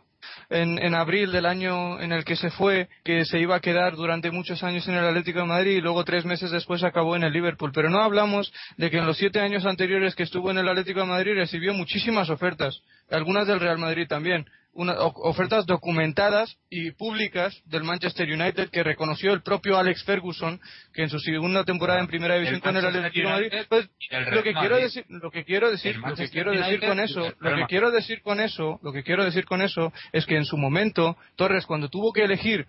en, 0.49 0.77
en 0.77 0.93
abril 0.95 1.31
del 1.31 1.45
año 1.45 1.99
en 1.99 2.11
el 2.11 2.23
que 2.23 2.35
se 2.35 2.51
fue 2.51 2.89
que 3.03 3.25
se 3.25 3.39
iba 3.39 3.55
a 3.55 3.59
quedar 3.59 3.95
durante 3.95 4.31
muchos 4.31 4.63
años 4.63 4.87
en 4.87 4.95
el 4.95 5.05
Atlético 5.05 5.39
de 5.39 5.45
Madrid 5.45 5.77
y 5.77 5.81
luego 5.81 6.03
tres 6.03 6.25
meses 6.25 6.51
después 6.51 6.83
acabó 6.83 7.15
en 7.15 7.23
el 7.23 7.33
Liverpool, 7.33 7.71
pero 7.73 7.89
no 7.89 8.01
hablamos 8.03 8.53
de 8.77 8.89
que 8.91 8.97
en 8.97 9.07
los 9.07 9.17
siete 9.17 9.39
años 9.39 9.65
anteriores 9.65 10.15
que 10.15 10.23
estuvo 10.23 10.51
en 10.51 10.57
el 10.59 10.67
Atlético 10.69 10.99
de 11.01 11.07
Madrid 11.07 11.33
recibió 11.35 11.73
muchísimas 11.73 12.29
ofertas, 12.29 12.81
algunas 13.09 13.47
del 13.47 13.59
Real 13.59 13.77
Madrid 13.77 14.07
también. 14.07 14.45
Una- 14.73 14.93
ofertas 14.99 15.65
documentadas 15.65 16.57
y 16.69 16.91
públicas 16.91 17.61
del 17.65 17.83
Manchester 17.83 18.31
United 18.31 18.69
que 18.69 18.83
reconoció 18.83 19.33
el 19.33 19.41
propio 19.41 19.77
Alex 19.77 20.03
Ferguson 20.05 20.61
que 20.93 21.03
en 21.03 21.09
su 21.09 21.19
segunda 21.19 21.65
temporada 21.65 21.99
en 21.99 22.07
primera 22.07 22.35
división 22.35 22.61
con 22.61 22.77
el 22.77 22.85
Atlético 22.85 23.27
de 23.27 23.33
Madrid 23.33 23.51
pues, 23.67 23.89
lo 24.31 24.43
que 24.43 24.53
quiero 24.53 24.77
decir 24.77 25.05
lo 25.09 25.29
que 25.31 25.43
quiero 25.43 25.71
decir 25.71 25.97
lo 25.97 26.15
que 26.15 26.29
quiero 26.29 26.51
decir 26.53 26.79
con 26.79 26.99
eso 27.01 27.33
lo 27.39 27.55
que 27.55 27.65
quiero 27.67 27.91
decir 27.91 28.21
con 28.21 28.39
eso 28.39 28.79
lo 28.81 28.93
que 28.93 29.03
quiero 29.03 29.25
decir 29.25 29.43
con 29.45 29.61
eso 29.61 29.91
es 30.13 30.25
que 30.25 30.37
en 30.37 30.45
su 30.45 30.55
momento 30.57 31.17
Torres 31.35 31.65
cuando 31.65 31.89
tuvo 31.89 32.13
que 32.13 32.23
elegir 32.23 32.65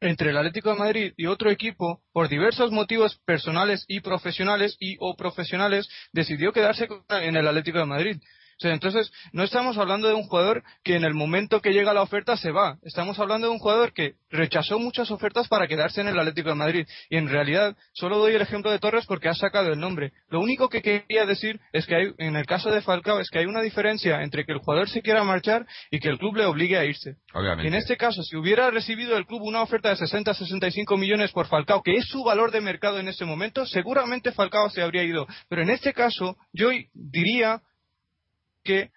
entre 0.00 0.30
el 0.30 0.36
Atlético 0.36 0.70
de 0.72 0.78
Madrid 0.78 1.12
y 1.16 1.24
otro 1.24 1.50
equipo, 1.50 2.00
por 2.12 2.28
diversos 2.28 2.70
motivos 2.70 3.16
personales 3.24 3.86
y 3.88 4.00
profesionales 4.00 4.76
y 4.78 4.96
o 5.00 5.16
profesionales, 5.16 5.88
decidió 6.12 6.52
quedarse 6.52 6.86
en 7.08 7.34
el 7.36 7.48
Atlético 7.48 7.78
de 7.78 7.86
Madrid. 7.86 8.16
O 8.56 8.60
sea, 8.60 8.72
entonces, 8.72 9.12
no 9.32 9.44
estamos 9.44 9.76
hablando 9.76 10.08
de 10.08 10.14
un 10.14 10.22
jugador 10.22 10.62
que 10.82 10.96
en 10.96 11.04
el 11.04 11.12
momento 11.12 11.60
que 11.60 11.72
llega 11.74 11.92
la 11.92 12.00
oferta 12.00 12.38
se 12.38 12.52
va. 12.52 12.78
Estamos 12.82 13.18
hablando 13.18 13.48
de 13.48 13.52
un 13.52 13.58
jugador 13.58 13.92
que 13.92 14.14
rechazó 14.30 14.78
muchas 14.78 15.10
ofertas 15.10 15.46
para 15.48 15.66
quedarse 15.66 16.00
en 16.00 16.08
el 16.08 16.18
Atlético 16.18 16.48
de 16.48 16.54
Madrid. 16.54 16.86
Y 17.10 17.18
en 17.18 17.28
realidad, 17.28 17.76
solo 17.92 18.16
doy 18.16 18.34
el 18.34 18.40
ejemplo 18.40 18.70
de 18.70 18.78
Torres 18.78 19.04
porque 19.04 19.28
ha 19.28 19.34
sacado 19.34 19.70
el 19.70 19.78
nombre. 19.78 20.12
Lo 20.30 20.40
único 20.40 20.70
que 20.70 20.80
quería 20.80 21.26
decir 21.26 21.60
es 21.72 21.84
que 21.84 21.96
hay, 21.96 22.14
en 22.16 22.34
el 22.34 22.46
caso 22.46 22.70
de 22.70 22.80
Falcao, 22.80 23.20
es 23.20 23.28
que 23.28 23.40
hay 23.40 23.44
una 23.44 23.60
diferencia 23.60 24.22
entre 24.22 24.46
que 24.46 24.52
el 24.52 24.58
jugador 24.60 24.88
se 24.88 25.02
quiera 25.02 25.22
marchar 25.22 25.66
y 25.90 26.00
que 26.00 26.08
el 26.08 26.18
club 26.18 26.36
le 26.36 26.46
obligue 26.46 26.78
a 26.78 26.86
irse. 26.86 27.16
Obviamente. 27.34 27.64
Y 27.64 27.68
en 27.68 27.74
este 27.74 27.98
caso, 27.98 28.22
si 28.22 28.36
hubiera 28.36 28.70
recibido 28.70 29.18
el 29.18 29.26
club 29.26 29.42
una 29.42 29.60
oferta 29.60 29.90
de 29.90 29.96
60-65 29.96 30.98
millones 30.98 31.30
por 31.32 31.46
Falcao, 31.46 31.82
que 31.82 31.92
es 31.92 32.06
su 32.06 32.24
valor 32.24 32.52
de 32.52 32.62
mercado 32.62 32.98
en 33.00 33.08
este 33.08 33.26
momento, 33.26 33.66
seguramente 33.66 34.32
Falcao 34.32 34.70
se 34.70 34.80
habría 34.80 35.02
ido. 35.02 35.26
Pero 35.50 35.60
en 35.60 35.68
este 35.68 35.92
caso, 35.92 36.38
yo 36.54 36.70
diría 36.94 37.60
que 38.66 38.90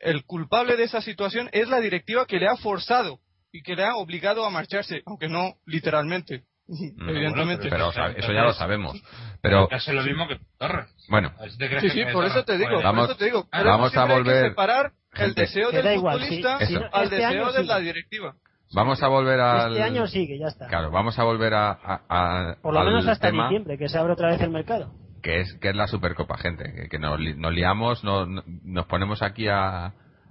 el 0.00 0.24
culpable 0.24 0.76
de 0.76 0.84
esa 0.84 1.02
situación 1.02 1.50
es 1.52 1.68
la 1.68 1.80
directiva 1.80 2.24
que 2.26 2.38
le 2.38 2.46
ha 2.48 2.56
forzado 2.56 3.18
y 3.52 3.62
que 3.62 3.74
le 3.76 3.84
ha 3.84 3.96
obligado 3.96 4.44
a 4.46 4.50
marcharse, 4.50 5.02
aunque 5.06 5.28
no 5.28 5.56
literalmente, 5.66 6.44
Mm, 6.68 7.08
evidentemente. 7.10 7.68
Pero 7.70 7.88
o 7.88 7.92
sea, 7.92 8.08
eso 8.08 8.32
ya 8.32 8.42
lo 8.42 8.52
sabemos. 8.52 9.00
Pero 9.40 9.68
hace 9.70 9.92
lo 9.92 10.02
mismo 10.02 10.26
que 10.26 10.38
Torres. 10.58 10.88
bueno, 11.08 11.32
Sí, 11.80 11.90
sí, 11.90 12.02
por 12.12 12.24
eso 12.24 12.44
te 12.44 12.58
digo, 12.58 12.82
Vamos- 12.82 13.06
por 13.06 13.10
eso 13.10 13.16
te 13.18 13.24
digo. 13.26 13.48
Por 13.48 13.60
eso 13.60 13.68
vamos 13.68 13.86
a 13.86 13.90
siempre 13.92 14.14
hay 14.16 14.22
que 14.24 14.28
volver- 14.30 14.48
separar 14.50 14.92
el 15.14 15.34
deseo 15.34 15.70
del 15.70 15.94
igual, 15.94 16.18
futbolista 16.18 16.58
sí, 16.58 16.66
sí, 16.66 16.74
al 16.92 17.04
este 17.04 17.16
deseo 17.16 17.28
año 17.44 17.52
de 17.52 17.60
sí. 17.60 17.66
la 17.68 17.78
directiva. 17.78 18.34
vamos 18.74 19.00
a 19.00 19.06
volver 19.06 19.38
al 19.40 19.70
Este 19.72 19.82
año 19.84 20.06
sigue, 20.08 20.38
ya 20.40 20.48
está. 20.48 20.66
Claro, 20.66 20.90
vamos 20.90 21.16
a 21.20 21.22
volver 21.22 21.54
a, 21.54 21.70
a- 21.70 22.02
a- 22.08 22.56
Por 22.60 22.74
lo 22.74 22.80
al 22.80 22.86
menos 22.86 23.06
hasta 23.06 23.28
tema 23.28 23.44
diciembre, 23.44 23.78
que 23.78 23.88
se 23.88 23.96
abre 23.96 24.12
otra 24.14 24.30
vez 24.32 24.40
el 24.40 24.50
mercado. 24.50 24.92
Que 25.26 25.40
es 25.40 25.54
que 25.60 25.70
es 25.70 25.74
la 25.76 25.88
Supercopa, 25.88 26.38
gente, 26.38 26.72
que, 26.72 26.88
que 26.88 26.98
nos, 27.00 27.18
nos 27.36 27.52
liamos, 27.52 28.04
no- 28.04 28.26
no- 28.26 28.44
nos 28.62 28.86
ponemos 28.86 29.22
aquí 29.22 29.48
a, 29.48 29.86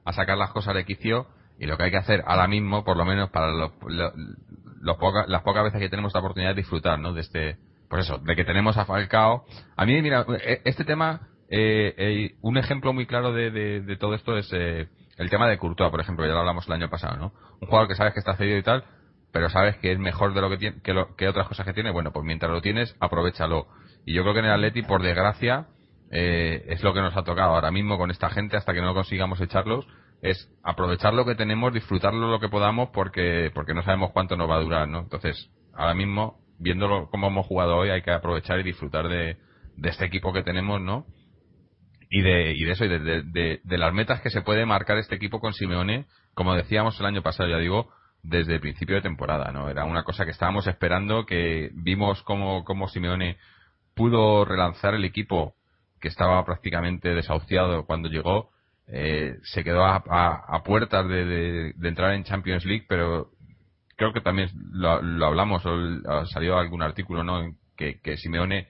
a 0.06 0.14
sacar 0.14 0.38
las 0.38 0.52
cosas 0.52 0.74
de 0.74 0.86
quicio 0.86 1.28
y 1.60 1.66
lo 1.66 1.76
que 1.76 1.84
hay 1.84 1.92
que 1.92 1.98
hacer 1.98 2.24
ahora 2.26 2.48
mismo, 2.48 2.86
por 2.86 2.96
lo 2.96 3.04
menos 3.04 3.30
para 3.30 3.52
los, 3.52 3.72
lo- 3.86 4.14
los 4.80 4.96
poca- 4.98 5.26
las 5.28 5.42
pocas 5.42 5.66
veces 5.66 5.82
que 5.82 5.90
tenemos 5.90 6.14
la 6.14 6.22
oportunidad 6.22 6.52
de 6.52 6.62
disfrutar, 6.62 6.98
¿no? 6.98 7.12
De 7.12 7.20
este, 7.22 7.58
pues 7.90 8.06
eso, 8.06 8.20
de 8.20 8.36
que 8.38 8.46
tenemos 8.46 8.78
a 8.78 8.86
Falcao. 8.86 9.44
A 9.76 9.86
mí, 9.86 10.02
mira, 10.02 10.26
e- 10.42 10.62
este 10.64 10.86
tema, 10.86 11.28
eh, 11.50 11.94
eh, 11.98 12.36
un 12.42 12.58
ejemplo 12.58 12.94
muy 12.94 13.06
claro 13.06 13.34
de, 13.34 13.52
de- 13.52 13.82
de 13.82 13.98
todo 13.98 14.14
esto 14.14 14.38
es 14.38 14.50
eh, 14.54 14.88
el 15.18 15.30
tema 15.30 15.50
de 15.50 15.58
Courtois, 15.58 15.92
por 15.92 16.00
ejemplo, 16.00 16.26
ya 16.26 16.32
lo 16.32 16.40
hablamos 16.40 16.68
el 16.68 16.74
año 16.74 16.90
pasado, 16.90 17.18
¿no? 17.18 17.34
Un 17.60 17.68
jugador 17.68 17.90
que 17.90 17.96
sabes 17.96 18.14
que 18.14 18.20
está 18.20 18.38
cedido 18.38 18.58
y 18.58 18.64
tal, 18.64 18.86
pero 19.34 19.50
sabes 19.50 19.76
que 19.78 19.92
es 19.92 20.00
mejor 20.00 20.34
de 20.34 20.40
lo 20.40 20.50
que 20.50 20.58
tiene, 20.58 20.82
que, 20.82 20.94
lo- 20.94 21.18
que 21.18 21.28
otras 21.28 21.50
cosas 21.50 21.66
que 21.66 21.74
tiene, 21.74 21.92
bueno, 21.92 22.14
pues 22.14 22.26
mientras 22.26 22.50
lo 22.50 22.62
tienes, 22.62 22.96
aprovechalo. 23.02 23.68
Y 24.06 24.14
yo 24.14 24.22
creo 24.22 24.34
que 24.34 24.40
en 24.40 24.46
el 24.46 24.52
Atleti, 24.54 24.84
por 24.84 25.02
desgracia, 25.02 25.68
eh, 26.12 26.64
es 26.70 26.84
lo 26.84 26.94
que 26.94 27.02
nos 27.02 27.16
ha 27.18 27.24
tocado 27.24 27.56
ahora 27.56 27.72
mismo 27.72 27.98
con 27.98 28.12
esta 28.12 28.30
gente 28.30 28.56
hasta 28.58 28.74
que 28.74 28.82
no 28.82 28.94
consigamos 28.94 29.42
echarlos, 29.42 29.88
es 30.22 30.50
aprovechar 30.64 31.14
lo 31.14 31.26
que 31.26 31.36
tenemos, 31.36 31.74
disfrutarlo 31.74 32.30
lo 32.30 32.40
que 32.40 32.50
podamos 32.50 32.90
porque, 32.90 33.52
porque 33.54 33.74
no 33.74 33.84
sabemos 33.84 34.12
cuánto 34.12 34.36
nos 34.38 34.50
va 34.50 34.56
a 34.58 34.62
durar, 34.62 34.88
¿no? 34.88 35.00
Entonces, 35.00 35.50
ahora 35.74 35.94
mismo, 35.94 36.40
viéndolo 36.60 37.10
cómo 37.10 37.28
hemos 37.28 37.46
jugado 37.46 37.76
hoy, 37.76 37.90
hay 37.90 38.02
que 38.02 38.12
aprovechar 38.12 38.60
y 38.60 38.64
disfrutar 38.64 39.08
de, 39.10 39.38
de 39.76 39.90
este 39.90 40.06
equipo 40.06 40.32
que 40.34 40.44
tenemos, 40.44 40.80
¿no? 40.82 41.06
Y 42.10 42.22
de, 42.22 42.54
y 42.54 42.64
de 42.64 42.72
eso, 42.72 42.86
y 42.86 42.88
de, 42.88 43.00
de- 43.00 43.60
de- 43.64 43.78
las 43.78 43.94
metas 43.94 44.22
que 44.22 44.30
se 44.30 44.42
puede 44.42 44.66
marcar 44.66 44.98
este 44.98 45.16
equipo 45.16 45.40
con 45.40 45.54
Simeone, 45.54 46.06
como 46.34 46.54
decíamos 46.56 47.00
el 47.00 47.08
año 47.08 47.22
pasado, 47.24 47.50
ya 47.50 47.58
digo, 47.58 47.90
desde 48.24 48.54
el 48.56 48.62
principio 48.62 48.96
de 48.96 49.02
temporada, 49.02 49.52
¿no? 49.52 49.70
Era 49.70 49.86
una 49.86 50.04
cosa 50.04 50.24
que 50.26 50.32
estábamos 50.32 50.66
esperando, 50.68 51.26
que 51.26 51.72
vimos 51.74 52.22
cómo, 52.24 52.64
cómo 52.64 52.88
Simeone 52.88 53.38
pudo 53.96 54.46
relanzar 54.46 54.94
el 54.94 55.06
equipo 55.06 55.56
que 56.00 56.08
estaba 56.10 56.44
prácticamente 56.46 57.10
desahuciado 57.16 57.86
cuando 57.86 58.10
llegó, 58.10 58.52
eh, 58.88 59.38
se 59.44 59.64
quedó 59.64 59.84
a, 59.84 60.04
a- 60.08 60.64
puertas 60.64 61.08
de, 61.08 61.26
de- 61.26 61.74
entrar 61.90 62.14
en 62.14 62.24
Champions 62.24 62.66
League, 62.66 62.86
pero 62.88 63.30
creo 63.96 64.14
que 64.14 64.22
también 64.22 64.50
lo, 64.72 65.02
lo 65.02 65.26
hablamos, 65.26 65.66
o, 65.66 66.26
salió 66.28 66.58
algún 66.58 66.84
artículo, 66.84 67.24
¿no? 67.24 67.56
Que, 67.76 68.00
Simeone 68.18 68.68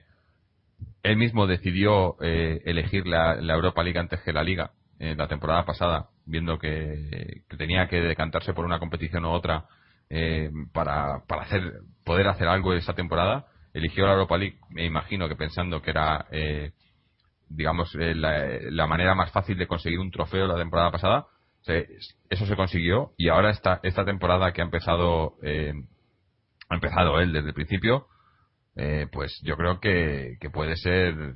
él 1.02 1.16
mismo 1.16 1.46
decidió 1.46 2.16
eh, 2.20 2.62
elegir 2.64 3.06
la, 3.06 3.34
Europa 3.54 3.82
League 3.82 3.98
antes 3.98 4.20
que 4.22 4.32
la 4.32 4.42
Liga 4.42 4.72
en 4.98 5.16
la 5.18 5.28
temporada 5.28 5.64
pasada, 5.64 6.08
viendo 6.24 6.58
que, 6.58 7.42
que 7.48 7.56
tenía 7.56 7.86
que 7.88 8.00
decantarse 8.00 8.54
por 8.54 8.64
una 8.64 8.78
competición 8.78 9.24
u 9.24 9.30
otra 9.30 9.66
eh, 10.10 10.50
para, 10.72 11.24
para 11.26 11.42
hacer, 11.42 11.80
poder 12.04 12.28
hacer 12.28 12.48
algo 12.48 12.72
esa 12.74 12.94
temporada. 12.94 13.46
Eligió 13.76 14.06
la 14.06 14.12
Europa 14.12 14.38
League, 14.38 14.58
me 14.70 14.86
imagino 14.86 15.28
que 15.28 15.36
pensando 15.36 15.82
que 15.82 15.90
era, 15.90 16.26
eh, 16.30 16.72
digamos, 17.50 17.94
eh, 17.96 18.14
la, 18.14 18.48
la 18.70 18.86
manera 18.86 19.14
más 19.14 19.30
fácil 19.32 19.58
de 19.58 19.66
conseguir 19.66 19.98
un 19.98 20.10
trofeo 20.10 20.46
la 20.46 20.56
temporada 20.56 20.90
pasada. 20.90 21.26
Se- 21.60 21.86
eso 22.30 22.46
se 22.46 22.56
consiguió 22.56 23.12
y 23.18 23.28
ahora 23.28 23.50
esta, 23.50 23.80
esta 23.82 24.04
temporada 24.06 24.52
que 24.52 24.62
ha 24.62 24.64
empezado, 24.64 25.34
eh, 25.42 25.74
ha 26.70 26.74
empezado 26.74 27.20
él 27.20 27.32
desde 27.34 27.48
el 27.48 27.54
principio, 27.54 28.06
eh, 28.76 29.08
pues 29.12 29.38
yo 29.42 29.56
creo 29.56 29.78
que, 29.78 30.36
que 30.40 30.48
puede 30.48 30.76
ser 30.76 31.34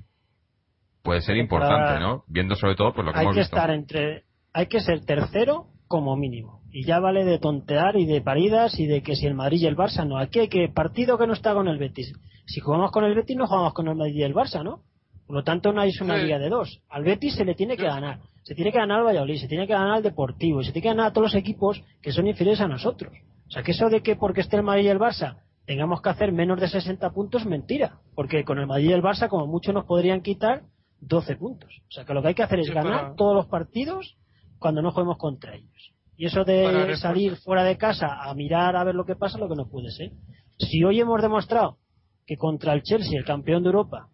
puede 1.02 1.20
ser 1.20 1.36
importante, 1.36 2.00
¿no? 2.00 2.24
Viendo 2.28 2.54
sobre 2.56 2.74
todo 2.74 2.92
pues 2.94 3.04
lo 3.06 3.12
que 3.12 3.18
hay 3.18 3.24
hemos 3.24 3.34
que 3.34 3.40
visto. 3.40 3.56
estar 3.56 3.70
entre 3.70 4.24
hay 4.54 4.66
que 4.66 4.80
ser 4.80 5.04
tercero 5.04 5.66
como 5.88 6.16
mínimo 6.16 6.59
y 6.72 6.84
ya 6.84 7.00
vale 7.00 7.24
de 7.24 7.38
tontear 7.38 7.96
y 7.96 8.06
de 8.06 8.20
paridas 8.20 8.78
y 8.78 8.86
de 8.86 9.02
que 9.02 9.16
si 9.16 9.26
el 9.26 9.34
Madrid 9.34 9.60
y 9.62 9.66
el 9.66 9.76
Barça 9.76 10.06
no. 10.06 10.18
Aquí 10.18 10.38
hay 10.40 10.48
que 10.48 10.68
partido 10.68 11.18
que 11.18 11.26
no 11.26 11.32
está 11.32 11.54
con 11.54 11.68
el 11.68 11.78
Betis. 11.78 12.12
Si 12.46 12.60
jugamos 12.60 12.90
con 12.92 13.04
el 13.04 13.14
Betis 13.14 13.36
no 13.36 13.46
jugamos 13.46 13.72
con 13.74 13.88
el 13.88 13.96
Madrid 13.96 14.14
y 14.16 14.22
el 14.22 14.34
Barça 14.34 14.62
no 14.62 14.82
por 15.26 15.36
lo 15.36 15.44
tanto 15.44 15.72
no 15.72 15.80
hay 15.80 15.92
una 16.00 16.16
Sí. 16.16 16.22
liga 16.24 16.38
de 16.40 16.48
dos. 16.48 16.80
Al 16.88 17.04
Betis 17.04 17.34
se 17.36 17.44
le 17.44 17.54
tiene 17.54 17.76
que 17.76 17.84
ganar. 17.84 18.18
Se 18.42 18.54
tiene 18.54 18.72
que 18.72 18.78
ganar 18.78 18.98
al 19.00 19.06
Valladolid 19.06 19.36
se 19.38 19.46
tiene 19.48 19.66
que 19.66 19.72
ganar 19.74 19.92
al 19.96 20.02
Deportivo 20.02 20.60
y 20.60 20.64
se 20.64 20.72
tiene 20.72 20.82
que 20.82 20.88
ganar 20.88 21.06
a 21.06 21.12
todos 21.12 21.26
los 21.32 21.34
equipos 21.34 21.82
que 22.02 22.10
son 22.12 22.26
inferiores 22.26 22.60
a 22.60 22.66
nosotros. 22.68 23.12
O 23.46 23.50
sea 23.52 23.62
que 23.62 23.70
eso 23.72 23.88
de 23.90 24.02
que 24.02 24.16
porque 24.16 24.40
esté 24.40 24.56
el 24.56 24.62
Madrid 24.64 24.84
y 24.86 24.88
el 24.88 24.98
Barça 24.98 25.36
tengamos 25.66 26.02
que 26.02 26.08
hacer 26.08 26.32
menos 26.32 26.60
de 26.60 26.66
60 26.68 27.10
puntos 27.10 27.46
mentira. 27.46 27.98
Porque 28.16 28.44
con 28.44 28.58
el 28.58 28.66
Madrid 28.66 28.90
y 28.90 28.92
el 28.92 29.02
Barça 29.02 29.28
como 29.28 29.46
mucho 29.46 29.72
nos 29.72 29.84
podrían 29.84 30.20
quitar 30.20 30.62
12 31.00 31.36
puntos. 31.36 31.70
O 31.88 31.92
sea 31.92 32.04
que 32.04 32.12
lo 32.14 32.22
que 32.22 32.28
hay 32.28 32.34
que 32.34 32.42
hacer 32.42 32.58
es 32.60 32.66
Sí, 32.66 32.72
ganar 32.72 33.14
todos 33.16 33.34
los 33.36 33.46
partidos 33.46 34.16
cuando 34.58 34.82
no 34.82 34.90
juguemos 34.90 35.16
contra 35.16 35.54
ellos. 35.54 35.92
Y 36.20 36.26
eso 36.26 36.44
de 36.44 36.98
salir 36.98 37.36
fuera 37.36 37.64
de 37.64 37.78
casa 37.78 38.20
a 38.20 38.34
mirar 38.34 38.76
a 38.76 38.84
ver 38.84 38.94
lo 38.94 39.06
que 39.06 39.16
pasa, 39.16 39.38
lo 39.38 39.48
que 39.48 39.56
no 39.56 39.70
puede 39.70 39.90
ser. 39.90 40.10
Si 40.58 40.84
hoy 40.84 41.00
hemos 41.00 41.22
demostrado 41.22 41.78
que 42.26 42.36
contra 42.36 42.74
el 42.74 42.82
Chelsea, 42.82 43.18
el 43.18 43.24
campeón 43.24 43.62
de 43.62 43.68
Europa, 43.70 44.10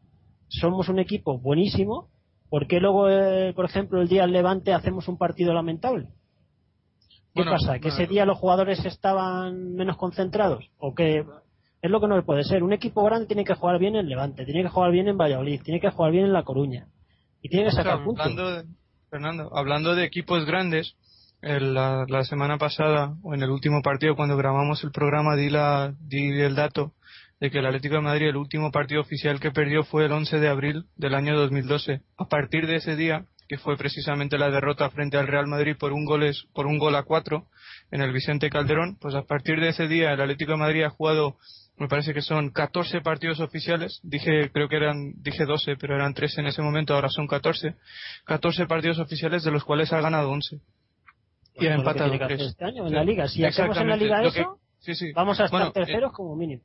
somos 0.47 0.89
un 0.89 1.01
equipo 1.01 1.41
buenísimo, 1.41 2.09
¿por 2.49 2.69
qué 2.69 2.79
luego, 2.79 3.11
eh, 3.11 3.53
por 3.57 3.65
ejemplo, 3.65 4.01
el 4.01 4.07
día 4.07 4.23
del 4.23 4.31
Levante 4.31 4.73
hacemos 4.73 5.09
un 5.09 5.19
partido 5.19 5.53
lamentable? 5.53 6.11
¿Qué 7.35 7.43
Bueno, 7.43 7.51
pasa? 7.51 7.81
¿Que 7.81 7.89
ese 7.89 8.07
día 8.07 8.25
los 8.25 8.39
jugadores 8.39 8.85
estaban 8.85 9.75
menos 9.75 9.97
concentrados? 9.97 10.71
¿O 10.79 10.95
que 10.95 11.25
es 11.83 11.91
lo 11.91 12.01
que 12.01 12.07
no 12.07 12.25
puede 12.25 12.45
ser? 12.45 12.63
Un 12.63 12.73
equipo 12.73 13.03
grande 13.03 13.27
tiene 13.27 13.43
que 13.45 13.55
jugar 13.55 13.81
bien 13.81 13.97
en 13.97 14.09
Levante, 14.09 14.45
tiene 14.45 14.63
que 14.63 14.69
jugar 14.69 14.93
bien 14.93 15.09
en 15.09 15.19
Valladolid, 15.19 15.61
tiene 15.65 15.81
que 15.81 15.91
jugar 15.91 16.13
bien 16.13 16.27
en 16.27 16.33
La 16.33 16.45
Coruña. 16.45 16.87
Y 17.43 17.49
tiene 17.49 17.65
que 17.65 17.71
O 17.71 17.73
sea, 17.73 17.83
sacar 17.83 18.05
puntos. 18.05 18.25
hablando 18.25 18.51
de, 18.53 18.65
Fernando, 19.11 19.51
hablando 19.53 19.97
de 19.97 20.05
equipos 20.05 20.47
grandes, 20.47 20.95
el- 21.43 21.75
la, 21.75 22.05
la 22.09 22.25
semana 22.25 22.59
pasada, 22.59 23.15
o 23.23 23.35
en 23.35 23.43
el 23.43 23.51
último 23.51 23.83
partido, 23.83 24.17
cuando 24.17 24.37
grabamos 24.37 24.83
el 24.85 24.91
programa, 24.93 25.37
di, 25.37 25.51
la, 25.51 25.95
di 26.01 26.29
el 26.41 26.55
dato 26.55 26.93
de 27.41 27.51
que 27.51 27.59
el 27.59 27.67
Atlético 27.67 27.97
de 27.97 28.01
Madrid, 28.03 28.29
el 28.29 28.37
último 28.37 28.71
partido 28.73 29.01
oficial 29.03 29.41
que 29.41 29.51
perdió 29.51 29.85
fue 29.85 30.07
el 30.07 30.13
11 30.13 30.39
de 30.41 30.49
abril 30.49 30.85
del 30.97 31.15
año 31.15 31.37
2012. 31.37 32.01
A 32.17 32.25
partir 32.29 32.67
de 32.67 32.77
ese 32.77 32.97
día, 32.97 33.27
que 33.49 33.59
fue 33.59 33.77
precisamente 33.77 34.39
la 34.39 34.51
derrota 34.51 34.89
frente 34.91 35.17
al 35.19 35.27
Real 35.29 35.47
Madrid 35.47 35.77
por 35.79 35.93
un 35.93 36.05
gol, 36.05 36.25
por 36.55 36.67
un 36.67 36.79
gol 36.79 36.97
a 36.97 37.03
cuatro 37.05 37.47
en 37.91 38.01
el 38.01 38.13
Vicente 38.13 38.51
Calderón, 38.51 38.97
pues 39.01 39.15
a 39.15 39.23
partir 39.23 39.61
de 39.61 39.69
ese 39.69 39.87
día 39.87 40.13
el 40.13 40.21
Atlético 40.21 40.53
de 40.53 40.59
Madrid 40.59 40.83
ha 40.85 40.91
jugado 40.91 41.37
me 41.79 41.89
parece 41.89 42.15
que 42.15 42.23
son 42.23 42.51
14 42.53 43.03
partidos 43.03 43.39
oficiales, 43.39 44.01
dije, 44.03 44.51
creo 44.51 44.67
que 44.67 44.77
eran, 44.77 45.13
dije 45.23 45.45
12, 45.45 45.77
pero 45.77 45.95
eran 45.95 46.15
13 46.15 46.41
en 46.41 46.47
ese 46.47 46.63
momento, 46.63 46.95
ahora 46.95 47.11
son 47.11 47.27
14, 47.27 47.75
14 48.25 48.65
partidos 48.67 48.99
oficiales 48.99 49.45
de 49.45 49.51
los 49.51 49.63
cuales 49.63 49.93
ha 49.93 50.01
ganado 50.01 50.31
11. 50.31 50.57
Y 51.59 51.67
ha 51.67 51.75
empatado 51.75 52.13
Este 52.13 52.65
año 52.65 52.87
en 52.87 52.95
la 52.95 53.05
liga, 53.05 53.29
si 53.29 53.45
hacemos 53.45 53.77
en 53.79 53.89
la 53.89 53.97
liga 53.97 54.23
eso, 54.23 54.59
vamos 55.15 55.41
a 55.41 55.47
estar 55.47 55.69
eh, 55.69 55.71
terceros 55.73 56.13
como 56.13 56.37
mínimo. 56.37 56.63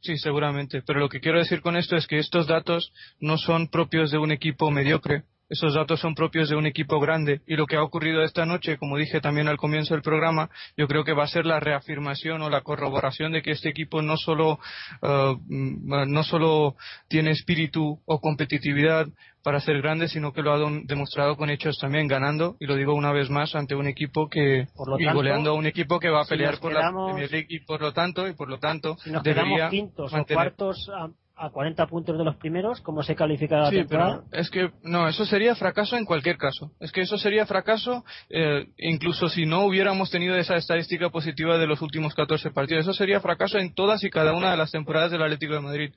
Sí, 0.00 0.18
seguramente. 0.18 0.82
Pero 0.86 1.00
lo 1.00 1.08
que 1.08 1.20
quiero 1.20 1.38
decir 1.38 1.62
con 1.62 1.76
esto 1.76 1.96
es 1.96 2.06
que 2.06 2.18
estos 2.18 2.46
datos 2.46 2.92
no 3.20 3.38
son 3.38 3.68
propios 3.68 4.10
de 4.10 4.18
un 4.18 4.32
equipo 4.32 4.70
mediocre, 4.70 5.22
esos 5.48 5.74
datos 5.74 6.00
son 6.00 6.14
propios 6.14 6.48
de 6.48 6.56
un 6.56 6.66
equipo 6.66 6.98
grande. 7.00 7.40
Y 7.46 7.56
lo 7.56 7.66
que 7.66 7.76
ha 7.76 7.82
ocurrido 7.82 8.22
esta 8.22 8.46
noche, 8.46 8.78
como 8.78 8.96
dije 8.96 9.20
también 9.20 9.48
al 9.48 9.56
comienzo 9.56 9.94
del 9.94 10.02
programa, 10.02 10.50
yo 10.76 10.86
creo 10.88 11.04
que 11.04 11.12
va 11.12 11.24
a 11.24 11.28
ser 11.28 11.46
la 11.46 11.60
reafirmación 11.60 12.42
o 12.42 12.50
la 12.50 12.62
corroboración 12.62 13.32
de 13.32 13.42
que 13.42 13.52
este 13.52 13.68
equipo 13.68 14.02
no 14.02 14.16
solo, 14.16 14.58
eh, 15.02 15.36
mm, 15.46 16.10
no 16.10 16.22
solo 16.22 16.76
tiene 17.08 17.30
espíritu 17.30 18.00
o 18.04 18.20
competitividad 18.20 19.06
para 19.42 19.60
ser 19.60 19.82
grande, 19.82 20.08
sino 20.08 20.32
que 20.32 20.40
lo 20.40 20.54
ha 20.54 20.70
demostrado 20.84 21.36
con 21.36 21.50
hechos 21.50 21.78
también, 21.78 22.08
ganando, 22.08 22.56
y 22.58 22.66
lo 22.66 22.76
digo 22.76 22.94
una 22.94 23.12
vez 23.12 23.28
más, 23.28 23.54
ante 23.54 23.74
un 23.74 23.86
equipo 23.86 24.30
que, 24.30 24.66
y 24.98 25.12
goleando 25.12 25.50
a 25.50 25.52
un 25.52 25.66
equipo 25.66 26.00
que 26.00 26.08
va 26.08 26.22
a 26.22 26.24
pelear 26.24 26.58
por 26.58 26.72
la 26.72 26.90
Premier 26.90 27.30
League, 27.30 27.46
y 27.50 27.60
por 27.60 27.82
lo 27.82 27.92
tanto, 27.92 28.26
y 28.26 28.32
por 28.32 28.48
lo 28.48 28.58
tanto, 28.58 28.96
si 28.96 29.10
nos 29.10 29.22
debería 29.22 29.68
quintos 29.68 30.14
o 30.14 30.24
cuartos 30.24 30.90
a 31.36 31.50
40 31.50 31.86
puntos 31.88 32.16
de 32.16 32.24
los 32.24 32.36
primeros, 32.36 32.80
¿cómo 32.80 33.02
se 33.02 33.16
califica 33.16 33.58
la 33.58 33.70
temporada? 33.70 34.22
es 34.32 34.50
que, 34.50 34.70
no, 34.82 35.08
eso 35.08 35.24
sería 35.26 35.54
fracaso 35.56 35.96
en 35.96 36.04
cualquier 36.04 36.36
caso. 36.36 36.70
Es 36.78 36.92
que 36.92 37.00
eso 37.00 37.18
sería 37.18 37.44
fracaso 37.44 38.04
eh, 38.30 38.66
incluso 38.78 39.28
si 39.28 39.44
no 39.44 39.64
hubiéramos 39.64 40.10
tenido 40.10 40.36
esa 40.36 40.54
estadística 40.56 41.10
positiva 41.10 41.58
de 41.58 41.66
los 41.66 41.82
últimos 41.82 42.14
14 42.14 42.50
partidos. 42.50 42.84
Eso 42.84 42.94
sería 42.94 43.20
fracaso 43.20 43.58
en 43.58 43.74
todas 43.74 44.04
y 44.04 44.10
cada 44.10 44.32
una 44.32 44.52
de 44.52 44.56
las 44.56 44.70
temporadas 44.70 45.10
del 45.10 45.22
Atlético 45.22 45.54
de 45.54 45.60
Madrid. 45.60 45.94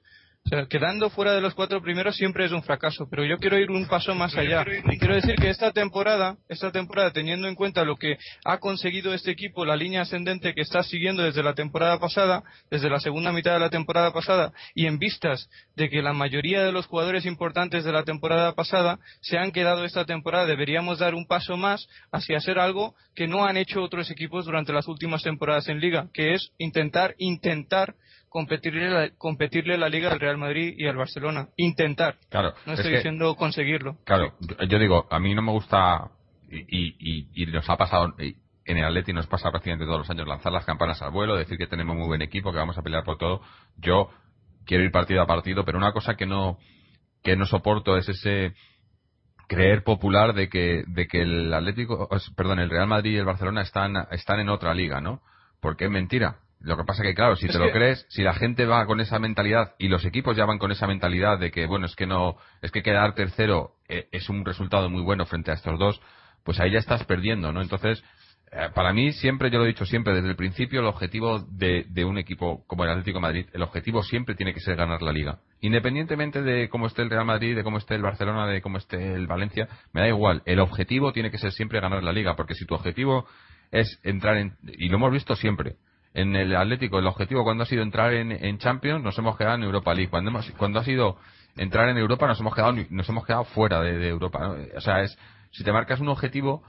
O 0.48 0.50
sea, 0.50 0.66
quedando 0.66 1.10
fuera 1.10 1.34
de 1.34 1.42
los 1.42 1.54
cuatro 1.56 1.82
primeros 1.82 2.16
siempre 2.16 2.46
es 2.46 2.54
un 2.54 2.64
fracaso, 2.64 3.06
pero 3.12 3.26
yo 3.26 3.36
quiero 3.36 3.60
ir 3.60 3.70
un 3.70 3.86
paso 3.86 4.16
más 4.16 4.34
allá. 4.38 4.64
Quiero 4.98 5.14
decir 5.14 5.36
que 5.36 5.50
esta 5.50 5.74
temporada, 5.74 6.38
esta 6.48 6.72
temporada, 6.72 7.12
teniendo 7.12 7.50
en 7.50 7.56
cuenta 7.56 7.84
lo 7.84 7.98
que 7.98 8.18
ha 8.46 8.58
conseguido 8.60 9.14
este 9.14 9.30
equipo, 9.30 9.66
la 9.66 9.76
línea 9.76 10.04
ascendente 10.04 10.54
que 10.54 10.62
está 10.62 10.84
siguiendo 10.84 11.22
desde 11.22 11.44
la 11.44 11.54
temporada 11.54 12.00
pasada, 12.00 12.44
desde 12.72 12.90
la 12.90 13.02
segunda 13.02 13.34
mitad 13.34 13.56
de 13.56 13.60
la 13.60 13.70
temporada 13.70 14.14
pasada, 14.14 14.54
y 14.74 14.86
en 14.86 15.00
vistas 15.00 15.50
de 15.76 15.90
que 15.90 16.02
la 16.02 16.14
mayoría 16.14 16.64
de 16.64 16.72
los 16.72 16.86
jugadores 16.86 17.26
importantes 17.26 17.84
de 17.84 17.92
la 17.92 18.06
temporada 18.06 18.56
pasada 18.56 19.00
se 19.20 19.38
han 19.38 19.52
quedado 19.52 19.84
esta 19.84 20.06
temporada, 20.06 20.46
deberíamos 20.46 21.00
dar 21.00 21.14
un 21.14 21.28
paso 21.28 21.58
más 21.58 21.90
hacia 22.14 22.38
hacer 22.38 22.58
algo 22.58 22.96
que 23.16 23.28
no 23.28 23.44
han 23.44 23.58
hecho 23.58 23.84
otros 23.84 24.10
equipos 24.12 24.46
durante 24.46 24.72
las 24.72 24.88
últimas 24.88 25.24
temporadas 25.24 25.68
en 25.68 25.82
liga, 25.82 26.08
que 26.14 26.36
es 26.36 26.54
intentar, 26.58 27.16
intentar 27.18 27.96
competirle 28.30 28.90
la, 28.90 29.10
competirle 29.18 29.78
la 29.78 29.90
liga 29.90 30.12
al 30.12 30.20
Real 30.20 30.38
Madrid 30.38 30.74
y 30.78 30.88
al 30.88 30.96
Barcelona. 30.96 31.50
Intentar. 31.56 32.18
Claro. 32.30 32.54
No 32.66 32.74
estoy 32.74 32.94
diciendo 32.94 33.36
conseguirlo. 33.36 33.98
Claro. 34.06 34.34
Yo 34.68 34.80
digo, 34.80 35.08
a 35.10 35.20
mí 35.20 35.34
no 35.34 35.42
me 35.42 35.52
gusta 35.52 36.12
y, 36.50 37.26
y, 37.34 37.46
nos 37.48 37.70
ha 37.70 37.78
pasado 37.78 38.16
en 38.68 38.78
el 38.78 38.86
Atleti 38.86 39.14
nos 39.14 39.28
pasa 39.28 39.50
prácticamente 39.50 39.86
todos 39.86 40.00
los 40.00 40.10
años 40.10 40.28
lanzar 40.28 40.52
las 40.52 40.66
campanas 40.66 41.02
al 41.02 41.12
vuelo, 41.12 41.36
decir 41.36 41.58
que 41.58 41.68
tenemos 41.68 41.96
muy 41.96 42.08
buen 42.08 42.22
equipo, 42.22 42.52
que 42.52 42.58
vamos 42.58 42.78
a 42.78 42.82
pelear 42.82 43.04
por 43.04 43.18
todo. 43.18 43.42
Yo 43.78 44.10
quiero 44.66 44.84
ir 44.84 44.92
partido 44.92 45.22
a 45.22 45.28
partido, 45.28 45.64
pero 45.64 45.78
una 45.78 45.94
cosa 45.94 46.16
que 46.16 46.26
no 46.26 46.58
que 47.24 47.36
no 47.36 47.46
soporto 47.46 47.98
es 47.98 48.08
ese 48.10 48.54
creer 49.48 49.84
popular 49.84 50.34
de 50.34 50.50
que 50.50 50.84
de 50.88 51.08
que 51.08 51.22
el 51.22 51.54
Atlético, 51.54 52.10
perdón, 52.36 52.60
el 52.60 52.70
Real 52.70 52.88
Madrid 52.88 53.14
y 53.14 53.18
el 53.18 53.26
Barcelona 53.26 53.62
están 53.62 53.96
están 54.12 54.40
en 54.40 54.50
otra 54.50 54.74
liga, 54.74 55.02
¿no? 55.02 55.22
Porque 55.62 55.86
es 55.86 55.92
mentira. 55.92 56.40
Lo 56.60 56.76
que 56.76 56.84
pasa 56.84 57.04
que, 57.04 57.14
claro, 57.14 57.36
si 57.36 57.48
te 57.48 57.60
lo 57.60 57.72
crees, 57.72 58.06
si 58.10 58.24
la 58.24 58.34
gente 58.34 58.66
va 58.66 58.86
con 58.86 59.00
esa 59.00 59.20
mentalidad 59.20 59.76
y 59.78 59.90
los 59.90 60.06
equipos 60.06 60.36
ya 60.36 60.46
van 60.46 60.58
con 60.58 60.72
esa 60.72 60.88
mentalidad 60.88 61.40
de 61.40 61.52
que, 61.52 61.68
bueno, 61.68 61.86
es 61.86 61.96
que 61.96 62.08
no, 62.08 62.38
es 62.62 62.72
que 62.72 62.82
quedar 62.82 63.14
tercero 63.14 63.76
eh, 63.88 64.08
es 64.12 64.28
un 64.30 64.44
resultado 64.44 64.90
muy 64.90 65.04
bueno 65.04 65.26
frente 65.26 65.52
a 65.52 65.54
estos 65.54 65.78
dos, 65.78 66.02
pues 66.44 66.60
ahí 66.60 66.72
ya 66.72 66.80
estás 66.80 67.04
perdiendo, 67.04 67.52
¿no? 67.52 67.62
Entonces, 67.62 68.04
eh, 68.52 68.70
para 68.74 68.94
mí, 68.94 69.12
siempre, 69.12 69.52
yo 69.52 69.60
lo 69.60 69.66
he 69.66 69.68
dicho 69.68 69.86
siempre, 69.86 70.14
desde 70.14 70.30
el 70.30 70.36
principio, 70.36 70.80
el 70.80 70.86
objetivo 70.86 71.40
de, 71.40 71.86
de, 71.90 72.06
un 72.06 72.18
equipo 72.18 72.66
como 72.66 72.86
el 72.86 72.92
Atlético 72.92 73.18
de 73.18 73.22
Madrid, 73.22 73.46
el 73.54 73.62
objetivo 73.62 74.02
siempre 74.04 74.36
tiene 74.36 74.54
que 74.54 74.62
ser 74.62 74.78
ganar 74.78 75.02
la 75.02 75.12
liga. 75.12 75.40
Independientemente 75.60 76.42
de 76.42 76.70
cómo 76.70 76.88
esté 76.88 77.02
el 77.02 77.10
Real 77.10 77.26
Madrid, 77.26 77.56
de 77.56 77.64
cómo 77.64 77.78
esté 77.78 77.96
el 77.96 78.02
Barcelona, 78.02 78.48
de 78.48 78.62
cómo 78.62 78.78
esté 78.78 79.14
el 79.14 79.28
Valencia, 79.28 79.68
me 79.92 80.02
da 80.02 80.08
igual. 80.08 80.44
El 80.46 80.60
objetivo 80.60 81.12
tiene 81.12 81.30
que 81.30 81.38
ser 81.38 81.52
siempre 81.52 81.82
ganar 81.82 82.04
la 82.04 82.14
liga, 82.14 82.36
porque 82.36 82.56
si 82.56 82.66
tu 82.66 82.74
objetivo 82.74 83.28
es 83.72 84.00
entrar 84.04 84.38
en, 84.38 84.56
y 84.64 84.88
lo 84.88 84.96
hemos 84.96 85.12
visto 85.12 85.36
siempre, 85.36 85.76
en 86.18 86.36
el 86.36 86.56
Atlético 86.56 86.98
el 86.98 87.06
objetivo 87.06 87.44
cuando 87.44 87.64
ha 87.64 87.68
sido 87.68 87.84
entrar 87.84 88.12
en, 88.12 88.58
Champions 88.58 89.04
nos 89.04 89.18
hemos 89.20 89.38
quedado 89.38 89.56
en 89.56 89.64
Europa 89.64 89.94
League. 89.94 90.10
Cuando 90.10 90.32
hemos, 90.32 90.50
cuando 90.58 90.80
ha 90.80 90.84
sido 90.84 91.18
entrar 91.56 91.90
en 91.90 91.98
Europa 91.98 92.26
nos 92.28 92.40
hemos 92.40 92.56
quedado 92.56 92.74
nos 92.90 93.08
hemos 93.08 93.26
quedado 93.26 93.44
fuera 93.46 93.82
de, 93.82 94.08
Europa 94.08 94.56
o 94.76 94.82
sea 94.82 95.02
es 95.02 95.18
si 95.52 95.64
te 95.64 95.72
marcas 95.72 96.00
un 96.00 96.10
objetivo 96.10 96.64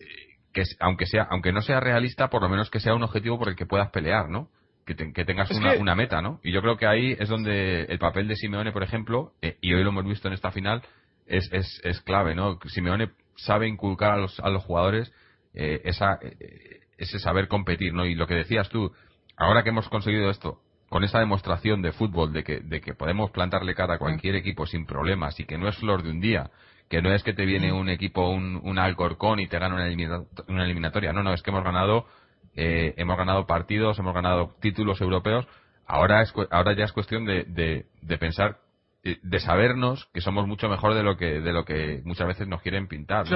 eh, 0.00 0.04
que 0.52 0.64
aunque 0.80 1.06
sea 1.06 1.28
aunque 1.30 1.52
no 1.52 1.62
sea 1.62 1.78
realista 1.78 2.30
por 2.30 2.42
lo 2.42 2.48
menos 2.48 2.68
que 2.68 2.80
sea 2.80 2.94
un 2.94 3.04
objetivo 3.04 3.38
por 3.38 3.48
el 3.48 3.54
que 3.54 3.64
puedas 3.64 3.90
pelear 3.90 4.28
no 4.28 4.48
que, 4.86 4.94
tengas 5.24 5.48
una, 5.52 5.94
meta 5.94 6.20
no 6.20 6.40
y 6.42 6.50
yo 6.50 6.60
creo 6.60 6.76
que 6.76 6.86
ahí 6.88 7.16
es 7.16 7.28
donde 7.28 7.82
el 7.84 7.98
papel 8.00 8.26
de 8.26 8.34
Simeone 8.34 8.72
por 8.72 8.82
ejemplo 8.82 9.34
eh, 9.40 9.56
y 9.60 9.72
hoy 9.72 9.84
lo 9.84 9.90
hemos 9.90 10.04
visto 10.04 10.26
en 10.26 10.34
esta 10.34 10.50
final 10.50 10.82
es, 11.26 11.48
es, 11.52 11.80
es 11.84 12.00
clave 12.00 12.34
no 12.34 12.58
Simeone 12.66 13.10
sabe 13.36 13.68
inculcar 13.68 14.10
a 14.10 14.16
los, 14.16 14.40
a 14.40 14.48
los 14.48 14.64
jugadores 14.64 15.12
eh, 15.54 15.80
esa 15.84 16.18
ese 17.00 17.18
saber 17.18 17.48
competir, 17.48 17.92
¿no? 17.92 18.06
Y 18.06 18.14
lo 18.14 18.26
que 18.26 18.34
decías 18.34 18.68
tú, 18.68 18.92
ahora 19.36 19.62
que 19.62 19.70
hemos 19.70 19.88
conseguido 19.88 20.30
esto, 20.30 20.60
con 20.88 21.02
esa 21.02 21.18
demostración 21.18 21.82
de 21.82 21.92
fútbol 21.92 22.32
de 22.32 22.44
que, 22.44 22.60
de 22.60 22.80
que 22.80 22.94
podemos 22.94 23.30
plantarle 23.30 23.74
cara 23.74 23.94
a 23.94 23.98
cualquier 23.98 24.34
equipo 24.34 24.66
sin 24.66 24.86
problemas 24.86 25.38
y 25.40 25.44
que 25.44 25.58
no 25.58 25.68
es 25.68 25.76
flor 25.76 26.02
de 26.02 26.10
un 26.10 26.20
día, 26.20 26.50
que 26.88 27.00
no 27.00 27.12
es 27.12 27.22
que 27.22 27.32
te 27.32 27.46
viene 27.46 27.72
un 27.72 27.88
equipo, 27.88 28.28
un, 28.28 28.60
un 28.62 28.78
Alcorcón 28.78 29.40
y 29.40 29.46
te 29.46 29.58
gana 29.58 29.74
una, 29.74 29.86
eliminatoria, 30.64 31.12
no, 31.12 31.22
no, 31.22 31.32
es 31.32 31.42
que 31.42 31.50
hemos 31.50 31.64
ganado, 31.64 32.06
eh, 32.54 32.94
hemos 32.96 33.16
ganado 33.16 33.46
partidos, 33.46 33.98
hemos 33.98 34.14
ganado 34.14 34.56
títulos 34.60 35.00
europeos, 35.00 35.46
ahora, 35.86 36.22
es, 36.22 36.34
ahora 36.50 36.74
ya 36.74 36.84
es 36.84 36.92
cuestión 36.92 37.24
de, 37.24 37.44
de, 37.44 37.86
de 38.02 38.18
pensar 38.18 38.58
eh, 39.02 39.18
de 39.22 39.40
sabernos 39.40 40.10
que 40.12 40.20
somos 40.20 40.46
mucho 40.46 40.68
mejor 40.68 40.94
de 40.94 41.02
lo 41.02 41.16
que 41.16 41.40
de 41.40 41.52
lo 41.54 41.64
que 41.64 42.02
muchas 42.04 42.26
veces 42.26 42.46
nos 42.48 42.60
quieren 42.60 42.86
pintar. 42.86 43.26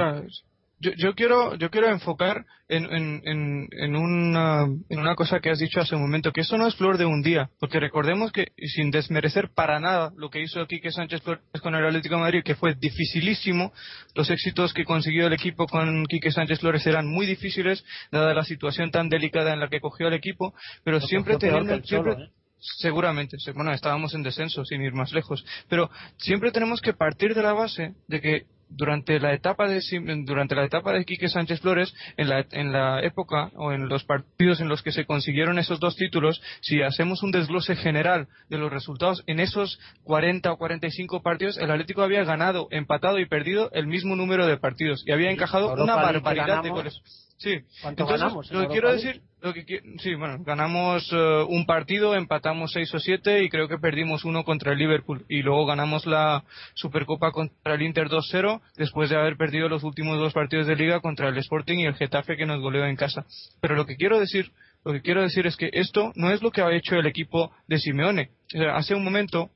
Yo, 0.79 0.91
yo, 0.97 1.15
quiero, 1.15 1.55
yo 1.55 1.69
quiero 1.69 1.89
enfocar 1.89 2.45
en, 2.67 2.85
en, 2.85 3.67
en, 3.71 3.95
una, 3.95 4.65
en 4.89 4.99
una 4.99 5.15
cosa 5.15 5.39
que 5.39 5.49
has 5.49 5.59
dicho 5.59 5.79
hace 5.79 5.95
un 5.95 6.01
momento, 6.01 6.31
que 6.31 6.41
eso 6.41 6.57
no 6.57 6.67
es 6.67 6.75
flor 6.75 6.97
de 6.97 7.05
un 7.05 7.21
día, 7.21 7.49
porque 7.59 7.79
recordemos 7.79 8.31
que, 8.31 8.47
sin 8.57 8.91
desmerecer 8.91 9.49
para 9.55 9.79
nada 9.79 10.11
lo 10.17 10.29
que 10.29 10.41
hizo 10.41 10.65
Quique 10.67 10.91
Sánchez 10.91 11.21
Flores 11.21 11.43
con 11.61 11.75
el 11.75 11.85
Atlético 11.85 12.15
de 12.15 12.21
Madrid, 12.21 12.43
que 12.43 12.55
fue 12.55 12.75
dificilísimo, 12.75 13.71
los 14.15 14.29
éxitos 14.29 14.73
que 14.73 14.83
consiguió 14.83 15.27
el 15.27 15.33
equipo 15.33 15.65
con 15.65 16.05
Quique 16.07 16.31
Sánchez 16.31 16.59
Flores 16.59 16.85
eran 16.85 17.07
muy 17.07 17.25
difíciles, 17.25 17.85
dada 18.11 18.33
la 18.33 18.43
situación 18.43 18.91
tan 18.91 19.07
delicada 19.07 19.53
en 19.53 19.61
la 19.61 19.69
que 19.69 19.79
cogió 19.79 20.07
el 20.07 20.13
equipo, 20.13 20.53
pero 20.83 20.99
siempre 20.99 21.37
teniendo... 21.37 21.81
Siempre, 21.83 22.13
¿eh? 22.13 22.29
Seguramente, 22.57 23.37
bueno, 23.53 23.71
estábamos 23.73 24.15
en 24.15 24.23
descenso, 24.23 24.65
sin 24.65 24.81
ir 24.81 24.93
más 24.93 25.11
lejos, 25.13 25.45
pero 25.69 25.91
siempre 26.17 26.51
tenemos 26.51 26.81
que 26.81 26.93
partir 26.93 27.35
de 27.35 27.43
la 27.43 27.53
base 27.53 27.93
de 28.07 28.21
que 28.21 28.45
durante 28.69 29.19
la 29.19 29.33
etapa 29.33 29.67
de 29.67 29.81
durante 30.25 30.55
la 30.55 30.65
etapa 30.65 30.93
de 30.93 31.05
Quique 31.05 31.29
Sánchez 31.29 31.61
Flores 31.61 31.93
en 32.17 32.29
la, 32.29 32.45
en 32.51 32.71
la 32.71 33.01
época 33.01 33.51
o 33.55 33.71
en 33.71 33.87
los 33.87 34.03
partidos 34.03 34.59
en 34.59 34.69
los 34.69 34.81
que 34.81 34.91
se 34.91 35.05
consiguieron 35.05 35.59
esos 35.59 35.79
dos 35.79 35.95
títulos 35.95 36.41
si 36.61 36.81
hacemos 36.81 37.23
un 37.23 37.31
desglose 37.31 37.75
general 37.75 38.27
de 38.49 38.57
los 38.57 38.71
resultados 38.71 39.23
en 39.27 39.39
esos 39.39 39.79
40 40.03 40.51
o 40.51 40.57
45 40.57 41.21
partidos 41.21 41.57
el 41.57 41.71
Atlético 41.71 42.01
había 42.01 42.23
ganado 42.23 42.67
empatado 42.71 43.19
y 43.19 43.27
perdido 43.27 43.69
el 43.73 43.87
mismo 43.87 44.15
número 44.15 44.47
de 44.47 44.57
partidos 44.57 45.03
y 45.05 45.11
había 45.11 45.31
encajado 45.31 45.73
una 45.73 45.95
barbaridad 45.95 46.63
de 46.63 46.69
goles 46.69 47.01
Sí, 47.37 47.59
entonces 47.83 48.51
lo 48.51 48.61
que 48.61 48.67
quiero 48.67 48.93
decir, 48.93 49.21
lo 49.41 49.53
que 49.53 49.65
sí, 49.99 50.15
bueno, 50.15 50.37
ganamos 50.43 51.07
eh, 51.11 51.45
un 51.49 51.65
partido, 51.65 52.15
empatamos 52.15 52.71
seis 52.71 52.93
o 52.93 52.99
siete 52.99 53.43
y 53.43 53.49
creo 53.49 53.67
que 53.67 53.77
perdimos 53.77 54.23
uno 54.23 54.45
contra 54.45 54.71
el 54.71 54.79
Liverpool 54.79 55.25
y 55.27 55.41
luego 55.41 55.65
ganamos 55.65 56.05
la 56.05 56.45
Supercopa 56.75 57.31
contra 57.31 57.75
el 57.75 57.81
Inter 57.81 58.07
2-0 58.07 58.61
después 58.77 59.09
de 59.09 59.17
haber 59.17 59.35
perdido 59.35 59.67
los 59.67 59.83
últimos 59.83 60.17
dos 60.17 60.33
partidos 60.33 60.65
de 60.65 60.77
liga 60.77 61.01
contra 61.01 61.27
el 61.27 61.37
Sporting 61.37 61.79
y 61.79 61.85
el 61.85 61.95
Getafe 61.95 62.37
que 62.37 62.45
nos 62.45 62.61
goleó 62.61 62.85
en 62.85 62.95
casa. 62.95 63.25
Pero 63.59 63.75
lo 63.75 63.85
que 63.85 63.97
quiero 63.97 64.17
decir, 64.17 64.51
lo 64.85 64.93
que 64.93 65.01
quiero 65.01 65.21
decir 65.21 65.45
es 65.45 65.57
que 65.57 65.69
esto 65.73 66.13
no 66.15 66.31
es 66.31 66.41
lo 66.41 66.51
que 66.51 66.61
ha 66.61 66.73
hecho 66.73 66.95
el 66.95 67.05
equipo 67.05 67.51
de 67.67 67.79
Simeone. 67.79 68.29
hace 68.73 68.95
un 68.95 69.03
momento 69.03 69.49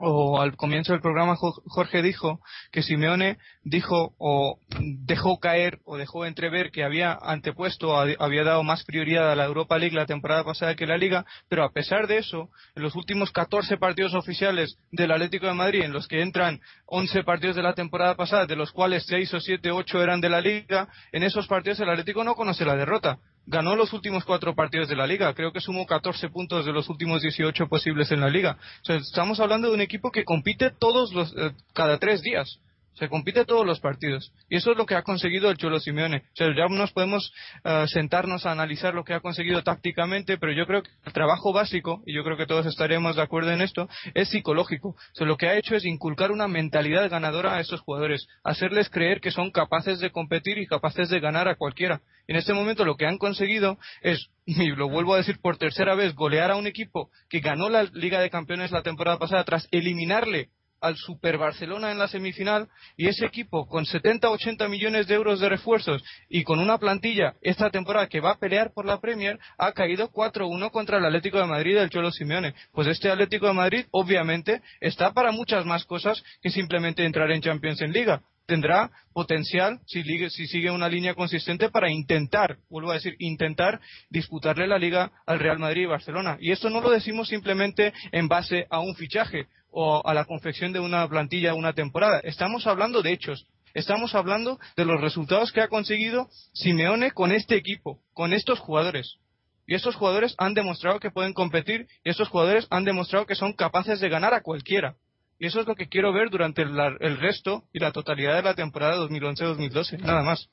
o 0.00 0.40
al 0.40 0.56
comienzo 0.56 0.92
del 0.92 1.02
programa 1.02 1.36
Jorge 1.36 2.02
dijo 2.02 2.40
que 2.72 2.82
Simeone 2.82 3.36
dijo 3.62 4.14
o 4.18 4.58
dejó 4.78 5.38
caer 5.38 5.78
o 5.84 5.98
dejó 5.98 6.24
entrever 6.24 6.70
que 6.70 6.84
había 6.84 7.18
antepuesto, 7.20 7.96
había 7.96 8.44
dado 8.44 8.62
más 8.62 8.84
prioridad 8.84 9.30
a 9.30 9.36
la 9.36 9.44
Europa 9.44 9.78
League 9.78 9.94
la 9.94 10.06
temporada 10.06 10.42
pasada 10.42 10.74
que 10.74 10.86
la 10.86 10.96
Liga, 10.96 11.26
pero 11.48 11.64
a 11.64 11.72
pesar 11.72 12.06
de 12.06 12.16
eso, 12.16 12.48
en 12.74 12.82
los 12.82 12.96
últimos 12.96 13.30
14 13.30 13.76
partidos 13.76 14.14
oficiales 14.14 14.78
del 14.90 15.12
Atlético 15.12 15.46
de 15.46 15.54
Madrid, 15.54 15.82
en 15.82 15.92
los 15.92 16.08
que 16.08 16.22
entran 16.22 16.60
11 16.86 17.22
partidos 17.24 17.56
de 17.56 17.62
la 17.62 17.74
temporada 17.74 18.16
pasada, 18.16 18.46
de 18.46 18.56
los 18.56 18.72
cuales 18.72 19.04
6 19.06 19.34
o 19.34 19.40
7, 19.40 19.70
8 19.70 20.02
eran 20.02 20.20
de 20.22 20.30
la 20.30 20.40
Liga, 20.40 20.88
en 21.12 21.24
esos 21.24 21.46
partidos 21.46 21.80
el 21.80 21.90
Atlético 21.90 22.24
no 22.24 22.34
conoce 22.34 22.64
la 22.64 22.76
derrota 22.76 23.18
ganó 23.50 23.74
los 23.74 23.92
últimos 23.92 24.24
cuatro 24.24 24.54
partidos 24.54 24.88
de 24.88 24.96
la 24.96 25.06
liga. 25.06 25.34
Creo 25.34 25.52
que 25.52 25.60
sumó 25.60 25.84
14 25.84 26.28
puntos 26.30 26.64
de 26.64 26.72
los 26.72 26.88
últimos 26.88 27.20
18 27.20 27.66
posibles 27.66 28.10
en 28.12 28.20
la 28.20 28.30
liga. 28.30 28.56
estamos 28.86 29.40
hablando 29.40 29.68
de 29.68 29.74
un 29.74 29.80
equipo 29.80 30.10
que 30.10 30.24
compite 30.24 30.70
todos 30.70 31.12
los, 31.12 31.34
eh, 31.36 31.52
cada 31.74 31.98
tres 31.98 32.22
días. 32.22 32.58
Se 33.00 33.08
compite 33.08 33.46
todos 33.46 33.64
los 33.64 33.80
partidos. 33.80 34.30
Y 34.50 34.56
eso 34.56 34.72
es 34.72 34.76
lo 34.76 34.84
que 34.84 34.94
ha 34.94 35.00
conseguido 35.00 35.50
el 35.50 35.56
Cholo 35.56 35.80
Simeone. 35.80 36.18
O 36.18 36.36
sea, 36.36 36.54
ya 36.54 36.68
nos 36.68 36.92
podemos 36.92 37.32
eh, 37.64 37.86
sentarnos 37.88 38.44
a 38.44 38.52
analizar 38.52 38.92
lo 38.92 39.04
que 39.04 39.14
ha 39.14 39.20
conseguido 39.20 39.62
tácticamente, 39.62 40.36
pero 40.36 40.52
yo 40.52 40.66
creo 40.66 40.82
que 40.82 40.90
el 41.06 41.12
trabajo 41.14 41.54
básico, 41.54 42.02
y 42.04 42.14
yo 42.14 42.22
creo 42.24 42.36
que 42.36 42.44
todos 42.44 42.66
estaremos 42.66 43.16
de 43.16 43.22
acuerdo 43.22 43.52
en 43.52 43.62
esto, 43.62 43.88
es 44.12 44.28
psicológico. 44.28 44.90
O 44.90 45.14
sea, 45.14 45.26
lo 45.26 45.38
que 45.38 45.48
ha 45.48 45.56
hecho 45.56 45.74
es 45.74 45.86
inculcar 45.86 46.30
una 46.30 46.46
mentalidad 46.46 47.08
ganadora 47.08 47.54
a 47.54 47.60
estos 47.60 47.80
jugadores, 47.80 48.28
hacerles 48.44 48.90
creer 48.90 49.22
que 49.22 49.30
son 49.30 49.50
capaces 49.50 49.98
de 50.00 50.10
competir 50.10 50.58
y 50.58 50.66
capaces 50.66 51.08
de 51.08 51.20
ganar 51.20 51.48
a 51.48 51.54
cualquiera. 51.54 52.02
En 52.26 52.36
este 52.36 52.52
momento 52.52 52.84
lo 52.84 52.98
que 52.98 53.06
han 53.06 53.16
conseguido 53.16 53.78
es, 54.02 54.28
y 54.44 54.72
lo 54.72 54.90
vuelvo 54.90 55.14
a 55.14 55.18
decir 55.18 55.38
por 55.40 55.56
tercera 55.56 55.94
vez, 55.94 56.14
golear 56.14 56.50
a 56.50 56.56
un 56.56 56.66
equipo 56.66 57.08
que 57.30 57.40
ganó 57.40 57.70
la 57.70 57.84
Liga 57.84 58.20
de 58.20 58.28
Campeones 58.28 58.72
la 58.72 58.82
temporada 58.82 59.18
pasada 59.18 59.44
tras 59.44 59.68
eliminarle 59.70 60.50
al 60.80 60.96
Super 60.96 61.38
Barcelona 61.38 61.90
en 61.90 61.98
la 61.98 62.08
semifinal 62.08 62.68
y 62.96 63.08
ese 63.08 63.26
equipo 63.26 63.66
con 63.66 63.84
70-80 63.84 64.68
millones 64.68 65.06
de 65.06 65.14
euros 65.14 65.40
de 65.40 65.48
refuerzos 65.48 66.02
y 66.28 66.42
con 66.44 66.58
una 66.58 66.78
plantilla 66.78 67.34
esta 67.42 67.70
temporada 67.70 68.08
que 68.08 68.20
va 68.20 68.32
a 68.32 68.38
pelear 68.38 68.72
por 68.72 68.84
la 68.84 69.00
Premier 69.00 69.38
ha 69.58 69.72
caído 69.72 70.10
4-1 70.10 70.70
contra 70.70 70.98
el 70.98 71.04
Atlético 71.04 71.38
de 71.38 71.46
Madrid 71.46 71.76
del 71.76 71.90
Cholo 71.90 72.10
Simeone. 72.10 72.54
Pues 72.72 72.88
este 72.88 73.10
Atlético 73.10 73.46
de 73.46 73.54
Madrid 73.54 73.86
obviamente 73.90 74.62
está 74.80 75.12
para 75.12 75.32
muchas 75.32 75.64
más 75.66 75.84
cosas 75.84 76.22
que 76.42 76.50
simplemente 76.50 77.04
entrar 77.04 77.30
en 77.30 77.42
Champions 77.42 77.80
en 77.82 77.92
Liga 77.92 78.22
tendrá 78.50 78.90
potencial 79.12 79.78
si, 79.86 80.02
si, 80.28 80.46
sigue 80.48 80.72
una 80.72 80.88
línea 80.88 81.14
consistente 81.14 81.70
para 81.70 81.88
intentar, 81.88 82.56
vuelvo 82.68 82.90
a 82.90 82.94
decir, 82.94 83.14
intentar 83.20 83.80
disputarle 84.08 84.66
la 84.66 84.76
liga 84.76 85.12
al 85.24 85.38
Real 85.38 85.60
Madrid 85.60 85.82
y 85.82 85.86
Barcelona. 85.86 86.36
Y 86.40 86.50
esto 86.50 86.68
no 86.68 86.80
lo 86.80 86.90
decimos 86.90 87.28
simplemente 87.28 87.92
en 88.10 88.26
base 88.26 88.66
a 88.68 88.80
un 88.80 88.96
fichaje 88.96 89.46
o 89.70 90.02
a 90.04 90.14
la 90.14 90.24
confección 90.24 90.72
de 90.72 90.80
una 90.80 91.08
plantilla 91.08 91.54
una 91.54 91.72
temporada. 91.72 92.20
Estamos 92.20 92.66
hablando 92.66 93.02
de 93.02 93.12
hechos. 93.12 93.46
Estamos 93.74 94.14
hablando 94.14 94.58
de 94.76 94.84
los 94.84 95.00
resultados 95.00 95.52
que 95.52 95.60
ha 95.60 95.68
conseguido 95.68 96.28
Simeone 96.52 97.12
con 97.12 97.32
este 97.32 97.56
equipo, 97.56 98.00
con 98.12 98.32
estos 98.32 98.58
jugadores. 98.58 99.18
Y 99.66 99.74
estos 99.74 99.94
jugadores 99.94 100.34
han 100.38 100.54
demostrado 100.54 100.98
que 100.98 101.12
pueden 101.12 101.32
competir 101.32 101.86
y 102.02 102.10
estos 102.10 102.28
jugadores 102.28 102.66
han 102.70 102.84
demostrado 102.84 103.26
que 103.26 103.36
son 103.36 103.52
capaces 103.52 104.00
de 104.00 104.08
ganar 104.08 104.34
a 104.34 104.42
cualquiera. 104.42 104.96
Y 105.38 105.46
eso 105.46 105.60
es 105.60 105.66
lo 105.66 105.76
que 105.76 105.88
quiero 105.88 106.12
ver 106.12 106.28
durante 106.28 106.62
el, 106.62 107.18
resto 107.18 107.64
y 107.72 107.78
la 107.78 107.92
totalidad 107.92 108.34
de 108.34 108.42
la 108.42 108.54
temporada 108.54 108.96
2011-2012, 108.96 110.00
nada 110.00 110.22
más. 110.22 110.50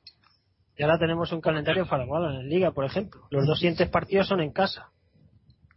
Y 0.78 0.84
ahora 0.84 1.00
tenemos 1.00 1.32
un 1.32 1.42
calendario 1.42 1.86
favorable 1.88 2.30
en 2.30 2.44
la 2.44 2.44
Liga, 2.44 2.72
por 2.72 2.86
ejemplo. 2.86 3.22
Los 3.32 3.48
dos 3.48 3.58
siguientes 3.58 3.90
partidos 3.90 4.28
son 4.28 4.40
en 4.40 4.52
casa 4.52 4.92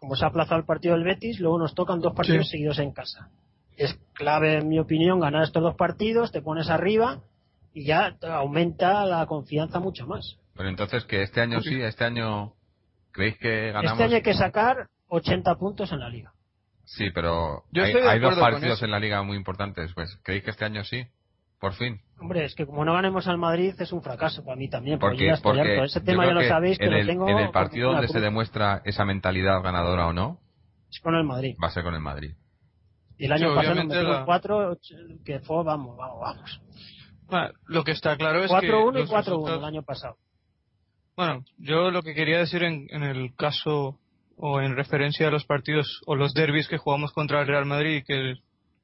como 0.01 0.17
se 0.17 0.25
ha 0.25 0.29
aplazado 0.29 0.59
el 0.59 0.67
partido 0.67 0.95
del 0.95 1.05
Betis, 1.05 1.39
luego 1.41 1.59
nos 1.59 1.75
tocan 1.75 2.01
dos 2.01 2.15
partidos 2.15 2.49
seguidos 2.49 2.79
en 2.79 2.93
casa. 2.93 3.29
Es 3.77 3.99
clave, 4.15 4.57
en 4.57 4.69
mi 4.69 4.79
opinión, 4.79 5.21
ganar 5.21 5.45
estos 5.45 5.63
dos 5.63 5.77
partidos, 5.77 6.33
te 6.33 6.41
pones 6.41 6.71
arriba 6.71 7.21
y 7.75 7.85
ya 7.85 8.17
aumenta 8.23 9.05
la 9.05 9.27
confianza 9.27 9.79
mucho 9.79 10.07
más. 10.07 10.39
Pero 10.57 10.69
entonces, 10.71 11.05
que 11.05 11.23
este 11.23 11.43
año 11.43 11.61
sí, 11.61 11.81
este 11.83 12.05
año, 12.05 12.55
¿creéis 13.13 13.37
que 13.39 13.73
ganamos? 13.73 13.93
Este 13.93 14.05
año 14.05 14.17
hay 14.17 14.23
que 14.23 14.35
sacar 14.35 14.89
80 15.09 15.55
puntos 15.57 15.93
en 15.93 16.01
la 16.01 16.09
liga. 16.09 16.33
Sí, 16.85 17.11
pero 17.15 17.65
hay, 17.75 18.19
dos 18.19 18.37
partidos 18.37 18.83
en 18.83 18.91
la 18.91 18.99
liga 18.99 19.23
muy 19.23 19.37
importantes. 19.37 19.93
Pues, 19.95 20.19
¿creéis 20.25 20.45
que 20.45 20.51
este 20.51 20.65
año 20.65 20.83
sí? 20.83 21.07
Por 21.61 21.75
fin. 21.75 22.01
Hombre, 22.19 22.47
es 22.47 22.55
que 22.55 22.65
como 22.65 22.85
no 22.87 22.95
ganemos 22.95 23.29
al 23.29 23.37
Madrid 23.37 23.75
es 23.79 23.93
un 23.93 24.03
fracaso 24.03 24.43
para 24.43 24.57
mí 24.57 24.69
también. 24.69 24.99
Porque, 24.99 25.35
porque 25.43 25.85
ese 25.85 26.01
tema 26.01 26.27
ya 26.27 26.33
lo 26.33 26.43
sabéis 26.43 26.79
que, 26.79 26.87
lo 26.87 27.07
tengo. 27.07 27.29
En 27.29 27.39
el 27.39 27.51
partido 27.51 27.93
donde 27.93 28.09
se 28.09 28.19
demuestra 28.19 28.81
esa 28.85 29.05
mentalidad 29.05 29.63
ganadora 29.63 30.07
o 30.07 30.13
no. 30.15 30.41
Es 30.91 31.01
con 31.01 31.15
el 31.15 31.25
Madrid. 31.25 31.57
Va 31.63 31.69
a 31.69 31.71
ser 31.71 31.85
con 31.85 31.95
el 31.95 32.01
Madrid. 32.01 32.33
Y 33.19 33.27
el 33.27 33.33
año 33.33 33.55
pasado 33.55 33.85
metimos 33.85 34.25
cuatro, 34.25 34.79
que 35.25 35.41
fue, 35.41 35.63
vamos, 35.63 35.97
vamos, 35.99 36.21
vamos. 36.21 36.63
Bueno, 37.27 37.51
lo 37.67 37.85
que 37.85 37.93
está 37.93 38.17
claro 38.17 38.43
es 38.43 38.51
4-1 38.51 39.05
y 39.05 39.07
4-1 39.07 39.59
el 39.59 39.65
año 39.65 39.83
pasado. 39.83 40.17
Bueno, 41.17 41.45
yo 41.59 41.91
lo 41.91 42.01
que 42.03 42.15
quería 42.15 42.39
decir 42.39 42.63
en, 42.63 42.87
en 42.89 43.03
el 43.03 43.35
caso 43.37 43.99
o 44.37 44.63
en 44.63 44.75
referencia 44.75 45.29
a 45.29 45.31
los 45.31 45.45
partidos 45.45 46.01
o 46.07 46.17
los 46.17 46.33
derbis 46.33 46.67
que 46.67 46.79
jugamos 46.79 47.13
contra 47.13 47.43
el 47.43 47.47
Real 47.47 47.67
Madrid, 47.67 48.03
que 48.07 48.37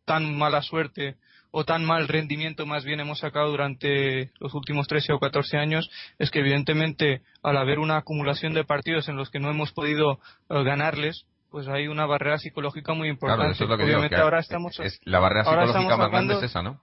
tan 0.04 0.36
mala 0.36 0.60
suerte 0.60 1.16
o 1.59 1.64
tan 1.64 1.86
mal 1.86 2.07
rendimiento 2.07 2.66
más 2.66 2.84
bien 2.84 3.00
hemos 3.00 3.20
sacado 3.20 3.50
durante 3.50 4.30
los 4.40 4.52
últimos 4.52 4.86
13 4.88 5.14
o 5.14 5.18
14 5.18 5.57
años 5.57 5.88
es 6.18 6.30
que 6.30 6.40
evidentemente 6.40 7.22
al 7.42 7.57
haber 7.57 7.78
una 7.78 7.96
acumulación 7.96 8.52
de 8.52 8.64
partidos 8.64 9.09
en 9.09 9.16
los 9.16 9.30
que 9.30 9.40
no 9.40 9.48
hemos 9.48 9.72
podido 9.72 10.20
eh, 10.50 10.62
ganarles 10.64 11.24
pues 11.50 11.66
hay 11.66 11.88
una 11.88 12.04
barrera 12.04 12.36
psicológica 12.36 12.92
muy 12.92 13.09
importante. 13.09 13.64
Obviamente 13.64 14.16
ahora 14.16 14.40
estamos 14.40 14.78
la 15.04 15.18
barrera 15.18 15.44
psicológica 15.44 15.96
más 15.96 16.11
grande 16.11 16.34
es 16.34 16.42
esa, 16.42 16.61
¿no? 16.61 16.82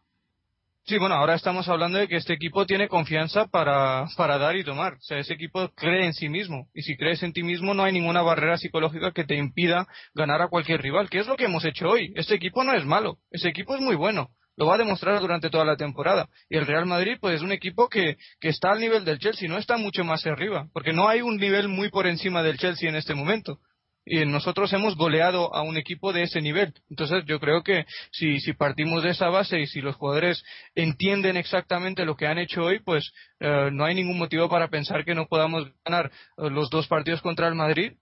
Sí, 0.85 0.97
bueno, 0.97 1.15
ahora 1.15 1.35
estamos 1.35 1.69
hablando 1.69 1.99
de 1.99 2.07
que 2.07 2.15
este 2.15 2.33
equipo 2.33 2.65
tiene 2.65 2.87
confianza 2.87 3.45
para, 3.45 4.07
para 4.17 4.39
dar 4.39 4.55
y 4.55 4.63
tomar. 4.63 4.93
O 4.93 5.01
sea, 5.01 5.19
ese 5.19 5.35
equipo 5.35 5.69
cree 5.75 6.05
en 6.05 6.13
sí 6.13 6.29
mismo. 6.29 6.67
Y 6.73 6.81
si 6.81 6.97
crees 6.97 7.21
en 7.21 7.31
ti 7.31 7.43
mismo, 7.43 7.73
no 7.73 7.83
hay 7.83 7.93
ninguna 7.93 8.21
barrera 8.21 8.57
psicológica 8.57 9.11
que 9.11 9.23
te 9.23 9.35
impida 9.35 9.87
ganar 10.15 10.41
a 10.41 10.47
cualquier 10.47 10.81
rival, 10.81 11.09
que 11.09 11.19
es 11.19 11.27
lo 11.27 11.37
que 11.37 11.45
hemos 11.45 11.63
hecho 11.63 11.87
hoy. 11.87 12.11
Este 12.15 12.35
equipo 12.35 12.63
no 12.63 12.73
es 12.73 12.83
malo. 12.83 13.19
Ese 13.31 13.49
equipo 13.49 13.75
es 13.75 13.81
muy 13.81 13.95
bueno 13.95 14.31
lo 14.55 14.67
va 14.67 14.75
a 14.75 14.79
demostrar 14.79 15.19
durante 15.19 15.49
toda 15.49 15.65
la 15.65 15.77
temporada. 15.77 16.29
Y 16.49 16.57
el 16.57 16.65
Real 16.65 16.85
Madrid, 16.85 17.17
pues 17.19 17.35
es 17.35 17.41
un 17.41 17.51
equipo 17.51 17.89
que, 17.89 18.17
que 18.39 18.49
está 18.49 18.71
al 18.71 18.79
nivel 18.79 19.05
del 19.05 19.19
Chelsea, 19.19 19.49
no 19.49 19.57
está 19.57 19.77
mucho 19.77 20.03
más 20.03 20.25
arriba, 20.25 20.67
porque 20.73 20.93
no 20.93 21.07
hay 21.07 21.21
un 21.21 21.37
nivel 21.37 21.67
muy 21.67 21.89
por 21.89 22.07
encima 22.07 22.43
del 22.43 22.57
Chelsea 22.57 22.89
en 22.89 22.95
este 22.95 23.15
momento. 23.15 23.59
Y 24.05 24.25
nosotros 24.25 24.73
hemos 24.73 24.97
goleado 24.97 25.55
a 25.55 25.61
un 25.61 25.77
equipo 25.77 26.11
de 26.11 26.23
ese 26.23 26.41
nivel. 26.41 26.73
Entonces 26.89 27.23
yo 27.25 27.39
creo 27.39 27.63
que 27.63 27.85
si, 28.11 28.41
si 28.41 28.51
partimos 28.51 29.01
de 29.01 29.11
esa 29.11 29.29
base 29.29 29.61
y 29.61 29.67
si 29.67 29.79
los 29.79 29.95
jugadores 29.95 30.43
entienden 30.75 31.37
exactamente 31.37 32.03
lo 32.03 32.17
que 32.17 32.27
han 32.27 32.37
hecho 32.37 32.63
hoy, 32.63 32.79
pues 32.79 33.13
eh, 33.39 33.69
no 33.71 33.85
hay 33.85 33.95
ningún 33.95 34.17
motivo 34.17 34.49
para 34.49 34.67
pensar 34.67 35.05
que 35.05 35.15
no 35.15 35.27
podamos 35.27 35.71
ganar 35.85 36.11
los 36.37 36.69
dos 36.69 36.87
partidos 36.87 37.21
contra 37.21 37.47
el 37.47 37.55
Madrid 37.55 37.93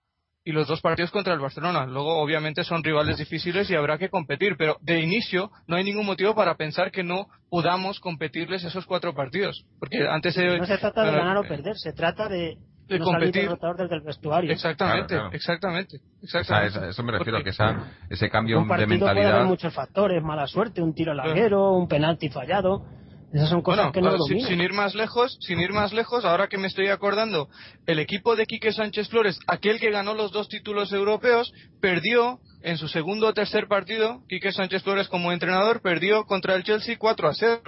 y 0.44 0.52
los 0.52 0.66
dos 0.66 0.80
partidos 0.80 1.10
contra 1.10 1.34
el 1.34 1.40
Barcelona. 1.40 1.86
Luego, 1.86 2.18
obviamente, 2.18 2.64
son 2.64 2.82
rivales 2.82 3.18
difíciles 3.18 3.70
y 3.70 3.74
habrá 3.74 3.98
que 3.98 4.08
competir, 4.08 4.56
pero 4.56 4.76
de 4.80 5.00
inicio 5.00 5.50
no 5.66 5.76
hay 5.76 5.84
ningún 5.84 6.06
motivo 6.06 6.34
para 6.34 6.56
pensar 6.56 6.90
que 6.90 7.04
no 7.04 7.28
podamos 7.48 8.00
competirles 8.00 8.64
esos 8.64 8.86
cuatro 8.86 9.14
partidos. 9.14 9.64
Porque 9.78 10.06
antes 10.08 10.36
No 10.36 10.66
se 10.66 10.78
trata 10.78 11.04
de 11.04 11.10
eh, 11.10 11.12
ganar 11.12 11.36
o 11.36 11.42
perder, 11.42 11.76
se 11.76 11.92
trata 11.92 12.28
de, 12.28 12.56
de 12.88 12.98
competir 12.98 13.48
desde 13.78 13.94
el 13.94 14.00
vestuario. 14.00 14.50
Exactamente, 14.50 15.16
exactamente, 15.32 15.98
exactamente. 16.22 16.88
eso 16.88 17.02
me 17.02 17.12
refiero, 17.12 17.42
que 17.42 17.50
esa, 17.50 17.92
ese 18.10 18.28
cambio 18.28 18.60
de 18.60 18.86
mentalidad. 18.86 19.12
Puede 19.14 19.26
haber 19.26 19.44
muchos 19.44 19.72
factores, 19.72 20.22
mala 20.22 20.46
suerte, 20.46 20.82
un 20.82 20.94
tiro 20.94 21.14
larguero, 21.14 21.72
un 21.72 21.86
penalti 21.86 22.28
fallado. 22.28 22.84
Esas 23.32 23.48
son 23.48 23.62
cosas 23.62 23.92
que 23.92 24.02
no 24.02 24.16
sin, 24.24 24.60
ir 24.60 24.74
más 24.74 24.94
lejos, 24.94 25.38
sin 25.40 25.58
ir 25.58 25.72
más 25.72 25.92
lejos, 25.94 26.24
ahora 26.24 26.48
que 26.48 26.58
me 26.58 26.66
estoy 26.66 26.88
acordando, 26.88 27.48
el 27.86 27.98
equipo 27.98 28.36
de 28.36 28.44
Quique 28.44 28.72
Sánchez 28.72 29.08
Flores, 29.08 29.38
aquel 29.46 29.80
que 29.80 29.90
ganó 29.90 30.12
los 30.12 30.32
dos 30.32 30.48
títulos 30.48 30.92
europeos, 30.92 31.50
perdió 31.80 32.40
en 32.60 32.76
su 32.76 32.88
segundo 32.88 33.28
o 33.28 33.32
tercer 33.32 33.68
partido, 33.68 34.22
Quique 34.28 34.52
Sánchez 34.52 34.82
Flores 34.82 35.08
como 35.08 35.32
entrenador 35.32 35.80
perdió 35.80 36.24
contra 36.24 36.54
el 36.54 36.62
Chelsea 36.62 36.96
4 36.98 37.28
a 37.28 37.34
0 37.34 37.62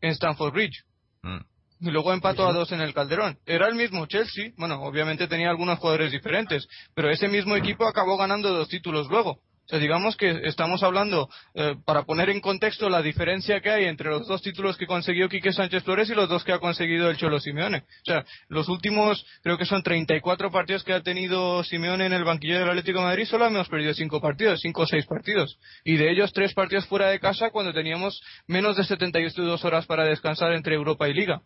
en 0.00 0.10
Stamford 0.12 0.52
Bridge. 0.52 0.84
Mm. 1.22 1.40
Y 1.80 1.90
luego 1.90 2.12
empató 2.12 2.46
a 2.46 2.52
dos 2.52 2.72
en 2.72 2.80
el 2.80 2.94
Calderón. 2.94 3.38
Era 3.44 3.68
el 3.68 3.74
mismo 3.74 4.06
Chelsea, 4.06 4.52
bueno, 4.56 4.82
obviamente 4.82 5.28
tenía 5.28 5.50
algunos 5.50 5.80
jugadores 5.80 6.12
diferentes, 6.12 6.66
pero 6.94 7.10
ese 7.10 7.28
mismo 7.28 7.56
equipo 7.56 7.86
acabó 7.86 8.16
ganando 8.16 8.50
dos 8.50 8.68
títulos 8.68 9.08
luego 9.08 9.40
digamos 9.78 10.16
que 10.16 10.42
estamos 10.44 10.82
hablando, 10.82 11.28
eh, 11.54 11.76
para 11.84 12.04
poner 12.04 12.30
en 12.30 12.40
contexto 12.40 12.88
la 12.88 13.02
diferencia 13.02 13.60
que 13.60 13.70
hay 13.70 13.84
entre 13.84 14.10
los 14.10 14.26
dos 14.26 14.42
títulos 14.42 14.76
que 14.76 14.86
consiguió 14.86 15.28
Quique 15.28 15.52
Sánchez 15.52 15.84
Flores 15.84 16.10
y 16.10 16.14
los 16.14 16.28
dos 16.28 16.44
que 16.44 16.52
ha 16.52 16.58
conseguido 16.58 17.10
el 17.10 17.16
Cholo 17.16 17.40
Simeone. 17.40 17.78
O 17.78 18.04
sea, 18.04 18.24
los 18.48 18.68
últimos, 18.68 19.24
creo 19.42 19.58
que 19.58 19.64
son 19.64 19.82
34 19.82 20.50
partidos 20.50 20.84
que 20.84 20.92
ha 20.92 21.02
tenido 21.02 21.64
Simeone 21.64 22.06
en 22.06 22.12
el 22.12 22.24
banquillo 22.24 22.58
del 22.58 22.68
Atlético 22.68 22.98
de 23.00 23.06
Madrid, 23.06 23.26
solo 23.26 23.46
hemos 23.46 23.68
perdido 23.68 23.94
cinco 23.94 24.20
partidos, 24.20 24.60
cinco 24.60 24.82
o 24.82 24.86
seis 24.86 25.06
partidos. 25.06 25.58
Y 25.84 25.96
de 25.96 26.10
ellos 26.10 26.32
tres 26.32 26.54
partidos 26.54 26.86
fuera 26.86 27.08
de 27.08 27.20
casa 27.20 27.50
cuando 27.50 27.72
teníamos 27.72 28.22
menos 28.46 28.76
de 28.76 28.84
72 28.84 29.64
horas 29.64 29.86
para 29.86 30.04
descansar 30.04 30.52
entre 30.52 30.74
Europa 30.74 31.08
y 31.08 31.14
Liga. 31.14 31.42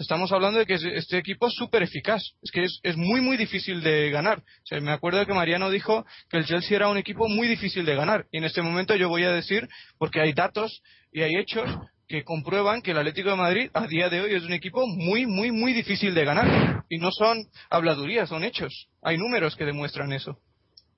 Estamos 0.00 0.32
hablando 0.32 0.58
de 0.58 0.64
que 0.64 0.78
este 0.94 1.18
equipo 1.18 1.48
es 1.48 1.54
súper 1.54 1.82
eficaz. 1.82 2.22
Es 2.40 2.50
que 2.50 2.64
es, 2.64 2.96
muy, 2.96 3.20
muy 3.20 3.36
difícil 3.36 3.82
de 3.82 4.10
ganar. 4.10 4.42
me 4.80 4.92
acuerdo 4.92 5.26
que 5.26 5.34
Mariano 5.34 5.68
dijo 5.68 6.06
que 6.30 6.38
el 6.38 6.46
Chelsea 6.46 6.74
era 6.74 6.88
un 6.88 6.96
equipo 6.96 7.28
muy 7.28 7.46
difícil 7.46 7.84
de 7.84 7.94
ganar. 7.94 8.24
Y 8.32 8.38
en 8.38 8.44
este 8.44 8.62
momento 8.62 8.96
yo 8.96 9.10
voy 9.10 9.24
a 9.24 9.30
decir, 9.30 9.68
porque 9.98 10.22
hay 10.22 10.32
datos 10.32 10.82
y 11.12 11.20
hay 11.20 11.36
hechos 11.36 11.68
que 12.08 12.24
comprueban 12.24 12.80
que 12.80 12.92
el 12.92 12.98
Atlético 12.98 13.28
de 13.28 13.36
Madrid 13.36 13.70
a 13.74 13.86
día 13.86 14.08
de 14.08 14.22
hoy 14.22 14.34
es 14.34 14.42
un 14.42 14.54
equipo 14.54 14.86
muy, 14.86 15.26
muy, 15.26 15.52
muy 15.52 15.74
difícil 15.74 16.14
de 16.14 16.24
ganar. 16.24 16.82
Y 16.88 16.96
no 16.96 17.10
son 17.10 17.36
habladurías, 17.68 18.30
son 18.30 18.42
hechos. 18.42 18.88
Hay 19.02 19.18
números 19.18 19.54
que 19.54 19.66
demuestran 19.66 20.14
eso. 20.14 20.38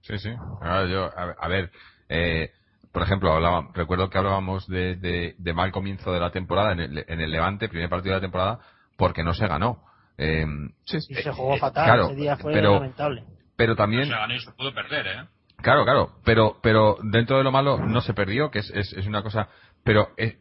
Sí, 0.02 0.16
sí. 0.18 0.30
yo, 0.30 1.10
a, 1.16 1.48
ver, 1.48 1.72
eh, 2.08 2.52
por 2.92 3.02
ejemplo, 3.02 3.32
hablaba, 3.32 3.68
recuerdo 3.74 4.08
que 4.08 4.18
hablábamos 4.18 4.68
de, 4.68 4.94
de, 5.36 5.52
mal 5.54 5.72
comienzo 5.72 6.12
de 6.12 6.20
la 6.20 6.30
temporada 6.30 6.70
en 6.70 6.78
el, 6.78 7.04
en 7.08 7.20
el 7.20 7.32
Levante, 7.32 7.68
primer 7.68 7.88
partido 7.88 8.14
de 8.14 8.20
la 8.20 8.26
temporada, 8.26 8.60
porque 8.96 9.22
no 9.22 9.34
se 9.34 9.46
ganó. 9.46 9.82
Eh, 10.18 10.44
sí, 10.84 11.00
sí. 11.00 11.14
se 11.14 11.32
jugó 11.32 11.56
fatal, 11.56 12.00
ese 12.00 12.14
día 12.14 12.36
fue 12.36 12.52
pero, 12.52 12.74
lamentable. 12.74 13.24
Pero 13.56 13.76
también... 13.76 14.04
se 14.04 14.10
ganó 14.10 14.34
y 14.34 14.40
se 14.40 14.52
pudo 14.52 14.74
perder, 14.74 15.06
¿eh? 15.06 15.26
Claro, 15.56 15.84
claro, 15.84 16.10
pero, 16.24 16.58
pero 16.62 16.98
dentro 17.02 17.38
de 17.38 17.44
lo 17.44 17.52
malo 17.52 17.78
no 17.78 18.00
se 18.00 18.14
perdió, 18.14 18.50
que 18.50 18.60
es, 18.60 18.70
es, 18.70 18.92
es 18.92 19.06
una 19.06 19.22
cosa... 19.22 19.48
Pero 19.84 20.10
eh, 20.16 20.36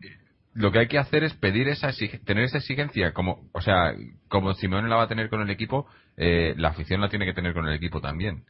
lo 0.54 0.72
que 0.72 0.80
hay 0.80 0.88
que 0.88 0.98
hacer 0.98 1.24
es 1.24 1.34
pedir 1.34 1.68
esa 1.68 1.92
tener 2.26 2.44
esa 2.44 2.58
exigencia, 2.58 3.14
como, 3.14 3.50
o 3.54 3.62
sea, 3.62 3.94
como 4.28 4.54
Simeone 4.54 4.90
la 4.90 4.96
va 4.96 5.04
a 5.04 5.08
tener 5.08 5.30
con 5.30 5.42
el 5.42 5.50
equipo, 5.50 5.88
eh, 6.18 6.54
la 6.58 6.70
afición 6.70 7.02
la 7.02 7.10
tiene 7.10 7.26
que 7.26 7.34
tener 7.34 7.54
con 7.54 7.68
el 7.68 7.76
equipo 7.76 8.02
también 8.02 8.46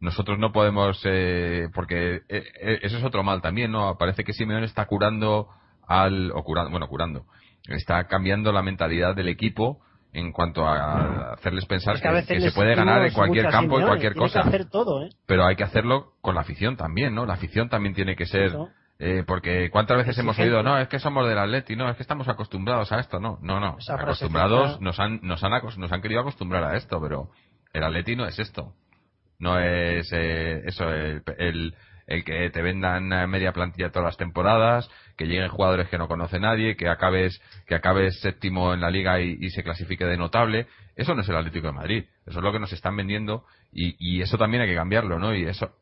nosotros 0.00 0.38
no 0.38 0.50
podemos, 0.50 1.00
eh, 1.04 1.68
porque 1.74 2.16
eh, 2.16 2.22
eh, 2.28 2.78
eso 2.82 2.96
es 2.96 3.04
otro 3.04 3.22
mal 3.22 3.42
también, 3.42 3.70
¿no? 3.70 3.96
Parece 3.98 4.24
que 4.24 4.32
Simeone 4.32 4.64
está 4.64 4.86
curando 4.86 5.48
al, 5.86 6.32
o 6.32 6.42
curando, 6.42 6.70
bueno, 6.70 6.88
curando, 6.88 7.26
está 7.68 8.04
cambiando 8.04 8.52
la 8.52 8.62
mentalidad 8.62 9.14
del 9.14 9.28
equipo 9.28 9.80
en 10.12 10.32
cuanto 10.32 10.66
a 10.66 11.34
hacerles 11.34 11.66
pensar 11.66 12.00
que, 12.00 12.40
se 12.40 12.52
puede 12.52 12.74
ganar 12.74 13.06
en 13.06 13.12
cualquier 13.12 13.48
campo 13.48 13.80
y 13.80 13.84
cualquier 13.84 14.14
cosa. 14.14 14.40
hacer 14.40 14.68
todo, 14.68 15.04
¿eh? 15.04 15.10
Pero 15.26 15.46
hay 15.46 15.56
que 15.56 15.64
hacerlo 15.64 16.14
con 16.20 16.34
la 16.34 16.40
afición 16.40 16.76
también, 16.76 17.14
¿no? 17.14 17.26
La 17.26 17.34
afición 17.34 17.68
también 17.68 17.94
tiene 17.94 18.16
que 18.16 18.26
ser, 18.26 18.56
eh, 18.98 19.22
porque 19.26 19.70
cuántas 19.70 19.98
veces 19.98 20.18
hemos 20.18 20.38
oído, 20.38 20.62
no, 20.62 20.78
es 20.78 20.88
que 20.88 20.98
somos 20.98 21.28
del 21.28 21.38
Atleti, 21.38 21.76
no, 21.76 21.88
es 21.88 21.96
que 21.96 22.02
estamos 22.02 22.28
acostumbrados 22.28 22.90
a 22.90 22.98
esto, 22.98 23.20
no, 23.20 23.38
no, 23.40 23.60
no, 23.60 23.76
acostumbrados, 23.88 24.80
nos 24.80 24.98
han, 24.98 25.20
nos 25.22 25.44
han, 25.44 25.52
nos 25.52 25.92
han 25.92 26.02
querido 26.02 26.22
acostumbrar 26.22 26.64
a 26.64 26.76
esto, 26.76 27.00
pero 27.00 27.30
el 27.72 27.84
Atleti 27.84 28.16
no 28.16 28.26
es 28.26 28.38
esto. 28.38 28.74
No 29.38 29.58
es 29.58 30.06
eh, 30.12 30.62
eso, 30.66 30.90
el, 30.90 31.22
el, 31.38 31.74
que 32.24 32.50
te 32.50 32.62
vendan 32.62 33.08
media 33.30 33.52
plantilla 33.52 33.90
todas 33.90 34.06
las 34.06 34.16
temporadas, 34.16 34.90
que 35.16 35.26
lleguen 35.26 35.48
jugadores 35.48 35.88
que 35.88 35.98
no 35.98 36.08
conoce 36.08 36.40
nadie, 36.40 36.76
que 36.76 36.88
acabes, 36.88 37.40
que 37.66 37.74
acabes 37.74 38.20
séptimo 38.20 38.74
en 38.74 38.80
la 38.80 38.90
liga 38.90 39.20
y, 39.20 39.48
se 39.50 39.62
clasifique 39.62 40.04
de 40.04 40.16
notable. 40.16 40.66
Eso 40.96 41.14
no 41.14 41.22
es 41.22 41.28
el 41.28 41.36
Atlético 41.36 41.68
de 41.68 41.72
Madrid. 41.72 42.04
Eso 42.26 42.38
es 42.38 42.44
lo 42.44 42.52
que 42.52 42.58
nos 42.58 42.72
están 42.72 42.96
vendiendo 42.96 43.44
y, 43.72 43.96
y 43.98 44.22
eso 44.22 44.36
también 44.38 44.62
hay 44.62 44.68
que 44.68 44.74
cambiarlo, 44.74 45.18
¿no? 45.18 45.34
Y 45.34 45.44
eso, 45.44 45.72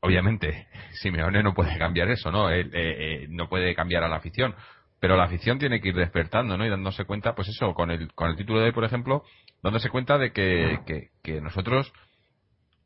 obviamente, 0.00 0.68
Simeone 1.02 1.42
no 1.42 1.52
puede 1.52 1.76
cambiar 1.78 2.10
eso, 2.10 2.30
¿no? 2.30 2.50
Eh, 2.50 2.68
eh, 2.72 3.26
no 3.28 3.48
puede 3.48 3.74
cambiar 3.74 4.04
a 4.04 4.08
la 4.08 4.16
afición. 4.16 4.54
Pero 5.00 5.16
la 5.16 5.24
afición 5.24 5.58
tiene 5.58 5.80
que 5.80 5.88
ir 5.88 5.94
despertando, 5.94 6.56
¿no? 6.56 6.64
Y 6.64 6.70
dándose 6.70 7.04
cuenta, 7.04 7.34
pues 7.34 7.48
eso, 7.48 7.74
con 7.74 7.90
el, 7.90 8.12
con 8.14 8.30
el 8.30 8.36
título 8.36 8.60
de 8.60 8.66
hoy, 8.66 8.72
por 8.72 8.84
ejemplo, 8.84 9.24
dándose 9.62 9.90
cuenta 9.90 10.16
de 10.16 10.32
que, 10.32 11.10
que 11.22 11.40
nosotros 11.40 11.92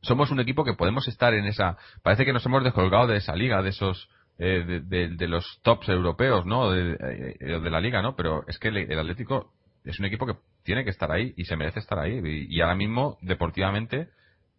somos 0.03 0.31
un 0.31 0.41
equipo 0.41 0.65
que 0.65 0.75
podemos 0.75 1.07
estar 1.09 1.35
en 1.35 1.45
esa. 1.45 1.77
Parece 2.03 2.25
que 2.25 2.33
nos 2.33 2.45
hemos 2.47 2.65
descolgado 2.65 3.07
de 3.07 3.19
esa 3.19 3.35
liga, 3.35 3.63
de 3.63 3.71
esos. 3.71 4.09
Eh, 4.43 4.81
de, 4.87 5.29
los 5.29 5.61
tops 5.63 5.91
europeos, 5.91 6.47
¿no? 6.47 6.71
De, 6.71 6.93
eh, 6.93 7.61
de, 7.61 7.71
la 7.71 7.79
liga, 7.79 8.01
¿no? 8.01 8.17
Pero 8.17 8.43
es 8.49 8.59
que 8.59 8.69
el, 8.69 8.99
Atlético 8.99 9.53
es 9.85 10.01
un 10.01 10.07
equipo 10.07 10.25
que 10.25 10.33
tiene 10.63 10.83
que 10.83 10.89
estar 10.89 11.13
ahí 11.13 11.35
y 11.37 11.45
se 11.45 11.57
merece 11.57 11.81
estar 11.81 11.99
ahí. 11.99 12.23
Y, 12.49 12.59
ahora 12.63 12.75
mismo, 12.75 13.19
deportivamente, 13.21 14.09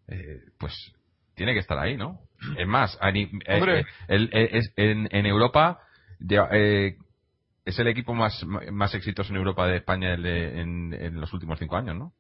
eh, 0.08 0.42
pues 0.60 0.94
tiene 1.34 1.54
que 1.54 1.62
estar 1.62 1.80
ahí, 1.80 1.98
¿no? 1.98 2.20
Es 2.60 2.68
más, 2.68 2.96
en, 3.02 3.32
en, 4.08 5.26
Europa 5.26 5.80
es 6.20 7.80
el 7.80 7.88
equipo 7.88 8.14
más, 8.14 8.46
más 8.46 8.94
exitoso 8.94 9.32
en 9.32 9.38
Europa 9.38 9.66
de 9.66 9.78
España 9.78 10.14
en, 10.14 10.94
en 10.94 11.20
los 11.20 11.34
últimos 11.34 11.58
cinco 11.58 11.76
años, 11.76 11.96
¿no? 11.96 12.14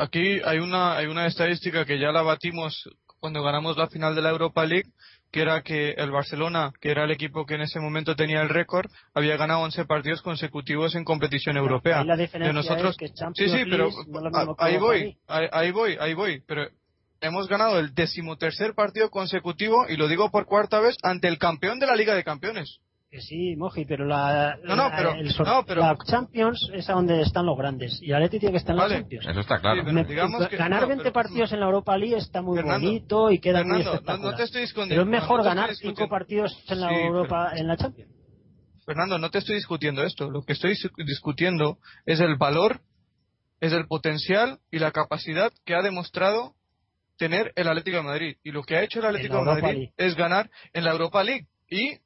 Aquí 0.00 0.40
hay 0.44 0.58
una, 0.58 0.96
hay 0.96 1.06
una 1.06 1.26
estadística 1.26 1.84
que 1.84 1.98
ya 1.98 2.12
la 2.12 2.22
batimos 2.22 2.88
cuando 3.18 3.42
ganamos 3.42 3.76
la 3.76 3.88
final 3.88 4.14
de 4.14 4.22
la 4.22 4.30
Europa 4.30 4.64
League, 4.64 4.90
que 5.32 5.40
era 5.40 5.62
que 5.62 5.90
el 5.92 6.10
Barcelona, 6.10 6.72
que 6.80 6.90
era 6.90 7.04
el 7.04 7.10
equipo 7.10 7.44
que 7.44 7.54
en 7.54 7.62
ese 7.62 7.80
momento 7.80 8.14
tenía 8.14 8.42
el 8.42 8.48
récord, 8.48 8.90
había 9.14 9.36
ganado 9.36 9.60
11 9.60 9.84
partidos 9.86 10.22
consecutivos 10.22 10.94
en 10.94 11.04
competición 11.04 11.56
europea. 11.56 12.04
de 12.04 12.52
nosotros, 12.52 12.96
sí, 13.34 13.48
sí, 13.48 13.64
pero 13.68 13.90
ahí 14.58 14.76
voy, 14.76 15.16
ahí, 15.26 15.72
voy, 15.72 15.96
ahí 15.98 16.14
voy, 16.14 16.42
pero 16.46 16.68
hemos 17.20 17.48
ganado 17.48 17.78
el 17.80 17.94
decimotercer 17.94 18.74
partido 18.74 19.10
consecutivo 19.10 19.86
y 19.88 19.96
lo 19.96 20.06
digo 20.06 20.30
por 20.30 20.46
cuarta 20.46 20.80
vez 20.80 20.96
ante 21.02 21.28
el 21.28 21.38
campeón 21.38 21.80
de 21.80 21.86
la 21.86 21.96
Liga 21.96 22.14
de 22.14 22.22
Campeones 22.22 22.80
sí, 23.20 23.56
Moji, 23.56 23.84
pero 23.84 24.04
la, 24.04 24.58
la 24.62 25.96
Champions 26.04 26.70
es 26.72 26.88
a 26.90 26.94
donde 26.94 27.20
están 27.22 27.46
los 27.46 27.56
grandes. 27.56 28.00
Y 28.02 28.12
Atleti 28.12 28.38
tiene 28.38 28.52
que 28.52 28.58
estar 28.58 28.74
en 28.74 28.82
la 28.82 28.88
Champions. 28.88 29.26
Eso 29.26 29.40
está 29.40 29.58
claro. 29.60 29.82
ganar 30.58 30.86
20 30.86 31.10
partidos 31.12 31.52
en 31.52 31.60
la 31.60 31.66
Europa 31.66 31.96
League 31.96 32.16
está 32.16 32.42
muy 32.42 32.62
bonito 32.62 33.30
y 33.30 33.38
queda 33.38 33.64
muy 33.64 33.80
espectacular. 33.80 34.36
pero 34.88 35.02
es 35.02 35.08
mejor 35.08 35.42
ganar 35.44 35.74
5 35.74 36.08
partidos 36.08 36.56
en 36.68 36.80
la 36.80 36.92
Europa, 36.92 37.52
en 37.54 37.68
la 37.68 37.76
Champions. 37.76 38.10
Fernando, 38.84 39.18
no 39.18 39.30
te 39.30 39.38
estoy 39.38 39.56
discutiendo 39.56 40.04
esto. 40.04 40.30
Lo 40.30 40.42
que 40.42 40.52
estoy 40.52 40.74
discutiendo 40.98 41.78
es 42.04 42.20
el 42.20 42.36
valor, 42.36 42.80
es 43.60 43.72
el 43.72 43.86
potencial 43.86 44.60
y 44.70 44.78
la 44.78 44.92
capacidad 44.92 45.52
que 45.64 45.74
ha 45.74 45.82
demostrado 45.82 46.54
tener 47.18 47.52
el 47.56 47.66
Atlético 47.68 47.96
de 47.98 48.02
Madrid. 48.04 48.36
Y 48.44 48.52
lo 48.52 48.62
que 48.62 48.76
ha 48.76 48.82
hecho 48.82 49.00
el 49.00 49.06
Atlético 49.06 49.38
de 49.38 49.44
Madrid 49.44 49.88
es 49.96 50.14
ganar 50.14 50.50
en 50.72 50.84
la 50.84 50.92
Europa 50.92 51.24
League. 51.24 51.48
Y 51.68 51.98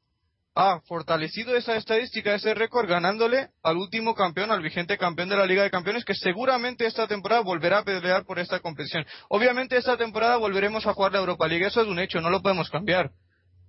ha 0.55 0.80
fortalecido 0.80 1.57
esa 1.57 1.76
estadística, 1.76 2.34
ese 2.34 2.55
récord, 2.55 2.88
ganándole 2.88 3.48
al 3.62 3.76
último 3.76 4.14
campeón, 4.14 4.51
al 4.51 4.62
vigente 4.62 4.98
campeón 4.98 5.28
de 5.28 5.36
la 5.36 5.46
Liga 5.46 5.62
de 5.62 5.70
Campeones, 5.70 6.05
que 6.05 6.14
seguramente 6.14 6.86
esta 6.86 7.07
temporada 7.07 7.42
volverá 7.42 7.78
a 7.78 7.84
pelear 7.84 8.24
por 8.24 8.38
esta 8.38 8.61
competición. 8.61 9.07
Obviamente 9.28 9.76
esta 9.76 9.96
temporada 9.96 10.36
volveremos 10.36 10.86
a 10.86 10.94
jugar 10.94 11.12
la 11.12 11.20
Europa 11.20 11.46
League, 11.46 11.66
eso 11.66 11.80
es 11.80 11.88
un 11.88 11.98
hecho, 11.98 12.20
no 12.20 12.30
lo 12.30 12.42
podemos 12.42 12.70
cambiar. 12.70 13.11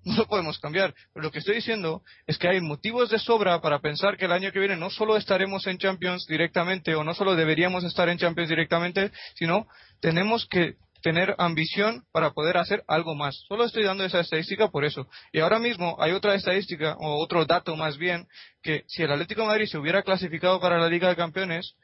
No 0.04 0.16
lo 0.16 0.26
podemos 0.26 0.58
cambiar. 0.58 0.96
Pero 1.14 1.26
lo 1.26 1.32
que 1.32 1.38
estoy 1.38 1.54
diciendo 1.54 2.02
es 2.26 2.40
que 2.40 2.48
hay 2.48 2.60
motivos 2.60 3.12
de 3.12 3.20
sobra 3.20 3.62
para 3.62 3.82
pensar 3.82 4.18
que 4.18 4.26
el 4.26 4.32
año 4.32 4.52
que 4.52 4.58
viene 4.58 4.76
no 4.76 4.90
solo 4.90 5.16
estaremos 5.16 5.68
en 5.68 5.78
Champions 5.78 6.26
directamente 6.26 6.96
o 6.96 7.04
no 7.04 7.14
solo 7.14 7.36
deberíamos 7.36 7.84
estar 7.84 8.10
en 8.10 8.18
Champions 8.18 8.50
directamente, 8.50 9.12
sino 9.36 9.68
tenemos 10.00 10.48
que 10.48 10.78
tener 11.02 11.36
ambición 11.38 12.04
para 12.12 12.32
poder 12.32 12.58
hacer 12.58 12.84
algo 12.88 13.16
más. 13.16 13.44
Solo 13.48 13.66
estoy 13.66 13.84
dando 13.84 14.04
esa 14.04 14.20
estadística 14.20 14.70
por 14.70 14.86
eso. 14.86 15.08
Y 15.32 15.40
ahora 15.40 15.60
mismo 15.60 15.98
hay 16.00 16.12
otra 16.12 16.36
estadística, 16.36 16.96
o 17.00 17.22
otro 17.22 17.46
dato 17.46 17.76
más 17.76 17.98
bien, 17.98 18.28
que 18.62 18.84
si 18.88 19.04
el 19.04 19.12
Atlético 19.12 19.42
de 19.42 19.48
Madrid 19.48 19.66
se 19.66 19.78
hubiera 19.78 20.04
clasificado 20.04 20.60
para 20.60 20.78
la 20.78 20.88
Liga 20.88 21.10
de 21.10 21.16
Campeones, 21.16 21.76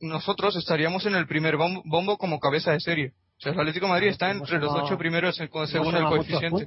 nosotros 0.00 0.56
estaríamos 0.56 1.06
en 1.06 1.14
el 1.14 1.26
primer 1.26 1.56
bombo, 1.56 2.18
como 2.18 2.38
cabeza 2.38 2.72
de 2.72 2.80
serie. 2.80 3.12
O 3.38 3.40
sea, 3.40 3.52
el 3.52 3.60
Atlético 3.60 3.86
de 3.86 3.92
Madrid 3.92 4.08
está 4.08 4.30
entre 4.30 4.58
los 4.58 4.74
ocho 4.74 4.98
primeros 4.98 5.36
según 5.36 5.94
el 5.94 6.04
coeficiente. 6.04 6.66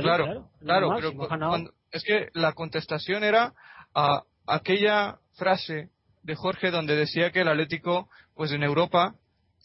claro, 0.00 0.48
claro, 0.60 0.96
pero 0.96 1.72
es 1.92 2.02
que 2.04 2.28
la 2.34 2.52
contestación 2.52 3.24
era 3.24 3.54
a 3.94 4.22
aquella 4.46 5.18
frase 5.34 5.90
de 6.22 6.34
Jorge 6.34 6.70
donde 6.70 6.96
decía 6.96 7.30
que 7.30 7.40
el 7.40 7.48
Atlético, 7.48 8.08
pues 8.34 8.52
en 8.52 8.62
Europa, 8.62 9.14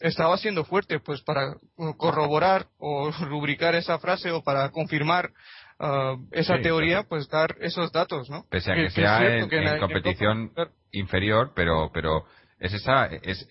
estaba 0.00 0.36
siendo 0.36 0.64
fuerte, 0.64 1.00
pues 1.00 1.22
para 1.22 1.54
corroborar 1.96 2.66
o 2.78 3.10
rubricar 3.28 3.74
esa 3.74 3.98
frase 3.98 4.30
o 4.30 4.42
para 4.42 4.70
confirmar 4.70 5.30
uh, 5.78 6.18
esa 6.32 6.60
teoría, 6.60 7.04
pues 7.04 7.28
dar 7.28 7.56
esos 7.60 7.92
datos, 7.92 8.28
¿no? 8.30 8.44
Pese 8.50 8.72
a 8.72 8.74
que, 8.74 8.90
sea 8.90 9.36
en, 9.38 9.80
competición 9.80 10.52
inferior, 10.92 11.52
pero 11.54 11.90
pero 11.92 12.24
es 12.58 12.74
esa 12.74 13.06
es, 13.06 13.48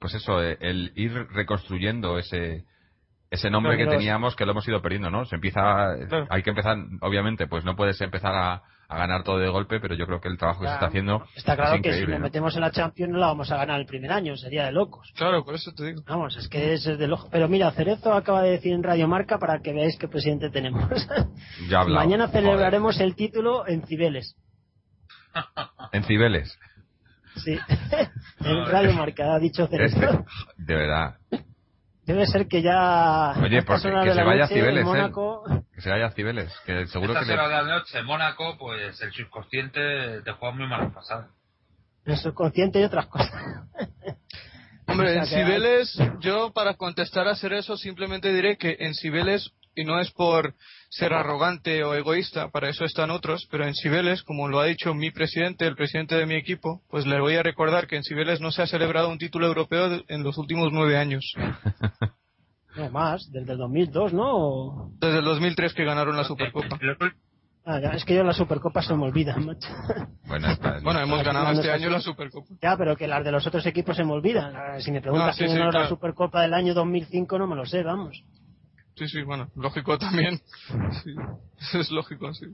pues 0.00 0.14
eso 0.14 0.40
el 0.40 0.92
ir 0.94 1.12
reconstruyendo 1.30 2.18
ese 2.18 2.64
ese 3.30 3.50
nombre 3.50 3.76
que 3.76 3.86
teníamos 3.86 4.36
que 4.36 4.46
lo 4.46 4.52
hemos 4.52 4.66
ido 4.68 4.80
perdiendo, 4.80 5.10
¿no? 5.10 5.24
Se 5.24 5.34
empieza 5.34 5.92
hay 6.30 6.42
que 6.42 6.50
empezar 6.50 6.76
obviamente, 7.00 7.46
pues 7.46 7.64
no 7.64 7.76
puedes 7.76 8.00
empezar 8.00 8.34
a 8.34 8.62
a 8.88 8.96
ganar 8.96 9.22
todo 9.22 9.38
de 9.38 9.48
golpe, 9.50 9.80
pero 9.80 9.94
yo 9.94 10.06
creo 10.06 10.20
que 10.20 10.28
el 10.28 10.38
trabajo 10.38 10.62
que 10.62 10.68
se 10.68 10.72
está 10.72 10.86
haciendo. 10.86 11.22
Está 11.36 11.56
claro 11.56 11.82
que 11.82 11.92
si 11.92 12.06
nos 12.06 12.20
metemos 12.20 12.54
en 12.54 12.62
la 12.62 12.70
Champions 12.70 13.12
no 13.12 13.18
la 13.18 13.26
vamos 13.26 13.50
a 13.52 13.56
ganar 13.58 13.78
el 13.78 13.86
primer 13.86 14.10
año, 14.10 14.34
sería 14.36 14.64
de 14.64 14.72
locos. 14.72 15.12
Claro, 15.14 15.44
por 15.44 15.54
eso 15.54 15.72
te 15.72 15.84
digo. 15.84 16.02
Vamos, 16.06 16.36
es 16.38 16.48
que 16.48 16.72
es 16.72 16.84
de 16.84 17.06
locos. 17.06 17.28
Pero 17.30 17.48
mira, 17.48 17.70
Cerezo 17.72 18.14
acaba 18.14 18.42
de 18.42 18.52
decir 18.52 18.72
en 18.72 18.82
Radio 18.82 19.06
Marca 19.06 19.38
para 19.38 19.60
que 19.60 19.74
veáis 19.74 19.98
qué 19.98 20.08
presidente 20.08 20.48
tenemos. 20.48 20.88
ya 21.68 21.84
Mañana 21.88 22.28
celebraremos 22.28 22.98
el 23.00 23.14
título 23.14 23.66
en 23.68 23.86
Cibeles. 23.86 24.36
¿En 25.92 26.04
Cibeles? 26.04 26.58
Sí, 27.36 27.58
en 28.40 28.66
Radio 28.66 28.94
Marca, 28.94 29.34
ha 29.34 29.38
dicho 29.38 29.66
Cerezo. 29.66 30.00
Este, 30.00 30.24
de 30.56 30.74
verdad. 30.74 31.18
Debe 32.08 32.26
ser 32.26 32.48
que 32.48 32.62
ya. 32.62 33.34
Oye, 33.42 33.62
porque 33.62 33.90
que 34.02 34.14
se 34.14 34.22
vaya 34.24 34.44
a 34.44 34.48
Cibeles, 34.48 34.86
¿eh? 34.86 35.10
Que 35.74 35.80
se 35.82 35.90
vaya 35.90 36.06
a 36.06 36.10
Cibeles. 36.12 36.52
Que 36.64 36.86
seguro 36.86 37.12
Esta 37.12 37.26
que. 37.26 37.30
de 37.32 37.36
la 37.36 37.62
noche 37.64 37.98
en 37.98 38.06
Mónaco, 38.06 38.56
pues 38.58 38.98
el 39.02 39.12
subconsciente 39.12 40.22
te 40.22 40.32
juega 40.32 40.54
muy 40.56 40.66
mal 40.66 40.90
pasada. 40.90 41.28
el 42.06 42.16
subconsciente 42.16 42.80
y 42.80 42.84
otras 42.84 43.06
cosas. 43.08 43.30
Hombre, 44.86 45.08
O 45.08 45.12
sea 45.12 45.22
en 45.22 45.28
que- 45.28 45.36
Cibeles, 45.52 45.98
yo 46.20 46.50
para 46.54 46.72
contestar 46.74 47.28
a 47.28 47.32
hacer 47.32 47.52
eso 47.52 47.76
simplemente 47.76 48.32
diré 48.32 48.56
que 48.56 48.76
en 48.80 48.94
Cibeles, 48.94 49.50
y 49.74 49.84
no 49.84 50.00
es 50.00 50.10
por 50.10 50.54
ser 50.90 51.12
arrogante 51.12 51.84
o 51.84 51.94
egoísta, 51.94 52.48
para 52.50 52.68
eso 52.70 52.84
están 52.84 53.10
otros, 53.10 53.46
pero 53.50 53.66
en 53.66 53.74
Cibeles, 53.74 54.22
como 54.22 54.48
lo 54.48 54.58
ha 54.60 54.64
dicho 54.64 54.94
mi 54.94 55.10
presidente, 55.10 55.66
el 55.66 55.76
presidente 55.76 56.14
de 56.16 56.26
mi 56.26 56.34
equipo, 56.34 56.82
pues 56.88 57.06
le 57.06 57.20
voy 57.20 57.34
a 57.36 57.42
recordar 57.42 57.86
que 57.86 57.96
en 57.96 58.04
Cibeles 58.04 58.40
no 58.40 58.50
se 58.50 58.62
ha 58.62 58.66
celebrado 58.66 59.08
un 59.10 59.18
título 59.18 59.46
europeo 59.46 60.02
en 60.08 60.22
los 60.22 60.38
últimos 60.38 60.68
nueve 60.72 60.96
años. 60.96 61.24
No 62.76 62.88
más, 62.90 63.28
desde 63.32 63.52
el 63.52 63.58
2002, 63.58 64.12
¿no? 64.12 64.92
Desde 65.00 65.18
el 65.18 65.24
2003 65.24 65.74
que 65.74 65.84
ganaron 65.84 66.16
la 66.16 66.22
Supercopa. 66.22 66.78
Ah, 67.64 67.78
es 67.94 68.04
que 68.04 68.14
yo 68.14 68.22
la 68.22 68.32
Supercopa 68.32 68.82
se 68.82 68.94
me 68.94 69.04
olvidan, 69.04 69.44
macho. 69.44 69.68
Bueno, 70.26 70.48
está- 70.48 70.78
Bueno, 70.84 71.00
hemos 71.00 71.24
ganado 71.24 71.50
este 71.52 71.66
es 71.66 71.74
año 71.74 71.90
la 71.90 72.00
Supercopa. 72.00 72.46
Ya, 72.62 72.76
pero 72.76 72.94
que 72.96 73.08
las 73.08 73.24
de 73.24 73.32
los 73.32 73.44
otros 73.48 73.66
equipos 73.66 73.96
se 73.96 74.04
me 74.04 74.12
olvidan. 74.12 74.54
Si 74.80 74.92
me 74.92 75.00
preguntas 75.00 75.30
Ah, 75.30 75.32
sí, 75.32 75.38
quién 75.38 75.50
sí, 75.52 75.58
ganó 75.58 75.72
la. 75.72 75.88
Supercopa 75.88 76.42
del 76.42 76.54
año 76.54 76.72
2005, 76.72 77.36
no 77.38 77.48
me 77.48 77.56
lo 77.56 77.66
sé, 77.66 77.82
vamos. 77.82 78.22
Sí, 78.98 79.08
sí, 79.08 79.22
bueno, 79.22 79.48
lógico 79.54 79.98
también. 79.98 80.40
Sí, 81.04 81.78
es 81.78 81.90
lógico, 81.90 82.32
sí. 82.34 82.46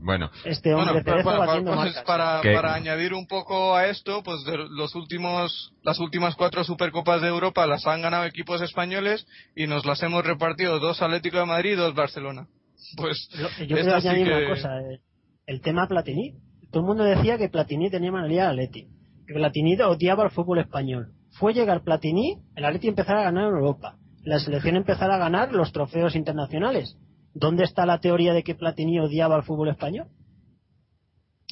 bueno, 0.00 0.30
Este 0.44 0.74
hombre 0.74 1.02
Bueno, 1.02 1.04
pero, 1.04 1.24
para, 1.24 1.46
pues, 1.62 1.94
para, 2.06 2.40
para 2.42 2.74
añadir 2.74 3.12
un 3.14 3.26
poco 3.26 3.74
a 3.76 3.86
esto, 3.86 4.22
pues 4.22 4.42
de 4.44 4.56
los 4.56 4.94
últimos, 4.94 5.72
las 5.82 5.98
últimas 6.00 6.34
cuatro 6.34 6.64
Supercopas 6.64 7.20
de 7.22 7.28
Europa 7.28 7.66
las 7.66 7.86
han 7.86 8.02
ganado 8.02 8.24
equipos 8.24 8.60
españoles 8.62 9.26
y 9.54 9.66
nos 9.66 9.84
las 9.86 10.02
hemos 10.02 10.24
repartido 10.24 10.78
dos 10.80 11.00
Atlético 11.02 11.38
de 11.38 11.46
Madrid 11.46 11.72
y 11.72 11.76
dos 11.76 11.94
Barcelona. 11.94 12.48
Pues 12.96 13.28
Yo 13.38 13.48
quiero 13.66 13.94
añadir 13.94 14.26
que- 14.26 14.34
una 14.34 14.48
cosa. 14.48 14.80
eh, 14.80 15.00
El 15.46 15.60
tema 15.60 15.86
Platini. 15.88 16.34
Todo 16.70 16.82
el 16.82 16.86
mundo 16.86 17.04
decía 17.04 17.38
que 17.38 17.48
Platini 17.48 17.90
tenía 17.90 18.10
manera 18.12 18.44
al 18.48 18.58
Atleti. 18.58 18.88
Que 19.26 19.34
Platini 19.34 19.80
odiaba 19.80 20.24
el 20.24 20.30
fútbol 20.30 20.58
español. 20.60 21.12
Fue 21.32 21.52
llegar 21.54 21.82
Platini, 21.82 22.38
el 22.56 22.64
Atleti 22.64 22.88
empezara 22.88 23.20
a 23.20 23.24
ganar 23.24 23.44
en 23.48 23.50
Europa. 23.56 23.96
La 24.24 24.38
selección 24.38 24.76
empezara 24.76 25.14
a 25.14 25.18
ganar 25.18 25.52
los 25.52 25.72
trofeos 25.72 26.14
internacionales. 26.16 26.96
¿Dónde 27.34 27.64
está 27.64 27.86
la 27.86 27.98
teoría 28.00 28.32
de 28.32 28.42
que 28.42 28.54
Platini 28.54 28.98
odiaba 28.98 29.36
el 29.36 29.42
fútbol 29.42 29.68
español? 29.68 30.08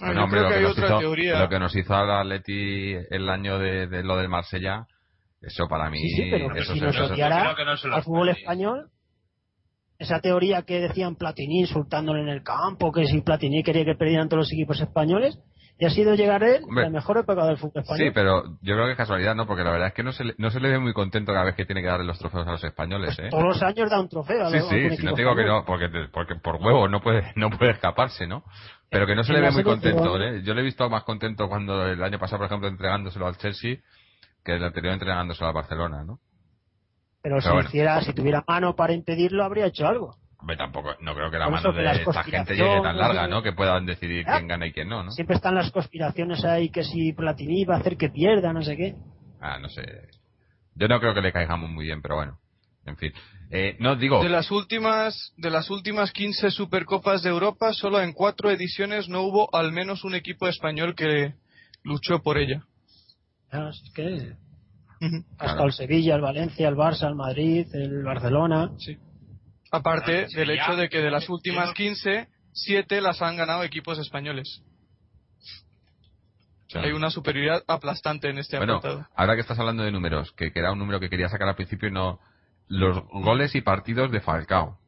Ah, 0.00 0.06
bueno, 0.06 0.24
hombre, 0.24 0.40
lo 0.42 0.48
que 0.50 0.60
nos 0.60 0.78
hizo, 0.78 0.98
teoría. 0.98 1.38
lo 1.40 1.48
que 1.48 1.58
nos 1.58 1.76
hizo 1.76 1.94
al 1.94 2.10
Atleti 2.10 2.94
el 3.10 3.28
año 3.30 3.58
de, 3.58 3.86
de 3.86 4.02
lo 4.02 4.16
del 4.16 4.28
Marsella, 4.28 4.86
eso 5.40 5.66
para 5.68 5.88
mí... 5.88 5.98
Sí, 5.98 6.08
sí, 6.16 6.28
pero 6.30 6.54
eso 6.54 6.72
si 6.74 6.80
se- 6.80 6.84
nos 6.86 6.98
odiara 7.10 7.54
no 7.64 7.94
al 7.94 8.02
fútbol 8.02 8.28
español, 8.30 8.90
esa 9.98 10.20
teoría 10.20 10.62
que 10.62 10.80
decían 10.80 11.16
Platini 11.16 11.60
insultándole 11.60 12.20
en 12.20 12.28
el 12.28 12.42
campo, 12.42 12.92
que 12.92 13.06
si 13.06 13.22
Platini 13.22 13.62
quería 13.62 13.84
que 13.86 13.94
perdieran 13.94 14.28
todos 14.28 14.42
los 14.42 14.52
equipos 14.52 14.78
españoles, 14.80 15.38
y 15.78 15.84
ha 15.84 15.90
sido 15.90 16.14
llegar 16.14 16.42
él 16.42 16.62
Hombre. 16.64 16.84
la 16.84 16.90
mejor 16.90 17.18
época 17.18 17.44
del 17.46 17.58
fútbol 17.58 17.82
español. 17.82 18.06
Sí, 18.08 18.10
pero 18.14 18.44
yo 18.62 18.74
creo 18.74 18.86
que 18.86 18.92
es 18.92 18.96
casualidad, 18.96 19.34
¿no? 19.34 19.46
Porque 19.46 19.62
la 19.62 19.70
verdad 19.72 19.88
es 19.88 19.94
que 19.94 20.02
no 20.02 20.12
se 20.12 20.24
le, 20.24 20.34
no 20.38 20.50
se 20.50 20.58
le 20.60 20.70
ve 20.70 20.78
muy 20.78 20.92
contento 20.94 21.32
cada 21.32 21.44
vez 21.44 21.54
que 21.54 21.66
tiene 21.66 21.82
que 21.82 21.88
darle 21.88 22.06
los 22.06 22.18
trofeos 22.18 22.46
a 22.46 22.52
los 22.52 22.64
españoles, 22.64 23.18
¿eh? 23.18 23.28
Todos 23.30 23.44
los 23.44 23.62
años 23.62 23.90
da 23.90 24.00
un 24.00 24.08
trofeo 24.08 24.46
a 24.46 24.50
Sí, 24.50 24.56
los- 24.58 24.68
sí, 24.68 24.96
si 24.96 25.04
no 25.04 25.12
te 25.14 25.20
digo 25.22 25.36
que 25.36 25.44
no, 25.44 25.64
porque, 25.66 25.88
porque 26.12 26.36
por 26.36 26.56
huevo 26.56 26.88
no 26.88 27.00
puede, 27.02 27.32
no 27.36 27.50
puede 27.50 27.72
escaparse, 27.72 28.26
¿no? 28.26 28.44
Pero 28.88 29.06
que 29.06 29.14
no 29.14 29.24
se 29.24 29.32
le 29.32 29.40
ve 29.40 29.50
muy 29.50 29.64
contento, 29.64 30.20
¿eh? 30.22 30.42
Yo 30.44 30.54
le 30.54 30.60
he 30.62 30.64
visto 30.64 30.88
más 30.88 31.04
contento 31.04 31.48
cuando 31.48 31.86
el 31.86 32.02
año 32.02 32.18
pasado, 32.18 32.38
por 32.38 32.46
ejemplo, 32.46 32.68
entregándoselo 32.68 33.26
al 33.26 33.36
Chelsea, 33.36 33.76
que 34.44 34.54
el 34.54 34.64
anterior 34.64 34.94
entregándoselo 34.94 35.48
al 35.48 35.54
Barcelona, 35.54 36.04
¿no? 36.04 36.20
Pero, 37.22 37.40
si 37.40 37.48
bueno. 37.48 37.68
hiciera, 37.68 38.00
si 38.02 38.12
tuviera 38.14 38.44
mano 38.46 38.76
para 38.76 38.92
impedirlo, 38.92 39.42
habría 39.44 39.66
hecho 39.66 39.86
algo. 39.86 40.16
Hombre, 40.46 40.58
tampoco, 40.58 40.94
no 41.00 41.12
creo 41.12 41.28
que 41.28 41.38
la 41.38 41.50
mano 41.50 41.72
de 41.72 41.84
esta 41.90 42.22
gente 42.22 42.54
llegue 42.54 42.80
tan 42.80 42.96
larga, 42.96 43.26
¿no? 43.26 43.42
Que 43.42 43.52
puedan 43.52 43.84
decidir 43.84 44.24
Ah. 44.28 44.36
quién 44.36 44.46
gana 44.46 44.64
y 44.68 44.72
quién 44.72 44.88
no, 44.88 45.02
¿no? 45.02 45.10
Siempre 45.10 45.34
están 45.34 45.56
las 45.56 45.72
conspiraciones 45.72 46.44
ahí 46.44 46.68
que 46.68 46.84
si 46.84 47.12
Platini 47.14 47.64
va 47.64 47.74
a 47.74 47.78
hacer 47.78 47.96
que 47.96 48.10
pierda, 48.10 48.52
no 48.52 48.62
sé 48.62 48.76
qué. 48.76 48.94
Ah, 49.40 49.58
no 49.58 49.68
sé. 49.68 49.82
Yo 50.76 50.86
no 50.86 51.00
creo 51.00 51.14
que 51.14 51.20
le 51.20 51.32
caigamos 51.32 51.68
muy 51.68 51.86
bien, 51.86 52.00
pero 52.00 52.14
bueno. 52.14 52.38
En 52.84 52.96
fin. 52.96 53.12
Eh, 53.50 53.76
no, 53.80 53.96
digo, 53.96 54.22
De 54.22 54.28
las 54.28 54.52
últimas, 54.52 55.32
de 55.36 55.50
las 55.50 55.68
últimas 55.68 56.12
15 56.12 56.52
Supercopas 56.52 57.24
de 57.24 57.30
Europa, 57.30 57.72
solo 57.72 58.00
en 58.00 58.12
cuatro 58.12 58.48
ediciones 58.48 59.08
no 59.08 59.22
hubo 59.22 59.52
al 59.52 59.72
menos 59.72 60.04
un 60.04 60.14
equipo 60.14 60.46
español 60.46 60.94
que 60.94 61.34
luchó 61.82 62.22
por 62.22 62.38
ella. 62.38 62.62
Ah, 63.50 63.70
es 63.70 63.82
que 63.92 64.36
hasta 65.38 65.54
Claro. 65.54 65.64
el 65.64 65.72
Sevilla, 65.72 66.14
el 66.14 66.20
Valencia, 66.20 66.68
el 66.68 66.76
Barça, 66.76 67.08
el 67.08 67.16
Madrid, 67.16 67.66
el 67.74 68.04
Barcelona. 68.04 68.70
Sí. 68.78 68.96
Aparte 69.72 70.26
del 70.34 70.50
hecho 70.50 70.76
de 70.76 70.88
que 70.88 70.98
de 70.98 71.10
las 71.10 71.28
últimas 71.28 71.68
Yo- 71.68 71.74
15, 71.74 72.28
7 72.52 73.00
las 73.00 73.20
han 73.22 73.36
ganado 73.36 73.62
equipos 73.64 73.98
españoles. 73.98 74.62
Hay 76.74 76.92
una 76.92 77.10
superioridad 77.10 77.62
aplastante 77.68 78.28
en 78.28 78.38
este 78.38 78.58
Bueno, 78.58 78.76
apartado. 78.76 79.06
ahora 79.14 79.34
que 79.34 79.40
estás 79.40 79.58
hablando 79.58 79.82
de 79.84 79.92
números, 79.92 80.32
que, 80.32 80.52
que 80.52 80.58
era 80.58 80.72
un 80.72 80.78
número 80.78 81.00
que 81.00 81.08
quería 81.08 81.28
sacar 81.28 81.48
al 81.48 81.54
principio 81.54 81.88
y 81.88 81.92
no. 81.92 82.18
Los 82.68 83.04
goles 83.08 83.54
y 83.54 83.60
partidos 83.60 84.10
de 84.10 84.20
Falcao. 84.20 84.78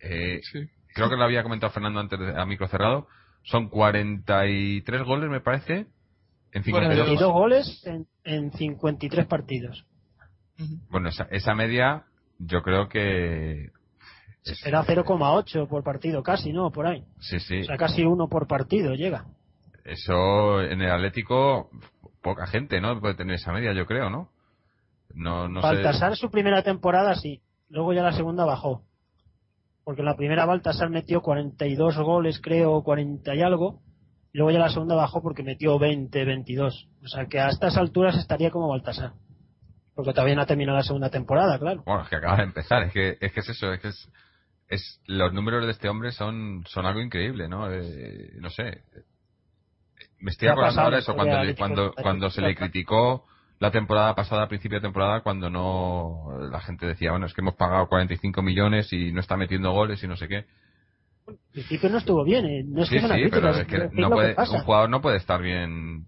Eh, 0.00 0.40
Sí. 0.52 0.68
creo 0.94 1.08
que 1.08 1.16
lo 1.16 1.24
había 1.24 1.42
comentado 1.44 1.72
Fernando 1.72 2.00
antes 2.00 2.18
de- 2.18 2.38
a 2.40 2.44
micro 2.44 2.66
cerrado. 2.68 3.06
Son 3.44 3.68
43 3.68 5.02
goles, 5.04 5.30
me 5.30 5.40
parece. 5.40 5.86
En 6.52 6.64
52. 6.64 7.06
42 7.06 7.32
goles 7.32 7.86
en, 7.86 8.06
en 8.24 8.52
53 8.52 9.26
partidos. 9.26 9.84
Bueno, 10.90 11.08
esa, 11.10 11.28
esa 11.30 11.54
media, 11.54 12.04
yo 12.38 12.62
creo 12.62 12.88
que. 12.88 13.70
Era 14.64 14.84
0,8 14.84 15.68
por 15.68 15.82
partido, 15.82 16.22
casi, 16.22 16.52
¿no? 16.52 16.70
Por 16.70 16.86
ahí. 16.86 17.04
Sí, 17.20 17.40
sí. 17.40 17.60
O 17.60 17.64
sea, 17.64 17.76
casi 17.76 18.04
uno 18.04 18.28
por 18.28 18.46
partido 18.46 18.94
llega. 18.94 19.26
Eso 19.84 20.60
en 20.60 20.82
el 20.82 20.90
Atlético, 20.90 21.70
poca 22.22 22.46
gente, 22.46 22.80
¿no? 22.80 23.00
Puede 23.00 23.14
tener 23.14 23.36
esa 23.36 23.52
media, 23.52 23.72
yo 23.72 23.86
creo, 23.86 24.10
¿no? 24.10 24.30
No, 25.14 25.48
no 25.48 25.62
sé. 25.62 25.66
Baltasar 25.66 26.16
su 26.16 26.30
primera 26.30 26.62
temporada 26.62 27.14
sí, 27.14 27.40
luego 27.68 27.92
ya 27.92 28.02
la 28.02 28.12
segunda 28.12 28.44
bajó. 28.44 28.82
Porque 29.84 30.02
en 30.02 30.06
la 30.06 30.16
primera 30.16 30.44
Baltasar 30.44 30.90
metió 30.90 31.22
42 31.22 31.96
goles, 31.98 32.40
creo, 32.42 32.82
40 32.82 33.34
y 33.34 33.42
algo. 33.42 33.80
Y 34.34 34.38
luego 34.38 34.50
ya 34.50 34.58
la 34.58 34.68
segunda 34.68 34.94
bajó 34.94 35.22
porque 35.22 35.42
metió 35.42 35.78
20, 35.78 36.24
22. 36.26 36.88
O 37.02 37.08
sea 37.08 37.24
que 37.26 37.40
a 37.40 37.48
estas 37.48 37.78
alturas 37.78 38.16
estaría 38.16 38.50
como 38.50 38.68
Baltasar. 38.68 39.12
Porque 39.94 40.12
todavía 40.12 40.34
no 40.36 40.42
ha 40.42 40.46
terminado 40.46 40.76
la 40.76 40.84
segunda 40.84 41.10
temporada, 41.10 41.58
claro. 41.58 41.82
Bueno, 41.86 42.02
es 42.02 42.08
que 42.08 42.16
acaba 42.16 42.36
de 42.36 42.42
empezar, 42.44 42.82
es 42.82 42.92
que 42.92 43.16
es, 43.18 43.32
que 43.32 43.40
es 43.40 43.48
eso, 43.48 43.72
es 43.72 43.80
que 43.80 43.88
es, 43.88 44.12
es- 44.68 45.00
los 45.06 45.32
números 45.32 45.64
de 45.64 45.72
este 45.72 45.88
hombre 45.88 46.12
son, 46.12 46.64
son 46.66 46.86
algo 46.86 47.00
increíble, 47.00 47.48
¿no? 47.48 47.70
Eh, 47.72 48.32
no 48.40 48.50
sé. 48.50 48.82
Me 50.20 50.30
estoy 50.30 50.48
acordando 50.48 50.82
ahora 50.82 50.98
eso, 50.98 51.14
cuando, 51.14 51.42
le- 51.42 51.54
cuando, 51.54 51.92
cuando 51.94 52.30
se 52.30 52.42
le 52.42 52.54
criticó 52.54 53.24
la 53.60 53.70
temporada 53.70 54.14
pasada, 54.14 54.44
a 54.44 54.48
principio 54.48 54.78
de 54.78 54.82
temporada, 54.82 55.20
cuando 55.22 55.50
no, 55.50 56.28
la 56.50 56.60
gente 56.60 56.86
decía, 56.86 57.10
bueno, 57.10 57.26
es 57.26 57.34
que 57.34 57.40
hemos 57.40 57.54
pagado 57.54 57.88
45 57.88 58.42
millones 58.42 58.92
y 58.92 59.10
no 59.12 59.20
está 59.20 59.36
metiendo 59.36 59.72
goles 59.72 60.02
y 60.02 60.06
no 60.08 60.16
sé 60.16 60.28
qué. 60.28 60.44
Al 61.26 61.36
principio 61.52 61.90
no 61.90 61.98
estuvo 61.98 62.24
bien, 62.24 62.46
eh, 62.46 62.62
no 62.64 62.82
es 62.82 62.88
Sí, 62.88 62.94
que 62.96 63.00
sí, 63.02 63.28
pero 63.30 63.50
es 63.50 63.66
que 63.66 63.88
no 63.94 64.10
puede, 64.10 64.36
un 64.38 64.60
jugador 64.62 64.90
no 64.90 65.00
puede 65.02 65.16
estar 65.16 65.42
bien 65.42 66.06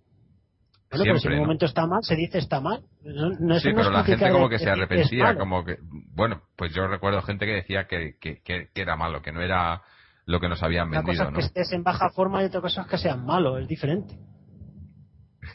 Bueno, 0.91 1.05
pero 1.05 1.05
si 1.05 1.09
en 1.11 1.18
siempre, 1.18 1.34
un 1.34 1.36
¿no? 1.36 1.43
momento 1.47 1.66
está 1.66 1.86
mal, 1.86 2.03
se 2.03 2.16
dice 2.16 2.38
está 2.38 2.61
mal. 2.61 2.82
No, 3.05 3.30
no, 3.38 3.55
eso 3.55 3.68
Sí, 3.68 3.74
pero 3.74 3.88
es 3.88 3.93
la 3.93 4.05
gente 4.05 4.30
como 4.30 4.49
de 4.49 4.51
que 4.51 4.59
se 4.59 4.64
es 4.64 4.70
arrepentía, 4.70 5.36
como 5.36 5.64
que, 5.64 5.78
bueno, 6.14 6.43
pues 6.57 6.74
yo 6.74 6.86
recuerdo 6.88 7.22
gente 7.22 7.47
que 7.47 7.53
decía 7.53 7.86
que, 7.86 8.16
que, 8.20 8.43
que, 8.43 8.70
que 8.74 8.82
era 8.82 8.97
malo, 8.97 9.22
que 9.22 9.30
no 9.32 9.41
era 9.41 9.82
lo 10.26 10.41
que 10.41 10.49
nos 10.49 10.62
habían 10.62 10.88
Una 10.88 11.03
cosa 11.03 11.24
vendido, 11.24 11.24
es 11.24 11.30
¿no? 11.30 11.38
que 11.38 11.45
estés 11.45 11.72
en 11.72 11.82
baja 11.84 12.11
forma 12.11 12.43
y 12.43 12.47
otra 12.47 12.61
cosa 12.61 12.82
es 12.82 12.88
que 12.88 12.99
seas 12.99 13.18
malo, 13.18 13.59
es 13.59 13.68
diferente. 13.68 14.16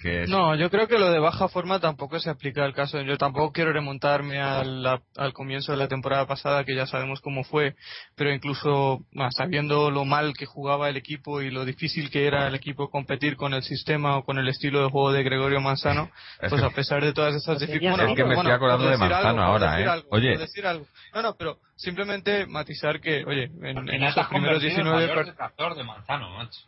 Es 0.06 0.12
que 0.12 0.24
es- 0.24 0.30
No, 0.30 0.56
yo 0.56 0.70
creo 0.70 0.88
que 0.88 1.00
lo 1.00 1.10
de 1.10 1.20
baja 1.20 1.48
forma 1.48 1.80
tampoco 1.80 2.20
se 2.20 2.30
aplica 2.30 2.64
al 2.64 2.74
caso. 2.74 3.02
Yo 3.02 3.18
tampoco 3.18 3.52
quiero 3.52 3.74
remontarme 3.74 4.40
al, 4.40 5.00
comienzo 5.34 5.72
de 5.72 5.78
la 5.80 5.88
temporada 5.88 6.28
pasada, 6.28 6.64
que 6.64 6.76
ya 6.76 6.86
sabemos 6.86 7.22
cómo 7.22 7.44
fue, 7.44 7.76
pero 8.16 8.32
incluso 8.32 9.00
sabiendo 9.32 9.90
lo 9.90 10.06
mal 10.06 10.34
que 10.38 10.46
jugaba 10.46 10.90
el 10.90 10.98
equipo 10.98 11.42
y 11.42 11.50
lo 11.50 11.66
difícil 11.66 12.10
que 12.12 12.28
era 12.28 12.48
el 12.48 12.56
equipo 12.56 12.90
competir 12.90 13.36
con 13.36 13.54
el 13.54 13.64
sistema 13.64 14.18
o 14.18 14.24
con 14.24 14.38
el 14.38 14.48
estilo 14.48 14.84
de 14.84 14.90
juego 14.90 15.12
de 15.12 15.24
Gregorio 15.24 15.60
Manzano, 15.62 16.10
Es 16.42 16.50
pues 16.50 16.62
que- 16.62 16.68
a 16.68 16.70
pesar 16.72 17.04
de 17.04 17.12
todas 17.14 17.34
esas 17.36 17.60
dificultades. 17.60 18.10
es 18.12 18.16
que 18.16 18.24
me 18.26 18.36
estoy 18.36 18.52
acordando 18.52 18.86
de 18.86 18.92
decir 18.92 19.10
Manzano 19.10 19.30
algo, 19.30 19.42
ahora, 19.42 19.72
decir 19.72 19.88
¿eh? 19.88 19.90
algo, 19.90 20.08
Oye. 20.12 20.30
por 20.32 20.40
decir 20.40 20.68
algo. 20.68 20.86
No, 21.14 21.22
no, 21.22 21.36
pero 21.36 21.58
simplemente 21.76 22.46
matizar 22.46 23.00
que, 23.02 23.24
oye, 23.26 23.46
en, 23.64 23.90
en 23.90 24.04
estos 24.04 24.28
primeros 24.28 24.60
convertido 24.60 24.60
en 24.60 24.60
19 24.62 24.96
mayor 24.96 25.08
partidos. 25.16 25.26
detractor 25.36 25.76
de 25.76 25.84
Manzano, 25.84 26.30
macho. 26.38 26.60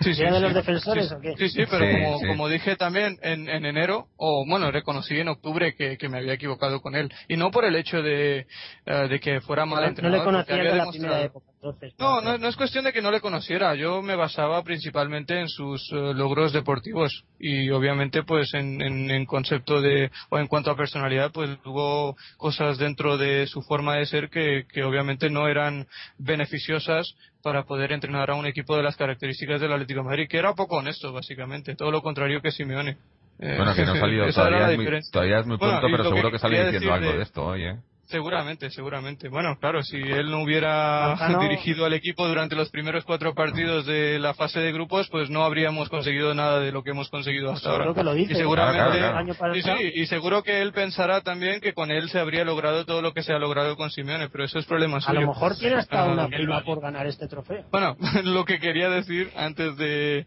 Sí, 0.00 0.14
sí, 0.14 0.22
¿Era 0.22 0.32
de 0.32 0.38
sí. 0.38 0.42
los 0.42 0.54
defensores 0.54 1.08
Sí, 1.08 1.14
o 1.14 1.20
qué? 1.20 1.34
Sí, 1.36 1.48
sí, 1.50 1.62
pero 1.70 1.84
Sí, 1.86 1.92
como, 2.02 2.18
sí. 2.18 2.26
como 2.26 2.48
dije 2.48 2.74
también 2.74 3.18
en, 3.22 3.48
en 3.48 3.64
enero, 3.64 4.08
o 4.16 4.44
bueno, 4.48 4.68
reconocí 4.72 5.16
en 5.18 5.28
octubre 5.28 5.76
que, 5.76 5.96
que 5.96 6.08
me 6.08 6.18
había 6.18 6.32
equivocado 6.32 6.80
con 6.80 6.96
él. 6.96 7.12
Y 7.28 7.36
no 7.36 7.52
por 7.52 7.64
el 7.64 7.76
hecho 7.76 8.02
de, 8.02 8.46
eh, 8.86 9.08
de 9.08 9.20
que 9.20 9.40
fuera 9.42 9.64
mal 9.64 9.76
No, 9.76 9.82
no 9.82 9.88
entrenador. 9.88 10.18
le 10.18 10.24
porque 10.24 10.46
conocía 10.50 10.70
había 10.72 10.84
la 10.84 10.90
primera 10.90 11.22
época. 11.22 11.46
entonces. 11.54 11.94
No, 12.00 12.20
no, 12.20 12.36
no 12.36 12.48
es 12.48 12.56
cuestión 12.56 12.84
de 12.84 12.92
que 12.92 13.00
no 13.00 13.12
le 13.12 13.20
conociera. 13.20 13.76
Yo 13.76 14.02
me 14.02 14.16
basaba 14.16 14.60
principalmente 14.64 15.38
en 15.38 15.48
sus 15.48 15.80
eh, 15.92 16.14
logros 16.14 16.52
deportivos 16.52 17.24
y 17.38 17.70
obviamente 17.70 18.24
pues 18.24 18.52
en, 18.54 18.82
en, 18.82 19.08
en, 19.08 19.24
concepto 19.24 19.80
de 19.80 20.10
o 20.30 20.38
en 20.38 20.48
cuanto 20.48 20.72
a 20.72 20.76
personalidad 20.76 21.30
pues 21.30 21.48
tuvo 21.62 22.16
cosas 22.38 22.76
dentro 22.78 23.18
de 23.18 23.46
su 23.46 23.62
forma 23.62 23.96
de 23.98 24.06
ser 24.06 24.30
que, 24.30 24.64
que 24.72 24.82
obviamente 24.82 25.30
no 25.30 25.46
eran 25.46 25.86
beneficiosas 26.18 27.14
para 27.42 27.64
poder 27.64 27.92
entrenar 27.92 28.30
a 28.30 28.34
un 28.34 28.46
equipo 28.46 28.76
de 28.76 28.82
las 28.82 28.96
características 28.96 29.60
del 29.60 29.72
Atlético 29.72 30.00
de 30.00 30.06
Madrid, 30.06 30.28
que 30.28 30.38
era 30.38 30.54
poco 30.54 30.76
honesto 30.76 31.12
básicamente, 31.12 31.74
todo 31.74 31.90
lo 31.90 32.02
contrario 32.02 32.40
que 32.40 32.50
Simeone. 32.50 32.96
Eh, 33.38 33.56
bueno, 33.56 33.74
que 33.74 33.84
no 33.84 33.92
ha 33.92 33.96
salido, 34.00 34.30
todavía 34.30 34.70
es, 34.70 34.76
muy, 34.76 35.00
todavía 35.10 35.38
es, 35.40 35.46
muy, 35.46 35.58
pronto, 35.58 35.80
bueno, 35.80 35.96
pero 35.96 36.04
seguro 36.04 36.28
que, 36.28 36.32
que 36.32 36.38
sale 36.38 36.64
diciendo 36.64 36.94
algo 36.94 37.10
de, 37.10 37.16
de 37.16 37.22
esto 37.22 37.44
hoy, 37.44 37.64
¿eh? 37.64 37.76
Seguramente, 38.12 38.70
seguramente. 38.70 39.28
Bueno, 39.28 39.56
claro, 39.58 39.82
si 39.82 39.96
él 39.96 40.30
no 40.30 40.42
hubiera 40.42 41.08
Manzano... 41.18 41.40
dirigido 41.40 41.86
al 41.86 41.94
equipo 41.94 42.28
durante 42.28 42.54
los 42.54 42.70
primeros 42.70 43.04
cuatro 43.04 43.34
partidos 43.34 43.86
de 43.86 44.18
la 44.18 44.34
fase 44.34 44.60
de 44.60 44.70
grupos, 44.70 45.08
pues 45.08 45.30
no 45.30 45.44
habríamos 45.44 45.88
conseguido 45.88 46.34
nada 46.34 46.60
de 46.60 46.72
lo 46.72 46.82
que 46.82 46.90
hemos 46.90 47.08
conseguido 47.08 47.50
hasta 47.50 47.70
pues 47.70 47.80
ahora. 47.80 47.94
Que 47.94 48.04
lo 48.04 48.14
dice, 48.14 48.34
y 48.34 48.36
seguramente, 48.36 48.98
claro, 48.98 49.34
claro. 49.34 49.56
Y, 49.56 49.62
sí, 49.62 49.70
y 49.94 50.06
seguro 50.06 50.42
que 50.42 50.60
él 50.60 50.72
pensará 50.72 51.22
también 51.22 51.60
que 51.60 51.72
con 51.72 51.90
él 51.90 52.10
se 52.10 52.18
habría 52.18 52.44
logrado 52.44 52.84
todo 52.84 53.00
lo 53.00 53.12
que 53.14 53.22
se 53.22 53.32
ha 53.32 53.38
logrado 53.38 53.76
con 53.76 53.90
Simeone, 53.90 54.28
pero 54.28 54.44
eso 54.44 54.58
es 54.58 54.66
problema 54.66 55.00
suyo. 55.00 55.18
A 55.18 55.22
lo 55.22 55.28
mejor 55.28 55.56
tiene 55.56 55.76
hasta 55.76 56.02
Ah, 56.02 56.06
una 56.06 56.26
prima 56.28 56.62
por 56.64 56.80
ganar 56.80 57.06
este 57.06 57.28
trofeo. 57.28 57.64
Bueno, 57.70 57.96
lo 58.24 58.44
que 58.44 58.58
quería 58.58 58.90
decir 58.90 59.30
antes 59.36 59.76
de 59.76 60.26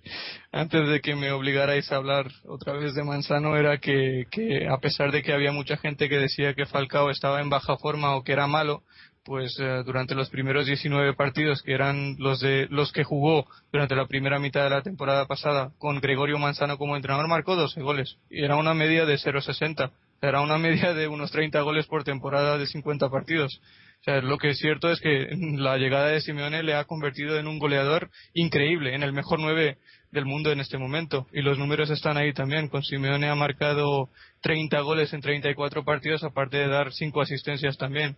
antes 0.52 0.88
de 0.88 1.02
que 1.02 1.16
me 1.16 1.32
obligarais 1.32 1.92
a 1.92 1.98
hablar 1.98 2.28
otra 2.48 2.74
vez 2.74 2.96
de 2.96 3.04
Manzano 3.04 3.58
era 3.58 3.78
que, 3.78 4.24
que 4.32 4.68
a 4.70 4.78
pesar 4.78 5.12
de 5.12 5.22
que 5.22 5.34
había 5.34 5.52
mucha 5.52 5.76
gente 5.76 6.08
que 6.08 6.18
decía 6.18 6.54
que 6.54 6.66
Falcao 6.66 7.10
estaba 7.10 7.42
en 7.42 7.50
baja 7.50 7.75
forma 7.78 8.16
o 8.16 8.24
que 8.24 8.34
era 8.34 8.48
malo, 8.48 8.84
pues 9.24 9.58
eh, 9.60 9.84
durante 9.86 10.14
los 10.14 10.30
primeros 10.30 10.68
19 10.68 11.16
partidos 11.16 11.64
que 11.64 11.74
eran 11.74 12.16
los 12.20 12.40
de 12.40 12.68
los 12.70 12.92
que 12.92 13.04
jugó 13.04 13.48
durante 13.72 13.96
la 13.96 14.06
primera 14.06 14.40
mitad 14.40 14.64
de 14.64 14.70
la 14.70 14.84
temporada 14.84 15.26
pasada 15.26 15.72
con 15.80 16.00
Gregorio 16.00 16.38
Manzano 16.38 16.78
como 16.78 16.96
entrenador 16.96 17.28
marcó 17.28 17.56
12 17.56 17.82
goles 17.82 18.18
y 18.30 18.44
era 18.44 18.56
una 18.56 18.76
media 18.76 19.06
de 19.06 19.16
0.60 19.16 19.92
era 20.22 20.42
una 20.42 20.60
media 20.60 20.94
de 20.94 21.08
unos 21.08 21.32
30 21.32 21.60
goles 21.62 21.88
por 21.88 22.04
temporada 22.04 22.60
de 22.60 22.68
50 22.68 23.10
partidos 23.10 23.60
lo 24.06 24.38
que 24.38 24.50
es 24.50 24.60
cierto 24.60 24.92
es 24.92 25.00
que 25.00 25.30
la 25.58 25.78
llegada 25.78 26.08
de 26.08 26.22
Simeone 26.22 26.64
le 26.64 26.76
ha 26.76 26.86
convertido 26.86 27.40
en 27.40 27.48
un 27.48 27.58
goleador 27.58 28.10
increíble, 28.34 28.94
en 28.94 29.04
el 29.04 29.14
mejor 29.14 29.40
9 29.40 29.78
del 30.12 30.26
mundo 30.26 30.52
en 30.52 30.60
este 30.60 30.78
momento. 30.78 31.28
Y 31.34 31.42
los 31.42 31.58
números 31.58 31.90
están 31.90 32.18
ahí 32.18 32.32
también. 32.32 32.68
Con 32.68 32.84
Simeone 32.84 33.30
ha 33.30 33.36
marcado 33.36 34.10
30 34.46 34.80
goles 34.82 35.12
en 35.12 35.22
34 35.22 35.84
partidos, 35.84 36.24
aparte 36.24 36.58
de 36.58 36.68
dar 36.68 36.94
5 36.94 37.20
asistencias 37.20 37.78
también 37.78 38.16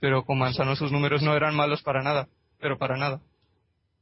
pero 0.00 0.24
con 0.24 0.38
Manzano 0.38 0.76
sus 0.76 0.92
números 0.92 1.22
no 1.22 1.34
eran 1.34 1.54
malos 1.54 1.82
para 1.82 2.02
nada, 2.02 2.28
pero 2.60 2.78
para 2.78 2.96
nada. 2.96 3.20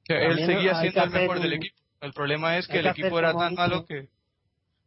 Que 0.05 0.27
él 0.27 0.39
seguía 0.45 0.81
siendo 0.81 1.03
el 1.03 1.11
mejor 1.11 1.41
del 1.41 1.55
equipo. 1.55 1.77
El 2.01 2.13
problema 2.13 2.59
es 2.59 2.69
que 2.69 2.79
el 2.79 2.87
equipo 2.87 3.19
era 3.19 3.33
tan 3.33 3.55
malo 3.55 3.87
que, 3.87 4.09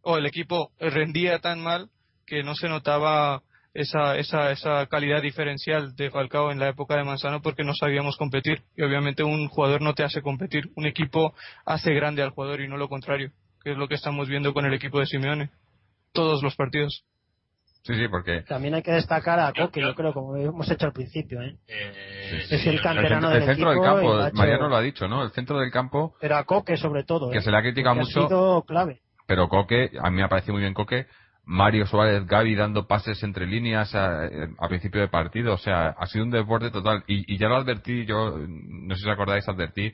o 0.02 0.18
el 0.18 0.26
equipo 0.26 0.72
rendía 0.80 1.40
tan 1.40 1.62
mal 1.62 1.90
que 2.26 2.44
no 2.44 2.56
se 2.56 2.70
notaba 2.70 3.42
esa, 3.74 4.18
esa, 4.18 4.52
esa 4.52 4.86
calidad 4.86 5.22
diferencial 5.22 5.96
de 5.96 6.12
Falcao 6.12 6.52
en 6.52 6.60
la 6.60 6.70
época 6.70 6.96
de 6.96 7.04
Manzano 7.04 7.42
porque 7.42 7.64
no 7.64 7.74
sabíamos 7.74 8.16
competir. 8.16 8.62
Y 8.78 8.84
obviamente 8.84 9.24
un 9.24 9.48
jugador 9.48 9.82
no 9.82 9.94
te 9.94 10.04
hace 10.04 10.22
competir, 10.22 10.70
un 10.76 10.86
equipo 10.86 11.34
hace 11.66 11.94
grande 11.94 12.22
al 12.22 12.30
jugador 12.30 12.62
y 12.62 12.68
no 12.68 12.78
lo 12.78 12.88
contrario, 12.88 13.32
que 13.64 13.72
es 13.72 13.78
lo 13.78 13.88
que 13.88 13.96
estamos 13.96 14.30
viendo 14.30 14.54
con 14.54 14.66
el 14.66 14.74
equipo 14.74 15.00
de 15.00 15.08
Simeone. 15.08 15.50
Todos 16.14 16.42
los 16.44 16.56
partidos. 16.56 17.04
Sí, 17.84 17.96
sí, 17.96 18.08
porque... 18.10 18.42
También 18.42 18.74
hay 18.76 18.84
que 18.84 18.92
destacar 18.92 19.40
a 19.40 19.54
Coque, 19.54 19.82
yo 19.82 19.96
creo, 19.96 20.14
como 20.14 20.36
hemos 20.36 20.70
hecho 20.70 20.86
al 20.86 20.92
principio, 20.94 21.42
¿eh? 21.42 21.56
Eh, 21.68 22.46
es 22.50 22.68
el 22.68 22.82
canterano 22.82 23.32
el, 23.32 23.40
del 23.40 23.46
centro 23.56 23.72
equipo 23.72 23.86
del 23.86 23.96
campo, 23.96 24.28
hecho- 24.28 24.36
Mariano 24.36 24.68
lo 24.68 24.76
ha 24.76 24.82
dicho, 24.82 25.08
¿no? 25.08 25.24
El 25.24 25.32
centro 25.32 25.60
del 25.60 25.72
campo, 25.72 26.14
Pero 26.20 26.36
a 26.36 26.44
Coque 26.44 26.76
sobre 26.78 27.04
todo, 27.06 27.32
que 27.32 27.38
¿eh? 27.38 27.42
se 27.42 27.50
le 27.50 27.58
ha 27.58 27.62
criticado 27.62 27.96
Porque 27.96 28.08
mucho, 28.10 28.26
Ha 28.26 28.28
sido 28.28 28.62
clave. 28.64 29.00
pero 29.26 29.48
Coque, 29.48 29.92
a 30.04 30.10
mí 30.10 30.18
me 30.18 30.24
ha 30.24 30.28
parecido 30.30 30.54
muy 30.56 30.62
bien 30.62 30.74
Coque, 30.74 31.08
Mario 31.46 31.88
Suárez, 31.88 32.28
Gaby 32.28 32.54
dando 32.54 32.86
pases 32.86 33.24
entre 33.24 33.48
líneas 33.48 33.96
a, 33.96 34.26
a 34.60 34.68
principio 34.68 35.02
de 35.02 35.08
partido, 35.08 35.54
o 35.54 35.58
sea, 35.58 35.88
ha 35.98 36.06
sido 36.08 36.26
un 36.26 36.32
deporte 36.32 36.70
total. 36.70 37.04
Y, 37.08 37.34
y 37.34 37.38
ya 37.40 37.48
lo 37.48 37.56
advertí, 37.56 38.06
yo, 38.06 38.38
no 38.38 38.94
sé 38.96 39.02
si 39.02 39.08
os 39.08 39.14
acordáis, 39.14 39.48
advertí 39.48 39.92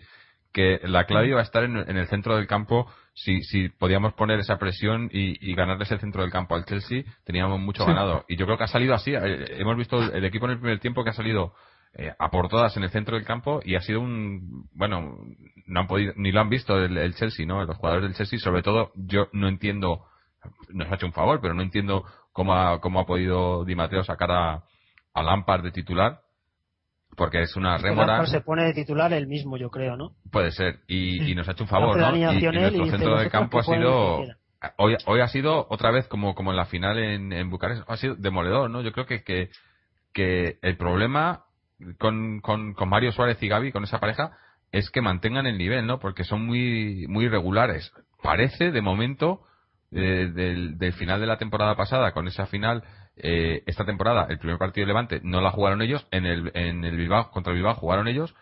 que 0.52 0.80
la 0.84 1.06
clave 1.06 1.28
iba 1.30 1.40
a 1.40 1.44
estar 1.44 1.64
en, 1.64 1.78
en 1.78 1.96
el 1.98 2.08
centro 2.08 2.36
del 2.36 2.48
campo 2.48 2.92
si, 3.16 3.42
si 3.44 3.70
podíamos 3.70 4.14
poner 4.14 4.40
esa 4.40 4.58
presión 4.58 5.10
y, 5.12 5.50
y 5.50 5.56
ganarles 5.56 5.90
el 5.92 6.00
centro 6.00 6.22
del 6.22 6.32
campo 6.32 6.54
al 6.54 6.66
Chelsea, 6.66 7.04
teníamos 7.24 7.60
mucho 7.62 7.84
Sí. 7.84 7.90
ganado. 7.90 8.26
Y 8.28 8.36
yo 8.36 8.46
creo 8.46 8.58
que 8.58 8.66
ha 8.66 8.68
salido 8.68 8.94
así. 8.94 9.14
Eh, 9.16 9.56
Hemos 9.58 9.78
visto 9.78 9.98
el, 10.14 10.24
equipo 10.26 10.46
en 10.46 10.52
el 10.52 10.60
primer 10.60 10.80
tiempo 10.80 11.02
que 11.04 11.12
ha 11.12 11.14
salido 11.14 11.54
eh, 11.94 12.12
a 12.20 12.30
por 12.30 12.50
todas 12.50 12.76
en 12.76 12.84
el 12.84 12.90
centro 12.90 13.16
del 13.16 13.26
campo 13.26 13.62
y 13.64 13.76
ha 13.76 13.82
sido 13.82 14.02
un 14.02 14.68
bueno 14.74 15.18
no 15.66 15.80
han 15.80 15.88
podido 15.88 16.12
ni 16.18 16.34
lo 16.34 16.42
han 16.42 16.50
visto 16.50 16.78
el, 16.78 16.98
el 16.98 17.16
Chelsea 17.16 17.46
no 17.46 17.64
los 17.64 17.78
jugadores 17.78 18.04
del 18.04 18.16
Chelsea 18.16 18.38
sobre 18.38 18.62
todo 18.64 18.92
yo 18.96 19.30
no 19.32 19.48
entiendo 19.48 20.04
nos 20.74 20.92
ha 20.92 20.96
hecho 20.96 21.06
un 21.06 21.14
favor 21.14 21.40
pero 21.40 21.54
no 21.54 21.62
entiendo 21.62 22.04
cómo 22.34 22.54
ha, 22.54 22.82
cómo 22.82 23.00
ha 23.00 23.06
podido 23.06 23.64
Di 23.64 23.76
Matteo 23.76 24.04
sacar 24.04 24.30
a, 24.30 24.64
a 25.14 25.24
Lampard 25.24 25.64
de 25.64 25.72
titular 25.72 26.20
porque 27.16 27.42
es 27.42 27.56
una 27.56 27.78
rémora 27.78 28.26
se 28.26 28.42
pone 28.42 28.64
de 28.64 28.74
titular 28.74 29.12
el 29.14 29.28
mismo, 29.28 29.58
yo 29.58 29.70
creo, 29.70 29.96
¿no? 29.98 30.12
puede 30.32 30.52
ser 30.52 30.80
y, 30.88 31.32
y 31.32 31.36
nos 31.36 31.48
ha 31.48 31.52
hecho 31.54 31.64
un 31.64 31.70
favor 31.70 31.98
no 31.98 32.16
y, 32.16 32.22
y 32.22 32.24
nuestro 32.24 32.86
centro 32.88 33.18
del 33.18 33.30
"Vosotros 33.30 33.32
campo 33.32 33.60
ha 33.60 33.64
sido 33.64 34.18
que 34.18 34.24
quieran". 34.24 34.38
hoy, 34.78 34.98
hoy 35.06 35.22
ha 35.22 35.28
sido 35.28 35.68
otra 35.70 35.92
vez 35.92 36.08
como, 36.08 36.36
como 36.36 36.52
en 36.52 36.58
la 36.58 36.66
final 36.66 36.98
en, 36.98 37.32
en 37.32 37.50
Bucarest, 37.50 37.84
ha 37.90 37.98
sido 37.98 38.16
demoledor, 38.16 38.70
¿no? 38.70 38.82
Yo 38.82 38.92
creo 38.92 39.06
que, 39.06 39.24
que, 39.24 39.50
que 40.14 40.58
el 40.62 40.78
problema 40.78 41.44
con, 42.00 42.40
con, 42.42 42.74
con 42.74 42.90
Mario 42.90 43.12
Suárez 43.12 43.42
y 43.42 43.48
Gaby, 43.48 43.72
con 43.72 43.84
esa 43.84 44.00
pareja, 44.00 44.32
es 44.72 44.90
que 44.90 45.02
mantengan 45.02 45.46
el 45.46 45.58
nivel, 45.58 45.86
¿no? 45.86 46.00
Porque 46.00 46.24
son 46.24 46.46
muy, 46.46 47.06
muy 47.08 47.26
irregulares. 47.26 47.92
Parece, 48.22 48.72
de 48.72 48.82
momento, 48.82 49.42
eh, 49.92 50.32
del, 50.34 50.78
del 50.78 50.94
final 50.94 51.20
de 51.20 51.28
la 51.28 51.38
temporada 51.38 51.76
pasada, 51.76 52.12
con 52.12 52.28
esa 52.28 52.46
final, 52.46 52.84
eh, 53.16 53.64
esta 53.66 53.86
temporada, 53.86 54.28
el 54.30 54.40
primer 54.40 54.58
partido 54.58 54.86
de 54.86 54.88
Levante, 54.88 55.22
no 55.24 55.42
la 55.42 55.52
jugaron 55.52 55.82
ellos, 55.82 56.08
en 56.12 56.26
el, 56.26 56.52
en 56.54 56.84
el 56.84 56.98
Bilbao, 56.98 57.32
contra 57.32 57.52
el 57.52 57.58
Bilbao 57.58 57.76
jugaron 57.76 58.08
ellos, 58.08 58.36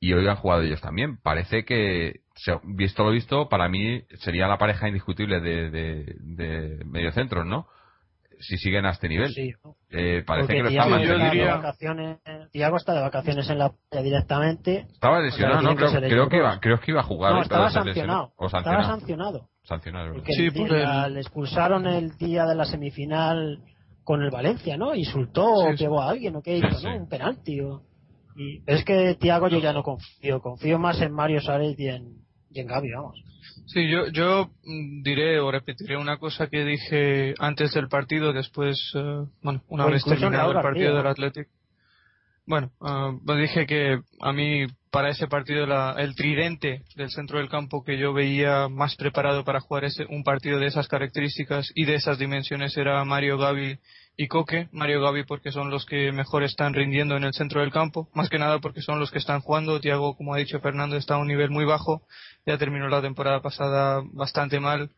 y 0.00 0.12
hoy 0.12 0.28
han 0.28 0.36
jugado 0.36 0.62
ellos 0.62 0.80
también. 0.80 1.16
Parece 1.16 1.64
que, 1.64 2.20
visto 2.64 3.04
lo 3.04 3.10
visto, 3.10 3.48
para 3.48 3.68
mí 3.68 4.04
sería 4.18 4.46
la 4.46 4.58
pareja 4.58 4.86
indiscutible 4.88 5.40
de, 5.40 5.70
de, 5.70 6.16
de 6.20 6.84
mediocentros, 6.84 7.44
¿no? 7.44 7.66
Si 8.40 8.56
siguen 8.56 8.86
a 8.86 8.90
este 8.90 9.08
nivel. 9.08 9.32
Sí. 9.32 9.52
Eh, 9.90 10.22
parece 10.26 10.46
Porque 10.46 10.56
que 10.56 10.62
lo 10.62 10.68
están 10.68 10.90
manteniendo. 10.90 11.30
diría- 11.30 12.48
Thiago 12.52 12.76
está 12.76 12.94
de 12.94 13.00
vacaciones 13.00 13.48
en 13.50 13.58
la 13.58 13.72
playa 13.90 14.04
directamente. 14.04 14.86
Estaba 14.92 15.20
lesionado, 15.20 15.58
O 15.58 15.60
sea, 15.60 15.70
¿no? 15.70 15.76
tiene 15.76 15.90
que 15.92 16.08
Creo, 16.08 16.10
creo 16.10 16.28
que 16.28 16.36
iba, 16.36 16.60
creo 16.60 16.80
que 16.80 16.90
iba 16.92 17.00
a 17.00 17.04
jugar. 17.04 17.34
No, 17.34 17.42
estaba 17.42 17.70
sancionado. 17.70 18.32
O 18.36 18.46
Estaba 18.46 18.62
sancionado. 18.62 18.88
sancionado. 18.98 19.48
Sancionado, 19.62 20.04
verdad. 20.06 20.18
Porque 20.20 20.32
Sí, 20.32 20.50
por 20.50 20.72
el- 20.72 21.14
le 21.14 21.20
expulsaron 21.20 21.86
el 21.86 22.16
día 22.16 22.44
de 22.46 22.54
la 22.54 22.64
semifinal 22.64 23.60
con 24.04 24.22
el 24.22 24.30
Valencia, 24.30 24.76
¿no? 24.76 24.94
Insultó 24.94 25.44
o 25.44 25.70
Sí, 25.72 25.84
pegó 25.84 26.00
a 26.00 26.10
alguien, 26.10 26.36
¿o 26.36 26.42
qué 26.42 26.56
hizo, 26.58 26.70
Sí, 26.78 26.86
no? 26.86 26.96
Un 26.96 27.08
penalti. 27.08 27.60
O... 27.60 27.82
Y, 28.36 28.62
es 28.66 28.84
que 28.84 29.16
Thiago 29.20 29.48
yo 29.48 29.58
ya 29.58 29.72
no 29.72 29.82
confío. 29.82 30.40
Confío 30.40 30.78
más 30.78 31.00
en 31.02 31.12
Mario 31.12 31.40
Suárez 31.40 31.74
y 31.78 31.88
en, 31.88 32.18
y 32.50 32.60
en 32.60 32.66
Gaby, 32.66 32.92
vamos. 32.92 33.20
Sí, 33.66 33.88
yo, 33.88 34.06
yo 34.08 34.50
mm, 34.64 35.02
diré 35.02 35.40
o 35.40 35.50
repetiré 35.50 35.96
una 35.96 36.16
cosa 36.18 36.48
que 36.48 36.64
dije 36.64 37.34
antes 37.38 37.72
del 37.74 37.88
partido, 37.88 38.32
después, 38.32 38.78
eh, 38.94 39.24
bueno, 39.42 39.62
una 39.68 39.86
O 39.86 39.90
vez 39.90 40.04
terminado 40.04 40.52
el 40.52 40.60
partido 40.60 40.96
del 40.96 41.06
Athletic. 41.06 41.48
Bueno, 42.46 42.70
ah, 42.80 43.12
pues 43.26 43.38
dije 43.40 43.66
que 43.66 44.00
a 44.20 44.32
mí 44.32 44.66
para 44.90 45.10
ese 45.10 45.26
partido 45.28 45.66
la- 45.66 45.96
el 45.98 46.14
tridente 46.16 46.82
del 46.96 47.10
centro 47.10 47.38
del 47.38 47.50
campo 47.50 47.84
que 47.84 47.98
yo 47.98 48.14
veía 48.14 48.68
más 48.68 48.96
preparado 48.96 49.44
para 49.44 49.60
jugar 49.60 49.84
ese, 49.84 50.06
un 50.08 50.24
partido 50.24 50.58
de 50.58 50.66
esas 50.66 50.88
características 50.88 51.70
y 51.74 51.84
de 51.84 51.96
esas 51.96 52.18
dimensiones 52.18 52.74
era 52.78 53.04
Mario 53.04 53.36
Gavi 53.36 53.78
y 54.18 54.26
Coque. 54.26 54.68
Mario 54.72 55.00
Gavi 55.00 55.22
porque 55.22 55.52
son 55.52 55.70
los 55.70 55.86
que 55.86 56.10
mejor 56.10 56.42
están 56.42 56.74
rindiendo 56.74 57.16
en 57.16 57.22
el 57.22 57.32
centro 57.32 57.60
del 57.60 57.70
campo, 57.70 58.08
más 58.14 58.28
que 58.28 58.38
nada 58.38 58.58
porque 58.58 58.82
son 58.82 58.98
los 58.98 59.12
que 59.12 59.18
están 59.18 59.40
jugando. 59.40 59.80
Tiago, 59.80 60.16
como 60.16 60.34
ha 60.34 60.38
dicho 60.38 60.58
Fernando, 60.58 60.96
está 60.96 61.14
a 61.14 61.18
un 61.18 61.28
nivel 61.28 61.50
muy 61.50 61.64
bajo, 61.64 62.02
ya 62.44 62.58
terminó 62.58 62.88
la 62.88 63.00
temporada 63.00 63.40
pasada 63.40 64.02
bastante 64.12 64.58
mal 64.58 64.90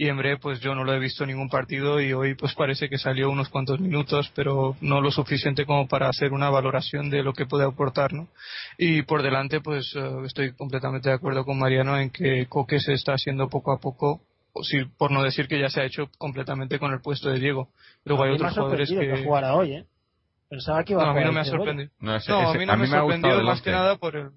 y 0.00 0.06
Emre 0.06 0.36
pues 0.36 0.60
yo 0.60 0.76
no 0.76 0.84
lo 0.84 0.94
he 0.94 1.00
visto 1.00 1.24
en 1.24 1.30
ningún 1.30 1.48
partido 1.48 2.00
y 2.00 2.12
hoy 2.12 2.36
pues 2.36 2.54
parece 2.54 2.88
que 2.88 2.98
salió 2.98 3.28
unos 3.30 3.48
cuantos 3.48 3.80
minutos 3.80 4.30
pero 4.32 4.76
no 4.80 5.00
lo 5.00 5.10
suficiente 5.10 5.66
como 5.66 5.88
para 5.88 6.08
hacer 6.08 6.32
una 6.32 6.50
valoración 6.50 7.10
de 7.10 7.24
lo 7.24 7.32
que 7.32 7.46
puede 7.46 7.64
aportar 7.64 8.12
¿no? 8.12 8.28
y 8.78 9.02
por 9.02 9.22
delante 9.22 9.60
pues 9.60 9.92
eh, 9.96 10.22
estoy 10.24 10.52
completamente 10.52 11.08
de 11.08 11.16
acuerdo 11.16 11.44
con 11.44 11.58
Mariano 11.58 11.98
en 11.98 12.10
que 12.10 12.46
Coque 12.46 12.78
se 12.78 12.92
está 12.92 13.14
haciendo 13.14 13.48
poco 13.48 13.72
a 13.72 13.80
poco 13.80 14.20
si, 14.62 14.84
por 14.84 15.10
no 15.10 15.22
decir 15.22 15.48
que 15.48 15.60
ya 15.60 15.68
se 15.68 15.80
ha 15.80 15.84
hecho 15.84 16.08
completamente 16.18 16.78
con 16.78 16.92
el 16.92 17.00
puesto 17.00 17.28
de 17.30 17.40
Diego 17.40 17.68
luego 18.08 18.22
a 18.22 18.26
hay 18.26 18.30
mí 18.32 18.36
otros 18.36 18.52
jugadores 18.54 18.88
sorprendido 18.88 19.14
que... 19.16 19.20
que 19.20 19.24
jugara 19.28 19.54
hoy, 19.54 19.72
¿eh? 19.72 19.84
Pensaba 20.50 20.82
que 20.84 20.92
iba 20.94 21.02
no, 21.02 21.08
a 21.08 21.10
a 21.10 21.14
mí 21.14 21.20
jugar 21.20 21.26
no 21.26 21.32
me 21.32 21.40
ha 21.40 21.44
Cebolla. 21.44 21.58
sorprendido 21.58 21.90
No, 22.00 22.16
ese- 22.16 22.30
no, 22.32 22.38
a 22.50 22.54
mí 22.54 22.66
no 22.66 22.76
me, 22.76 22.88
me 22.88 22.96
ha 22.96 23.38
el 23.38 23.44
más 23.44 23.62
que 23.62 23.70
nada 23.70 23.96
por 23.96 24.16
el 24.16 24.30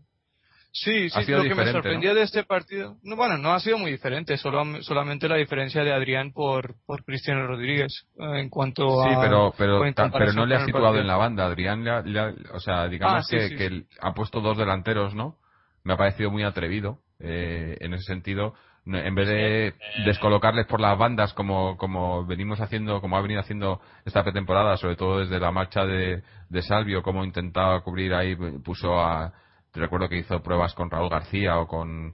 Sí, 0.74 1.09
sí, 1.09 1.19
Ha 1.19 1.24
sido 1.24 1.38
lo 1.39 1.43
que 1.43 1.49
me 1.49 1.55
diferente, 1.55 1.72
sorprendió 1.74 2.13
de 2.15 2.22
este 2.22 2.43
partido, 2.45 2.97
no, 3.03 3.17
bueno, 3.17 3.38
no 3.38 3.51
ha 3.51 3.59
sido 3.59 3.78
muy 3.78 3.91
diferente, 3.91 4.38
solo, 4.38 4.82
solamente 4.84 5.28
la 5.28 5.36
diferencia 5.36 5.84
de 5.84 5.91
Adrián 5.91 6.32
por, 6.32 6.76
por 6.86 7.03
Cristiano 7.03 7.45
Rodríguez 7.45 8.07
eh, 8.17 8.39
en 8.39 8.49
cuanto 8.49 9.01
a... 9.03 9.09
Sí, 9.09 9.19
pero, 9.22 9.53
pero, 9.57 9.84
pero 10.17 10.32
no 10.32 10.45
le 10.45 10.55
ha 10.55 10.65
situado 10.65 10.97
en 10.97 11.07
la 11.07 11.17
banda. 11.17 11.45
Adrián, 11.45 11.84
le 11.84 11.89
ha- 11.91 12.01
le 12.01 12.19
ha- 12.19 12.34
o 12.53 12.59
sea, 12.61 12.88
digamos 12.88 13.17
Ah, 13.17 13.24
sí, 13.24 13.36
que, 13.38 13.49
sí, 13.49 13.55
que 13.57 13.67
sí. 13.69 13.86
ha 13.99 14.13
puesto 14.13 14.39
dos 14.39 14.57
delanteros, 14.57 15.13
¿no? 15.13 15.36
Me 15.84 15.93
ha 15.93 15.97
parecido 15.97 16.32
muy 16.32 16.43
atrevido 16.43 16.99
eh, 17.19 17.76
en 17.82 17.93
ese 17.93 18.05
sentido. 18.05 18.53
No- 18.86 18.98
En 18.98 19.14
vez 19.16 19.28
de 19.28 19.74
descolocarles 20.06 20.66
por 20.66 20.80
las 20.80 20.98
bandas 20.98 21.34
como, 21.34 21.78
como 21.78 22.26
venimos 22.26 22.60
haciendo, 22.62 23.00
como 23.02 23.16
ha 23.18 23.22
venido 23.22 23.40
haciendo 23.40 23.80
esta 24.06 24.24
pretemporada, 24.24 24.76
sobre 24.78 24.96
todo 24.96 25.20
desde 25.20 25.40
la 25.40 25.52
marcha 25.52 25.86
de, 25.86 26.24
de 26.50 26.62
Salvio, 26.64 27.04
como 27.04 27.24
intentaba 27.24 27.82
cubrir 27.82 28.14
ahí, 28.14 28.36
puso 28.64 29.00
a, 29.00 29.34
recuerdo 29.74 30.10
que 30.10 30.18
hizo 30.18 30.42
pruebas 30.42 30.74
con 30.74 30.90
Raúl 30.90 31.10
García 31.10 31.60
o 31.60 31.68
con, 31.68 32.14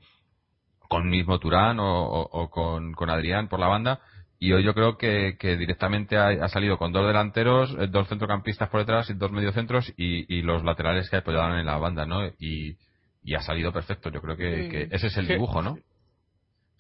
con 0.90 1.10
mismo 1.10 1.40
Turán 1.40 1.80
o, 1.80 2.04
o- 2.06 2.30
o 2.44 2.50
con, 2.50 2.94
con 2.94 3.10
Adrián 3.10 3.48
por 3.48 3.60
la 3.60 3.68
banda 3.68 4.00
y 4.40 4.52
hoy 4.54 4.64
yo 4.64 4.74
creo 4.76 4.98
que, 4.98 5.36
que 5.40 5.58
directamente 5.58 6.16
ha, 6.18 6.28
ha 6.28 6.48
salido 6.50 6.78
con 6.78 6.92
dos 6.92 7.08
delanteros, 7.08 7.76
eh, 7.80 7.88
dos 7.88 8.08
centrocampistas 8.08 8.70
por 8.70 8.82
detrás 8.82 9.10
y 9.10 9.14
dos 9.16 9.32
mediocentros 9.32 9.92
y, 9.98 10.32
y 10.34 10.42
los 10.44 10.64
laterales 10.64 11.10
que 11.10 11.16
apoyaban 11.18 11.58
en 11.60 11.66
la 11.66 11.78
banda, 11.78 12.06
¿no? 12.06 12.24
Y, 12.40 12.78
y 13.24 13.34
ha 13.36 13.42
salido 13.42 13.74
perfecto. 13.74 14.10
Yo 14.10 14.22
creo 14.22 14.38
que, 14.38 14.68
que 14.70 14.96
ese 14.96 15.08
es 15.08 15.18
el 15.18 15.26
dibujo, 15.34 15.62
¿no? 15.64 15.78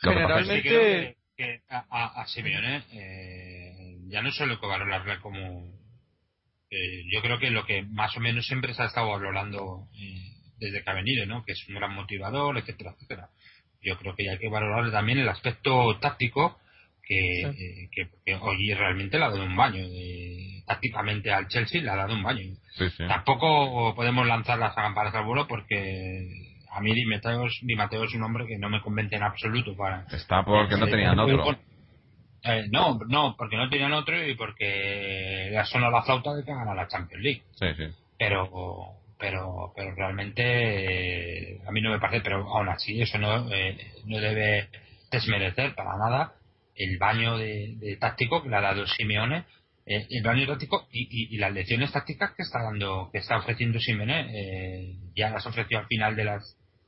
Lo 0.01 0.11
que 0.11 0.17
pasa 0.21 0.39
es- 0.39 0.47
Sí, 0.47 0.61
Generalmente- 0.61 0.69
creo 0.69 0.81
que, 0.81 1.17
que 1.37 1.61
a, 1.69 1.85
a, 1.89 2.21
a 2.21 2.27
Simeone 2.27 2.83
eh, 2.93 3.97
ya 4.09 4.21
no 4.21 4.31
solo 4.31 4.59
que 4.59 4.65
valorarle 4.67 5.19
como 5.19 5.77
eh, 6.69 7.03
yo 7.13 7.21
creo 7.21 7.39
que 7.39 7.49
lo 7.51 7.65
que 7.65 7.83
más 7.83 8.15
o 8.17 8.19
menos 8.19 8.45
siempre 8.45 8.73
se 8.73 8.81
ha 8.81 8.85
estado 8.87 9.09
valorando 9.09 9.87
eh, 9.99 10.33
desde 10.57 10.83
que 10.83 10.89
ha 10.89 10.93
venido, 10.93 11.25
¿no? 11.25 11.43
Que 11.45 11.53
es 11.53 11.65
un 11.69 11.75
gran 11.75 11.93
motivador, 11.93 12.57
etcétera, 12.57 12.91
etcétera. 12.95 13.29
Yo 13.81 13.97
creo 13.97 14.15
que 14.15 14.25
ya 14.25 14.31
hay 14.31 14.39
que 14.39 14.49
valorarle 14.49 14.91
también 14.91 15.19
el 15.19 15.29
aspecto 15.29 15.97
táctico 15.99 16.59
que, 17.03 17.41
eh, 17.41 17.89
que, 17.91 18.09
que 18.25 18.35
hoy 18.35 18.73
realmente 18.73 19.17
le 19.17 19.25
ha 19.25 19.29
dado 19.29 19.45
un 19.45 19.55
baño. 19.55 19.81
eh, 19.85 20.63
tácticamente 20.65 21.31
al 21.31 21.47
Chelsea 21.47 21.81
le 21.81 21.89
ha 21.89 21.95
dado 21.95 22.13
un 22.15 22.23
baño. 22.23 22.43
Sí, 22.77 22.89
sí. 22.89 23.03
Tampoco 23.07 23.95
podemos 23.95 24.27
lanzar 24.27 24.59
las 24.59 24.75
campanas 24.75 25.15
al 25.15 25.23
vuelo 25.25 25.47
porque 25.47 26.46
a 26.77 26.81
mí 26.81 26.93
Di 26.93 27.05
Matteo, 27.05 27.45
es- 27.47 27.59
Di 27.61 27.75
Matteo 27.75 28.03
es 28.03 28.13
un 28.13 28.23
hombre 28.23 28.45
que 28.47 28.57
no 28.57 28.69
me 28.69 28.81
convence 28.81 29.15
en 29.15 29.23
absoluto 29.23 29.75
para, 29.75 30.05
Está 30.11 30.43
porque 30.43 30.77
no 30.77 30.87
tenían 30.87 31.17
otro. 31.19 31.57
eh, 32.43 32.67
no, 32.71 32.99
no, 33.07 33.35
porque 33.37 33.57
no 33.57 33.69
tenían 33.69 33.93
otro 33.93 34.25
y 34.25 34.35
porque 34.35 35.49
ya 35.51 35.65
sonó 35.65 35.89
la 35.91 36.03
flauta 36.03 36.33
de 36.33 36.43
que 36.43 36.51
gana 36.53 36.73
la 36.75 36.87
Champions 36.87 37.23
League. 37.23 37.43
Sí, 37.55 37.65
sí. 37.75 37.83
Pero, 38.17 38.49
pero, 39.19 39.73
pero 39.75 39.95
realmente 39.95 40.43
eh, 41.55 41.61
a 41.67 41.71
mí 41.71 41.81
no 41.81 41.91
me 41.91 41.99
parece, 41.99 42.21
pero 42.21 42.47
aún 42.47 42.69
así 42.69 43.01
eso 43.01 43.17
no, 43.17 43.51
eh, 43.53 43.77
no 44.05 44.19
debe 44.19 44.69
desmerecer 45.11 45.73
para 45.75 45.97
nada 45.97 46.33
el 46.75 46.97
baño 46.99 47.37
de, 47.37 47.73
de 47.77 47.97
táctico 47.97 48.43
que 48.43 48.49
le 48.49 48.55
ha 48.55 48.61
dado 48.61 48.85
Simeone, 48.87 49.45
eh, 49.85 50.05
el 50.09 50.23
baño 50.23 50.45
táctico 50.45 50.87
y, 50.91 51.07
y- 51.09 51.35
y 51.35 51.37
las 51.39 51.51
lecciones 51.53 51.91
tácticas 51.91 52.31
que 52.35 52.43
está 52.43 52.61
dando, 52.61 53.09
que 53.11 53.17
está 53.19 53.37
ofreciendo 53.37 53.79
Simeone, 53.79 54.27
eh, 54.33 54.95
ya 55.15 55.29
las 55.31 55.45
ofreció 55.47 55.79
al 55.79 55.87
final 55.87 56.15
de 56.15 56.23
la 56.25 56.39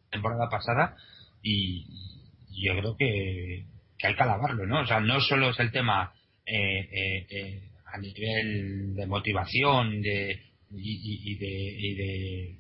temporada 0.10 0.50
pasada 0.50 0.96
y, 1.44 1.86
yo 2.62 2.74
creo 2.78 2.98
que, 2.98 3.66
que 3.98 4.08
hay 4.08 4.16
que 4.16 4.24
alabarlo, 4.24 4.66
¿no? 4.66 4.82
O 4.82 4.86
sea, 4.86 5.00
no 5.00 5.20
solo 5.22 5.52
es 5.52 5.60
el 5.60 5.72
tema 5.72 6.14
eh, 6.46 6.90
eh, 6.92 7.28
eh, 7.30 7.70
a 7.86 7.98
nivel 7.98 8.96
de 8.96 9.06
motivación 9.08 10.02
de, 10.02 10.42
y, 10.72 11.36
de, 11.36 11.48
y 11.48 11.96
de- 11.96 12.56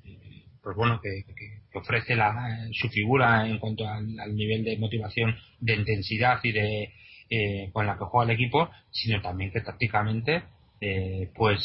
pues 0.61 0.75
bueno, 0.75 0.99
que, 1.01 1.23
que- 1.33 1.59
ofrece 1.77 2.15
la, 2.15 2.33
su 2.73 2.89
figura 2.89 3.47
en 3.47 3.59
cuanto 3.59 3.87
al, 3.87 4.35
nivel 4.35 4.63
de 4.63 4.77
motivación, 4.77 5.35
de 5.59 5.75
intensidad 5.75 6.39
y 6.43 6.51
de 6.51 6.93
eh, 7.29 7.69
con 7.71 7.85
la 7.85 7.93
que 7.97 8.05
juega 8.05 8.31
el 8.31 8.35
equipo, 8.39 8.69
sino 8.91 9.21
también 9.21 9.51
que 9.51 9.61
tácticamente 9.61 10.43
eh, 10.81 11.29
pues 11.35 11.59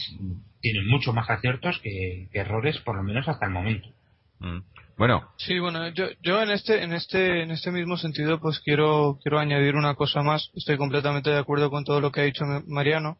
tiene 0.60 0.82
mucho 0.86 1.12
más 1.12 1.28
aciertos 1.30 1.78
que, 1.80 2.28
que 2.32 2.38
errores, 2.38 2.78
por 2.80 2.96
lo 2.96 3.02
menos 3.02 3.26
hasta 3.28 3.46
el 3.46 3.52
momento. 3.52 3.88
Mm. 4.40 4.58
Bueno, 4.96 5.28
Sí, 5.38 5.58
bueno, 5.58 5.88
yo, 5.88 6.06
yo 6.22 6.40
en 6.42 6.50
este, 6.50 6.82
en 6.82 6.92
este, 6.92 7.42
en 7.42 7.50
este 7.50 7.70
mismo 7.72 7.96
sentido, 7.96 8.38
pues 8.40 8.60
quiero, 8.60 9.18
quiero 9.22 9.38
añadir 9.40 9.74
una 9.74 9.94
cosa 9.94 10.22
más. 10.22 10.50
Estoy 10.54 10.76
completamente 10.76 11.30
de 11.30 11.38
acuerdo 11.38 11.70
con 11.70 11.84
todo 11.84 12.00
lo 12.00 12.12
que 12.12 12.20
ha 12.20 12.24
dicho 12.24 12.44
Ma- 12.44 12.62
Mariano. 12.66 13.18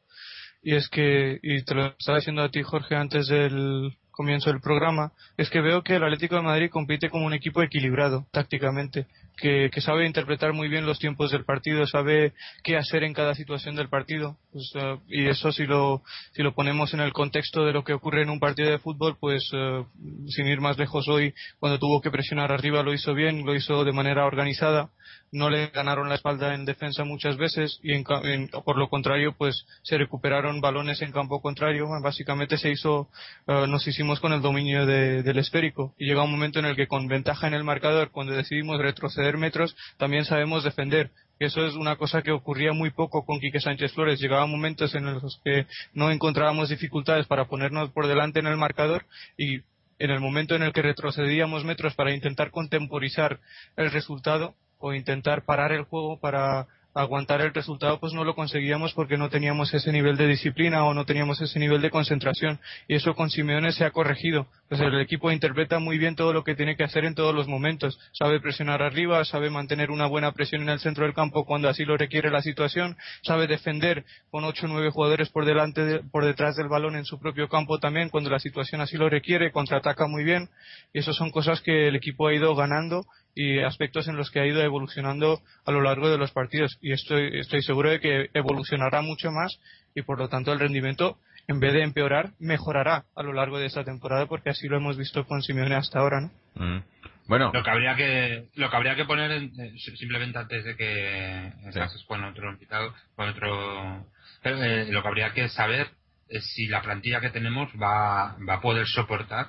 Y 0.63 0.77
es 0.77 0.89
que, 0.89 1.39
y 1.43 1.63
te 1.65 1.75
lo 1.75 1.87
estaba 1.99 2.19
diciendo 2.19 2.43
a 2.43 2.49
ti, 2.51 2.63
Jorge, 2.63 2.95
antes 2.97 3.27
del 3.27 3.93
comienzo 4.13 4.51
del 4.51 4.61
programa, 4.61 5.13
es 5.37 5.51
que 5.51 5.61
veo 5.61 5.83
que 5.83 5.97
el 5.97 6.05
Atlético 6.05 6.37
de 6.37 6.43
Madrid 6.43 6.71
compite 6.71 7.11
como 7.11 7.27
un 7.27 7.35
equipo 7.35 7.61
equilibrado, 7.63 8.27
tácticamente, 8.33 9.07
que, 9.37 9.71
que 9.73 9.81
sabe 9.81 10.07
interpretar 10.07 10.53
muy 10.53 10.69
bien 10.69 10.87
los 10.87 10.99
tiempos 10.99 11.31
del 11.31 11.45
partido, 11.45 11.87
sabe 11.87 12.33
qué 12.63 12.77
hacer 12.77 13.03
en 13.05 13.13
cada 13.15 13.35
situación 13.35 13.75
del 13.77 13.89
partido. 13.89 14.37
Pues, 14.53 14.71
eh, 14.77 14.97
y 15.09 15.27
eso 15.27 15.51
si 15.53 15.67
lo, 15.67 16.03
si 16.33 16.43
lo 16.43 16.55
ponemos 16.55 16.95
en 16.95 17.01
el 17.01 17.13
contexto 17.13 17.65
de 17.65 17.73
lo 17.73 17.85
que 17.85 17.93
ocurre 17.95 18.23
en 18.23 18.31
un 18.31 18.41
partido 18.41 18.71
de 18.71 18.79
fútbol, 18.79 19.17
pues 19.19 19.49
eh, 19.53 19.85
sin 20.29 20.47
ir 20.47 20.61
más 20.61 20.79
lejos 20.79 21.09
hoy, 21.09 21.35
cuando 21.59 21.79
tuvo 21.79 22.01
que 22.01 22.11
presionar 22.11 22.53
arriba 22.53 22.83
lo 22.83 22.93
hizo 22.95 23.15
bien, 23.15 23.45
lo 23.45 23.55
hizo 23.55 23.85
de 23.85 23.93
manera 23.93 24.27
organizada, 24.27 24.91
no 25.33 25.51
le 25.51 25.67
ganaron 25.69 26.09
la 26.09 26.15
espalda 26.15 26.55
en 26.55 26.65
defensa 26.65 27.05
muchas 27.05 27.37
veces 27.37 27.81
y 27.83 27.93
en, 27.93 28.05
en- 28.23 28.49
por 28.65 28.79
lo 28.79 28.89
contrario 28.89 29.35
pues 29.37 29.67
se 29.83 29.99
recuperaron 29.99 30.61
balones 30.61 31.03
en 31.03 31.11
campo 31.13 31.41
contrario, 31.43 31.87
básicamente 32.03 32.57
se 32.57 32.71
hizo, 32.71 33.09
eh, 33.49 33.67
nos 33.69 33.87
hicimos 33.89 34.21
con 34.21 34.33
el 34.33 34.41
dominio 34.43 34.87
de- 34.87 35.23
del 35.23 35.39
esférico 35.39 35.95
y 35.99 36.07
llega 36.07 36.23
un 36.23 36.31
momento 36.31 36.61
en 36.61 36.67
el 36.67 36.77
que 36.77 36.87
con 36.87 37.09
ventaja 37.09 37.49
en 37.49 37.55
el 37.55 37.65
marcador, 37.65 38.11
cuando 38.13 38.33
decidimos 38.35 38.79
retroceder 38.79 39.24
metros, 39.37 39.77
también 39.97 40.25
sabemos 40.25 40.65
defender. 40.65 41.11
Eso 41.39 41.67
es 41.67 41.75
una 41.75 41.97
cosa 41.97 42.23
que 42.23 42.31
ocurría 42.31 42.73
muy 42.73 42.91
poco 42.91 43.25
con 43.25 43.41
Quique 43.41 43.61
Sánchez 43.61 43.93
Flores. 43.93 44.21
Llegaban 44.21 44.51
momentos 44.51 44.95
en 44.95 45.13
los 45.15 45.41
que 45.45 45.67
no 45.93 46.11
encontrábamos 46.11 46.69
dificultades 46.69 47.27
para 47.27 47.47
ponernos 47.47 47.91
por 47.91 48.07
delante 48.07 48.39
en 48.39 48.47
el 48.47 48.57
marcador 48.57 49.05
y 49.37 49.61
en 49.99 50.11
el 50.11 50.21
momento 50.21 50.55
en 50.55 50.63
el 50.63 50.73
que 50.73 50.83
retrocedíamos 50.83 51.65
metros 51.65 51.95
para 51.95 52.13
intentar 52.13 52.51
contemporizar 52.51 53.41
el 53.77 53.91
resultado 53.91 54.55
o 54.79 54.93
intentar 54.93 55.45
parar 55.45 55.73
el 55.73 55.85
juego 55.85 56.21
para 56.21 56.67
aguantar 56.95 57.41
el 57.41 57.53
resultado, 57.53 57.99
pues 57.99 58.13
no 58.13 58.25
lo 58.25 58.35
conseguíamos 58.35 58.93
porque 58.95 59.17
no 59.17 59.29
teníamos 59.29 59.75
ese 59.75 59.91
nivel 59.93 60.17
de 60.17 60.29
disciplina 60.29 60.85
o 60.85 60.95
no 60.95 61.05
teníamos 61.05 61.41
ese 61.41 61.59
nivel 61.59 61.83
de 61.83 61.91
concentración. 61.91 62.61
Y 62.89 62.95
eso 62.95 63.15
con 63.15 63.31
Simeone 63.31 63.73
se 63.73 63.85
ha 63.85 63.91
corregido. 63.91 64.47
Pues 64.69 64.81
el 64.81 65.01
equipo 65.01 65.31
interpreta 65.31 65.79
muy 65.79 65.99
bien 65.99 66.15
todo 66.17 66.33
lo 66.33 66.45
que 66.45 66.55
tiene 66.55 66.77
que 66.77 66.85
hacer 66.85 67.05
en 67.05 67.15
todos 67.15 67.35
los 67.35 67.49
momentos. 67.49 67.99
Sabe 68.13 68.41
presionar 68.41 68.83
arriba, 68.83 69.25
sabe 69.25 69.51
mantener 69.51 69.91
una 69.91 70.07
buena 70.07 70.33
presión 70.33 70.63
en 70.63 70.69
el 70.69 70.79
centro 70.81 71.05
del 71.05 71.15
campo 71.15 71.45
cuando 71.45 71.69
así 71.69 71.85
lo 71.85 71.97
requiere 71.97 72.31
la 72.31 72.43
situación, 72.43 72.97
sabe 73.23 73.47
defender 73.47 74.05
con 74.31 74.45
ocho 74.45 74.67
o 74.67 74.69
nueve 74.69 74.91
jugadores 74.91 75.29
por 75.31 75.45
delante, 75.45 75.85
de- 75.85 75.99
por 76.01 76.25
detrás 76.25 76.57
del 76.57 76.69
balón 76.69 76.97
en 76.97 77.05
su 77.05 77.19
propio 77.19 77.49
campo 77.49 77.79
también 77.79 78.09
cuando 78.09 78.31
la 78.31 78.39
situación 78.39 78.81
así 78.81 78.97
lo 78.97 79.09
requiere, 79.09 79.51
contraataca 79.53 80.07
muy 80.07 80.25
bien. 80.25 80.49
Y 80.93 81.01
eso 81.01 81.13
son 81.13 81.31
cosas 81.31 81.61
que 81.61 81.89
el 81.89 81.97
equipo 81.97 82.29
ha 82.29 82.35
ido 82.35 82.55
ganando 82.55 83.05
y 83.35 83.59
aspectos 83.61 84.09
en 84.09 84.17
los 84.17 84.31
que 84.31 84.41
ha 84.41 84.47
ido 84.47 84.63
evolucionando 84.63 85.41
a 85.67 85.73
lo 85.73 85.81
largo 85.83 86.09
de 86.11 86.19
los 86.19 86.31
partidos. 86.33 86.79
Y 86.81 86.93
estoy, 86.93 87.39
estoy 87.41 87.63
seguro 87.63 87.91
de 87.91 88.01
que 88.01 88.31
evolucionará 88.35 89.03
mucho 89.03 89.31
más 89.31 89.59
y 89.95 90.03
por 90.03 90.19
lo 90.19 90.29
tanto 90.29 90.53
el 90.53 90.61
rendimiento, 90.61 91.19
en 91.49 91.61
vez 91.61 91.73
de 91.73 91.83
empeorar, 91.83 92.31
mejorará 92.39 93.05
a 93.15 93.23
lo 93.23 93.33
largo 93.33 93.59
de 93.59 93.67
esta 93.67 93.85
temporada 93.85 94.27
porque 94.27 94.51
así 94.51 94.69
lo 94.69 94.77
hemos 94.77 94.97
visto 94.97 95.25
con 95.27 95.43
Simeone 95.43 95.75
hasta 95.75 95.99
ahora, 95.99 96.21
¿no? 96.21 96.31
mm. 96.65 96.83
bueno, 97.27 97.51
Lo 97.53 97.63
que 97.63 97.71
habría 97.71 97.95
que 97.97 98.49
lo 98.55 98.71
que 98.71 98.77
habría 98.77 98.95
que 98.97 99.05
poner 99.05 99.31
en- 99.33 99.53
eh, 99.61 99.73
simplemente 99.97 100.39
antes 100.39 100.65
de 100.65 100.77
que 100.77 101.53
pases 101.75 102.03
con 102.07 102.23
otro 102.25 102.51
invitado, 102.51 102.95
con 103.17 103.29
otro 103.29 104.07
pero, 104.43 104.63
eh, 104.63 104.87
lo 104.91 105.03
que 105.03 105.09
habría 105.09 105.33
que 105.33 105.49
saber 105.49 105.89
es 106.29 106.45
si 106.55 106.67
la 106.69 106.83
plantilla 106.83 107.21
que 107.21 107.31
tenemos 107.31 107.69
va, 107.81 108.37
va 108.49 108.55
a 108.55 108.61
poder 108.61 108.87
soportar 108.87 109.49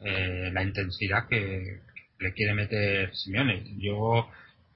eh, 0.00 0.50
la 0.52 0.62
intensidad 0.62 1.26
que 1.28 1.80
le 2.20 2.32
quiere 2.32 2.54
meter 2.54 3.14
Simeone. 3.14 3.64
Yo 3.78 4.28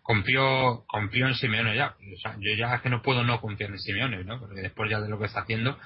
confío 0.03 0.84
confío 0.86 1.28
en 1.28 1.34
Simeone 1.34 1.76
ya. 1.76 1.97
O 2.14 2.18
sea, 2.20 2.36
yo 2.40 2.55
ya 2.57 2.74
es 2.74 2.82
que 2.82 2.90
no 2.90 3.03
puedo 3.03 3.24
no 3.24 3.40
confiar 3.40 3.70
en 3.70 3.78
Simeone, 3.78 4.24
¿no? 4.24 4.40
Porque 4.40 4.62
después 4.62 4.90
ya 4.90 5.01
de 5.01 5.09
lo 5.09 5.18
que 5.18 5.26
está 5.26 5.40
haciendo 5.40 5.78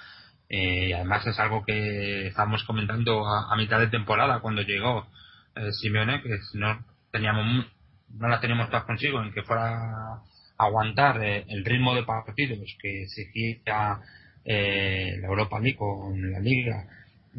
eh, 0.48 0.88
y 0.88 0.92
además 0.92 1.26
es 1.26 1.38
algo 1.38 1.64
que 1.64 2.28
estábamos 2.28 2.64
comentando 2.64 3.26
a, 3.26 3.54
mitad 3.56 3.78
de 3.80 3.88
temporada 3.88 4.40
cuando 4.40 4.62
llegó 4.62 5.06
eh, 5.54 5.72
Simeone 5.72 6.22
que 6.22 6.38
no 6.54 6.84
teníamos 7.12 7.66
no 8.14 8.28
la 8.28 8.40
teníamos 8.40 8.70
todas 8.70 8.84
consigo 8.84 9.22
en 9.22 9.32
que 9.32 9.42
fuera 9.42 9.74
a 9.76 10.22
aguantar 10.56 11.22
eh, 11.22 11.44
el 11.48 11.64
ritmo 11.64 11.94
de 11.94 12.04
partidos 12.04 12.76
que 12.80 13.02
exigía 13.02 14.00
eh, 14.44 15.18
la 15.20 15.28
Europa 15.28 15.60
League 15.60 15.76
con 15.76 16.32
la 16.32 16.40
Liga 16.40 16.86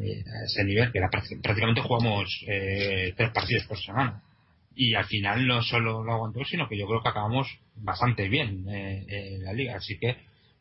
eh, 0.02 0.24
a 0.26 0.46
ese 0.46 0.64
nivel 0.64 0.92
que 0.92 0.98
era 1.00 1.10
práct- 1.10 1.42
prácticamente 1.42 1.82
jugamos 1.82 2.44
eh, 2.48 3.14
tres 3.16 3.32
partidos 3.32 3.66
por 3.68 3.78
semana 3.80 4.22
y 4.76 4.94
al 4.94 5.06
final 5.06 5.46
no 5.48 5.62
solo 5.62 6.04
lo 6.04 6.14
aguantó 6.14 6.44
sino 6.46 6.68
que 6.68 6.78
yo 6.78 6.88
creo 6.88 7.02
que 7.02 7.10
acabamos 7.10 7.48
bastante 7.76 8.28
bien 8.30 8.66
eh, 8.70 9.06
en 9.08 9.44
la 9.44 9.54
liga 9.54 9.76
así 9.78 9.98
que 9.98 10.16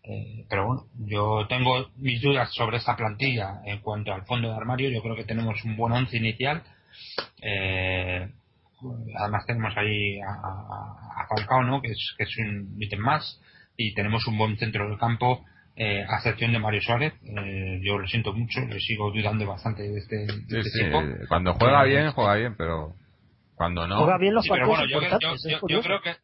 eh, 0.05 0.45
pero 0.49 0.67
bueno 0.67 0.87
yo 1.07 1.47
tengo 1.49 1.91
mis 1.97 2.21
dudas 2.23 2.53
sobre 2.55 2.79
esta 2.79 2.97
plantilla 2.97 3.61
en 3.65 3.81
cuanto 3.81 4.13
al 4.13 4.25
fondo 4.25 4.49
de 4.49 4.57
armario 4.57 4.91
yo 4.91 5.03
creo 5.03 5.17
que 5.17 5.25
tenemos 5.25 5.63
un 5.65 5.77
buen 5.77 5.93
once 5.93 6.17
inicial 6.17 6.63
eh, 7.43 8.29
además 9.17 9.47
tenemos 9.47 9.77
ahí 9.77 10.21
a, 10.21 10.31
a, 10.33 11.27
Falcao, 11.29 11.63
¿no? 11.63 11.81
Que 11.83 11.89
es, 11.93 12.15
que 12.17 12.25
es 12.25 12.39
un 12.39 12.77
ítem 12.81 13.01
más. 13.01 13.41
Y 13.77 13.95
tenemos 13.95 14.27
un 14.27 14.39
buen 14.39 14.57
centro 14.59 14.89
del 14.89 14.99
campo, 14.99 15.45
eh, 15.81 16.05
a 16.09 16.17
excepción 16.17 16.53
de 16.53 16.59
Mario 16.59 16.81
Suárez. 16.83 17.15
Eh, 17.23 17.81
yo 17.85 17.99
lo 17.99 18.09
siento 18.09 18.33
mucho, 18.33 18.61
le 18.61 18.81
sigo 18.81 19.13
dudando 19.13 19.47
bastante 19.47 19.83
de 19.85 19.99
este, 19.99 20.17
de 20.27 20.61
este 20.61 20.85
tipo. 20.85 21.01
Cuando 21.29 21.55
juega 21.55 21.85
bien, 21.85 22.11
juega 22.11 22.35
bien, 22.35 22.57
pero 22.57 22.95
cuando 23.55 23.87
no. 23.87 23.99
Juega 23.99 24.19
bien 24.19 24.35
los 24.35 24.45
sí, 24.45 24.51
pero 24.51 24.67
bueno, 24.67 24.87
yo, 24.87 25.01
yo, 25.01 25.69
yo, 25.69 25.83
creo 25.83 26.01
que. 26.03 26.17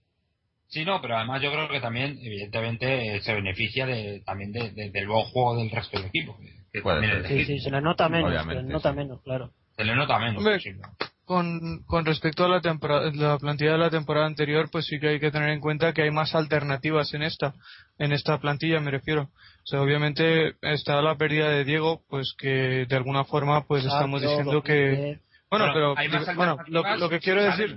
Sí, 0.67 0.85
no, 0.85 1.01
pero 1.01 1.17
además 1.17 1.41
yo 1.41 1.53
creo 1.53 1.69
que 1.69 1.81
también, 1.81 2.19
evidentemente, 2.21 3.21
se 3.21 3.33
beneficia 3.33 3.87
de, 3.87 4.23
también 4.27 4.51
de, 4.51 4.91
del 4.91 5.07
buen 5.07 5.25
juego 5.27 5.57
del 5.57 5.71
resto 5.71 5.99
del 5.99 6.09
equipo. 6.09 6.37
Que, 6.73 6.83
sí, 7.29 7.45
sí, 7.45 7.61
se 7.61 7.71
le 7.71 7.81
nota 7.81 8.09
menos, 8.09 8.33
se 8.45 8.55
le 8.55 8.63
nota 8.65 8.93
menos, 8.93 9.23
claro. 9.23 9.53
Se 9.77 9.85
le 9.85 9.95
nota 9.95 10.19
menos. 10.19 10.43
Con, 11.25 11.83
con 11.85 12.05
respecto 12.05 12.45
a 12.45 12.49
la, 12.49 12.61
temporada, 12.61 13.11
la 13.15 13.39
plantilla 13.39 13.73
de 13.73 13.79
la 13.79 13.91
temporada 13.91 14.27
anterior, 14.27 14.69
pues 14.71 14.87
sí 14.87 14.99
que 15.01 15.09
hay 15.09 15.21
que 15.21 15.31
tener 15.31 15.51
en 15.51 15.61
cuenta 15.61 15.93
que 15.93 16.03
hay 16.03 16.11
más 16.11 16.35
alternativas 16.35 17.15
en 17.15 17.23
esta, 17.23 17.55
en 17.99 18.13
esta 18.13 18.39
plantilla 18.39 18.81
me 18.81 18.91
refiero. 18.91 19.23
O 19.23 19.67
sea, 19.67 19.81
obviamente 19.81 20.57
está 20.61 21.01
la 21.01 21.17
pérdida 21.17 21.49
de 21.49 21.65
Diego, 21.65 22.03
pues 22.09 22.35
que 22.39 22.87
de 22.87 22.97
alguna 22.97 23.25
forma 23.25 23.67
pues 23.67 23.85
estamos 23.85 24.21
diciendo 24.21 24.63
que... 24.63 25.21
Bueno, 25.51 25.71
pero, 25.73 25.95
bueno, 26.35 26.59
lo, 26.67 27.09
que 27.09 27.21
quiero 27.21 27.43
decir... 27.43 27.75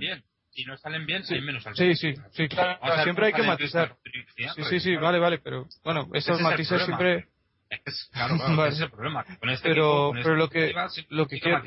Si 0.50 0.64
no 0.64 0.76
salen 0.76 1.06
bien, 1.06 1.24
sí, 1.24 1.34
hay 1.34 1.40
menos 1.40 1.62
Sí, 1.74 1.94
sí, 1.94 2.14
sí, 2.32 2.48
claro, 2.48 2.78
siempre 3.04 3.26
hay 3.26 3.32
que 3.32 3.44
matizar. 3.44 3.94
Sí, 4.34 4.64
sí, 4.68 4.80
sí, 4.80 4.96
vale, 4.96 5.20
vale, 5.20 5.38
pero 5.38 5.66
bueno, 5.84 6.08
esos 6.12 6.40
matices 6.40 6.84
siempre... 6.84 7.28
Es, 7.70 8.08
claro, 8.12 8.36
claro 8.36 8.64
ese 8.66 8.76
es 8.76 8.80
el 8.82 8.90
problema. 8.90 9.24
Con 9.38 9.50
este 9.50 9.68
pero, 9.68 10.08
equipo, 10.08 10.22
pero 10.24 10.36
lo 10.36 10.48
que, 10.48 10.74
lo 11.10 11.26
que 11.26 11.38
quiero... 11.38 11.62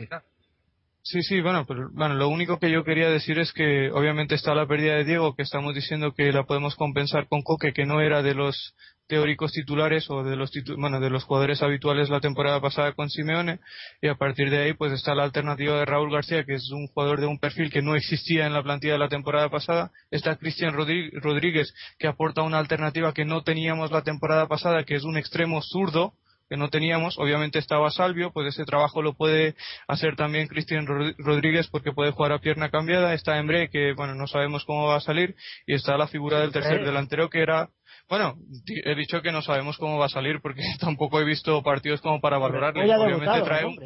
Sí, 1.04 1.24
sí, 1.24 1.42
bueno, 1.42 1.66
pero 1.66 1.90
bueno, 1.94 2.14
lo 2.14 2.30
único 2.30 2.60
que 2.60 2.70
yo 2.70 2.84
quería 2.84 3.10
decir 3.10 3.40
es 3.40 3.52
que 3.54 3.90
obviamente 3.92 4.36
está 4.36 4.54
la 4.54 4.68
pérdida 4.68 4.96
de 4.96 5.04
Diego, 5.04 5.36
que 5.36 5.42
estamos 5.42 5.74
diciendo 5.74 6.14
que 6.14 6.32
la 6.32 6.44
podemos 6.44 6.76
compensar 6.76 7.28
con 7.28 7.42
Coque, 7.42 7.74
que 7.74 7.88
no 7.88 8.02
era 8.02 8.22
de 8.22 8.36
los 8.36 8.76
teóricos 9.08 9.52
titulares 9.52 10.10
o 10.12 10.24
de 10.24 10.36
los 10.36 10.52
bueno, 10.78 11.00
de 11.00 11.10
los 11.10 11.24
jugadores 11.24 11.62
habituales 11.64 12.10
la 12.10 12.22
temporada 12.22 12.62
pasada 12.62 12.94
con 12.94 13.10
Simeone 13.10 13.60
y 14.02 14.08
a 14.08 14.16
partir 14.16 14.50
de 14.50 14.60
ahí 14.60 14.74
pues 14.74 14.94
está 14.94 15.16
la 15.16 15.24
alternativa 15.24 15.78
de 15.80 15.86
Raúl 15.86 16.12
García 16.12 16.46
que 16.46 16.54
es 16.54 16.72
un 16.72 16.88
jugador 16.88 17.20
de 17.20 17.26
un 17.26 17.40
perfil 17.40 17.72
que 17.72 17.82
no 17.82 17.96
existía 17.96 18.46
en 18.46 18.54
la 18.54 18.64
plantilla 18.64 18.94
de 18.94 19.00
la 19.00 19.10
temporada 19.10 19.50
pasada. 19.50 19.92
Está 20.12 20.38
Cristian 20.38 20.74
Rodríguez 20.74 21.74
que 22.00 22.08
aporta 22.08 22.44
una 22.44 22.60
alternativa 22.60 23.14
que 23.14 23.26
no 23.26 23.44
teníamos 23.44 23.92
la 23.92 24.04
temporada 24.04 24.48
pasada 24.48 24.86
que 24.86 24.96
es 24.96 25.04
un 25.04 25.18
extremo 25.18 25.62
zurdo 25.62 26.14
que 26.52 26.58
no 26.58 26.70
teníamos. 26.70 27.18
Obviamente 27.18 27.60
estaba 27.60 27.90
Salvio, 27.92 28.34
pues 28.34 28.54
ese 28.54 28.66
trabajo 28.66 29.02
lo 29.02 29.14
puede 29.14 29.56
hacer 29.88 30.18
también 30.18 30.50
Cristian 30.50 30.86
Rodríguez 30.86 31.70
porque 31.70 31.94
puede 31.94 32.12
jugar 32.12 32.34
a 32.34 32.40
pierna 32.40 32.70
cambiada. 32.70 33.14
Está 33.14 33.40
Embre, 33.40 33.70
que 33.70 33.94
bueno, 33.94 34.16
no 34.16 34.28
sabemos 34.28 34.66
cómo 34.66 34.86
va 34.86 34.98
a 34.98 35.00
salir. 35.00 35.34
Y 35.66 35.76
está 35.76 35.96
la 35.96 36.08
figura 36.08 36.42
del 36.42 36.52
tercer 36.52 36.84
delantero 36.84 37.30
que 37.30 37.42
era 37.42 37.70
bueno, 38.10 38.36
he 38.84 38.96
dicho 38.96 39.22
que 39.22 39.32
no 39.32 39.42
sabemos 39.42 39.78
cómo 39.78 39.98
va 39.98 40.08
a 40.08 40.10
salir 40.10 40.42
porque 40.42 40.62
tampoco 40.82 41.22
he 41.22 41.24
visto 41.24 41.64
partidos 41.64 42.02
como 42.02 42.20
para 42.20 42.38
valorarle. 42.38 42.84
Obviamente 42.94 43.42
trae 43.44 43.64
un... 43.64 43.78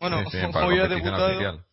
Bueno, 0.00 0.24
hoy 0.64 0.78
ha 0.78 0.88
debutado. 0.88 1.69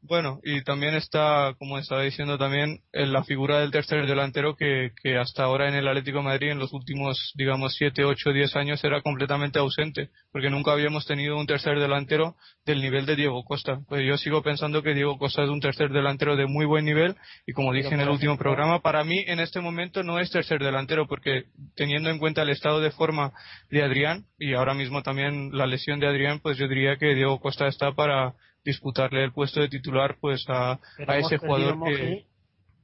Bueno, 0.00 0.40
y 0.44 0.62
también 0.62 0.94
está, 0.94 1.54
como 1.58 1.76
estaba 1.76 2.02
diciendo 2.02 2.38
también, 2.38 2.80
en 2.92 3.12
la 3.12 3.24
figura 3.24 3.58
del 3.58 3.72
tercer 3.72 4.06
delantero 4.06 4.54
que, 4.54 4.92
que 5.02 5.18
hasta 5.18 5.42
ahora 5.42 5.68
en 5.68 5.74
el 5.74 5.88
Atlético 5.88 6.18
de 6.18 6.24
Madrid 6.24 6.50
en 6.50 6.60
los 6.60 6.72
últimos, 6.72 7.32
digamos, 7.34 7.74
7, 7.76 8.04
8, 8.04 8.32
10 8.32 8.56
años 8.56 8.84
era 8.84 9.02
completamente 9.02 9.58
ausente, 9.58 10.10
porque 10.30 10.50
nunca 10.50 10.72
habíamos 10.72 11.04
tenido 11.04 11.36
un 11.36 11.46
tercer 11.46 11.80
delantero 11.80 12.36
del 12.64 12.80
nivel 12.80 13.06
de 13.06 13.16
Diego 13.16 13.44
Costa. 13.44 13.80
Pues 13.88 14.06
yo 14.06 14.16
sigo 14.16 14.42
pensando 14.42 14.82
que 14.82 14.94
Diego 14.94 15.18
Costa 15.18 15.42
es 15.42 15.50
un 15.50 15.60
tercer 15.60 15.90
delantero 15.90 16.36
de 16.36 16.46
muy 16.46 16.64
buen 16.64 16.84
nivel 16.84 17.16
y 17.46 17.52
como 17.52 17.72
dije 17.72 17.92
en 17.92 18.00
el 18.00 18.08
último 18.08 18.38
programa, 18.38 18.80
para 18.80 19.02
mí 19.02 19.24
en 19.26 19.40
este 19.40 19.60
momento 19.60 20.04
no 20.04 20.20
es 20.20 20.30
tercer 20.30 20.60
delantero 20.60 21.08
porque 21.08 21.44
teniendo 21.74 22.08
en 22.08 22.18
cuenta 22.18 22.42
el 22.42 22.50
estado 22.50 22.80
de 22.80 22.92
forma 22.92 23.32
de 23.70 23.82
Adrián 23.82 24.26
y 24.38 24.54
ahora 24.54 24.74
mismo 24.74 25.02
también 25.02 25.50
la 25.52 25.66
lesión 25.66 25.98
de 25.98 26.06
Adrián, 26.06 26.40
pues 26.40 26.56
yo 26.56 26.68
diría 26.68 26.96
que 26.96 27.14
Diego 27.14 27.40
Costa 27.40 27.66
está 27.66 27.92
para 27.92 28.34
disputarle 28.64 29.24
el 29.24 29.32
puesto 29.32 29.60
de 29.60 29.68
titular 29.68 30.16
pues 30.20 30.44
a, 30.48 30.78
a 31.06 31.16
ese 31.18 31.38
jugador 31.38 31.82
que 31.84 32.26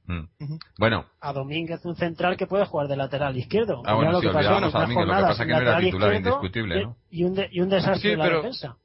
mm. 0.05 0.57
Bueno. 0.77 1.05
A 1.19 1.33
Domínguez, 1.33 1.83
un 1.85 1.95
central 1.95 2.37
que 2.37 2.47
puede 2.47 2.65
jugar 2.65 2.87
de 2.87 2.95
lateral 2.95 3.35
izquierdo. 3.37 3.81
Ah, 3.85 3.95
bueno, 3.95 4.19
sí, 4.21 4.27
a 4.27 4.31
Domínguez, 4.31 5.07
lo 5.07 5.15
que 5.15 5.21
pasa 5.21 5.43
es 5.43 5.47
que 5.47 5.53
no 5.53 5.61
era 5.61 5.79
titular 5.79 6.15
indiscutible, 6.15 6.83
¿no? 6.83 6.97
Y 7.09 7.23
un, 7.23 7.39
y 7.51 7.59
un 7.61 7.69
desastre 7.69 8.11
sí, 8.11 8.15
la 8.15 8.29
defensa. 8.29 8.77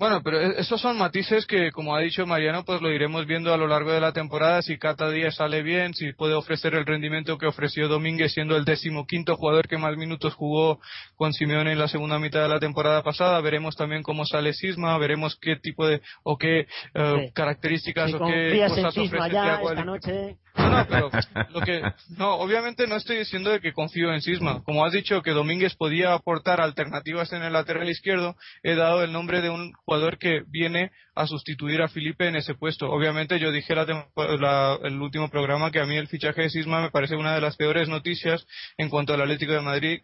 Bueno, 0.00 0.22
pero 0.22 0.40
e-, 0.40 0.58
esos 0.58 0.80
son 0.80 0.96
matices 0.96 1.46
que, 1.46 1.70
como 1.72 1.94
ha 1.94 2.00
dicho 2.00 2.26
Mariano, 2.26 2.64
pues 2.64 2.80
lo 2.80 2.90
iremos 2.90 3.26
viendo 3.26 3.52
a 3.52 3.58
lo 3.58 3.66
largo 3.66 3.92
de 3.92 4.00
la 4.00 4.14
temporada. 4.14 4.62
Si 4.62 4.78
cada 4.78 5.10
día 5.10 5.30
sale 5.30 5.62
bien, 5.62 5.92
si 5.92 6.14
puede 6.14 6.32
ofrecer 6.32 6.74
el 6.74 6.86
rendimiento 6.86 7.36
que 7.36 7.46
ofreció 7.46 7.86
Domínguez, 7.86 8.32
siendo 8.32 8.56
el 8.56 8.64
decimoquinto 8.64 9.36
jugador 9.36 9.68
que 9.68 9.76
más 9.76 9.98
minutos 9.98 10.32
jugó 10.32 10.80
con 11.16 11.34
Simeone 11.34 11.72
en 11.72 11.78
la 11.78 11.86
segunda 11.86 12.18
mitad 12.18 12.40
de 12.40 12.48
la 12.48 12.58
temporada 12.58 13.02
pasada. 13.02 13.42
Veremos 13.42 13.76
también 13.76 14.02
cómo 14.02 14.24
sale 14.24 14.54
Sisma, 14.54 14.96
veremos 14.96 15.36
qué 15.38 15.56
tipo 15.56 15.86
de 15.86 16.00
o 16.22 16.38
qué 16.38 16.66
eh, 16.94 17.30
características 17.34 18.14
o 18.14 18.26
qué 18.26 18.64
cosas 18.68 18.96
ofrece 18.96 19.30
ya, 19.30 19.60
esta 19.60 19.84
noche. 19.84 20.38
No, 20.56 20.68
no, 20.68 20.86
pero 20.88 21.10
lo 21.50 21.60
que 21.60 21.82
no, 22.16 22.34
obviamente 22.34 22.86
no 22.86 22.96
estoy 22.96 23.18
diciendo 23.18 23.50
de 23.50 23.60
que 23.60 23.72
confío 23.72 24.12
en 24.12 24.20
Sisma. 24.20 24.62
Como 24.64 24.84
has 24.84 24.92
dicho 24.92 25.22
que 25.22 25.30
Domínguez 25.30 25.74
podía 25.76 26.12
aportar 26.12 26.60
alternativas 26.60 27.32
en 27.32 27.42
el 27.42 27.52
lateral 27.52 27.88
izquierdo, 27.88 28.36
he 28.62 28.74
dado 28.74 29.02
el 29.02 29.12
nombre 29.12 29.40
de 29.40 29.50
un 29.50 29.72
jugador 29.72 30.18
que 30.18 30.42
viene 30.48 30.90
a 31.14 31.26
sustituir 31.26 31.82
a 31.82 31.88
Felipe 31.88 32.26
en 32.26 32.36
ese 32.36 32.54
puesto. 32.54 32.90
Obviamente 32.90 33.38
yo 33.38 33.52
dije 33.52 33.74
la, 33.74 34.78
el 34.82 35.00
último 35.00 35.28
programa 35.28 35.70
que 35.70 35.80
a 35.80 35.86
mí 35.86 35.96
el 35.96 36.08
fichaje 36.08 36.42
de 36.42 36.50
Sisma 36.50 36.80
me 36.80 36.90
parece 36.90 37.16
una 37.16 37.34
de 37.34 37.40
las 37.40 37.56
peores 37.56 37.88
noticias 37.88 38.46
en 38.78 38.88
cuanto 38.88 39.14
al 39.14 39.20
Atlético 39.20 39.52
de 39.52 39.60
Madrid 39.60 40.00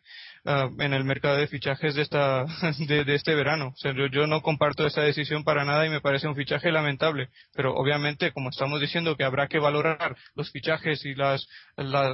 Ah, 0.48 0.70
en 0.78 0.94
el 0.94 1.02
mercado 1.02 1.38
de 1.38 1.48
fichajes 1.48 1.96
de 1.96 2.02
esta 2.02 2.44
de, 2.78 3.14
este 3.16 3.34
verano. 3.34 3.72
O 3.74 3.76
sea, 3.76 3.92
yo, 3.92 4.28
no 4.28 4.42
comparto 4.42 4.86
esa 4.86 5.02
decisión 5.02 5.42
para 5.42 5.64
nada 5.64 5.84
y 5.84 5.90
me 5.90 6.00
parece 6.00 6.28
un 6.28 6.36
fichaje 6.36 6.70
lamentable. 6.70 7.30
Pero 7.52 7.74
obviamente, 7.74 8.30
como 8.30 8.50
estamos 8.50 8.80
diciendo 8.80 9.16
que 9.16 9.24
habrá 9.24 9.48
que 9.48 9.58
valorar 9.58 10.16
los 10.36 10.52
fichajes 10.52 11.04
y 11.04 11.16
las 11.16 11.48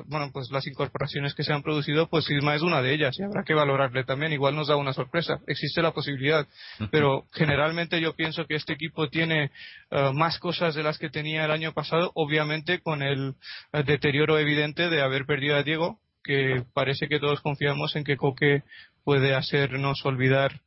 bueno 0.06 0.30
pues 0.32 0.50
las 0.50 0.66
incorporaciones 0.66 1.34
que 1.34 1.44
se 1.44 1.52
han 1.52 1.62
producido, 1.62 2.09
pues 2.09 2.24
Sisma 2.24 2.54
es 2.54 2.62
una 2.62 2.80
de 2.80 2.94
ellas 2.94 3.18
y 3.18 3.22
habrá 3.22 3.44
que 3.44 3.52
valorarle 3.52 4.02
también. 4.04 4.32
Igual 4.32 4.56
nos 4.56 4.68
da 4.68 4.76
una 4.76 4.94
sorpresa. 4.94 5.40
Existe 5.46 5.82
la 5.82 5.92
posibilidad, 5.92 6.48
pero 6.90 7.26
generalmente 7.32 8.00
yo 8.00 8.14
pienso 8.16 8.46
que 8.46 8.54
este 8.54 8.72
equipo 8.72 9.10
tiene 9.10 9.50
ah, 9.90 10.12
más 10.14 10.38
cosas 10.38 10.74
de 10.74 10.82
las 10.82 10.96
que 10.96 11.10
tenía 11.10 11.44
el 11.44 11.50
año 11.50 11.74
pasado, 11.74 12.12
obviamente 12.14 12.80
con 12.80 13.02
el 13.02 13.34
ah, 13.72 13.82
deterioro 13.82 14.38
evidente 14.38 14.88
de 14.88 15.02
haber 15.02 15.26
perdido 15.26 15.56
a 15.56 15.62
Diego 15.62 15.98
que 16.22 16.64
parece 16.74 17.08
que 17.08 17.18
todos 17.20 17.40
confiamos 17.40 17.96
en 17.96 18.04
que 18.04 18.16
Coque 18.16 18.62
puede 19.04 19.34
hacernos 19.34 20.04
olvidar 20.04 20.60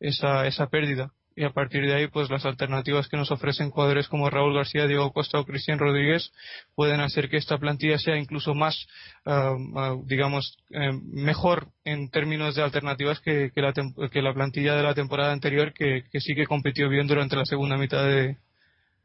esa, 0.00 0.46
esa 0.46 0.68
pérdida. 0.68 1.12
Y 1.36 1.42
a 1.42 1.50
partir 1.50 1.84
de 1.84 1.94
ahí, 1.94 2.06
pues 2.06 2.30
las 2.30 2.46
alternativas 2.46 3.08
que 3.08 3.16
nos 3.16 3.32
ofrecen 3.32 3.70
jugadores 3.70 4.06
como 4.06 4.30
Raúl 4.30 4.54
García, 4.54 4.86
Diego 4.86 5.12
Costa 5.12 5.40
o 5.40 5.44
Cristian 5.44 5.80
Rodríguez 5.80 6.32
pueden 6.76 7.00
hacer 7.00 7.28
que 7.28 7.38
esta 7.38 7.58
plantilla 7.58 7.98
sea 7.98 8.16
incluso 8.16 8.54
más, 8.54 8.86
ah, 9.26 9.56
ah, 9.74 9.96
digamos, 10.04 10.56
eh, 10.70 10.92
mejor 11.02 11.68
en 11.84 12.08
términos 12.08 12.54
de 12.54 12.62
alternativas 12.62 13.18
que, 13.18 13.50
que, 13.52 13.62
la, 13.62 13.72
que 13.72 14.22
la 14.22 14.32
plantilla 14.32 14.76
de 14.76 14.84
la 14.84 14.94
temporada 14.94 15.32
anterior, 15.32 15.72
que, 15.72 16.04
que 16.10 16.20
sí 16.20 16.36
que 16.36 16.46
compitió 16.46 16.88
bien 16.88 17.08
durante 17.08 17.34
la 17.34 17.44
segunda 17.44 17.76
mitad 17.76 18.04
de, 18.04 18.36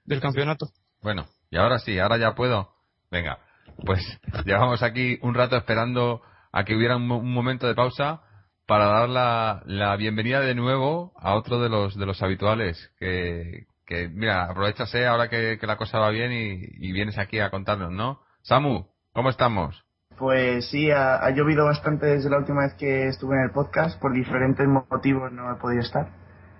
del 0.05 0.21
campeonato. 0.21 0.69
Bueno, 1.01 1.27
y 1.49 1.57
ahora 1.57 1.79
sí, 1.79 1.97
ahora 1.97 2.17
ya 2.17 2.35
puedo. 2.35 2.75
Venga, 3.09 3.39
pues 3.85 4.01
llevamos 4.45 4.83
aquí 4.83 5.17
un 5.21 5.33
rato 5.33 5.55
esperando 5.55 6.21
a 6.51 6.63
que 6.63 6.75
hubiera 6.75 6.97
un, 6.97 7.07
momento 7.07 7.67
de 7.67 7.75
pausa 7.75 8.21
para 8.65 8.85
dar 8.85 9.09
la, 9.09 9.61
la, 9.65 9.95
bienvenida 9.95 10.41
de 10.41 10.55
nuevo 10.55 11.13
a 11.17 11.35
otro 11.35 11.59
de 11.59 11.69
los 11.69 11.97
de 11.97 12.05
los 12.05 12.21
habituales 12.21 12.91
que, 12.97 13.65
que 13.85 14.09
mira 14.09 14.45
aprovechase 14.45 15.05
ahora 15.05 15.29
que, 15.29 15.57
la 15.61 15.77
cosa 15.77 15.99
va 15.99 16.09
bien 16.09 16.31
y, 16.31 16.91
vienes 16.91 17.17
aquí 17.17 17.39
a 17.39 17.49
contarnos 17.49 17.91
no 17.91 18.21
Samu 18.41 18.85
cómo 19.13 19.29
estamos 19.29 19.83
pues 20.17 20.69
sí 20.69 20.91
ha, 20.91 21.29
llovido 21.31 21.65
bastante 21.65 22.05
desde 22.05 22.29
la 22.29 22.39
última 22.39 22.63
vez 22.63 22.73
que 22.73 23.07
estuve 23.07 23.35
en 23.37 23.43
el 23.43 23.51
podcast 23.51 23.99
por 24.01 24.13
diferentes 24.13 24.67
motivos 24.67 25.31
no 25.31 25.49
he 25.49 25.55
podido 25.55 25.81
estar. 25.81 26.09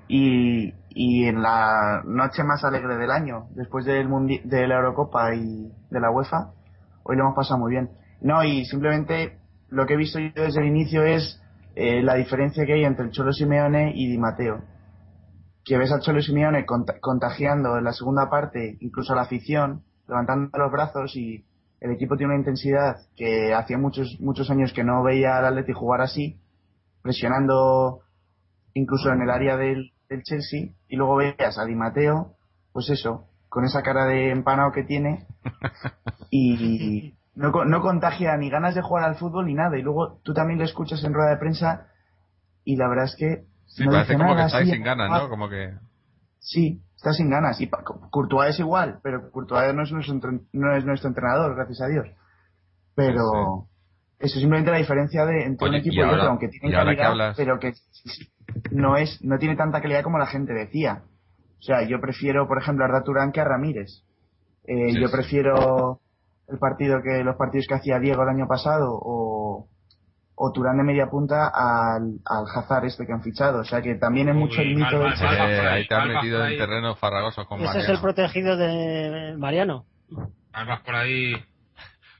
Y, 0.07 0.73
y 0.89 1.25
en 1.25 1.43
la 1.43 2.01
noche 2.05 2.43
más 2.43 2.63
alegre 2.63 2.95
del 2.95 3.11
año 3.11 3.47
después 3.51 3.83
del 3.83 4.07
de 4.45 4.67
la 4.67 4.75
Eurocopa 4.75 5.35
y 5.35 5.71
de 5.91 5.99
la 5.99 6.09
UEFA 6.09 6.53
hoy 7.09 7.15
lo 7.15 7.23
hemos 7.23 7.35
pasado 7.35 7.59
muy 7.59 7.71
bien. 7.71 7.89
No, 8.21 8.43
y 8.43 8.65
simplemente 8.65 9.39
lo 9.69 9.87
que 9.87 9.95
he 9.95 9.97
visto 9.97 10.19
yo 10.19 10.29
desde 10.35 10.61
el 10.61 10.67
inicio 10.67 11.03
es 11.03 11.41
eh, 11.75 12.03
la 12.03 12.13
diferencia 12.13 12.65
que 12.65 12.73
hay 12.73 12.85
entre 12.85 13.05
el 13.05 13.11
Cholo 13.11 13.33
Simeone 13.33 13.93
y 13.95 14.07
Di 14.07 14.17
Matteo. 14.19 14.61
Que 15.65 15.77
ves 15.77 15.91
al 15.91 16.01
Cholo 16.01 16.21
Simeone 16.21 16.65
contagiando 16.65 17.77
en 17.77 17.83
la 17.83 17.93
segunda 17.93 18.29
parte, 18.29 18.77
incluso 18.81 19.13
a 19.13 19.15
la 19.15 19.23
afición, 19.23 19.83
levantando 20.07 20.55
los 20.57 20.71
brazos 20.71 21.15
y 21.15 21.45
el 21.79 21.91
equipo 21.91 22.15
tiene 22.15 22.33
una 22.33 22.41
intensidad 22.41 22.97
que 23.15 23.55
hacía 23.55 23.79
muchos, 23.79 24.17
muchos 24.19 24.51
años 24.51 24.71
que 24.71 24.83
no 24.83 25.01
veía 25.01 25.37
al 25.37 25.45
Atleti 25.45 25.73
jugar 25.73 26.01
así, 26.01 26.39
presionando 27.01 28.01
incluso 28.73 29.11
en 29.11 29.21
el 29.21 29.31
área 29.31 29.57
del, 29.57 29.93
del 30.09 30.21
Chelsea, 30.21 30.73
y 30.87 30.95
luego 30.95 31.15
veías 31.15 31.57
a 31.57 31.65
Di 31.65 31.73
Matteo, 31.73 32.35
pues 32.71 32.89
eso, 32.91 33.28
con 33.49 33.65
esa 33.65 33.81
cara 33.81 34.05
de 34.05 34.31
empanado 34.31 34.71
que 34.71 34.83
tiene 34.83 35.25
y 36.29 37.15
no, 37.35 37.51
no 37.65 37.81
contagia 37.81 38.37
ni 38.37 38.49
ganas 38.49 38.75
de 38.75 38.81
jugar 38.81 39.05
al 39.05 39.15
fútbol 39.15 39.47
ni 39.47 39.53
nada. 39.53 39.77
Y 39.77 39.81
luego 39.81 40.19
tú 40.23 40.33
también 40.33 40.59
lo 40.59 40.65
escuchas 40.65 41.03
en 41.03 41.13
rueda 41.13 41.31
de 41.31 41.37
prensa 41.37 41.87
y 42.63 42.75
la 42.75 42.87
verdad 42.87 43.05
es 43.05 43.15
que 43.15 43.45
Sí, 43.65 43.85
no 43.85 43.91
parece 43.91 44.17
como 44.17 44.35
que 44.35 44.49
sí, 44.49 44.71
sin 44.71 44.83
ganas, 44.83 45.09
¿no? 45.11 45.29
Como 45.29 45.47
que... 45.47 45.73
Sí, 46.39 46.81
está 46.95 47.13
sin 47.13 47.29
ganas. 47.29 47.61
Y 47.61 47.69
Courtois 48.09 48.49
es 48.55 48.59
igual, 48.59 48.99
pero 49.03 49.29
Courtois 49.31 49.73
no 49.75 49.83
es 49.83 49.91
nuestro, 49.91 50.19
no 50.53 50.75
es 50.75 50.85
nuestro 50.85 51.09
entrenador, 51.09 51.55
gracias 51.55 51.81
a 51.81 51.87
Dios. 51.87 52.07
Pero 52.95 53.67
eso 54.17 54.35
es 54.35 54.41
simplemente 54.41 54.71
la 54.71 54.77
diferencia 54.77 55.25
de 55.25 55.45
entre 55.45 55.67
Oye, 55.67 55.77
un 55.77 55.81
equipo 55.81 55.95
y 55.95 55.99
y, 55.99 56.01
ahora- 56.01 56.17
otro, 56.17 56.29
aunque 56.29 56.47
tiene 56.49 56.75
calidad, 56.75 57.33
pero 57.37 57.59
que 57.59 57.73
no 58.71 58.97
es 58.97 59.23
no 59.23 59.37
tiene 59.37 59.55
tanta 59.55 59.81
calidad 59.81 60.03
como 60.03 60.17
la 60.17 60.27
gente 60.27 60.53
decía. 60.53 61.03
O 61.59 61.61
sea, 61.61 61.83
yo 61.83 61.99
prefiero, 61.99 62.47
por 62.47 62.57
ejemplo, 62.61 62.85
a 62.85 62.87
Arda 62.87 63.03
Turán 63.03 63.31
que 63.31 63.41
a 63.41 63.43
Ramírez. 63.45 63.89
Eh, 64.65 64.91
Sí, 64.93 65.01
yo 65.01 65.09
prefiero 65.11 65.99
el 66.47 66.57
partido 66.57 67.01
que 67.03 67.23
los 67.23 67.35
partidos 67.35 67.67
que 67.67 67.75
hacía 67.75 67.99
Diego 67.99 68.23
el 68.23 68.29
año 68.29 68.47
pasado 68.47 68.91
o, 68.91 69.67
o 70.35 70.51
Turán 70.51 70.77
de 70.77 70.83
media 70.83 71.07
punta 71.07 71.47
al, 71.53 72.19
al 72.25 72.45
Hazard 72.55 72.85
este 72.85 73.05
que 73.05 73.13
han 73.13 73.21
fichado. 73.21 73.59
O 73.59 73.63
sea, 73.65 73.81
que 73.81 73.95
también 73.95 74.29
es 74.29 74.35
mucho 74.35 74.61
el 74.61 74.75
mito 74.75 74.99
del 74.99 75.13
Eh, 75.13 75.59
ahí 75.67 75.87
te 75.87 75.95
has 75.95 76.07
metido 76.07 76.45
en 76.45 76.57
terreno 76.57 76.95
farragoso 76.95 77.45
con 77.45 77.59
Ese 77.59 77.67
es 77.69 77.75
Mariano. 77.75 77.93
el 77.93 78.01
protegido 78.01 78.57
de 78.57 79.35
Mariano. 79.37 79.85
Vas 80.53 80.81
por 80.81 80.95
ahí. 80.95 81.33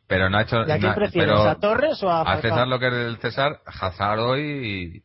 Pero 0.08 0.30
no 0.30 0.38
ha 0.38 0.42
hecho... 0.42 0.66
¿Y 0.68 0.72
a 0.72 0.80
quién 0.80 0.96
prefieres? 0.96 1.40
¿A 1.40 1.56
Torres 1.56 2.02
o 2.04 2.10
a 2.10 2.22
a 2.22 2.26
Falcao? 2.26 2.42
César 2.42 2.68
lo 2.68 2.80
que 2.80 2.88
es 2.88 2.94
del 2.94 3.18
César, 3.18 3.60
Hazard 3.66 4.20
hoy... 4.20 5.04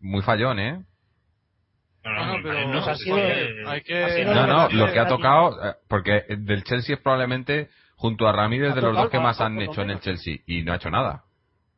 Muy 0.00 0.22
fallón, 0.22 0.58
¿eh? 0.60 0.84
No, 2.04 2.12
no, 2.12 2.26
no, 2.26 2.42
pero 2.42 2.68
no, 2.68 3.70
hay 3.70 3.82
que 3.82 4.24
No, 4.24 4.46
no, 4.46 4.68
lo 4.70 4.92
que 4.92 4.98
ha 4.98 5.06
tocado, 5.06 5.68
eh, 5.70 5.74
porque 5.88 6.22
del 6.28 6.64
Chelsea 6.64 6.94
es 6.96 7.02
probablemente, 7.02 7.68
junto 7.96 8.26
a 8.28 8.32
Ramírez, 8.32 8.74
de 8.74 8.82
los 8.82 8.96
dos 8.96 9.10
que 9.10 9.18
más 9.18 9.40
han 9.40 9.60
hecho 9.60 9.82
en 9.82 9.90
el. 9.90 10.00
Chelsea, 10.00 10.36
y 10.46 10.62
no 10.62 10.72
ha 10.72 10.76
hecho 10.76 10.90
nada. 10.90 11.24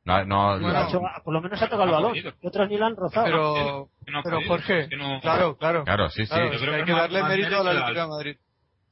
No, 0.05 0.25
no, 0.25 0.59
Bueno, 0.59 0.89
hecho- 0.89 1.01
por 1.25 1.35
lo 1.35 1.41
menos 1.41 1.61
ha 1.61 1.67
tocado 1.67 1.85
el 1.85 1.91
balón. 1.91 2.17
Y 2.17 2.47
otros 2.47 2.69
ni 2.69 2.79
lo 2.79 2.87
han 2.87 2.97
rozado. 2.97 3.27
Pero, 3.27 3.89
no 4.07 4.23
pero 4.23 4.41
Jorge, 4.47 4.89
no- 4.97 5.21
claro, 5.21 5.57
claro. 5.57 5.85
Claro, 5.85 6.11
sí, 6.11 6.25
sí. 6.25 6.29
Claro, 6.29 6.51
que 6.51 6.75
hay 6.75 6.85
que 6.85 6.93
darle 6.93 7.23
mérito 7.23 7.61
a 7.61 7.65
la 7.65 7.87
al- 7.87 7.95
de 7.95 8.07
Madrid. 8.07 8.37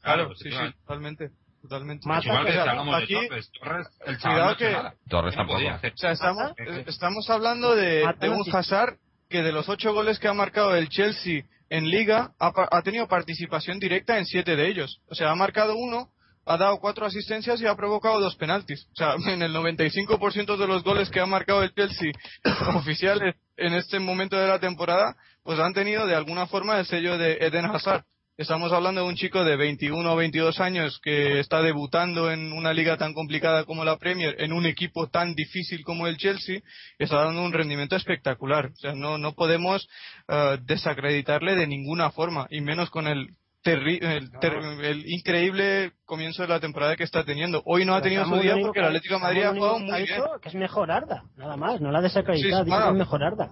Claro, 0.02 0.24
Claro, 0.26 0.34
sí, 0.36 0.50
sí, 0.50 0.74
totalmente. 0.80 1.30
Totalmente. 1.62 2.08
Más 2.08 2.18
aquí- 2.18 2.28
de 2.28 3.26
Torres, 3.28 3.50
Torres, 3.60 3.88
el 4.06 4.18
Cuidado 4.20 4.50
no 4.50 4.56
que-. 4.56 4.76
Torres 5.08 5.34
¿Qué 5.34 5.42
no 5.42 5.46
tampoco. 5.48 5.58
O 5.58 5.96
sea, 5.96 6.12
estamos, 6.12 6.52
estamos 6.86 7.30
hablando 7.30 7.74
de, 7.74 8.06
de 8.20 8.28
un. 8.30 8.44
Hazard 8.54 8.96
que 9.28 9.42
de 9.42 9.52
los 9.52 9.68
ocho 9.68 9.92
goles 9.92 10.18
que 10.18 10.28
ha 10.28 10.34
marcado 10.34 10.74
el 10.74 10.88
Chelsea 10.88 11.44
en 11.70 11.88
Liga 11.88 12.32
ha, 12.38 12.52
ha 12.70 12.82
tenido 12.82 13.08
participación 13.08 13.78
directa 13.78 14.18
en 14.18 14.26
siete 14.26 14.56
de 14.56 14.68
ellos. 14.68 15.00
O 15.08 15.14
sea, 15.14 15.30
ha 15.30 15.34
marcado 15.34 15.76
uno, 15.76 16.10
ha 16.46 16.56
dado 16.56 16.78
cuatro 16.80 17.04
asistencias 17.04 17.60
y 17.60 17.66
ha 17.66 17.76
provocado 17.76 18.20
dos 18.20 18.36
penaltis. 18.36 18.86
O 18.92 18.96
sea, 18.96 19.14
en 19.32 19.42
el 19.42 19.54
95% 19.54 20.56
de 20.56 20.66
los 20.66 20.82
goles 20.82 21.10
que 21.10 21.20
ha 21.20 21.26
marcado 21.26 21.62
el 21.62 21.74
Chelsea 21.74 22.12
oficiales 22.74 23.34
en 23.56 23.74
este 23.74 23.98
momento 23.98 24.36
de 24.36 24.48
la 24.48 24.58
temporada, 24.58 25.16
pues 25.42 25.58
han 25.58 25.74
tenido 25.74 26.06
de 26.06 26.14
alguna 26.14 26.46
forma 26.46 26.78
el 26.78 26.86
sello 26.86 27.18
de 27.18 27.38
Eden 27.40 27.66
Hazard. 27.66 28.04
Estamos 28.38 28.70
hablando 28.72 29.00
de 29.00 29.08
un 29.08 29.16
chico 29.16 29.42
de 29.42 29.56
21 29.56 30.12
o 30.12 30.14
22 30.14 30.60
años 30.60 31.00
que 31.02 31.40
está 31.40 31.60
debutando 31.60 32.30
en 32.30 32.52
una 32.52 32.72
liga 32.72 32.96
tan 32.96 33.12
complicada 33.12 33.64
como 33.64 33.84
la 33.84 33.96
Premier, 33.98 34.36
en 34.38 34.52
un 34.52 34.64
equipo 34.64 35.08
tan 35.08 35.34
difícil 35.34 35.82
como 35.82 36.06
el 36.06 36.18
Chelsea, 36.18 36.60
está 37.00 37.24
dando 37.24 37.42
un 37.42 37.52
rendimiento 37.52 37.96
espectacular. 37.96 38.66
O 38.66 38.76
sea, 38.76 38.92
no, 38.92 39.18
no 39.18 39.32
podemos 39.32 39.88
eh, 40.28 40.56
desacreditarle 40.62 41.56
de 41.56 41.66
ninguna 41.66 42.12
forma, 42.12 42.46
y 42.48 42.60
menos 42.60 42.90
con 42.90 43.08
el, 43.08 43.26
terri- 43.64 43.98
el, 44.00 44.30
ter- 44.38 44.62
el 44.84 45.10
increíble 45.10 45.94
comienzo 46.04 46.42
de 46.42 46.48
la 46.48 46.60
temporada 46.60 46.94
que 46.94 47.02
está 47.02 47.24
teniendo. 47.24 47.60
Hoy 47.66 47.84
no 47.84 47.96
ha 47.96 48.02
tenido 48.02 48.24
su 48.24 48.36
día 48.36 48.54
porque 48.60 48.74
que 48.74 48.78
el 48.78 48.86
Atlético 48.86 49.14
de 49.16 49.20
Madrid 49.20 49.42
ha 49.42 49.52
jugado 49.52 49.78
muy 49.80 50.02
bien. 50.04 50.20
que 50.40 50.48
es 50.48 50.54
mejor 50.54 50.92
Arda, 50.92 51.24
nada 51.36 51.56
más, 51.56 51.80
no 51.80 51.90
la 51.90 51.98
ha 51.98 52.02
desacreditado, 52.02 52.62
Sí, 52.62 52.70
bueno. 52.70 52.90
es 52.90 52.94
mejor 52.98 53.24
Arda. 53.24 53.50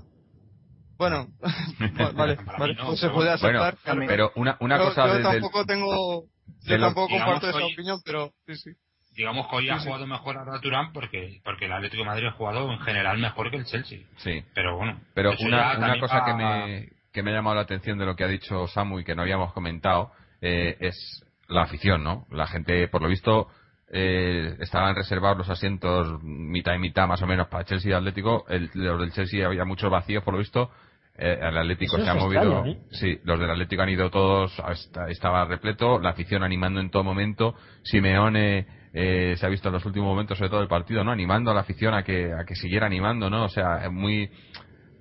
Bueno, 0.98 1.27
vale, 2.14 2.36
vale, 2.59 2.74
no, 2.74 2.86
pues 2.86 3.01
se 3.01 3.06
pero- 3.06 3.14
puede 3.14 3.31
aceptar. 3.31 3.77
pero 4.06 4.32
una, 4.36 4.56
una 4.60 4.78
yo, 4.78 4.85
cosa 4.85 5.06
yo 5.18 5.23
tampoco 5.23 5.64
tengo, 5.66 6.24
yo 6.62 6.81
tampoco 6.81 7.09
comparto 7.09 7.48
esa 7.48 7.59
hoy- 7.59 7.73
opinión, 7.73 7.98
pero 8.05 8.31
sí, 8.47 8.55
sí. 8.56 8.70
Digamos 9.14 9.48
que 9.48 9.56
hoy 9.56 9.70
ha 9.70 9.74
Sí, 9.77 9.81
sí. 9.81 9.86
jugado 9.86 10.06
mejor 10.06 10.36
a 10.36 10.60
Turán 10.60 10.93
porque, 10.93 11.40
porque 11.43 11.64
el 11.64 11.73
Atlético 11.73 12.02
de 12.02 12.09
Madrid 12.09 12.27
ha 12.27 12.32
jugado 12.32 12.70
en 12.70 12.78
general 12.81 13.16
mejor 13.18 13.51
que 13.51 13.56
el 13.56 13.64
Chelsea. 13.64 14.01
Sí. 14.16 14.44
Pero 14.55 14.77
bueno. 14.77 15.01
Pero 15.14 15.32
una, 15.40 15.78
una 15.78 15.98
cosa 15.98 16.23
que 16.27 16.35
me, 16.35 16.89
que 17.14 17.23
me 17.23 17.31
ha 17.31 17.35
llamado 17.35 17.56
la 17.56 17.62
atención 17.62 17.97
de 17.98 18.05
lo 18.05 18.14
que 18.14 18.24
ha 18.24 18.28
dicho 18.28 18.66
Samu 18.68 18.98
y 19.01 19.05
que 19.05 19.14
no 19.14 19.23
habíamos 19.23 19.55
comentado 19.55 20.12
eh, 20.43 20.77
es 20.81 21.24
la 21.48 21.62
afición, 21.62 22.05
¿no? 22.05 22.27
La 22.31 22.47
gente, 22.47 22.89
por 22.89 23.01
lo 23.01 23.09
visto, 23.09 23.48
eh, 23.90 24.55
estaban 24.60 24.94
reservados 24.94 25.39
los 25.39 25.48
asientos 25.48 26.23
mitad 26.23 26.74
y 26.74 26.78
mitad 26.78 27.06
más 27.09 27.23
o 27.23 27.27
menos 27.27 27.48
para 27.48 27.64
Chelsea 27.64 27.93
y 27.93 27.94
Atlético. 27.94 28.44
El, 28.51 28.68
los 28.74 29.01
del 29.01 29.12
Chelsea 29.12 29.47
había 29.47 29.64
muchos 29.64 29.90
vacíos, 29.90 30.23
por 30.24 30.35
lo 30.35 30.40
visto. 30.40 30.70
Eh, 31.18 31.38
el 31.40 31.56
Atlético 31.56 31.97
Eso 31.97 32.05
se 32.05 32.10
ha 32.10 32.14
movido. 32.14 32.43
extraño, 32.43 32.66
¿eh? 32.72 32.78
Sí, 32.90 33.18
los 33.24 33.38
del 33.40 33.51
Atlético 33.51 33.82
han 33.82 33.88
ido 33.88 34.10
todos, 34.10 34.52
hasta- 34.60 35.09
estaba 35.09 35.44
repleto, 35.47 35.98
la 35.98 36.10
afición 36.10 36.43
animando 36.43 36.78
en 36.80 36.90
todo 36.90 37.05
momento. 37.05 37.55
Simeone 37.82 38.66
eh, 38.93 39.34
se 39.38 39.44
ha 39.47 39.48
visto 39.48 39.68
en 39.68 39.74
los 39.74 39.84
últimos 39.84 40.09
momentos, 40.09 40.38
sobre 40.38 40.51
todo 40.51 40.60
del 40.60 40.68
partido, 40.68 41.05
¿no? 41.05 41.12
Animando 41.12 41.51
a 41.51 41.55
la 41.55 41.60
afición 41.60 41.94
a 41.94 42.02
que, 42.02 42.32
a 42.32 42.44
que 42.44 42.55
siguiera 42.55 42.86
animando, 42.86 43.28
¿no? 43.30 43.44
O 43.44 43.48
sea, 43.48 43.88
muy. 43.90 44.30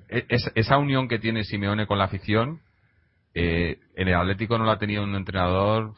e- 0.09 0.25
es- 0.29 0.51
esa 0.55 0.77
unión 0.77 1.07
que 1.07 1.19
tiene 1.19 1.43
Simeone 1.43 1.85
con 1.87 1.97
la 1.97 2.05
afición, 2.05 2.59
eh, 3.33 3.77
en 3.95 4.07
el 4.07 4.15
Atlético 4.15 4.57
no 4.57 4.65
la 4.65 4.73
ha 4.73 4.77
tenido 4.79 5.03
un 5.03 5.15
entrenador, 5.15 5.93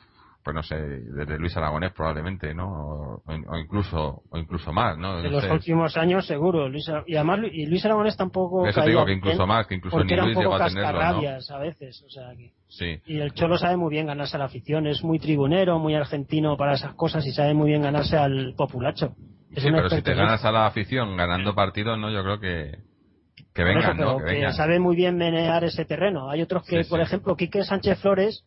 pues 0.48 0.56
no 0.56 0.64
sé, 0.64 0.78
desde 0.78 1.38
Luis 1.38 1.58
Aragonés 1.58 1.92
probablemente, 1.92 2.54
¿no? 2.54 2.70
O, 2.70 3.22
o 3.26 3.58
incluso, 3.58 4.22
o 4.30 4.38
incluso 4.38 4.72
más, 4.72 4.98
¿no? 4.98 5.22
De 5.22 5.30
los 5.30 5.44
últimos 5.44 5.98
años, 5.98 6.26
seguro. 6.26 6.70
Luis, 6.70 6.90
y 7.06 7.16
además, 7.18 7.42
y 7.52 7.66
Luis 7.66 7.84
Aragonés 7.84 8.16
tampoco. 8.16 8.66
Eso 8.66 8.82
te 8.82 8.88
digo 8.88 9.06
que 9.06 9.12
incluso 9.12 9.40
bien, 9.40 9.48
más, 9.50 9.68
que 9.68 9.76
incluso 9.76 10.02
ni 10.06 10.16
Luis 10.16 10.38
llegó 10.38 10.56
a 10.56 10.68
tenerlo, 10.70 10.82
¿no? 10.84 10.98
cascarrabias 11.00 11.52
a 11.52 11.58
veces. 11.58 12.02
O 12.02 12.10
sea, 12.10 12.30
que- 12.38 12.54
Sí. 12.70 12.98
y 13.08 13.20
el 13.20 13.34
Cholo 13.34 13.58
sabe 13.58 13.76
muy 13.76 13.90
bien 13.92 14.08
ganarse 14.08 14.38
a 14.38 14.40
la 14.40 14.46
afición. 14.46 14.88
Es 14.88 15.04
muy 15.04 15.20
tribunero, 15.20 15.80
muy 15.80 15.96
argentino 15.96 16.56
para 16.56 16.76
esas 16.76 16.94
cosas 16.94 17.26
y 17.26 17.34
sabe 17.34 17.54
muy 17.54 17.68
bien 17.72 17.82
ganarse 17.82 18.16
al 18.16 18.54
populacho. 18.56 19.16
Es 19.52 19.64
Sí, 19.64 19.70
pero 19.70 19.90
si 19.90 20.02
te 20.02 20.14
ganas 20.14 20.46
a 20.46 20.52
la 20.54 20.66
afición 20.66 21.18
ganando 21.18 21.54
partidos, 21.56 22.00
¿no? 22.00 22.10
Yo 22.10 22.24
creo 22.24 22.40
que, 22.40 22.78
que 23.54 23.64
vengan, 23.66 23.98
eso, 24.00 24.06
¿no? 24.14 24.18
Que 24.20 24.24
que 24.28 24.32
vengan. 24.36 24.54
sabe 24.54 24.80
muy 24.80 24.96
bien 24.96 25.18
menear 25.18 25.66
ese 25.66 25.84
terreno. 25.84 26.30
Hay 26.30 26.42
otros 26.42 26.64
que, 26.66 26.86
Sí, 26.86 26.90
por 26.90 27.00
sí. 27.00 27.04
ejemplo, 27.04 27.36
Quique 27.36 27.66
Sánchez 27.66 28.00
Flores 28.00 28.46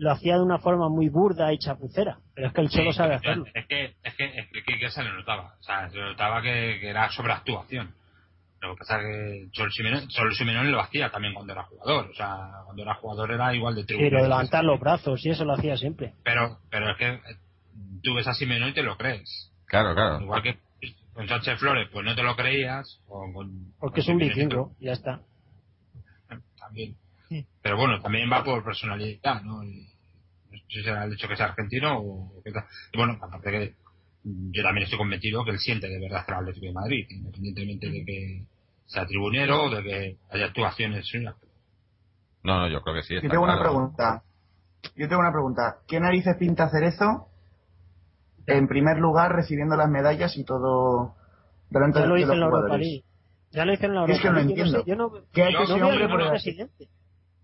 lo 0.00 0.12
hacía 0.12 0.36
de 0.36 0.42
una 0.42 0.58
forma 0.58 0.88
muy 0.88 1.10
burda 1.10 1.52
y 1.52 1.58
chapucera. 1.58 2.18
Pero 2.34 2.48
es 2.48 2.54
que 2.54 2.60
el 2.62 2.70
Cholo 2.70 2.90
Sí, 2.90 2.96
sabe 2.96 3.18
pero 3.20 3.32
hacerlo. 3.32 3.44
Es 3.52 3.66
que, 3.66 3.84
es 4.02 4.14
que, 4.14 4.24
es 4.24 4.64
que, 4.64 4.78
que 4.78 4.90
se 4.90 5.02
le 5.02 5.12
notaba. 5.12 5.56
O 5.60 5.62
sea, 5.62 5.90
se 5.90 5.96
le 5.98 6.04
notaba 6.04 6.40
que, 6.40 6.78
que 6.80 6.88
era 6.88 7.10
sobreactuación. 7.10 7.94
Lo 8.62 8.74
que 8.74 8.78
pasa 8.78 8.96
es 8.96 9.04
que 9.04 9.50
Cholo 9.52 9.70
Simeone, 9.70 10.08
Cholo 10.08 10.32
Simeone 10.32 10.70
lo 10.70 10.80
hacía 10.80 11.10
también 11.10 11.34
cuando 11.34 11.52
era 11.52 11.64
jugador. 11.64 12.10
O 12.10 12.14
sea, 12.14 12.50
cuando 12.64 12.82
era 12.82 12.94
jugador 12.94 13.30
era 13.30 13.54
igual 13.54 13.74
de 13.74 13.82
lo 13.82 13.98
de 13.98 14.10
levantar 14.10 14.64
los 14.64 14.80
brazos 14.80 15.24
y 15.26 15.30
eso 15.30 15.44
lo 15.44 15.52
hacía 15.52 15.76
siempre. 15.76 16.14
Pero, 16.24 16.58
pero 16.70 16.92
es 16.92 16.96
que 16.96 17.08
eh, 17.08 17.36
tú 18.02 18.14
ves 18.14 18.26
a 18.26 18.32
Simeone 18.32 18.70
y 18.70 18.72
te 18.72 18.82
lo 18.82 18.96
crees. 18.96 19.52
Claro, 19.66 19.94
claro. 19.94 20.22
Igual 20.22 20.42
que 20.42 20.58
con 21.12 21.28
Sánchez 21.28 21.58
Flores, 21.58 21.90
pues 21.92 22.06
no 22.06 22.14
te 22.14 22.22
lo 22.22 22.34
creías. 22.36 23.02
O 23.06 23.30
con, 23.34 23.74
Porque 23.78 24.00
es 24.00 24.06
con 24.06 24.14
un 24.14 24.20
Simeone 24.22 24.44
vikingo, 24.44 24.72
ya 24.80 24.92
está. 24.92 25.20
También. 26.58 26.96
Pero 27.62 27.76
bueno, 27.76 28.00
también 28.00 28.30
va 28.32 28.42
por 28.42 28.64
personalidad, 28.64 29.42
¿no? 29.42 29.62
Y 29.62 29.89
no 29.89 29.89
sé 30.70 30.78
si 30.78 30.84
será 30.84 31.04
el 31.04 31.12
hecho 31.12 31.28
que 31.28 31.36
sea 31.36 31.46
argentino 31.46 31.98
o 31.98 32.42
qué 32.44 32.52
tal. 32.52 32.64
Y 32.92 32.96
bueno, 32.98 33.18
aparte 33.20 33.50
que 33.50 33.74
yo 34.24 34.62
también 34.62 34.84
estoy 34.84 34.98
convencido 34.98 35.44
que 35.44 35.50
él 35.52 35.58
siente 35.58 35.88
de 35.88 35.98
verdad 35.98 36.24
el 36.28 36.34
Atlético 36.34 36.66
de 36.66 36.72
Madrid, 36.72 37.06
independientemente 37.10 37.90
de 37.90 38.04
que 38.04 38.44
sea 38.86 39.06
tribunero 39.06 39.64
o 39.64 39.70
de 39.70 39.82
que 39.82 40.16
haya 40.30 40.46
actuaciones 40.46 41.06
suyas. 41.06 41.34
No, 42.42 42.58
no, 42.60 42.68
yo 42.68 42.82
creo 42.82 42.96
que 42.96 43.02
sí. 43.02 43.14
Yo 43.14 43.20
está 43.20 43.30
tengo 43.30 43.44
una 43.44 43.58
pregunta. 43.60 44.22
Yo 44.96 45.08
tengo 45.08 45.20
una 45.20 45.32
pregunta. 45.32 45.76
¿Qué 45.86 46.00
narices 46.00 46.36
pinta 46.38 46.70
Cerezo 46.70 47.28
en 48.46 48.66
primer 48.66 48.98
lugar 48.98 49.32
recibiendo 49.32 49.76
las 49.76 49.88
medallas 49.88 50.36
y 50.36 50.44
todo 50.44 51.14
delante 51.68 52.00
Ya 52.00 52.06
lo 52.06 52.14
de 52.14 52.20
los 52.20 52.30
en 52.34 52.40
la 52.40 52.46
Europa 52.46 52.62
jugadores? 52.62 52.86
League. 52.86 53.04
Ya 53.52 53.64
lo 53.64 53.72
hice 53.72 53.86
en 53.86 53.94
la 53.94 54.04
Es 54.04 54.08
Europa 54.10 54.22
que 54.22 54.28
no. 54.30 54.34
Yo 54.34 54.40
entiendo. 54.48 54.84
yo 54.86 54.96
no, 54.96 55.12
¿Qué 55.32 55.42
ha 55.42 55.48
hecho 55.50 55.64
Yo 55.64 55.68
no 55.68 55.78
no 55.78 55.86
hombre 55.88 55.98
veo 55.98 56.08
por 56.08 56.18
ningún 56.20 56.34
el- 56.36 56.42
presidente. 56.42 56.84
Yo 56.84 56.88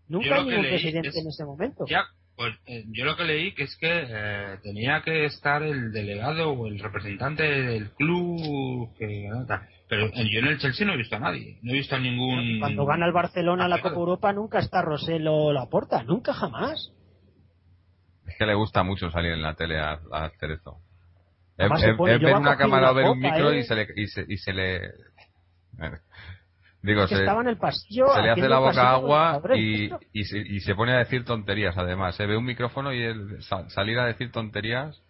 Nunca 0.08 0.34
hay 0.36 0.44
ningún 0.44 0.62
presidente 0.62 1.08
es- 1.08 1.16
en 1.16 1.26
ese 1.28 1.44
momento. 1.44 1.84
Ya, 1.88 2.04
pues 2.36 2.54
eh, 2.66 2.84
yo 2.88 3.04
lo 3.06 3.16
que 3.16 3.24
leí 3.24 3.52
que 3.54 3.62
es 3.64 3.76
que 3.76 3.88
eh, 3.90 4.58
tenía 4.62 5.00
que 5.02 5.24
estar 5.24 5.62
el 5.62 5.90
delegado 5.92 6.52
o 6.52 6.66
el 6.66 6.78
representante 6.78 7.42
del 7.42 7.90
club, 7.92 8.94
que, 8.98 9.28
pero 9.88 10.08
yo 10.12 10.38
en 10.40 10.46
el 10.48 10.58
Chelsea 10.58 10.86
no 10.86 10.92
he 10.92 10.98
visto 10.98 11.16
a 11.16 11.20
nadie, 11.20 11.58
no 11.62 11.70
he 11.72 11.76
visto 11.76 11.96
a 11.96 11.98
ningún... 11.98 12.60
Cuando 12.60 12.84
gana 12.84 13.06
el 13.06 13.12
Barcelona 13.12 13.68
la 13.68 13.76
Claro. 13.76 13.90
Copa 13.94 14.00
Europa 14.00 14.32
nunca 14.34 14.58
está 14.58 14.82
Roselo 14.82 15.52
Laporta, 15.52 16.02
nunca 16.02 16.34
jamás. 16.34 16.92
Es 18.26 18.34
que 18.38 18.44
le 18.46 18.54
gusta 18.54 18.82
mucho 18.82 19.10
salir 19.10 19.32
en 19.32 19.42
la 19.42 19.54
tele 19.54 19.78
a, 19.78 19.98
a 20.12 20.30
Cerezo. 20.38 20.78
Es, 21.56 21.60
Además 21.60 21.80
se 21.80 21.90
es- 21.90 21.98
ver 21.98 22.34
una 22.34 22.56
cámara 22.58 22.90
o 22.90 22.94
la 22.94 23.00
ver 23.00 23.10
un 23.10 23.18
micro 23.20 23.50
¿eh? 23.52 23.60
y 23.60 23.62
se 23.64 23.74
le... 23.76 23.86
Y 23.96 24.06
se, 24.08 24.24
y 24.28 24.36
se 24.36 24.52
le... 24.52 24.80
Digo, 26.86 27.02
que 27.06 27.16
se, 27.16 27.20
estaba 27.20 27.40
en 27.42 27.48
el 27.48 27.56
pasillo. 27.58 28.06
se 28.14 28.22
le 28.22 28.30
hace 28.30 28.48
la 28.48 28.58
boca 28.60 28.90
agua 28.92 29.42
y, 29.54 29.90
y, 30.12 30.24
se, 30.24 30.38
y 30.38 30.60
se 30.60 30.74
pone 30.74 30.92
a 30.92 30.98
decir 30.98 31.24
tonterías, 31.24 31.76
además. 31.76 32.14
Se 32.16 32.26
ve 32.26 32.36
un 32.36 32.44
micrófono 32.44 32.92
y 32.92 33.02
él 33.02 33.42
sa- 33.42 33.68
salir 33.70 33.98
a 33.98 34.06
decir 34.06 34.30
tonterías. 34.30 35.02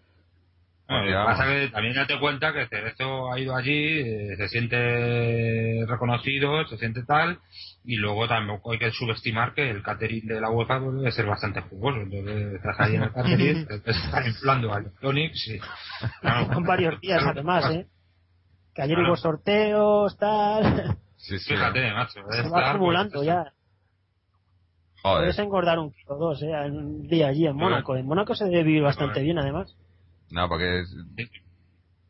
Bueno, 0.88 1.02
lo 1.02 1.06
que 1.08 1.12
Ya. 1.12 1.24
pasa 1.24 1.44
que 1.46 1.68
también 1.68 1.94
date 1.96 2.18
cuenta 2.20 2.52
que 2.52 2.68
Cerezo 2.68 3.32
ha 3.32 3.40
ido 3.40 3.56
allí, 3.56 3.98
eh, 4.00 4.36
se 4.36 4.48
siente 4.48 5.84
reconocido, 5.86 6.64
se 6.68 6.78
siente 6.78 7.02
tal, 7.02 7.40
y 7.84 7.96
luego 7.96 8.28
tampoco 8.28 8.70
hay 8.72 8.78
que 8.78 8.90
subestimar 8.92 9.52
que 9.52 9.68
el 9.68 9.82
catering 9.82 10.26
de 10.28 10.40
la 10.40 10.48
UEFA 10.48 10.78
pues, 10.78 10.94
debe 10.96 11.10
ser 11.12 11.26
bastante 11.26 11.60
jugoso. 11.62 11.98
Entonces 12.00 12.54
estás 12.54 12.76
ahí 12.78 12.94
en 12.94 13.02
el 13.02 13.12
catering, 13.12 13.66
te 13.84 13.90
estás 13.90 14.26
inflando 14.28 14.72
a 14.72 14.78
Electronics 14.78 15.48
y... 15.48 15.58
claro, 16.20 16.48
Con 16.54 16.62
varios 16.62 17.00
días, 17.00 17.22
además, 17.26 17.68
¿eh? 17.70 17.86
Que 18.74 18.82
ayer 18.82 18.96
Claro. 18.96 19.10
hubo 19.10 19.16
sorteos, 19.16 20.16
tal. 20.18 20.96
Sí, 21.28 21.38
sí. 21.40 21.54
Fíjate, 21.54 21.92
macho. 21.92 22.20
debe 22.20 22.42
Se 22.44 22.48
va 22.50 22.70
acumulando 22.70 23.12
pues, 23.14 23.26
ya. 23.26 23.52
Joder. 25.02 25.22
Puedes 25.24 25.38
engordar 25.38 25.78
un 25.78 25.90
kilo 25.92 26.14
o 26.14 26.18
dos, 26.18 26.42
¿eh? 26.42 26.50
En 26.52 26.76
un 26.76 27.06
día 27.08 27.28
allí 27.28 27.46
en 27.46 27.56
Mónaco. 27.56 27.96
En 27.96 28.06
Mónaco 28.06 28.34
se 28.34 28.44
debe 28.44 28.62
vivir 28.62 28.82
bastante 28.82 29.20
bien, 29.22 29.38
además. 29.38 29.76
No, 30.30 30.48
porque 30.48 30.80
es- 30.80 30.96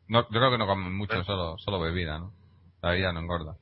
no, 0.07 0.21
yo 0.21 0.27
creo 0.39 0.51
que 0.51 0.57
no 0.57 0.67
comen 0.67 0.95
mucho, 0.95 1.23
solo, 1.23 1.57
solo 1.57 1.79
bebida, 1.79 2.19
¿no? 2.19 2.31
La 2.81 2.91
bebida 2.91 3.11
no 3.11 3.19
engorda. 3.21 3.55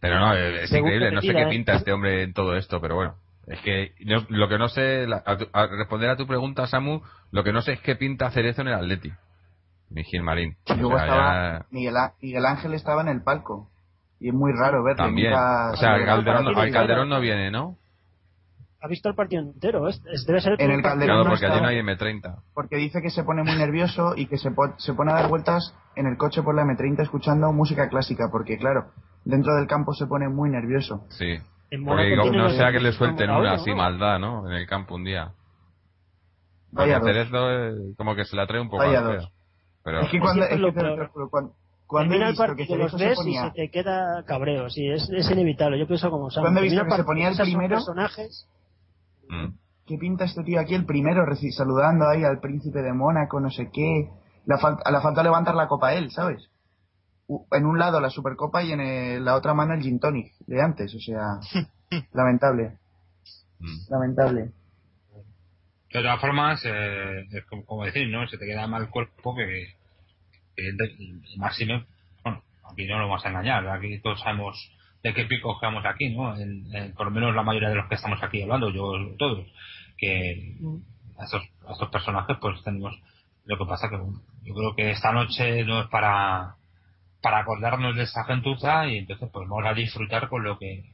Pero 0.00 0.18
no, 0.18 0.34
es, 0.34 0.68
Según 0.68 0.88
increíble, 0.88 1.12
no 1.14 1.20
sé 1.22 1.32
qué 1.32 1.42
¿eh? 1.42 1.48
pinta 1.48 1.74
este 1.74 1.92
hombre 1.92 2.22
en 2.22 2.32
todo 2.34 2.56
esto, 2.56 2.80
pero 2.80 2.94
bueno. 2.96 3.16
Es 3.46 3.60
que 3.60 3.94
no- 4.00 4.26
lo 4.30 4.48
que 4.48 4.58
no 4.58 4.68
sé, 4.68 5.06
la- 5.06 5.22
a, 5.24 5.36
tu- 5.36 5.48
a 5.52 5.66
responder 5.66 6.08
a 6.10 6.16
tu 6.16 6.26
pregunta, 6.26 6.66
Samu, 6.66 7.02
lo 7.30 7.44
que 7.44 7.52
no 7.52 7.60
sé 7.62 7.72
es 7.72 7.80
qué 7.80 7.96
pinta 7.96 8.30
Cerezo 8.30 8.62
en 8.62 8.68
el 8.68 8.74
Atleti. 8.74 9.12
Luego 9.90 10.94
O 10.94 10.98
sea, 10.98 11.06
estaba 11.06 11.58
ya- 11.60 11.66
Miguel, 11.70 11.96
Á- 11.96 12.14
Miguel 12.20 12.46
Ángel 12.46 12.74
estaba 12.74 13.02
en 13.02 13.08
el 13.08 13.22
palco. 13.22 13.70
Y 14.24 14.28
es 14.28 14.34
muy 14.34 14.52
raro 14.52 14.82
verlo. 14.82 15.04
También. 15.04 15.30
nunca 15.32 15.72
O 15.72 15.76
sea, 15.76 16.02
Calderón, 16.02 16.44
no- 16.46 16.54
Calderón 16.72 17.08
no 17.10 17.20
viene, 17.20 17.50
¿no? 17.50 17.76
Ha 18.80 18.88
visto 18.88 19.10
el 19.10 19.14
partido 19.14 19.42
entero. 19.42 19.86
Es, 19.86 20.00
es- 20.10 20.24
debe 20.26 20.40
ser 20.40 20.54
el 20.54 20.60
En 20.62 20.70
el 20.70 20.82
Calderón 20.82 21.06
Claro, 21.06 21.24
no 21.24 21.30
porque 21.30 21.44
allí 21.46 21.60
no 21.60 21.68
hay 21.68 21.78
M30. 21.80 22.42
porque 22.54 22.76
dice 22.76 23.02
que 23.02 23.10
se 23.10 23.22
pone 23.22 23.42
muy 23.42 23.54
nervioso 23.56 24.14
y 24.16 24.24
que 24.26 24.38
se, 24.38 24.50
po- 24.50 24.72
se 24.78 24.94
pone 24.94 25.12
a 25.12 25.16
dar 25.16 25.28
vueltas 25.28 25.74
en 25.94 26.06
el 26.06 26.16
coche 26.16 26.42
por 26.42 26.54
la 26.54 26.62
M30 26.62 27.02
escuchando 27.02 27.52
música 27.52 27.90
clásica, 27.90 28.28
porque 28.32 28.56
claro, 28.56 28.92
dentro 29.26 29.54
del 29.56 29.66
campo 29.66 29.92
se 29.92 30.06
pone 30.06 30.28
muy 30.30 30.48
nervioso. 30.48 31.04
Sí. 31.10 31.38
Porque 31.84 32.16
no 32.16 32.48
sea 32.50 32.72
que 32.72 32.80
le 32.80 32.92
suelten 32.92 33.28
una 33.28 33.36
ahora, 33.36 33.52
así 33.54 33.70
¿no? 33.70 33.76
maldad, 33.76 34.18
¿no? 34.18 34.48
En 34.48 34.54
el 34.56 34.66
campo 34.66 34.94
un 34.94 35.04
día. 35.04 35.32
Vaya 36.72 36.98
Porque 36.98 37.12
dos. 37.18 37.28
Cerezo 37.28 37.50
eh, 37.52 37.94
como 37.98 38.14
que 38.14 38.24
se 38.24 38.36
la 38.36 38.46
trae 38.46 38.60
un 38.60 38.68
poco 38.70 38.84
Vaya 38.84 39.00
dos. 39.02 39.28
Pero 39.82 40.00
Es 40.00 40.08
que 40.10 40.18
cuando, 40.18 40.44
Siempre 40.46 40.54
es 40.56 40.60
lo 40.62 40.68
que 40.68 40.74
te- 40.74 40.80
peor. 40.86 40.98
te 41.00 41.06
juro, 41.12 41.28
cuando, 41.30 41.52
cuando 41.86 42.14
he 42.14 42.28
visto 42.28 42.56
que 42.56 42.66
Cerezo 42.66 42.98
se 42.98 43.04
ves 43.04 43.12
y 43.18 43.22
ponía, 43.22 43.44
se 43.44 43.50
te 43.52 43.70
queda 43.70 44.24
cabreo. 44.24 44.70
Sí, 44.70 44.88
es, 44.88 45.08
es 45.10 45.30
inevitable. 45.30 45.78
Yo 45.78 45.86
pienso 45.86 46.10
como. 46.10 46.28
Cuando 46.28 46.60
he 46.60 46.64
visto 46.64 46.84
que 46.84 46.96
se 46.96 47.04
ponía 47.04 47.28
el 47.28 47.36
primero- 47.36 47.76
personajes. 47.76 48.48
mm, 49.28 49.46
¿qué 49.86 49.98
pinta 49.98 50.24
este 50.24 50.42
tío 50.44 50.60
aquí 50.60 50.74
el 50.74 50.86
primero 50.86 51.24
saludando 51.52 52.08
ahí 52.08 52.24
al 52.24 52.40
príncipe 52.40 52.80
de 52.82 52.92
Mónaco, 52.92 53.38
no 53.40 53.50
sé 53.50 53.70
qué? 53.72 54.08
La 54.46 54.56
a 54.56 54.90
la 54.90 55.00
falta 55.00 55.22
levantar 55.22 55.54
la 55.54 55.68
copa 55.68 55.88
a 55.88 55.94
él, 55.94 56.10
¿sabes? 56.10 56.50
En 57.52 57.64
un 57.66 57.78
lado 57.78 58.00
la 58.00 58.10
supercopa 58.10 58.62
y 58.62 58.72
en 58.72 58.80
el- 58.80 59.24
la 59.24 59.34
otra 59.36 59.54
mano 59.54 59.72
el 59.74 59.80
gin 59.82 59.98
tonic 60.00 60.32
de 60.46 60.60
antes, 60.60 60.94
o 60.94 60.98
sea, 60.98 61.38
lamentable, 62.12 62.76
mm. 63.60 63.90
lamentable. 63.90 64.52
De 65.92 66.02
todas 66.02 66.20
formas, 66.20 66.60
eh, 66.66 67.24
es 67.30 67.44
como, 67.46 67.64
como 67.64 67.84
decir, 67.84 68.08
¿no? 68.08 68.26
Se 68.26 68.36
te 68.36 68.46
queda 68.46 68.66
mal 68.66 68.82
el 68.82 68.90
cuerpo 68.90 69.34
que, 69.36 69.74
máxime, 71.36 71.84
bueno, 72.22 72.42
aquí 72.70 72.86
no 72.86 72.98
lo 72.98 73.08
vamos 73.08 73.24
a 73.24 73.28
engañar, 73.28 73.66
aquí 73.68 73.98
todos 74.00 74.20
sabemos 74.20 74.56
de 75.02 75.12
qué 75.14 75.24
pico 75.26 75.54
cogemos 75.54 75.84
aquí, 75.84 76.10
¿no? 76.10 76.36
En- 76.36 76.74
en- 76.74 76.94
por 76.94 77.06
lo 77.06 77.12
menos 77.12 77.34
la 77.34 77.42
mayoría 77.42 77.68
de 77.70 77.74
los 77.76 77.88
que 77.88 77.96
estamos 77.96 78.22
aquí 78.22 78.42
hablando, 78.42 78.70
yo 78.70 78.92
todos, 79.18 79.46
que 79.98 80.56
a 81.18 81.24
estos, 81.24 81.42
a 81.66 81.72
estos 81.72 81.90
personajes 81.90 82.36
pues 82.40 82.62
tenemos 82.64 82.94
lo 83.44 83.58
que 83.58 83.66
pasa 83.66 83.88
que 83.90 83.96
bueno, 83.96 84.20
yo 84.42 84.54
creo 84.54 84.74
que 84.74 84.90
esta 84.90 85.12
noche 85.12 85.64
no 85.64 85.82
es 85.82 85.88
para 85.88 86.56
para 87.22 87.38
acordarnos 87.38 87.96
de 87.96 88.02
esa 88.02 88.24
gentuza 88.24 88.86
y 88.88 88.98
entonces 88.98 89.28
pues 89.32 89.48
vamos 89.48 89.66
a 89.66 89.74
disfrutar 89.74 90.28
con 90.28 90.44
lo 90.44 90.58
que 90.58 90.84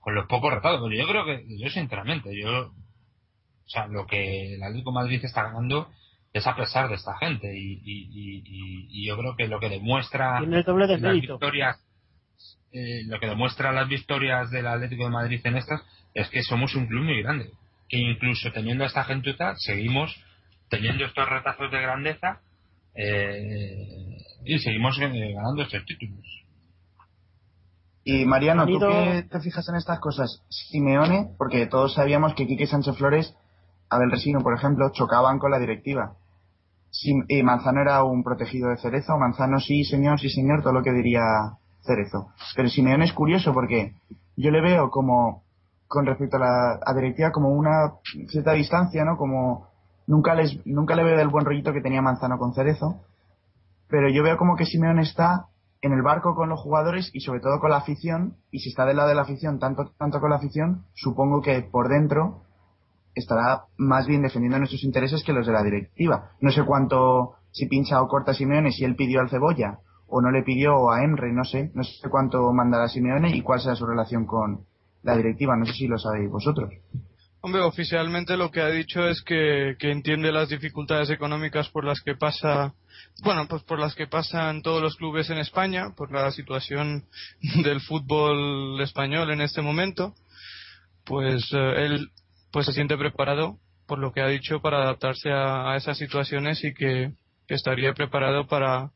con 0.00 0.14
los 0.14 0.26
pocos 0.26 0.52
retados 0.52 0.80
Pero 0.82 1.00
yo 1.02 1.08
creo 1.08 1.24
que 1.24 1.44
yo 1.58 1.68
sinceramente 1.70 2.30
yo 2.38 2.66
o 2.68 3.68
sea, 3.68 3.86
lo 3.86 4.06
que 4.06 4.54
el 4.54 4.62
Atlético 4.62 4.90
de 4.90 4.94
Madrid 4.94 5.24
está 5.24 5.44
ganando 5.44 5.88
es 6.34 6.46
a 6.46 6.54
pesar 6.56 6.88
de 6.88 6.96
esta 6.96 7.16
gente. 7.16 7.56
Y, 7.56 7.80
y, 7.84 8.08
y, 8.12 8.42
y- 8.44 8.88
y 8.90 9.06
yo 9.06 9.16
creo 9.16 9.34
que 9.36 9.48
lo 9.48 9.58
que 9.60 9.68
demuestra 9.70 10.38
Tiene 10.40 10.58
el 10.58 10.64
doble 10.64 10.86
de 10.88 10.98
las 10.98 11.12
victorias 11.14 11.80
eh, 12.72 13.04
lo 13.06 13.20
que 13.20 13.26
demuestra 13.28 13.70
las 13.72 13.88
victorias 13.88 14.50
del 14.50 14.66
Atlético 14.66 15.04
de 15.04 15.10
Madrid 15.10 15.40
en 15.44 15.56
estas 15.56 15.80
es 16.12 16.28
que 16.30 16.42
somos 16.42 16.74
un 16.74 16.86
club 16.88 17.04
muy 17.04 17.22
grande. 17.22 17.50
Que 17.88 17.98
incluso 17.98 18.50
teniendo 18.52 18.82
a 18.82 18.88
esta 18.88 19.04
gentuza 19.04 19.54
seguimos 19.56 20.12
teniendo 20.68 21.04
estos 21.04 21.28
retazos 21.28 21.70
de 21.70 21.80
grandeza 21.80 22.40
eh, 22.96 24.16
y 24.44 24.58
seguimos 24.58 24.98
eh, 24.98 25.32
ganando 25.34 25.62
estos 25.62 25.84
títulos. 25.86 26.26
Y 28.02 28.24
Mariano, 28.26 28.66
¿tú 28.66 28.72
qué 28.92 29.22
te 29.30 29.40
fijas 29.40 29.68
en 29.68 29.76
estas 29.76 30.00
cosas? 30.00 30.42
Simeone, 30.50 31.28
porque 31.38 31.66
todos 31.66 31.94
sabíamos 31.94 32.34
que 32.34 32.46
Quique 32.46 32.66
Sánchez 32.66 32.96
Flores, 32.98 33.34
Abel 33.88 34.10
Resino, 34.10 34.40
por 34.42 34.54
ejemplo, 34.56 34.90
chocaban 34.92 35.38
con 35.38 35.50
la 35.52 35.58
directiva. 35.60 36.16
Sim- 36.94 37.24
y 37.26 37.42
Manzano 37.42 37.80
era 37.80 38.04
un 38.04 38.22
protegido 38.22 38.70
de 38.70 38.76
Cerezo, 38.76 39.18
Manzano 39.18 39.58
sí, 39.58 39.82
señor, 39.84 40.20
sí, 40.20 40.30
señor, 40.30 40.62
todo 40.62 40.72
lo 40.72 40.82
que 40.84 40.92
diría 40.92 41.22
Cerezo. 41.82 42.28
Pero 42.54 42.68
Simeone 42.68 43.04
es 43.04 43.12
curioso 43.12 43.52
porque 43.52 43.94
yo 44.36 44.50
le 44.52 44.60
veo 44.60 44.90
como, 44.90 45.42
con 45.88 46.06
respecto 46.06 46.36
a 46.36 46.78
la 46.86 46.94
directiva, 46.94 47.32
como 47.32 47.50
una 47.50 47.94
cierta 48.28 48.52
distancia, 48.52 49.04
¿no? 49.04 49.16
Como 49.16 49.66
nunca 50.06 50.34
les, 50.36 50.64
nunca 50.66 50.94
le 50.94 51.02
veo 51.02 51.16
del 51.16 51.28
buen 51.28 51.44
rollito 51.44 51.72
que 51.72 51.80
tenía 51.80 52.00
Manzano 52.00 52.38
con 52.38 52.54
Cerezo, 52.54 53.00
pero 53.88 54.08
yo 54.08 54.22
veo 54.22 54.36
como 54.36 54.54
que 54.54 54.64
Simeone 54.64 55.02
está 55.02 55.46
en 55.82 55.92
el 55.92 56.02
barco 56.02 56.36
con 56.36 56.48
los 56.48 56.60
jugadores 56.60 57.10
y 57.12 57.20
sobre 57.20 57.40
todo 57.40 57.58
con 57.58 57.70
la 57.70 57.78
afición, 57.78 58.36
y 58.52 58.60
si 58.60 58.68
está 58.68 58.86
del 58.86 58.98
lado 58.98 59.08
de 59.08 59.16
la 59.16 59.22
afición, 59.22 59.58
tanto, 59.58 59.90
tanto 59.98 60.20
con 60.20 60.30
la 60.30 60.36
afición, 60.36 60.84
supongo 60.94 61.42
que 61.42 61.60
por 61.60 61.88
dentro 61.88 62.43
estará 63.14 63.64
más 63.76 64.06
bien 64.06 64.22
defendiendo 64.22 64.58
nuestros 64.58 64.84
intereses 64.84 65.22
que 65.24 65.32
los 65.32 65.46
de 65.46 65.52
la 65.52 65.62
directiva. 65.62 66.32
No 66.40 66.50
sé 66.50 66.62
cuánto, 66.64 67.36
si 67.52 67.66
pincha 67.66 68.02
o 68.02 68.08
corta 68.08 68.34
Simeone, 68.34 68.72
si 68.72 68.84
él 68.84 68.96
pidió 68.96 69.20
al 69.20 69.30
Cebolla 69.30 69.78
o 70.06 70.20
no 70.20 70.30
le 70.30 70.42
pidió 70.42 70.90
a 70.90 71.02
Emre, 71.02 71.32
no 71.32 71.44
sé, 71.44 71.70
no 71.74 71.82
sé 71.82 72.08
cuánto 72.08 72.52
mandará 72.52 72.88
Simeone 72.88 73.34
y 73.36 73.42
cuál 73.42 73.60
será 73.60 73.74
su 73.74 73.86
relación 73.86 74.26
con 74.26 74.64
la 75.02 75.16
directiva, 75.16 75.56
no 75.56 75.66
sé 75.66 75.72
si 75.72 75.86
lo 75.86 75.98
sabéis 75.98 76.30
vosotros. 76.30 76.72
Hombre, 77.40 77.60
oficialmente 77.60 78.38
lo 78.38 78.50
que 78.50 78.62
ha 78.62 78.68
dicho 78.68 79.06
es 79.06 79.20
que, 79.20 79.76
que 79.78 79.90
entiende 79.90 80.32
las 80.32 80.48
dificultades 80.48 81.10
económicas 81.10 81.68
por 81.68 81.84
las 81.84 82.00
que 82.00 82.14
pasa, 82.14 82.72
bueno, 83.22 83.46
pues 83.46 83.62
por 83.64 83.78
las 83.78 83.94
que 83.94 84.06
pasan 84.06 84.62
todos 84.62 84.80
los 84.80 84.96
clubes 84.96 85.28
en 85.28 85.36
España, 85.36 85.90
por 85.94 86.10
la 86.10 86.30
situación 86.30 87.04
del 87.62 87.82
fútbol 87.82 88.80
español 88.80 89.30
en 89.30 89.42
este 89.42 89.60
momento, 89.60 90.14
pues 91.04 91.46
eh, 91.52 91.84
él 91.84 92.10
pues 92.54 92.64
se 92.66 92.72
siente 92.72 92.96
preparado, 92.96 93.58
por 93.86 93.98
lo 93.98 94.12
que 94.12 94.22
ha 94.22 94.28
dicho, 94.28 94.60
para 94.62 94.78
adaptarse 94.78 95.30
a, 95.30 95.72
a 95.72 95.76
esas 95.76 95.98
situaciones 95.98 96.64
y 96.64 96.72
que, 96.72 97.10
que 97.46 97.54
estaría 97.54 97.92
preparado 97.92 98.46
para, 98.46 98.90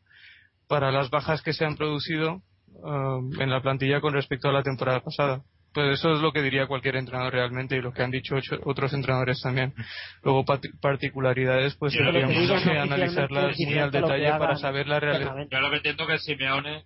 para 0.66 0.90
las 0.90 1.10
bajas 1.10 1.42
que 1.42 1.52
se 1.52 1.64
han 1.66 1.76
producido 1.76 2.40
eh, 2.68 3.42
en 3.42 3.50
la 3.50 3.60
plantilla 3.60 4.00
con 4.00 4.14
respecto 4.14 4.48
a 4.48 4.52
la 4.52 4.62
temporada 4.62 5.00
pasada. 5.00 5.42
Pues 5.74 5.98
eso 5.98 6.14
es 6.14 6.20
lo 6.20 6.32
que 6.32 6.40
diría 6.40 6.66
cualquier 6.66 6.96
entrenador 6.96 7.32
realmente 7.34 7.76
y 7.76 7.82
lo 7.82 7.92
que 7.92 8.02
han 8.02 8.10
dicho 8.10 8.36
ocho- 8.36 8.58
otros 8.64 8.94
entrenadores 8.94 9.40
también. 9.42 9.74
Luego 10.22 10.44
pat- 10.46 10.64
particularidades 10.80 11.74
pues 11.76 11.92
que 11.92 11.98
tendríamos 12.20 12.62
que 12.62 12.78
analizarlas 12.78 13.56
muy 13.58 13.78
al 13.78 13.90
detalle 13.90 14.30
para 14.38 14.56
saber 14.56 14.86
la 14.88 14.98
realidad. 15.00 15.34
Yo 15.50 15.60
lo 15.60 15.70
que 15.70 15.76
entiendo 15.76 16.06
que 16.06 16.18
Simeone, 16.18 16.84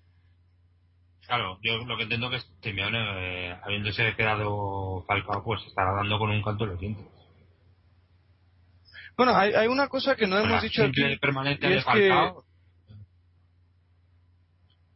claro, 1.27 1.59
yo 1.63 1.79
lo 1.79 1.97
que 1.97 2.03
entiendo 2.05 2.31
que 2.31 2.41
Simeone, 2.63 2.99
eh, 3.51 3.57
habiéndose 3.65 4.15
quedado 4.17 5.05
Falcao, 5.07 5.43
pues 5.45 5.63
estará 5.67 5.93
dando 5.95 6.19
con 6.19 6.31
un 6.31 6.43
canto 6.43 6.65
en 6.65 6.71
los 6.71 6.81
dientes. 6.81 7.07
Bueno, 9.17 9.35
hay, 9.37 9.53
hay 9.53 9.69
una 9.69 9.89
cosa 9.89 10.17
que 10.17 10.27
no 10.27 10.39
hemos 10.39 10.51
la 10.51 10.61
dicho 10.63 10.85
aquí. 10.85 11.17
permanencia 11.21 11.69
y 11.69 11.73
de 11.73 11.79
es 11.79 11.85
que- 11.85 12.09
Falcao, 12.09 12.45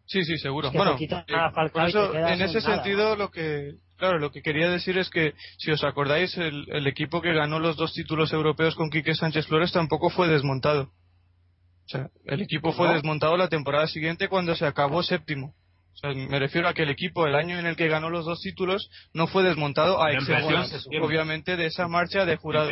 Sí, 0.08 0.24
sí, 0.24 0.38
seguro. 0.38 0.68
Es 0.68 0.72
que 0.72 0.78
bueno, 0.78 0.96
eh, 0.96 1.88
eso, 1.88 2.14
en 2.14 2.40
ese 2.40 2.60
nada. 2.60 2.76
sentido, 2.76 3.16
lo 3.16 3.30
que, 3.32 3.72
claro, 3.96 4.18
lo 4.20 4.30
que 4.30 4.40
quería 4.40 4.70
decir 4.70 4.96
es 4.98 5.10
que, 5.10 5.34
si 5.58 5.72
os 5.72 5.82
acordáis, 5.82 6.36
el, 6.38 6.64
el 6.70 6.86
equipo 6.86 7.20
que 7.20 7.32
ganó 7.34 7.58
los 7.58 7.76
dos 7.76 7.92
títulos 7.92 8.32
europeos 8.32 8.76
con 8.76 8.88
Quique 8.88 9.16
Sánchez 9.16 9.48
Flores 9.48 9.72
tampoco 9.72 10.08
fue 10.10 10.28
desmontado. 10.28 10.82
O 10.84 11.88
sea, 11.88 12.08
el 12.24 12.40
equipo 12.40 12.72
fue 12.72 12.92
desmontado 12.94 13.36
la 13.36 13.48
temporada 13.48 13.88
siguiente 13.88 14.28
cuando 14.28 14.54
se 14.54 14.64
acabó 14.64 15.02
séptimo. 15.02 15.54
O 15.96 15.98
sea, 15.98 16.12
me 16.12 16.38
refiero 16.38 16.68
a 16.68 16.74
que 16.74 16.82
el 16.82 16.90
equipo, 16.90 17.26
el 17.26 17.34
año 17.34 17.58
en 17.58 17.66
el 17.66 17.74
que 17.74 17.88
ganó 17.88 18.10
los 18.10 18.26
dos 18.26 18.40
títulos, 18.40 18.90
no 19.14 19.26
fue 19.26 19.42
desmontado, 19.42 20.02
a 20.02 20.12
excepción, 20.12 20.64
obviamente, 21.02 21.56
de 21.56 21.66
esa 21.66 21.88
marcha 21.88 22.26
de 22.26 22.36
jurado. 22.36 22.70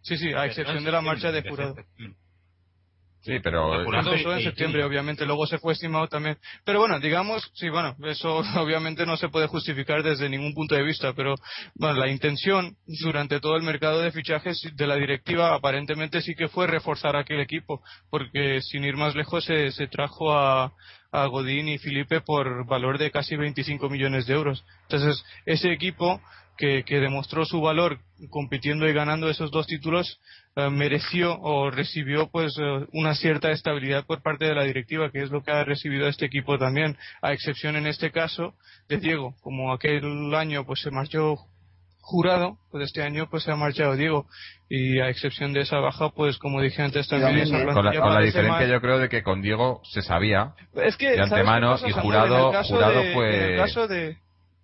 Sí, 0.00 0.16
sí, 0.16 0.32
a 0.32 0.46
excepción 0.46 0.82
de 0.82 0.90
la 0.90 1.02
marcha 1.02 1.30
de 1.32 1.42
jurado. 1.42 1.76
Sí, 3.22 3.38
pero 3.40 3.84
empezó 3.84 4.34
en 4.34 4.42
septiembre, 4.42 4.82
obviamente, 4.82 5.24
luego 5.24 5.46
se 5.46 5.58
fue 5.58 5.74
estimado 5.74 6.08
también. 6.08 6.36
Pero 6.64 6.80
bueno, 6.80 6.98
digamos, 6.98 7.52
sí, 7.54 7.68
bueno, 7.68 7.94
eso 8.04 8.38
obviamente 8.60 9.06
no 9.06 9.16
se 9.16 9.28
puede 9.28 9.46
justificar 9.46 10.02
desde 10.02 10.28
ningún 10.28 10.54
punto 10.54 10.74
de 10.74 10.82
vista, 10.82 11.12
pero 11.14 11.36
bueno, 11.76 12.00
la 12.00 12.08
intención 12.08 12.76
durante 12.86 13.38
todo 13.38 13.56
el 13.56 13.62
mercado 13.62 14.00
de 14.00 14.10
fichajes 14.10 14.60
de 14.74 14.86
la 14.88 14.96
directiva 14.96 15.54
aparentemente 15.54 16.20
sí 16.20 16.34
que 16.34 16.48
fue 16.48 16.66
reforzar 16.66 17.14
aquel 17.14 17.40
equipo, 17.40 17.80
porque 18.10 18.60
sin 18.60 18.84
ir 18.84 18.96
más 18.96 19.14
lejos 19.14 19.44
se, 19.44 19.70
se 19.70 19.86
trajo 19.86 20.36
a, 20.36 20.72
a 21.12 21.26
Godín 21.26 21.68
y 21.68 21.78
Felipe 21.78 22.22
por 22.22 22.66
valor 22.66 22.98
de 22.98 23.12
casi 23.12 23.36
25 23.36 23.88
millones 23.88 24.26
de 24.26 24.34
euros. 24.34 24.64
Entonces, 24.82 25.24
ese 25.46 25.70
equipo 25.70 26.20
que, 26.62 26.84
que 26.84 27.00
demostró 27.00 27.44
su 27.44 27.60
valor 27.60 27.98
compitiendo 28.30 28.88
y 28.88 28.92
ganando 28.92 29.28
esos 29.28 29.50
dos 29.50 29.66
títulos 29.66 30.20
eh, 30.54 30.70
mereció 30.70 31.36
o 31.40 31.72
recibió 31.72 32.30
pues 32.30 32.56
eh, 32.56 32.86
una 32.92 33.16
cierta 33.16 33.50
estabilidad 33.50 34.06
por 34.06 34.22
parte 34.22 34.44
de 34.44 34.54
la 34.54 34.62
directiva 34.62 35.10
que 35.10 35.24
es 35.24 35.32
lo 35.32 35.42
que 35.42 35.50
ha 35.50 35.64
recibido 35.64 36.06
este 36.06 36.26
equipo 36.26 36.58
también 36.58 36.96
a 37.20 37.32
excepción 37.32 37.74
en 37.74 37.88
este 37.88 38.12
caso 38.12 38.54
de 38.88 38.98
Diego. 38.98 39.34
Como 39.40 39.72
aquel 39.72 40.32
año 40.36 40.64
pues 40.64 40.82
se 40.82 40.92
marchó 40.92 41.34
jurado, 42.00 42.58
pues 42.70 42.84
este 42.84 43.02
año 43.02 43.28
pues 43.28 43.42
se 43.42 43.50
ha 43.50 43.56
marchado 43.56 43.96
Diego. 43.96 44.28
Y 44.68 45.00
a 45.00 45.08
excepción 45.08 45.52
de 45.52 45.62
esa 45.62 45.80
baja 45.80 46.10
pues 46.10 46.38
como 46.38 46.60
dije 46.60 46.80
antes 46.80 47.08
también 47.08 47.40
esa 47.40 47.64
con 47.74 47.84
la, 47.84 48.00
con 48.00 48.14
la 48.14 48.20
diferencia 48.20 48.68
yo 48.68 48.80
creo 48.80 49.00
de 49.00 49.08
que 49.08 49.24
con 49.24 49.42
Diego 49.42 49.82
se 49.82 50.02
sabía 50.02 50.54
es 50.76 50.96
que, 50.96 51.10
de 51.10 51.22
antemano 51.22 51.76
y 51.84 51.90
jurado 51.90 52.52
jurado 52.62 53.02
fue 53.14 53.56
caso 53.56 53.88
de 53.88 54.21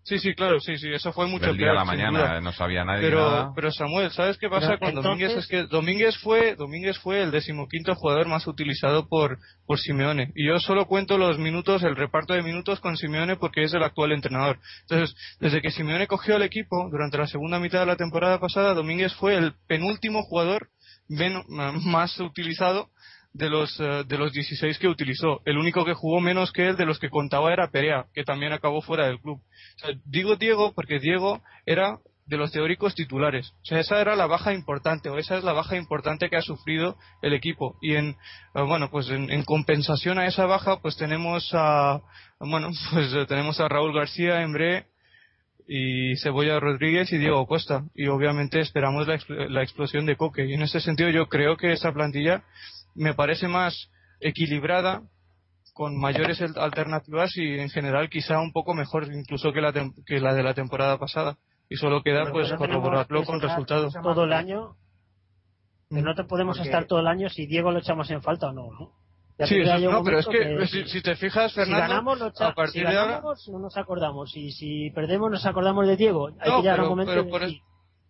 Sí, 0.09 0.19
sí, 0.19 0.35
claro, 0.35 0.59
sí, 0.59 0.79
sí, 0.79 0.89
eso 0.91 1.13
fue 1.13 1.27
mucho 1.27 1.49
Del 1.49 1.59
día 1.59 1.73
a 1.73 1.75
la 1.75 1.85
mañana 1.85 2.41
no 2.41 2.51
sabía 2.51 2.83
nadie 2.83 3.03
pero, 3.03 3.31
nada. 3.31 3.53
Pero 3.55 3.71
Samuel, 3.71 4.11
¿sabes 4.11 4.39
qué 4.39 4.49
pasa 4.49 4.79
con 4.79 4.95
Domínguez? 4.95 5.37
Es 5.37 5.47
que 5.47 5.65
Domínguez 5.65 6.17
fue, 6.17 6.55
Domínguez 6.55 6.99
fue 6.99 7.23
el 7.23 7.31
decimoquinto 7.31 7.95
jugador 7.95 8.27
más 8.27 8.47
utilizado 8.47 9.07
por, 9.07 9.39
por 9.67 9.79
Simeone. 9.79 10.33
Y 10.35 10.47
yo 10.47 10.59
solo 10.61 10.87
cuento 10.87 11.19
los 11.19 11.39
minutos, 11.39 11.83
el 11.83 11.95
reparto 11.95 12.33
de 12.33 12.43
minutos 12.43 12.81
con 12.81 12.97
Simeone 12.97 13.37
porque 13.37 13.65
es 13.65 13.75
el 13.75 13.83
actual 13.83 14.13
entrenador. 14.13 14.59
Entonces, 14.89 15.15
desde 15.41 15.61
que 15.61 15.71
Simeone 15.71 16.07
cogió 16.07 16.37
el 16.37 16.43
equipo, 16.43 16.89
durante 16.91 17.19
la 17.19 17.27
segunda 17.27 17.59
mitad 17.59 17.81
de 17.81 17.87
la 17.87 17.97
temporada 17.97 18.41
pasada, 18.41 18.73
Domínguez 18.73 19.13
fue 19.13 19.37
el 19.37 19.57
penúltimo 19.67 20.23
jugador 20.23 20.71
más 21.85 22.19
utilizado 22.19 22.89
de 23.39 23.49
los, 23.49 23.79
eh, 23.81 24.05
de 24.07 24.19
los 24.19 24.33
16 24.33 24.79
que 24.79 24.89
utilizó. 24.89 25.41
El 25.45 25.57
único 25.59 25.85
que 25.85 25.95
jugó 25.95 26.21
menos 26.21 26.53
que 26.53 26.69
él 26.69 26.77
de 26.77 26.85
los 26.85 26.99
que 26.99 27.09
contaba 27.09 27.53
era 27.53 27.71
Perea, 27.71 28.07
que 28.13 28.25
también 28.25 28.53
acabó 28.53 28.83
fuera 28.83 29.07
del 29.07 29.21
club. 29.21 29.41
digo 30.05 30.37
Diego 30.37 30.73
porque 30.75 30.99
Diego 30.99 31.41
era 31.65 31.99
de 32.27 32.37
los 32.37 32.53
teóricos 32.53 32.95
titulares. 32.95 33.53
O 33.63 33.65
sea, 33.65 33.79
esa 33.79 34.01
era 34.01 34.17
la 34.17 34.27
baja 34.27 34.53
importante, 34.53 35.09
o 35.09 35.17
esa 35.17 35.39
es 35.39 35.45
la 35.45 35.55
baja 35.55 35.77
importante 35.77 36.29
que 36.29 36.37
ha 36.37 36.43
sufrido 36.43 36.97
el 37.23 37.33
equipo. 37.33 37.79
Y 37.81 37.95
en, 37.95 38.17
eh, 38.55 38.63
bueno, 38.67 38.91
pues 38.91 39.09
en, 39.09 39.45
compensación 39.45 40.19
a 40.19 40.27
esa 40.27 40.45
baja, 40.45 40.81
pues 40.81 40.97
tenemos 40.97 41.49
a, 41.55 42.03
bueno, 42.41 42.71
pues 42.93 43.15
tenemos 43.29 43.61
a 43.61 43.69
Raúl 43.69 43.95
García, 43.95 44.43
Embre, 44.43 44.87
y 45.71 46.17
Cebolla 46.17 46.59
Rodríguez 46.59 47.13
y 47.13 47.19
Diego 47.19 47.47
Costa. 47.47 47.85
Y 47.95 48.09
obviamente 48.09 48.59
esperamos 48.59 49.07
la, 49.07 49.19
la 49.49 49.63
explosión 49.63 50.07
de 50.07 50.17
Coque. 50.17 50.47
Y 50.47 50.55
en 50.55 50.63
ese 50.63 50.81
sentido 50.81 51.11
yo 51.11 51.29
creo 51.29 51.57
que 51.57 51.73
esa 51.73 51.93
plantilla 51.93 52.43
me 52.99 53.15
parece 53.15 53.49
más 53.49 53.91
equilibrada, 54.21 55.03
con 55.73 55.97
mayores 55.97 56.43
alternativas 56.57 57.37
y 57.37 57.59
en 57.59 57.71
general 57.71 58.11
quizá 58.11 58.41
un 58.41 58.53
poco 58.53 58.75
mejor 58.75 59.13
incluso 59.13 59.53
que 59.53 59.61
la, 59.61 59.73
que 60.05 60.21
la 60.21 60.35
de 60.35 60.43
la 60.43 60.55
temporada 60.55 60.99
pasada. 60.99 61.39
Y 61.71 61.77
solo 61.77 62.03
queda 62.03 62.31
pues 62.33 62.53
corroborarlo 62.55 63.25
con 63.25 63.41
resultados. 63.41 63.95
Todo 64.03 64.25
el 64.25 64.33
año. 64.33 64.75
Mm. 65.91 66.03
no 66.03 66.15
te 66.15 66.25
podemos 66.25 66.59
estar 66.59 66.87
todo 66.87 67.01
el 67.01 67.07
año 67.07 67.29
si 67.29 67.47
Diego 67.47 67.71
lo 67.71 67.79
echamos 67.79 68.11
en 68.11 68.23
falta 68.23 68.49
o 68.49 68.53
no, 68.53 68.71
¿no? 68.73 68.93
sí, 69.47 69.63
no, 69.83 70.03
pero 70.03 70.19
es 70.19 70.27
que, 70.27 70.85
si, 70.89 71.01
te 71.01 71.15
fijas, 71.15 71.55
Fernando, 71.55 71.85
si 71.85 71.89
ganamos, 71.89 72.41
a 72.41 72.55
partir 72.55 72.87
de 72.87 72.99
ahora... 72.99 73.23
no 73.23 73.59
nos 73.61 73.77
acordamos. 73.77 74.37
Y 74.37 74.51
si 74.51 74.91
perdemos, 74.91 75.31
nos 75.31 75.47
acordamos 75.47 75.87
de 75.87 75.97
Diego. 75.97 76.31
Hay 76.41 76.51
que 76.51 76.63
llegar 76.63 76.81
un 76.83 76.89
momento 76.89 77.29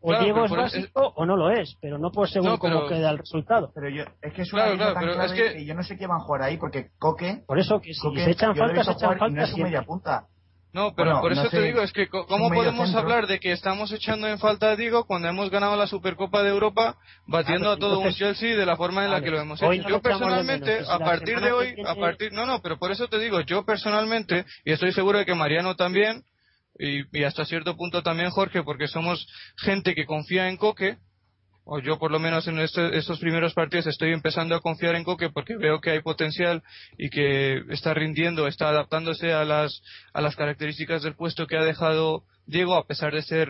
o 0.01 0.19
Diego 0.19 0.45
es 0.45 0.51
básico 0.51 1.13
o 1.17 1.27
no 1.27 1.37
lo 1.37 1.51
es, 1.51 1.77
pero 1.81 1.99
no 1.99 2.11
por 2.11 2.29
según 2.29 2.57
cómo 2.59 2.87
queda 2.87 3.11
el 3.11 3.19
resultado. 3.19 3.71
Pero 3.75 3.89
yo, 3.89 4.05
es 4.23 4.33
que 4.33 4.43
es 4.43 4.53
una 4.53 4.73
claro, 4.73 4.95
tan 4.95 5.05
clave 5.05 5.35
que... 5.35 5.65
yo 5.65 5.75
no 5.75 5.83
sé 5.83 5.97
qué 5.97 6.07
van 6.07 6.21
a 6.21 6.25
jugar 6.25 6.43
ahí, 6.43 6.57
porque 6.57 6.91
Coque... 6.99 7.43
Por 7.47 7.59
eso 7.59 7.81
que 7.81 7.93
si 7.95 8.15
se 8.17 8.31
echan 8.31 8.55
falta, 8.55 8.85
se 8.85 8.93
echan 8.93 9.19
falta 9.19 9.29
no 9.29 9.43
es 9.43 9.57
media 9.57 9.83
punta. 9.83 10.27
No, 10.73 10.95
pero 10.95 11.21
por 11.21 11.33
eso 11.33 11.49
te 11.49 11.63
digo, 11.63 11.81
es 11.81 11.93
que 11.93 12.09
¿cómo 12.09 12.51
podemos 12.51 12.95
hablar 12.95 13.27
de 13.27 13.41
que 13.41 13.53
estamos 13.53 13.91
echando 13.91 14.29
en 14.29 14.39
falta 14.39 14.71
a 14.71 14.77
Diego 14.77 15.05
cuando 15.07 15.29
hemos 15.29 15.51
ganado 15.51 15.77
la 15.77 15.87
Supercopa 15.87 16.43
de 16.43 16.51
Europa 16.51 16.97
batiendo 17.27 17.71
a 17.71 17.79
todo 17.79 18.01
un 18.01 18.13
Chelsea 18.13 18.55
de 18.55 18.67
la 18.67 18.77
forma 18.77 19.05
en 19.05 19.11
la 19.11 19.23
que 19.23 19.31
lo 19.31 19.41
hemos 19.41 19.63
hecho? 19.63 19.89
yo 19.89 20.03
personalmente, 20.03 20.81
a 20.87 20.99
partir 20.99 21.41
de 21.41 21.53
hoy, 21.53 21.75
a 21.87 21.95
partir... 21.95 22.33
No, 22.33 22.45
no, 22.45 22.61
pero 22.61 22.79
por 22.79 22.93
eso 22.93 23.09
te 23.09 23.19
digo, 23.19 23.41
yo 23.41 23.65
personalmente, 23.65 24.45
y 24.65 24.73
estoy 24.73 24.93
seguro 24.93 25.19
de 25.19 25.25
que 25.25 25.35
Mariano 25.35 25.75
también, 25.75 26.23
y, 26.79 27.25
hasta 27.25 27.45
cierto 27.45 27.77
punto 27.77 28.03
también 28.03 28.31
Jorge, 28.31 28.63
porque 28.63 28.89
somos 28.89 29.27
gente 29.57 29.95
que 29.95 30.07
confía 30.07 30.49
en 30.49 30.57
Coque, 30.57 30.97
o 31.65 31.81
yo 31.81 31.99
por 31.99 32.11
lo 32.11 32.19
menos 32.19 32.47
en 32.49 32.59
este, 32.61 32.97
estos 32.97 33.19
primeros 33.19 33.53
partidos 33.53 33.89
estoy 33.89 34.13
empezando 34.13 34.55
a 34.55 34.61
confiar 34.61 34.95
en 34.95 35.05
Coque 35.05 35.29
porque 35.29 35.57
veo 35.57 35.81
que 35.81 35.91
hay 35.91 36.01
potencial 36.01 36.63
y 36.97 37.11
que 37.11 37.63
está 37.69 37.93
rindiendo, 37.93 38.47
está 38.47 38.71
adaptándose 38.71 39.33
a 39.33 39.45
las, 39.45 39.83
a 40.15 40.23
las 40.23 40.35
características 40.35 41.03
del 41.03 41.15
puesto 41.15 41.47
que 41.47 41.59
ha 41.59 41.65
dejado 41.65 42.25
Diego, 42.47 42.77
a 42.77 42.87
pesar 42.87 43.13
de 43.13 43.23
ser 43.23 43.49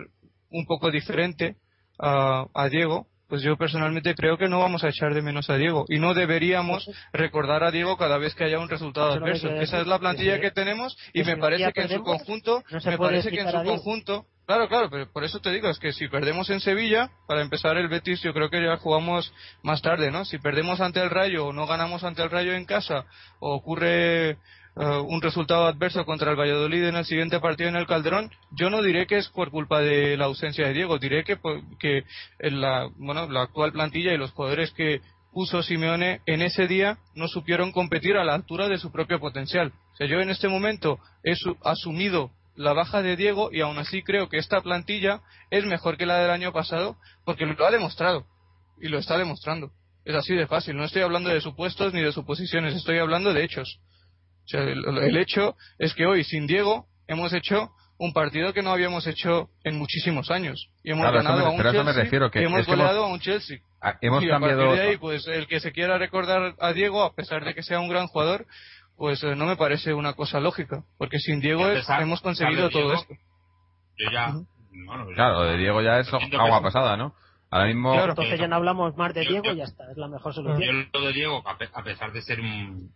un 0.50 0.66
poco 0.66 0.90
diferente 0.90 1.56
a, 1.98 2.46
a 2.54 2.68
Diego 2.68 3.06
pues 3.28 3.42
yo 3.42 3.56
personalmente 3.56 4.14
creo 4.14 4.38
que 4.38 4.48
no 4.48 4.58
vamos 4.58 4.84
a 4.84 4.88
echar 4.88 5.12
de 5.14 5.22
menos 5.22 5.50
a 5.50 5.56
Diego 5.56 5.84
y 5.88 5.98
no 5.98 6.14
deberíamos 6.14 6.90
recordar 7.12 7.62
a 7.62 7.70
Diego 7.70 7.96
cada 7.96 8.16
vez 8.16 8.34
que 8.34 8.44
haya 8.44 8.58
un 8.58 8.70
resultado 8.70 9.12
adverso. 9.12 9.50
Esa 9.50 9.80
es 9.80 9.86
la 9.86 9.98
plantilla 9.98 10.40
que 10.40 10.50
tenemos 10.50 10.96
y 11.12 11.22
me 11.22 11.36
parece 11.36 11.72
que 11.72 11.82
en 11.82 11.88
su 11.90 12.02
conjunto, 12.02 12.64
me 12.86 12.98
parece 12.98 13.30
que 13.30 13.40
en 13.40 13.50
su 13.50 13.62
conjunto, 13.62 14.26
claro, 14.46 14.68
claro, 14.68 14.88
pero 14.90 15.12
por 15.12 15.24
eso 15.24 15.40
te 15.40 15.50
digo 15.50 15.68
es 15.68 15.78
que 15.78 15.92
si 15.92 16.08
perdemos 16.08 16.48
en 16.48 16.60
Sevilla, 16.60 17.10
para 17.26 17.42
empezar 17.42 17.76
el 17.76 17.88
Betis 17.88 18.22
yo 18.22 18.32
creo 18.32 18.48
que 18.48 18.64
ya 18.64 18.78
jugamos 18.78 19.32
más 19.62 19.82
tarde, 19.82 20.10
¿no? 20.10 20.24
Si 20.24 20.38
perdemos 20.38 20.80
ante 20.80 21.00
el 21.02 21.10
Rayo 21.10 21.48
o 21.48 21.52
no 21.52 21.66
ganamos 21.66 22.04
ante 22.04 22.22
el 22.22 22.30
Rayo 22.30 22.54
en 22.54 22.64
casa 22.64 23.04
o 23.40 23.54
ocurre 23.54 24.38
eh, 24.80 24.98
un 25.08 25.20
resultado 25.20 25.66
adverso 25.66 26.04
contra 26.04 26.30
el 26.30 26.36
Valladolid 26.38 26.84
en 26.84 26.96
el 26.96 27.04
siguiente 27.04 27.40
partido 27.40 27.68
en 27.68 27.74
el 27.74 27.86
Calderón, 27.86 28.30
yo 28.52 28.70
no 28.70 28.80
diré 28.80 29.06
que 29.06 29.16
es 29.16 29.28
por 29.28 29.50
culpa 29.50 29.80
de 29.80 30.16
la 30.16 30.26
ausencia 30.26 30.68
de 30.68 30.72
Diego, 30.72 30.98
diré 30.98 31.24
que, 31.24 31.36
que 31.80 32.04
la, 32.38 32.88
bueno, 32.96 33.28
la 33.28 33.42
actual 33.42 33.72
plantilla 33.72 34.12
y 34.12 34.18
los 34.18 34.30
jugadores 34.30 34.70
que 34.70 35.00
puso 35.32 35.62
Simeone 35.62 36.20
en 36.26 36.42
ese 36.42 36.68
día 36.68 36.98
no 37.14 37.26
supieron 37.26 37.72
competir 37.72 38.16
a 38.16 38.24
la 38.24 38.34
altura 38.34 38.68
de 38.68 38.78
su 38.78 38.92
propio 38.92 39.18
potencial. 39.18 39.72
O 39.94 39.96
sea, 39.96 40.06
yo 40.06 40.20
en 40.20 40.30
este 40.30 40.48
momento 40.48 41.00
he 41.24 41.34
asumido 41.64 42.30
la 42.54 42.72
baja 42.72 43.02
de 43.02 43.16
Diego 43.16 43.50
y 43.52 43.60
aún 43.60 43.78
así 43.78 44.02
creo 44.02 44.28
que 44.28 44.38
esta 44.38 44.60
plantilla 44.60 45.22
es 45.50 45.64
mejor 45.64 45.96
que 45.96 46.06
la 46.06 46.18
del 46.18 46.30
año 46.30 46.52
pasado 46.52 46.96
porque 47.24 47.46
lo 47.46 47.66
ha 47.66 47.70
demostrado 47.70 48.26
y 48.80 48.88
lo 48.88 48.98
está 48.98 49.18
demostrando. 49.18 49.72
Es 50.04 50.14
así 50.14 50.34
de 50.34 50.46
fácil. 50.46 50.76
No 50.76 50.84
estoy 50.84 51.02
hablando 51.02 51.30
de 51.30 51.40
supuestos 51.40 51.92
ni 51.92 52.00
de 52.00 52.12
suposiciones, 52.12 52.74
estoy 52.74 52.98
hablando 52.98 53.32
de 53.34 53.44
hechos 53.44 53.80
el, 54.52 55.16
hecho 55.16 55.56
es 55.78 55.94
que 55.94 56.06
hoy, 56.06 56.24
sin 56.24 56.46
Diego, 56.46 56.86
hemos 57.06 57.32
hecho 57.32 57.70
un 57.98 58.12
partido 58.12 58.52
que 58.52 58.62
no 58.62 58.70
habíamos 58.70 59.06
hecho 59.06 59.50
en 59.64 59.76
muchísimos 59.76 60.30
años. 60.30 60.70
Y 60.84 60.92
hemos 60.92 61.12
ganado 61.12 61.46
a 61.46 61.50
un 61.50 61.60
Chelsea. 61.60 62.40
y 62.40 62.44
hemos 62.44 62.66
goleado 62.66 63.04
a 63.04 63.08
un 63.08 63.20
Chelsea. 63.20 63.58
hemos 64.00 64.22
y 64.22 64.28
a 64.28 64.32
cambiado... 64.32 64.72
de 64.72 64.80
ahí, 64.80 64.96
pues 64.96 65.26
el 65.26 65.46
que 65.46 65.60
se 65.60 65.72
quiera 65.72 65.98
recordar 65.98 66.54
a 66.60 66.72
Diego, 66.72 67.02
a 67.02 67.14
pesar 67.14 67.44
de 67.44 67.54
que 67.54 67.62
sea 67.62 67.80
un 67.80 67.88
gran 67.88 68.06
jugador, 68.06 68.46
pues 68.96 69.22
eh, 69.24 69.34
no 69.34 69.46
me 69.46 69.56
parece 69.56 69.94
una 69.94 70.12
cosa 70.14 70.40
lógica. 70.40 70.84
Porque 70.96 71.18
sin 71.18 71.40
Diego 71.40 71.64
hemos 72.00 72.20
conseguido 72.20 72.70
todo 72.70 72.94
esto. 72.94 73.14
Yo 73.96 74.10
ya... 74.12 74.32
claro, 75.14 75.42
de 75.42 75.58
Diego 75.58 75.82
ya 75.82 75.98
es 75.98 76.08
agua 76.12 76.62
pasada, 76.62 76.96
¿no? 76.96 77.14
Ahora 77.50 77.66
mismo... 77.66 77.94
entonces 77.94 78.38
ya 78.38 78.46
no 78.46 78.56
hablamos 78.56 78.96
más 78.96 79.12
de 79.14 79.22
Diego 79.22 79.50
y 79.52 79.56
ya 79.56 79.64
está, 79.64 79.90
es 79.90 79.96
la 79.96 80.06
mejor 80.06 80.34
solución. 80.34 80.60
Yo 80.92 81.00
lo 81.00 81.06
de 81.06 81.12
Diego, 81.14 81.42
a 81.46 81.56
pesar 81.56 82.12
de 82.12 82.22
ser 82.22 82.40
un 82.40 82.92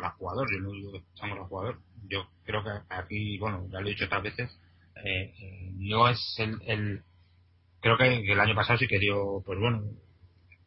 gran 0.00 0.12
jugador, 0.12 0.48
yo 0.52 0.60
no 0.60 0.72
digo 0.72 0.92
que 0.92 0.98
un 1.22 1.30
gran 1.30 1.44
jugador, 1.46 1.78
yo 2.08 2.26
creo 2.44 2.62
que 2.62 2.70
aquí, 2.88 3.38
bueno, 3.38 3.66
ya 3.70 3.80
lo 3.80 3.86
he 3.86 3.90
dicho 3.90 4.06
otras 4.06 4.22
veces, 4.22 4.58
eh, 5.04 5.32
eh, 5.38 5.70
no 5.76 6.08
es 6.08 6.18
el, 6.38 6.60
el 6.66 7.02
creo 7.80 7.96
que, 7.96 8.32
el 8.32 8.40
año 8.40 8.54
pasado 8.54 8.78
sí 8.78 8.86
que 8.86 8.98
dio, 8.98 9.42
pues 9.44 9.58
bueno, 9.58 9.82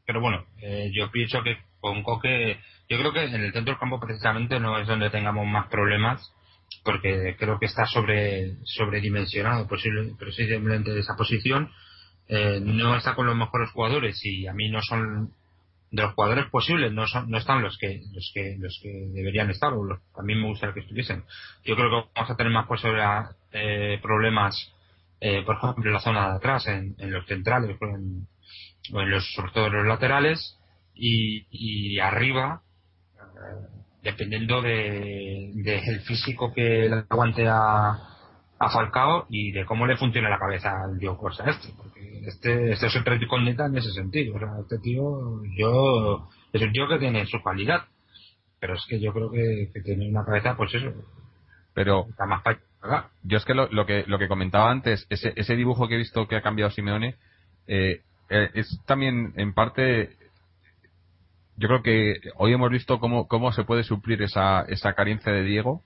pero 0.05 0.19
bueno, 0.19 0.45
eh, 0.61 0.91
yo 0.93 1.11
pienso 1.11 1.43
que 1.43 1.57
con 1.79 2.03
Coque, 2.03 2.59
yo 2.89 2.97
creo 2.97 3.13
que 3.13 3.23
en 3.23 3.35
el 3.35 3.53
centro 3.53 3.73
del 3.73 3.79
campo 3.79 3.99
precisamente 3.99 4.59
no 4.59 4.77
es 4.79 4.87
donde 4.87 5.09
tengamos 5.09 5.45
más 5.45 5.67
problemas, 5.67 6.33
porque 6.83 7.35
creo 7.37 7.59
que 7.59 7.67
está 7.67 7.85
sobre 7.85 8.55
sobredimensionado 8.63 9.67
posible, 9.67 10.13
posiblemente 10.17 10.91
de 10.91 11.01
esa 11.01 11.15
posición, 11.15 11.71
eh, 12.27 12.59
no 12.61 12.95
está 12.95 13.15
con 13.15 13.27
los 13.27 13.35
mejores 13.35 13.69
jugadores 13.71 14.19
y 14.23 14.47
a 14.47 14.53
mí 14.53 14.69
no 14.69 14.81
son 14.81 15.33
de 15.93 16.01
los 16.01 16.13
jugadores 16.15 16.49
posibles 16.49 16.91
no 16.91 17.05
son, 17.05 17.29
no 17.29 17.37
están 17.37 17.61
los 17.61 17.77
que 17.77 18.01
los 18.11 18.31
que 18.33 18.57
los 18.59 18.79
que 18.81 18.89
deberían 19.13 19.51
estar 19.51 19.71
o 19.73 19.83
los, 19.83 19.99
también 20.15 20.41
me 20.41 20.47
gustaría 20.47 20.73
que 20.73 20.79
estuviesen. 20.79 21.23
Yo 21.63 21.75
creo 21.75 21.89
que 21.89 22.09
vamos 22.15 22.31
a 22.31 22.35
tener 22.35 22.51
más 22.51 22.65
eh, 23.51 23.99
problemas 24.01 24.73
eh, 25.21 25.43
por 25.45 25.55
ejemplo 25.55 25.85
en 25.85 25.93
la 25.93 25.99
zona 25.99 26.29
de 26.31 26.35
atrás 26.37 26.67
en, 26.67 26.95
los 27.11 27.27
centrales 27.27 27.77
o 27.79 29.01
en 29.01 29.09
los 29.11 29.23
sobre 29.35 29.51
todo 29.51 29.67
en 29.67 29.73
los 29.73 29.85
laterales 29.85 30.57
y, 30.95 31.45
y 31.51 31.99
arriba 31.99 32.63
dependiendo 34.01 34.63
de, 34.63 35.51
el 35.51 36.01
físico 36.01 36.51
que 36.53 36.89
le 36.89 37.05
aguante 37.07 37.47
a, 37.47 37.91
a 38.57 38.69
Falcao 38.69 39.27
y 39.29 39.51
de 39.51 39.63
cómo 39.65 39.85
le 39.85 39.95
funciona 39.95 40.27
la 40.29 40.39
cabeza 40.39 40.71
al 40.85 40.97
Diego 40.97 41.19
Costa 41.19 41.43
este, 41.47 41.69
este, 42.25 42.71
este 42.71 42.87
es 42.87 42.95
otro 42.95 43.17
neta 43.41 43.65
en 43.65 43.77
ese 43.77 43.91
sentido. 43.91 44.35
O 44.35 44.39
sea, 44.39 44.49
este 44.61 44.79
tío, 44.79 45.41
yo, 45.57 46.29
es 46.51 46.61
un 46.61 46.71
tío 46.71 46.87
que 46.87 46.99
tiene 46.99 47.25
su 47.25 47.41
calidad, 47.41 47.85
pero 48.59 48.75
es 48.75 48.85
que 48.87 48.99
yo 48.99 49.13
creo 49.13 49.31
que, 49.31 49.69
que 49.73 49.81
tiene 49.81 50.09
una 50.09 50.25
cabeza, 50.25 50.55
pues 50.55 50.73
eso, 50.73 50.93
Pero 51.73 52.05
está 52.09 52.25
más 52.25 52.41
para 52.41 52.59
yo 53.23 53.37
es 53.37 53.45
que 53.45 53.53
lo, 53.53 53.67
lo 53.71 53.85
que 53.85 54.03
lo 54.07 54.19
que 54.19 54.27
comentaba 54.27 54.69
antes, 54.69 55.07
ese, 55.09 55.31
ese 55.37 55.55
dibujo 55.55 55.87
que 55.87 55.95
he 55.95 55.97
visto 55.97 56.27
que 56.27 56.35
ha 56.35 56.41
cambiado 56.41 56.71
Simeone, 56.71 57.15
eh, 57.67 58.01
eh, 58.29 58.49
es 58.53 58.79
también 58.85 59.33
en 59.37 59.53
parte. 59.53 60.17
Yo 61.55 61.67
creo 61.67 61.83
que 61.83 62.15
hoy 62.35 62.51
hemos 62.51 62.69
visto 62.71 62.99
cómo, 62.99 63.27
cómo 63.27 63.53
se 63.53 63.63
puede 63.63 63.83
suplir 63.83 64.21
esa, 64.21 64.63
esa 64.63 64.93
carencia 64.93 65.31
de 65.31 65.43
Diego, 65.43 65.81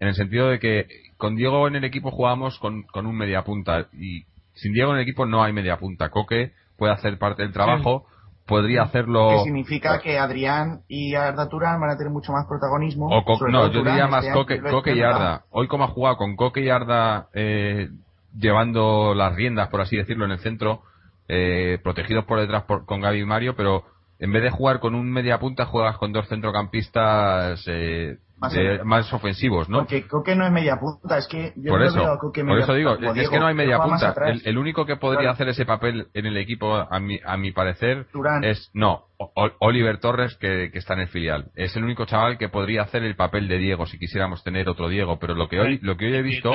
en 0.00 0.08
el 0.08 0.14
sentido 0.14 0.48
de 0.48 0.58
que 0.58 0.86
con 1.16 1.36
Diego 1.36 1.66
en 1.68 1.76
el 1.76 1.84
equipo 1.84 2.10
jugábamos 2.10 2.58
con, 2.58 2.82
con 2.82 3.06
un 3.06 3.16
media 3.16 3.42
punta 3.42 3.88
y 3.92 4.24
sin 4.54 4.72
Diego 4.72 4.90
en 4.92 4.96
el 4.96 5.02
equipo 5.02 5.26
no 5.26 5.42
hay 5.42 5.52
media 5.52 5.76
punta. 5.78 6.08
Coque 6.10 6.52
puede 6.76 6.92
hacer 6.92 7.18
parte 7.18 7.42
del 7.42 7.52
trabajo, 7.52 8.06
podría 8.46 8.82
hacerlo. 8.82 9.30
Que 9.30 9.44
significa 9.44 10.00
que 10.00 10.18
Adrián 10.18 10.80
y 10.88 11.14
Arda 11.14 11.48
Turán 11.48 11.80
van 11.80 11.90
a 11.90 11.96
tener 11.96 12.12
mucho 12.12 12.32
más 12.32 12.46
protagonismo. 12.46 13.08
O 13.08 13.24
Co- 13.24 13.38
no, 13.48 13.66
yo 13.68 13.80
Turán, 13.80 13.94
diría 13.94 14.06
más 14.08 14.24
Coque, 14.32 14.60
Coque 14.60 14.94
y 14.94 15.02
Arda. 15.02 15.42
Hoy 15.50 15.66
como 15.68 15.84
ha 15.84 15.88
jugado 15.88 16.16
con 16.16 16.36
Coque 16.36 16.60
y 16.62 16.68
Arda 16.68 17.28
eh, 17.34 17.88
llevando 18.36 19.14
las 19.14 19.34
riendas, 19.34 19.68
por 19.68 19.80
así 19.80 19.96
decirlo, 19.96 20.24
en 20.24 20.32
el 20.32 20.38
centro, 20.40 20.82
eh, 21.28 21.78
protegidos 21.82 22.24
por 22.24 22.40
detrás 22.40 22.64
por- 22.64 22.84
con 22.86 23.00
Gaby 23.00 23.20
y 23.20 23.24
Mario, 23.24 23.54
pero 23.56 23.84
en 24.18 24.32
vez 24.32 24.42
de 24.42 24.50
jugar 24.50 24.80
con 24.80 24.94
un 24.94 25.10
media 25.10 25.38
punta, 25.38 25.64
juegas 25.66 25.96
con 25.98 26.12
dos 26.12 26.28
centrocampistas 26.28 27.62
eh, 27.66 28.18
Más 28.44 28.52
de- 28.54 28.80
o- 28.80 28.84
más 28.84 29.12
ofensivos, 29.12 29.68
¿no? 29.68 29.78
Porque 29.78 30.06
Coque 30.06 30.34
no 30.36 30.46
es 30.46 30.52
media 30.52 30.76
punta, 30.78 31.18
es 31.18 31.26
que 31.28 31.52
yo 31.56 31.70
por 31.72 31.80
no 31.80 31.86
eso, 31.86 31.96
veo 32.00 32.12
a 32.12 32.18
Coque 32.18 32.40
por 32.42 32.50
media 32.52 32.64
eso 32.64 32.74
digo, 32.74 32.90
punta 32.94 33.08
es 33.08 33.14
Diego, 33.14 33.30
que 33.32 33.38
no 33.40 33.46
hay 33.46 33.54
media 33.54 33.78
punta. 33.78 34.14
El, 34.26 34.42
el 34.44 34.58
único 34.58 34.86
que 34.86 34.96
podría 34.96 35.20
Claro. 35.20 35.32
hacer 35.34 35.48
ese 35.48 35.64
papel 35.66 36.08
en 36.14 36.26
el 36.26 36.36
equipo, 36.36 36.74
a 36.74 37.00
mi, 37.00 37.18
a 37.24 37.36
mi 37.36 37.52
parecer, 37.52 38.06
es 38.42 38.70
no 38.74 39.04
O- 39.18 39.50
Oliver 39.60 39.98
Torres 39.98 40.36
que, 40.36 40.70
que 40.72 40.78
está 40.78 40.94
en 40.94 41.00
el 41.00 41.08
filial. 41.08 41.50
Es 41.54 41.74
el 41.76 41.84
único 41.84 42.04
chaval 42.04 42.36
que 42.38 42.48
podría 42.48 42.82
hacer 42.82 43.02
el 43.04 43.16
papel 43.16 43.48
de 43.48 43.58
Diego 43.58 43.86
si 43.86 43.98
quisiéramos 43.98 44.42
tener 44.44 44.68
otro 44.68 44.88
Diego. 44.88 45.18
Pero 45.18 45.34
lo 45.34 45.48
que 45.48 45.60
hoy, 45.60 45.78
lo 45.82 45.96
que 45.96 46.06
hoy 46.06 46.14
he 46.16 46.22
visto, 46.22 46.52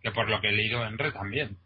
que 0.00 0.10
por 0.10 0.28
lo 0.28 0.40
que 0.40 0.48
he 0.48 0.52
leído 0.52 0.84
en 0.84 0.98
red 0.98 1.12
también, 1.12 1.56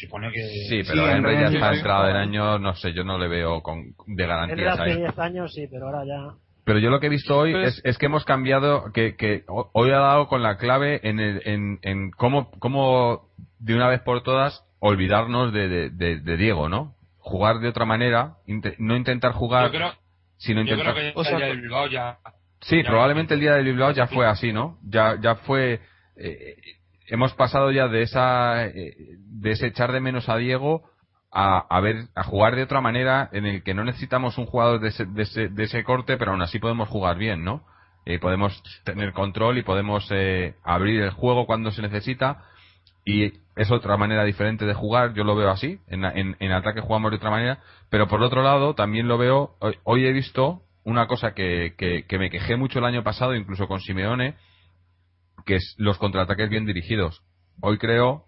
supone 0.00 0.30
que... 0.32 0.40
sí, 0.68 0.82
pero 0.86 1.04
Sí, 1.04 1.10
en 1.10 1.16
Henry 1.18 1.32
ya 1.34 1.46
está 1.48 1.74
entrada 1.74 2.06
del 2.08 2.16
año, 2.16 2.58
no 2.58 2.74
sé, 2.74 2.92
yo 2.92 3.04
no 3.04 3.18
le 3.18 3.28
veo 3.28 3.62
con, 3.62 3.94
de 4.06 4.26
garantías 4.26 4.78
hace 4.80 4.90
ahí. 4.90 4.96
10 4.98 5.18
años 5.18 5.54
sí, 5.54 5.66
pero 5.70 5.86
ahora 5.86 6.04
ya. 6.04 6.34
Pero 6.66 6.80
yo 6.80 6.90
lo 6.90 6.98
que 7.00 7.06
he 7.06 7.10
visto 7.10 7.38
hoy 7.38 7.52
Pues- 7.52 7.78
es, 7.78 7.84
es 7.84 7.96
que 7.98 8.06
hemos 8.06 8.24
cambiado, 8.24 8.92
que, 8.92 9.14
que 9.16 9.44
ho- 9.46 9.70
hoy 9.72 9.90
ha 9.92 9.98
dado 9.98 10.26
con 10.26 10.42
la 10.42 10.56
clave 10.58 11.00
en, 11.04 11.20
el- 11.20 11.40
en, 11.46 11.78
en 11.82 12.10
cómo, 12.10 12.50
cómo 12.58 13.30
de 13.60 13.74
una 13.76 13.86
vez 13.88 14.00
por 14.02 14.22
todas 14.24 14.64
olvidarnos 14.80 15.52
de, 15.52 15.68
de, 15.68 15.90
de- 15.90 16.20
de 16.20 16.36
Diego, 16.36 16.68
¿no? 16.68 16.94
Jugar 17.18 17.60
de 17.60 17.68
otra 17.68 17.84
manera, 17.86 18.34
no 18.78 18.96
intentar 18.96 19.32
jugar, 19.32 19.66
Yo 19.66 19.78
creo, 19.78 19.92
sino 20.38 20.62
yo 20.62 20.74
intentar... 20.74 20.94
creo 20.94 21.12
que 21.14 21.18
O 21.20 21.24
sea, 21.24 21.32
el 21.34 21.38
día 21.38 21.46
del 21.48 21.60
Bilbao 21.62 21.86
ya... 21.86 22.18
Sí, 22.62 22.82
ya- 22.82 22.88
probablemente 22.90 23.34
el 23.34 23.40
día 23.40 23.52
del 23.54 23.64
Bilbao 23.64 23.92
ya 23.92 24.08
fue 24.08 24.26
así, 24.26 24.52
¿no? 24.52 24.78
Ya, 24.82 25.16
ya 25.20 25.36
fue. 25.36 25.80
eh, 26.16 26.56
hemos 27.06 27.32
pasado 27.34 27.70
ya 27.70 27.86
de 27.86 28.02
esa, 28.02 28.66
eh, 28.66 28.92
de 29.18 29.50
ese 29.52 29.68
echar 29.68 29.92
de 29.92 30.00
menos 30.00 30.28
a 30.28 30.36
Diego 30.36 30.82
a, 31.38 31.58
a 31.68 31.80
ver, 31.80 32.06
a 32.14 32.24
jugar 32.24 32.56
de 32.56 32.62
otra 32.62 32.80
manera 32.80 33.28
en 33.30 33.44
el 33.44 33.62
que 33.62 33.74
no 33.74 33.84
necesitamos 33.84 34.38
un 34.38 34.46
jugador 34.46 34.80
de 34.80 34.88
ese, 34.88 35.04
de 35.04 35.22
ese, 35.22 35.48
de 35.48 35.64
ese 35.64 35.84
corte, 35.84 36.16
pero 36.16 36.30
aún 36.30 36.40
así 36.40 36.58
podemos 36.58 36.88
jugar 36.88 37.18
bien, 37.18 37.44
¿no? 37.44 37.62
Eh, 38.06 38.18
podemos 38.18 38.62
tener 38.84 39.12
control 39.12 39.58
y 39.58 39.62
podemos 39.62 40.08
eh, 40.10 40.54
abrir 40.64 41.02
el 41.02 41.10
juego 41.10 41.44
cuando 41.44 41.70
se 41.72 41.82
necesita 41.82 42.42
y 43.04 43.34
es 43.54 43.70
otra 43.70 43.98
manera 43.98 44.24
diferente 44.24 44.64
de 44.64 44.72
jugar, 44.72 45.12
yo 45.12 45.24
lo 45.24 45.36
veo 45.36 45.50
así, 45.50 45.78
en, 45.88 46.06
en, 46.06 46.36
en 46.40 46.52
ataque 46.52 46.80
jugamos 46.80 47.10
de 47.10 47.18
otra 47.18 47.30
manera, 47.30 47.58
pero 47.90 48.08
por 48.08 48.22
otro 48.22 48.42
lado 48.42 48.74
también 48.74 49.06
lo 49.06 49.18
veo, 49.18 49.56
hoy, 49.84 50.06
he 50.06 50.12
visto 50.12 50.62
una 50.84 51.06
cosa 51.06 51.34
que, 51.34 51.74
que, 51.76 52.06
que 52.06 52.18
me 52.18 52.30
quejé 52.30 52.56
mucho 52.56 52.78
el 52.78 52.86
año 52.86 53.02
pasado, 53.02 53.34
incluso 53.34 53.68
con 53.68 53.80
Simeone, 53.80 54.36
que 55.44 55.56
es 55.56 55.74
los 55.76 55.98
contraataques 55.98 56.48
bien 56.48 56.64
dirigidos. 56.64 57.22
Hoy 57.60 57.76
creo 57.76 58.24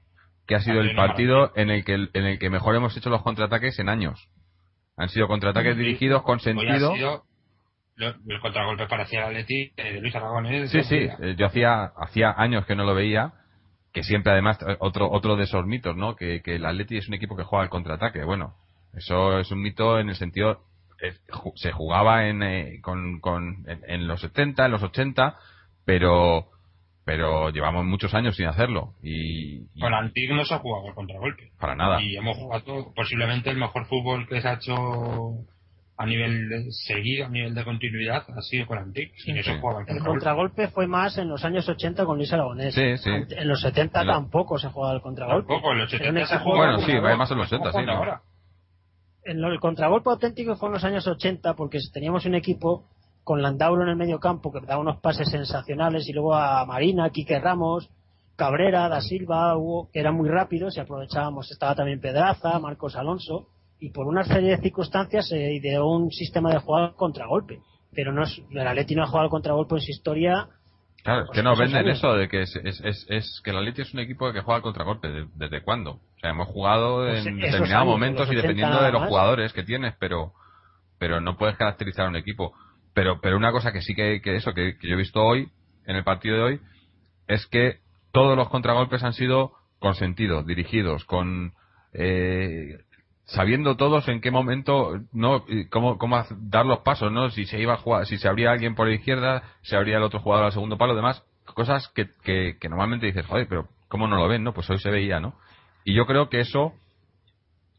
que 0.49 0.57
ha 0.57 0.61
sido 0.61 0.81
el 0.81 0.97
partido 0.97 1.53
en 1.55 1.71
el 1.71 1.85
que 1.85 1.95
en 1.95 2.25
el 2.25 2.39
que 2.41 2.51
mejor 2.51 2.75
hemos 2.75 2.97
hecho 2.97 3.11
los 3.11 3.23
contraataques 3.23 3.79
en 3.79 3.89
años. 3.89 4.29
Han 4.97 5.09
sido 5.11 5.29
contraataques 5.29 5.75
Sí. 5.77 5.79
dirigidos 5.83 6.23
con 6.25 6.41
sentido. 6.41 6.93
sido- 6.95 7.25
lo- 7.97 8.15
el 8.29 8.41
contragolpe 8.41 8.87
parecía 8.89 9.21
el 9.21 9.27
Atleti 9.27 9.73
eh, 9.77 9.93
de 9.93 10.01
Luis 10.01 10.15
Aragonés. 10.17 10.71
Sí, 10.71 10.83
sí, 10.85 10.97
eh, 11.21 11.35
yo 11.39 11.47
hacía 11.47 11.85
hacía 11.97 12.33
años 12.37 12.65
que 12.67 12.75
no 12.75 12.85
lo 12.85 12.95
veía, 12.95 13.33
que 13.93 14.03
siempre 14.03 14.33
además 14.33 14.59
eh, 14.67 14.77
otro 14.81 15.11
otro 15.11 15.37
de 15.37 15.45
esos 15.45 15.67
mitos, 15.67 15.97
¿no? 15.97 16.17
Que, 16.17 16.41
que 16.43 16.57
el 16.57 16.65
Atleti 16.67 16.97
es 16.97 17.09
un 17.09 17.15
equipo 17.15 17.37
que 17.37 17.45
juega 17.45 17.63
al 17.65 17.71
contraataque. 17.71 18.25
Bueno, 18.25 18.55
eso 18.95 19.39
es 19.39 19.51
un 19.53 19.61
mito 19.63 19.99
en 20.01 20.09
el 20.09 20.17
sentido 20.17 20.63
eh, 21.03 21.13
ju- 21.29 21.53
se 21.57 21.73
jugaba 21.73 22.27
en 22.29 22.43
eh, 22.43 22.81
con, 22.83 23.21
con 23.21 23.65
en, 23.69 23.83
en 23.87 24.09
los 24.09 24.21
70, 24.21 24.65
en 24.65 24.73
los 24.73 24.83
80, 24.83 25.37
pero 25.85 26.49
pero 27.09 27.49
llevamos 27.49 27.87
muchos 27.87 28.13
años 28.13 28.37
sin 28.37 28.45
hacerlo 28.49 28.93
y, 29.03 29.63
y 29.75 29.81
Con 29.81 29.95
Antic 29.95 30.31
no 30.31 30.45
se 30.45 30.53
ha 30.55 30.59
jugado 30.59 30.89
al 30.89 30.95
contragolpe. 30.95 31.53
para 31.59 31.75
nada. 31.75 32.03
Y 32.03 32.15
hemos 32.17 32.37
jugado 32.37 32.93
posiblemente 32.95 33.49
el 33.49 33.57
mejor 33.57 33.87
fútbol 33.87 34.29
que 34.29 34.43
se 34.43 34.47
ha 34.49 34.53
hecho 34.55 34.75
a 35.97 36.05
nivel 36.05 36.51
de- 36.51 36.71
seguido, 36.71 37.25
a 37.25 37.31
nivel 37.31 37.55
de 37.55 37.65
continuidad, 37.65 38.25
ha 38.29 38.43
sido 38.43 38.67
con 38.67 38.77
Antic. 38.77 39.11
y 39.25 39.33
no 39.33 39.43
se 39.43 39.55
Sí. 39.55 39.59
jugaba 39.59 39.81
El 39.81 39.87
contragolpe. 39.87 40.11
contragolpe 40.11 40.69
fue 40.69 40.87
más 40.87 41.17
en 41.17 41.29
los 41.31 41.43
años 41.47 41.67
80 41.67 42.05
con 42.05 42.19
Luis 42.19 42.31
Aragonés. 42.31 42.75
Sí, 42.75 42.99
sí. 42.99 43.11
En 43.11 43.49
los 43.49 43.63
70 43.63 44.03
En 44.03 44.07
la- 44.09 44.13
tampoco 44.13 44.59
se 44.59 44.69
jugaba 44.69 44.95
el 44.95 45.01
contragolpe. 45.01 45.49
Tampoco, 45.49 45.73
en 45.73 45.79
los 45.79 45.93
Era 45.95 46.11
un 46.11 46.17
80 46.19 46.27
se 46.27 46.45
jugaba 46.45 46.73
Bueno, 46.75 46.87
sí, 46.87 46.93
va 46.99 47.17
más 47.17 47.31
en 47.31 47.39
los 47.39 47.49
como 47.49 47.63
80, 47.65 47.81
sí, 47.81 47.87
¿no? 47.87 47.93
ahora. 47.93 48.21
En 49.25 49.41
lo- 49.41 49.51
el 49.51 49.61
contragolpe 49.61 50.11
auténtico 50.11 50.57
fue 50.57 50.69
en 50.69 50.75
los 50.75 50.85
años 50.85 51.07
80 51.07 51.55
porque 51.55 51.79
teníamos 51.91 52.27
un 52.27 52.35
equipo 52.35 52.85
con 53.29 53.43
Landauro 53.43 53.83
en 53.83 53.91
el 53.91 53.97
medio 53.97 54.19
campo 54.21 54.51
que 54.51 54.59
daba 54.65 54.81
unos 54.81 55.03
pases 55.03 55.29
sensacionales 55.29 56.09
y 56.09 56.15
luego 56.15 56.35
a 56.35 56.65
Marina, 56.65 57.11
Quique 57.11 57.39
Ramos, 57.39 57.91
Cabrera, 58.37 58.89
Da 58.89 59.03
Silva, 59.03 59.55
Hugo, 59.55 59.91
que 59.93 60.01
eran 60.01 60.15
muy 60.15 60.31
rápidos 60.31 60.75
y 60.75 60.81
aprovechábamos, 60.81 61.51
estaba 61.51 61.75
también 61.75 62.01
Pedraza, 62.01 62.59
Marcos 62.59 62.97
Alonso 62.97 63.49
y 63.79 63.91
por 63.91 64.07
una 64.07 64.25
serie 64.25 64.53
de 64.53 64.63
circunstancias 64.63 65.29
se 65.29 65.53
ideó 65.53 65.89
un 65.91 66.11
sistema 66.11 66.51
de 66.51 66.59
jugar 66.61 66.95
contragolpe. 66.95 67.61
Pero 67.93 68.15
no 68.15 68.23
es, 68.23 68.41
el 68.51 68.67
Atleti 68.67 68.95
no 68.95 69.03
ha 69.03 69.09
jugado 69.09 69.25
al 69.25 69.31
contragolpe 69.31 69.75
en 69.75 69.81
su 69.83 69.91
historia 69.91 70.49
Claro, 71.05 71.21
es 71.21 71.27
Pues 71.27 71.37
que 71.37 71.43
nos 71.43 71.61
esos 71.61 71.73
venden 71.75 71.93
eso 71.93 72.15
de 72.15 72.29
que 72.29 72.43
es, 72.43 72.57
es, 72.65 72.81
es, 72.81 73.07
es 73.11 73.41
que 73.45 73.51
el 73.51 73.59
Atleti 73.59 73.83
es 73.83 73.93
un 73.93 74.01
equipo 74.01 74.33
que 74.33 74.41
juega 74.41 74.57
al 74.57 74.63
contragolpe. 74.63 75.09
¿De- 75.09 75.29
¿Desde 75.35 75.63
cuándo? 75.63 75.91
O 75.91 76.19
sea, 76.19 76.31
hemos 76.31 76.49
jugado 76.49 77.05
Pues 77.05 77.27
en 77.27 77.37
determinados 77.39 77.87
momentos 77.87 78.27
y 78.27 78.31
80 78.31 78.43
dependiendo 78.43 78.83
de 78.83 78.91
los 78.93 79.03
jugadores 79.05 79.53
que 79.53 79.65
tienes, 79.65 79.95
pero 80.01 80.33
pero 80.99 81.21
no 81.21 81.37
puedes 81.37 81.57
caracterizar 81.59 82.07
a 82.07 82.09
un 82.09 82.17
equipo. 82.17 82.55
Pero 82.95 83.21
pero 83.21 83.37
una 83.37 83.53
cosa 83.53 83.73
que 83.73 83.83
sí 83.83 83.95
que, 83.95 84.21
que 84.21 84.37
eso, 84.37 84.55
que, 84.55 84.77
que 84.79 84.89
yo 84.89 84.95
he 84.95 84.99
visto 84.99 85.23
hoy, 85.23 85.49
en 85.87 85.97
el 85.97 86.05
partido 86.05 86.37
de 86.37 86.43
hoy, 86.43 86.61
es 87.27 87.47
que 87.47 87.79
todos 88.13 88.37
los 88.37 88.49
contragolpes 88.49 89.03
han 89.03 89.13
sido 89.13 89.53
con 89.79 89.95
sentido, 89.95 90.43
dirigidos, 90.43 91.05
con... 91.05 91.53
Eh, 91.93 92.79
sabiendo 93.29 93.77
todos 93.77 94.09
en 94.09 94.21
qué 94.21 94.31
momento 94.31 95.01
no 95.13 95.45
cómo, 95.71 95.99
cómo 95.99 96.25
dar 96.39 96.65
los 96.65 96.79
pasos 96.81 97.13
no 97.13 97.31
si 97.31 97.45
se 97.45 97.61
iba 97.61 97.75
a 97.75 97.79
jugar 97.79 98.07
si 98.07 98.17
se 98.17 98.27
abría 98.27 98.53
alguien 98.53 98.75
por 98.75 98.89
la 98.89 98.95
izquierda 98.95 99.43
se 99.63 99.77
abría 99.77 99.99
el 99.99 100.03
otro 100.03 100.21
jugador 100.21 100.47
al 100.47 100.53
segundo 100.53 100.79
palo 100.79 100.95
demás 100.95 101.23
cosas 101.45 101.89
que, 101.95 102.09
que, 102.23 102.57
que 102.59 102.69
normalmente 102.71 103.05
dices 103.05 103.27
joder 103.27 103.47
pero 103.47 103.69
cómo 103.89 104.09
no 104.09 104.17
lo 104.17 104.29
ven 104.29 104.45
no 104.45 104.55
pues 104.55 104.69
hoy 104.71 104.79
se 104.79 104.91
veía 104.91 105.21
no 105.21 105.35
y 105.85 105.95
yo 105.95 106.07
creo 106.07 106.31
que 106.31 106.41
eso 106.41 106.73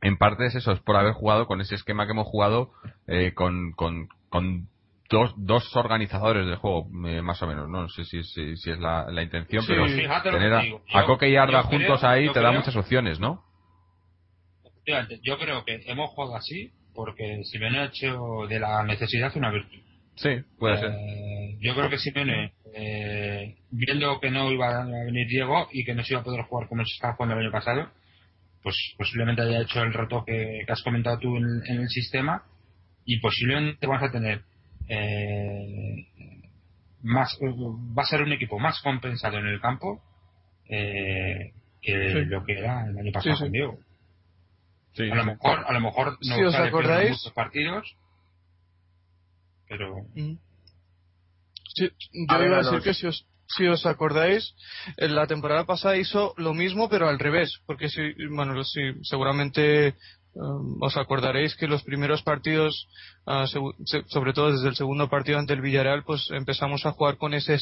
en 0.01 0.17
parte 0.17 0.45
es 0.45 0.55
eso 0.55 0.71
es 0.71 0.79
por 0.81 0.95
haber 0.95 1.13
jugado 1.13 1.47
con 1.47 1.61
ese 1.61 1.75
esquema 1.75 2.05
que 2.05 2.11
hemos 2.11 2.27
jugado 2.27 2.71
eh, 3.07 3.33
con, 3.33 3.71
con, 3.71 4.07
con 4.29 4.67
dos, 5.09 5.33
dos 5.37 5.75
organizadores 5.75 6.45
del 6.45 6.55
juego 6.57 6.87
eh, 7.07 7.21
más 7.21 7.41
o 7.41 7.47
menos 7.47 7.67
no 7.69 7.87
sé 7.89 8.05
si, 8.05 8.23
si, 8.23 8.55
si 8.57 8.71
es 8.71 8.79
la, 8.79 9.05
la 9.09 9.23
intención 9.23 9.61
Sí, 9.63 9.67
pero 9.69 9.85
tener 10.23 10.53
a, 10.53 10.61
digo. 10.61 10.81
a 10.93 11.01
Yo- 11.01 11.07
Coque 11.07 11.29
y 11.29 11.35
Arda 11.35 11.63
yo 11.63 11.67
creo- 11.69 11.79
juntos 11.79 12.03
ahí 12.03 12.25
yo 12.25 12.33
te 12.33 12.41
da 12.41 12.51
muchas 12.51 12.75
opciones 12.75 13.19
no 13.19 13.43
Yo 15.23 15.37
creo 15.37 15.63
que 15.65 15.81
hemos 15.85 16.09
jugado 16.11 16.35
así 16.35 16.71
porque 16.95 17.41
Simeone 17.43 17.79
ha 17.79 17.85
hecho 17.85 18.47
de 18.49 18.59
la 18.59 18.83
necesidad 18.83 19.31
una 19.37 19.51
virtud. 19.51 19.77
sí 20.15 20.29
puede 20.57 20.77
ser 20.79 20.91
Eh, 20.91 21.57
yo 21.61 21.75
creo 21.75 21.89
que 21.89 21.97
Simeone, 21.97 22.53
eh, 22.75 23.55
viendo 23.71 24.19
que 24.19 24.31
no 24.31 24.51
iba 24.51 24.81
a 24.81 24.85
venir 24.85 25.27
Diego 25.27 25.67
y 25.71 25.85
que 25.85 25.93
no 25.93 26.03
se 26.03 26.13
iba 26.13 26.21
a 26.21 26.23
poder 26.23 26.41
jugar 26.43 26.67
como 26.67 26.83
se 26.85 26.93
estaba 26.95 27.13
jugando 27.15 27.35
el 27.35 27.43
año 27.45 27.51
pasado, 27.51 27.89
pues 28.63 28.75
posiblemente 28.97 29.41
haya 29.43 29.61
hecho 29.61 29.81
el 29.81 29.93
reto 29.93 30.23
que, 30.25 30.61
que 30.65 30.71
has 30.71 30.81
comentado 30.83 31.17
tú 31.19 31.37
en, 31.37 31.45
en 31.67 31.81
el 31.81 31.87
sistema 31.89 32.43
y 33.05 33.19
posiblemente 33.19 33.87
vamos 33.87 34.03
a 34.03 34.11
tener 34.11 34.41
eh, 34.89 36.05
más 37.03 37.37
va 37.41 38.03
a 38.03 38.05
ser 38.05 38.21
un 38.23 38.33
equipo 38.33 38.59
más 38.59 38.81
compensado 38.81 39.37
en 39.37 39.47
el 39.47 39.61
campo 39.61 40.01
eh, 40.67 41.53
que 41.81 42.09
Sí. 42.11 42.25
lo 42.25 42.43
que 42.43 42.57
era 42.59 42.85
el 42.87 42.97
año 42.97 43.11
pasado 43.11 43.35
Sí, 43.35 43.37
sí. 43.37 43.43
con 43.45 43.51
Diego. 43.51 43.79
A 45.11 45.15
lo 45.15 45.23
mejor, 45.25 45.59
a 45.65 45.71
lo 45.73 45.79
mejor 45.79 46.17
no 46.27 46.35
Si 46.35 46.43
os 46.43 46.55
acordáis- 46.55 47.09
muchos 47.11 47.31
partidos, 47.33 47.95
pero 49.67 49.95
Mm. 50.15 50.37
Yo 51.77 51.85
iba 52.45 52.57
a 52.57 52.63
decir 52.63 52.81
que 52.81 52.93
si 52.93 53.07
os, 53.07 53.25
si 53.47 53.65
os 53.67 53.85
acordáis, 53.85 54.53
en 54.97 55.15
la 55.15 55.27
temporada 55.27 55.65
pasada 55.65 55.95
hizo 55.95 56.33
lo 56.37 56.53
mismo, 56.53 56.89
pero 56.89 57.07
al 57.07 57.19
revés, 57.19 57.61
porque 57.65 57.87
si, 57.89 58.01
bueno, 58.29 58.61
si, 58.65 58.81
seguramente 59.03 59.95
Um, 60.35 60.77
os 60.79 60.95
acordaréis 60.95 61.55
que 61.55 61.67
los 61.67 61.81
primeros 61.81 62.21
partidos, 62.21 62.87
uh, 63.25 63.47
sobre 64.07 64.31
todo 64.31 64.51
desde 64.51 64.69
el 64.69 64.75
segundo 64.75 65.09
partido 65.09 65.39
ante 65.39 65.53
el 65.53 65.61
Villarreal, 65.61 66.03
pues 66.03 66.29
empezamos 66.29 66.85
a 66.85 66.91
jugar 66.91 67.17
con 67.17 67.33
ese 67.33 67.57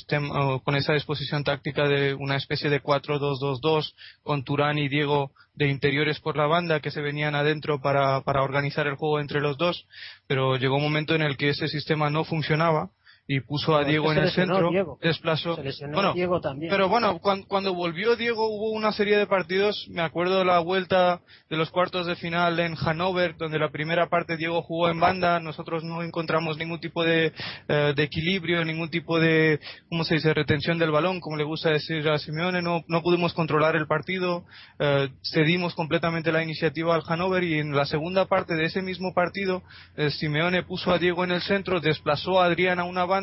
con 0.63 0.75
esa 0.75 0.93
disposición 0.93 1.45
táctica 1.45 1.87
de 1.87 2.13
una 2.13 2.35
especie 2.35 2.69
de 2.69 2.83
4-2-2-2 2.83 3.93
con 4.21 4.43
Turán 4.43 4.77
y 4.77 4.89
Diego 4.89 5.31
de 5.55 5.69
interiores 5.69 6.19
por 6.19 6.35
la 6.35 6.45
banda 6.45 6.81
que 6.81 6.91
se 6.91 7.01
venían 7.01 7.35
adentro 7.35 7.81
para, 7.81 8.21
para 8.21 8.43
organizar 8.43 8.85
el 8.85 8.95
juego 8.95 9.21
entre 9.21 9.39
los 9.39 9.57
dos, 9.57 9.87
pero 10.27 10.57
llegó 10.57 10.75
un 10.75 10.83
momento 10.83 11.15
en 11.15 11.21
el 11.21 11.37
que 11.37 11.49
ese 11.49 11.69
sistema 11.69 12.09
no 12.09 12.25
funcionaba 12.25 12.89
y 13.29 13.41
puso 13.41 13.75
a 13.75 13.83
Diego 13.83 14.13
en 14.13 14.19
el 14.19 14.31
centro, 14.31 14.71
desplazó. 15.01 15.57
bueno, 15.91 16.13
Diego 16.13 16.39
también. 16.39 16.71
Pero 16.71 16.87
bueno, 16.87 17.19
cuando, 17.19 17.73
volvió 17.73 18.15
Diego 18.15 18.47
hubo 18.47 18.71
una 18.71 18.93
serie 18.93 19.17
de 19.17 19.27
partidos, 19.27 19.85
me 19.89 20.01
acuerdo 20.01 20.45
la 20.45 20.59
vuelta 20.59 21.19
de 21.49 21.57
los 21.57 21.69
cuartos 21.69 22.07
de 22.07 22.15
final 22.15 22.57
en 22.61 22.75
Hannover, 22.75 23.35
donde 23.35 23.59
la 23.59 23.69
primera 23.69 24.07
parte 24.07 24.37
Diego 24.37 24.61
jugó 24.61 24.87
en 24.89 25.01
banda, 25.01 25.41
nosotros 25.41 25.83
no 25.83 26.03
encontramos 26.03 26.57
ningún 26.57 26.79
tipo 26.79 27.03
de, 27.03 27.33
eh, 27.67 27.93
de 27.93 28.03
equilibrio, 28.03 28.63
ningún 28.63 28.89
tipo 28.89 29.19
de, 29.19 29.59
¿cómo 29.89 30.05
se 30.05 30.15
dice?, 30.15 30.33
retención 30.33 30.79
del 30.79 30.91
balón, 30.91 31.19
como 31.19 31.35
le 31.35 31.43
gusta 31.43 31.69
decir 31.69 32.07
a 32.07 32.19
Simeone, 32.19 32.61
no, 32.61 32.85
no 32.87 33.01
pudimos 33.01 33.33
controlar 33.33 33.75
el 33.75 33.87
partido, 33.87 34.45
eh, 34.79 35.09
cedimos 35.33 35.75
completamente 35.75 36.31
la 36.31 36.43
iniciativa 36.43 36.95
al 36.95 37.03
Hannover 37.03 37.43
y 37.43 37.59
en 37.59 37.75
la 37.75 37.85
segunda 37.85 38.25
parte 38.25 38.55
de 38.55 38.65
ese 38.65 38.81
mismo 38.81 39.13
partido, 39.13 39.63
eh, 39.97 40.11
Simeone 40.11 40.63
puso 40.63 40.91
a 40.91 40.97
Diego 40.97 41.25
en 41.25 41.31
el 41.31 41.41
centro, 41.41 41.81
desplazó 41.81 42.41
a 42.41 42.45
Adrián 42.45 42.79
a 42.79 42.85
una 42.85 43.03
banda, 43.03 43.16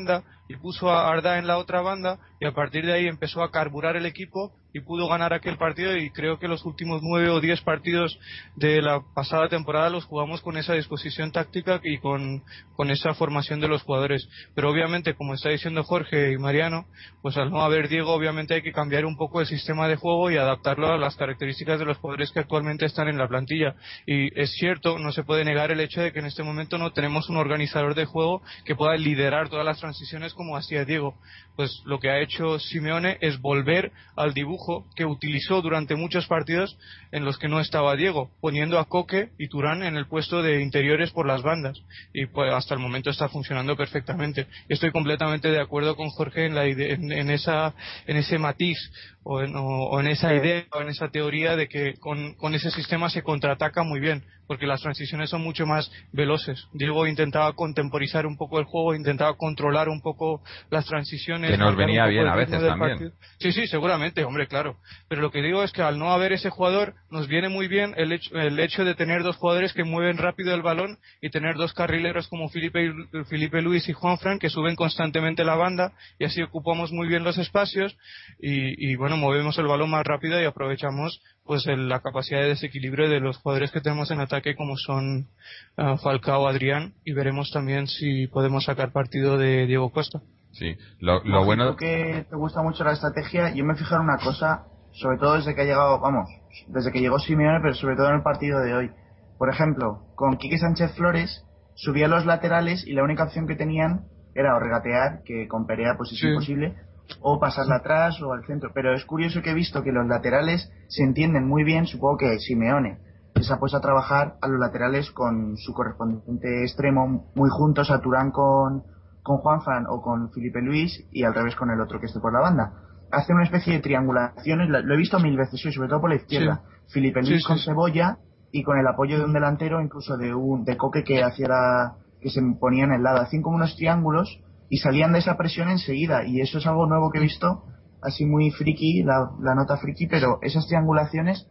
y 0.49 0.57
puso 0.57 0.91
a 0.91 1.09
Arda 1.09 1.39
en 1.39 1.47
la 1.47 1.59
otra 1.59 1.81
banda 1.81 2.19
y 2.41 2.47
a 2.47 2.53
partir 2.53 2.85
de 2.85 2.93
ahí 2.93 3.07
empezó 3.07 3.43
a 3.43 3.51
carburar 3.51 3.97
el 3.97 4.07
equipo 4.07 4.53
y 4.75 4.81
pudo 4.81 5.07
ganar 5.07 5.33
aquel 5.33 5.57
partido 5.57 5.97
y 5.97 6.11
creo 6.11 6.41
que 6.41 6.49
los 6.49 6.65
últimos 6.65 7.01
nueve 7.01 7.31
o 7.31 7.41
diez 7.41 7.61
partidos 7.61 8.19
de 8.57 8.83
la 8.83 9.03
pasada 9.15 9.49
temporada 9.49 9.89
los 9.89 10.05
jugamos 10.05 10.43
con 10.43 10.57
esa 10.57 10.75
disposición 10.75 11.31
táctica 11.31 11.81
y 11.85 11.99
con, 11.99 12.43
con 12.75 12.91
esa 12.91 13.15
formación 13.15 13.61
de 13.61 13.69
los 13.69 13.83
jugadores. 13.85 14.29
Pero 14.57 14.71
obviamente, 14.71 15.15
como 15.15 15.35
está 15.35 15.51
diciendo 15.51 15.85
Jorge 15.85 16.33
y 16.33 16.39
Mariano, 16.39 16.87
pues 17.23 17.37
al 17.37 17.51
no 17.51 17.63
haber 17.63 17.89
Diego, 17.89 18.13
obviamente 18.13 18.55
hay 18.55 18.63
que 18.63 18.73
cambiar 18.73 19.07
un 19.07 19.17
poco 19.17 19.41
el 19.41 19.47
sistema 19.47 19.87
de 19.87 19.95
juego 19.95 20.33
y 20.33 20.39
adaptarlo 20.39 20.89
a 20.89 20.99
las 20.99 21.15
características 21.15 21.79
de 21.79 21.85
los 21.85 21.99
jugadores 21.99 22.33
que 22.33 22.41
actualmente 22.41 22.85
están 22.85 23.07
en 23.07 23.17
la 23.17 23.29
plantilla. 23.29 23.77
Y 24.07 24.37
es 24.39 24.51
cierto, 24.55 24.99
no 24.99 25.13
se 25.13 25.23
puede 25.23 25.45
negar 25.45 25.71
el 25.71 25.79
hecho 25.79 26.01
de 26.01 26.13
que 26.13 26.19
en 26.19 26.27
este 26.27 26.43
momento 26.43 26.79
no 26.79 26.93
tenemos 26.93 27.29
un 27.29 27.37
organizador 27.37 27.95
de 27.95 28.07
juego 28.07 28.43
que 28.65 28.75
pueda 28.75 28.97
liderar 28.97 29.49
todas 29.49 29.65
las 29.65 29.79
transiciones 29.79 30.35
como 30.35 30.57
hacía 30.57 30.85
Diego. 30.85 31.15
Pues 31.55 31.81
lo 31.85 32.01
que 32.01 32.11
ha 32.11 32.19
hecho 32.19 32.59
Simeone 32.59 33.19
es 33.21 33.41
volver 33.41 33.93
al 34.17 34.35
dibujo 34.35 34.64
que 34.95 35.05
utilizó 35.05 35.62
durante 35.62 35.97
muchos 35.97 36.27
partidos 36.27 36.77
en 37.12 37.24
los 37.24 37.39
que 37.39 37.49
no 37.49 37.61
estaba 37.61 37.97
Diego, 37.97 38.31
poniendo 38.41 38.78
a 38.78 38.86
Coque 38.86 39.31
y 39.39 39.49
Turán 39.49 39.82
en 39.82 39.97
el 39.97 40.07
puesto 40.07 40.43
de 40.43 40.61
interiores 40.61 41.11
por 41.11 41.27
las 41.27 41.43
bandas. 41.43 41.81
Y 42.12 42.27
pues 42.27 42.53
hasta 42.53 42.74
el 42.74 42.81
momento 42.81 43.11
está 43.11 43.28
funcionando 43.28 43.77
perfectamente. 43.77 44.47
Estoy 44.69 44.91
completamente 44.91 45.51
de 45.51 45.61
acuerdo 45.61 45.97
con 45.97 46.09
Jorge 46.11 46.47
en, 46.47 46.55
la 46.55 46.65
en, 46.66 47.31
esa, 47.31 47.74
en 48.07 48.16
ese 48.16 48.39
matiz 48.39 48.78
o 49.25 50.01
en, 50.01 50.07
esa 50.07 50.35
idea 50.35 50.65
o 50.73 50.83
en 50.83 50.89
esa 50.89 51.09
teoría 51.09 51.57
de 51.57 51.69
que 51.69 51.95
con, 51.95 52.35
con 52.35 52.55
ese 52.55 52.71
sistema 52.71 53.09
se 53.09 53.23
contraataca 53.23 53.83
muy 53.83 53.99
bien 53.99 54.23
porque 54.47 54.67
las 54.67 54.83
transiciones 54.83 55.31
son 55.31 55.43
mucho 55.43 55.67
más 55.67 55.91
veloces. 56.13 56.69
Diego 56.73 57.07
intentaba 57.07 57.53
contemporizar 57.55 58.27
un 58.27 58.37
poco 58.37 58.59
el 58.59 58.65
juego, 58.65 58.95
intentaba 58.95 59.37
controlar 59.37 59.89
un 59.89 60.01
poco 60.01 60.43
las 60.71 60.87
transiciones. 60.87 61.51
Que 61.51 61.57
nos 61.57 61.77
venía 61.77 62.07
bien 62.07 62.27
a 62.27 62.37
veces 62.37 62.61
también. 62.61 63.13
Sí, 63.39 63.53
sí, 63.53 63.67
seguramente, 63.67 64.25
hombre, 64.25 64.47
claro. 64.47 64.77
Pero 65.09 65.23
lo 65.23 65.31
que 65.31 65.43
digo 65.43 65.63
es 65.63 65.73
que 65.73 65.83
al 65.83 65.99
no 65.99 66.13
haber 66.13 66.33
ese 66.33 66.51
jugador, 66.51 66.95
nos 67.11 67.29
viene 67.29 67.49
muy 67.49 67.69
bien 67.69 67.95
el 67.97 68.13
hecho, 68.13 68.37
el 68.39 68.59
hecho 68.59 68.85
de 68.85 68.95
tener 68.95 69.23
dos 69.23 69.37
jugadores 69.37 69.73
que 69.73 69.85
mueven 69.85 70.19
rápido 70.19 70.55
el 70.55 70.63
balón 70.63 70.99
y 71.21 71.31
tener 71.31 71.57
dos 71.57 71.73
carrileros 71.73 72.29
como 72.29 72.49
Felipe, 72.49 72.93
Felipe 73.29 73.63
Luis 73.63 73.89
y 73.89 73.93
Juan 73.93 74.19
Frank 74.19 74.41
que 74.41 74.51
suben 74.51 74.77
constantemente 74.77 75.45
la 75.45 75.55
banda 75.55 75.93
y 76.19 76.25
así 76.25 76.43
ocupamos 76.43 76.93
muy 76.93 77.09
bien 77.09 77.25
los 77.25 77.39
espacios 77.39 77.97
y, 78.41 78.91
y 78.91 78.97
bueno, 78.97 79.14
movemos 79.16 79.59
el 79.59 79.66
balón 79.66 79.91
más 79.91 80.05
rápido 80.05 80.41
y 80.41 80.45
aprovechamos 80.45 81.20
pues 81.45 81.66
la 81.66 82.01
capacidad 82.01 82.41
de 82.41 82.49
desequilibrio 82.49 83.09
de 83.09 83.20
los 83.20 83.36
jugadores 83.39 83.70
que 83.70 83.81
tenemos 83.81 84.11
en 84.11 84.20
ataque 84.20 84.55
como 84.57 84.77
son 84.77 85.28
uh, 85.77 85.97
Falcao, 85.99 86.47
Adrián 86.47 86.95
y 87.05 87.12
veremos 87.12 87.51
también 87.53 87.86
si 87.86 88.27
podemos 88.28 88.65
sacar 88.65 88.93
partido 88.93 89.36
de 89.39 89.66
Diego 89.66 89.91
Costa. 89.91 90.20
Sí, 90.53 90.77
lo, 91.01 91.23
lo 91.24 91.45
bueno 91.45 91.77
que 91.77 92.27
te 92.31 92.36
gusta 92.36 92.62
mucho 92.62 92.85
la 92.85 92.93
estrategia. 92.93 93.53
Yo 93.55 93.65
me 93.65 93.74
fijo 93.74 93.97
en 93.97 94.03
una 94.03 94.19
cosa, 94.19 94.66
sobre 94.93 95.19
todo 95.19 95.35
desde 95.35 95.55
que 95.55 95.62
ha 95.62 95.65
llegado, 95.65 95.99
vamos, 96.01 96.28
desde 96.69 96.93
que 96.93 97.01
llegó 97.01 97.19
Simeone, 97.19 97.59
pero 97.61 97.74
sobre 97.74 97.97
todo 97.97 98.09
en 98.09 98.16
el 98.16 98.23
partido 98.23 98.61
de 98.61 98.74
hoy. 98.74 98.91
Por 99.36 99.51
ejemplo, 99.51 100.07
con 100.15 100.36
Quique 100.36 100.59
Sánchez 100.59 100.95
Flores 100.95 101.45
subía 101.74 102.07
los 102.07 102.24
laterales 102.24 102.86
y 102.86 102.93
la 102.93 103.03
única 103.03 103.24
opción 103.24 103.49
que 103.49 103.57
tenían 103.57 104.07
era 104.35 104.57
o 104.57 104.61
regatear, 104.61 105.23
que 105.24 105.49
con 105.49 105.66
Perea 105.66 105.97
pues 105.97 106.12
es 106.12 106.23
imposible, 106.23 106.74
o 107.20 107.39
pasarla 107.39 107.76
atrás 107.76 108.20
o 108.22 108.32
al 108.32 108.44
centro. 108.44 108.70
Pero 108.74 108.94
es 108.94 109.05
curioso 109.05 109.43
que 109.43 109.51
he 109.51 109.55
visto 109.55 109.82
que 109.82 109.93
los 109.93 110.06
laterales 110.06 110.70
se 110.89 111.02
entienden 111.02 111.47
muy 111.47 111.64
bien, 111.64 111.86
supongo 111.86 112.18
que 112.18 112.39
Simeone 112.39 112.98
se 113.43 113.52
ha 113.52 113.59
puesto 113.59 113.76
a 113.76 113.81
trabajar 113.81 114.36
a 114.40 114.48
los 114.48 114.59
laterales 114.59 115.10
con 115.10 115.56
su 115.56 115.72
correspondiente 115.72 116.62
extremo 116.62 117.31
muy 117.35 117.51
juntos 117.51 117.90
a 117.90 118.01
Turán 118.01 118.31
con, 118.31 118.85
con 119.22 119.39
Juanfran 119.39 119.86
o 119.89 120.01
con 120.01 120.31
Felipe 120.31 120.60
Luis 120.60 121.06
y 121.10 121.24
al 121.24 121.35
revés 121.35 121.56
con 121.56 121.70
el 121.70 121.81
otro 121.81 122.01
que 122.01 122.06
esté 122.06 122.20
por 122.20 122.32
la 122.32 122.40
banda. 122.40 122.72
Hace 123.10 123.32
una 123.32 123.44
especie 123.44 123.74
de 123.74 123.81
triangulaciones, 123.81 124.68
lo 124.68 124.94
he 124.94 124.97
visto 124.97 125.18
mil 125.20 125.36
veces 125.36 125.64
hoy, 125.64 125.72
sobre 125.72 125.89
todo 125.89 126.01
por 126.01 126.10
la 126.10 126.16
izquierda. 126.16 126.62
Felipe 126.89 127.22
Luis 127.22 127.47
con 127.47 127.59
Cebolla 127.59 128.18
y 128.51 128.62
con 128.62 128.78
el 128.78 128.86
apoyo 128.86 129.18
de 129.18 129.24
un 129.24 129.32
delantero, 129.32 129.81
incluso 129.81 130.16
de 130.16 130.35
un 130.35 130.64
de 130.64 130.76
Coque 130.76 131.05
que 131.05 131.22
hacía 131.22 131.93
que 132.20 132.31
se 132.31 132.40
ponía 132.59 132.85
en 132.85 132.93
el 132.93 133.02
lado. 133.02 133.20
Hacían 133.20 133.43
como 133.43 133.56
unos 133.56 133.76
triángulos 133.76 134.40
y 134.69 134.78
salían 134.78 135.12
de 135.12 135.20
esa 135.20 135.36
presión 135.36 135.70
enseguida. 135.70 136.27
Y 136.27 136.41
eso 136.41 136.59
es 136.59 136.66
algo 136.66 136.86
nuevo 136.86 137.11
que 137.11 137.19
he 137.19 137.23
visto, 137.23 137.65
así 138.03 138.24
muy 138.24 138.51
friki, 138.51 139.03
la, 139.03 139.55
nota 139.55 139.77
friki, 139.77 140.07
pero 140.07 140.39
esas 140.43 140.66
triangulaciones 140.66 141.47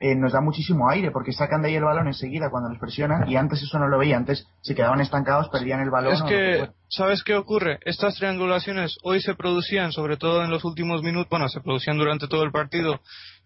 eh, 0.00 0.16
nos 0.16 0.32
da 0.32 0.40
muchísimo 0.40 0.90
aire 0.90 1.12
porque 1.12 1.32
sacan 1.32 1.62
de 1.62 1.68
ahí 1.68 1.76
el 1.76 1.84
balón 1.84 2.08
enseguida 2.08 2.50
cuando 2.50 2.70
les 2.70 2.80
presionan 2.80 3.30
y 3.30 3.36
antes 3.36 3.62
eso 3.62 3.78
no 3.78 3.88
lo 3.88 3.98
veía, 3.98 4.16
antes 4.16 4.46
se 4.60 4.74
quedaban 4.74 5.00
estancados, 5.00 5.48
perdían 5.48 5.80
el 5.80 5.90
balón. 5.90 6.14
Es 6.14 6.22
que, 6.22 6.68
¿sabes 6.88 7.22
qué 7.22 7.36
ocurre? 7.36 7.78
Estas 7.84 8.16
triangulaciones 8.16 8.96
hoy 9.02 9.20
se 9.20 9.34
producían, 9.34 9.92
sobre 9.92 10.16
todo 10.16 10.44
en 10.44 10.50
los 10.50 10.64
últimos 10.64 11.02
minutos, 11.02 11.30
bueno, 11.30 11.48
se 11.48 11.60
producían 11.60 11.98
durante 11.98 12.26
todo 12.26 12.42
el 12.42 12.50
partido 12.50 13.00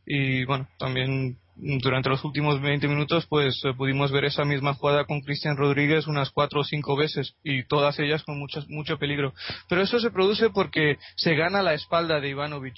y 0.07 0.45
bueno, 0.47 0.67
también 0.79 1.39
durante 1.57 2.11
los 2.11 2.23
últimos 2.25 2.61
20 2.61 2.87
minutos 2.87 3.27
pues 3.27 3.63
eh, 3.65 3.73
pudimos 3.75 4.13
ver 4.13 4.27
esa 4.27 4.45
misma 4.45 4.75
jugada 4.75 5.05
con 5.05 5.23
Cristian 5.23 5.57
Rodríguez 5.57 6.07
unas 6.07 6.31
cuatro 6.31 6.61
o 6.61 6.65
cinco 6.65 6.97
veces 6.97 7.35
y 7.43 7.65
todas 7.65 7.99
ellas 7.99 8.23
con 8.25 8.39
mucho, 8.39 8.63
mucho 8.69 8.99
peligro. 8.99 9.33
Pero 9.69 9.83
eso 9.83 9.99
se 9.99 10.11
produce 10.11 10.51
porque 10.51 10.99
se 11.17 11.35
gana 11.35 11.63
la 11.63 11.75
espalda 11.75 12.21
de 12.21 12.29
Ivanovic, 12.29 12.77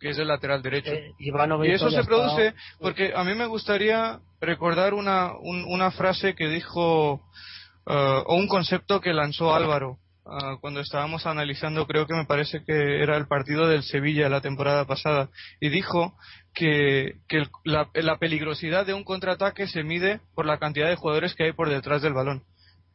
que 0.00 0.10
es 0.10 0.18
el 0.18 0.28
lateral 0.28 0.62
derecho. 0.62 0.92
Eh, 0.92 1.14
y 1.18 1.70
eso 1.70 1.90
se 1.90 2.04
produce 2.04 2.54
porque 2.80 3.12
a 3.14 3.22
mí 3.24 3.34
me 3.34 3.46
gustaría 3.46 4.20
recordar 4.40 4.94
una, 4.94 5.32
una 5.38 5.90
frase 5.92 6.34
que 6.34 6.48
dijo 6.48 7.22
eh, 7.86 8.22
o 8.26 8.34
un 8.34 8.48
concepto 8.48 9.00
que 9.00 9.12
lanzó 9.12 9.54
Álvaro 9.54 9.98
Ah, 10.30 10.58
cuando 10.60 10.80
estábamos 10.80 11.24
analizando, 11.24 11.86
creo 11.86 12.06
que 12.06 12.12
me 12.12 12.26
parece 12.26 12.62
que 12.62 13.02
era 13.02 13.16
el 13.16 13.26
partido 13.26 13.66
del 13.66 13.82
Sevilla 13.82 14.28
la 14.28 14.42
temporada 14.42 14.84
pasada, 14.84 15.30
y 15.58 15.70
dijo 15.70 16.14
que, 16.58 17.14
la, 17.64 18.18
peligrosidad 18.18 18.84
de 18.84 18.92
un 18.92 19.04
contraataque 19.04 19.68
se 19.68 19.84
mide 19.84 20.20
por 20.34 20.44
la 20.44 20.58
cantidad 20.58 20.88
de 20.88 20.96
jugadores 20.96 21.34
que 21.34 21.44
hay 21.44 21.52
por 21.52 21.70
detrás 21.70 22.02
del 22.02 22.14
balón. 22.14 22.42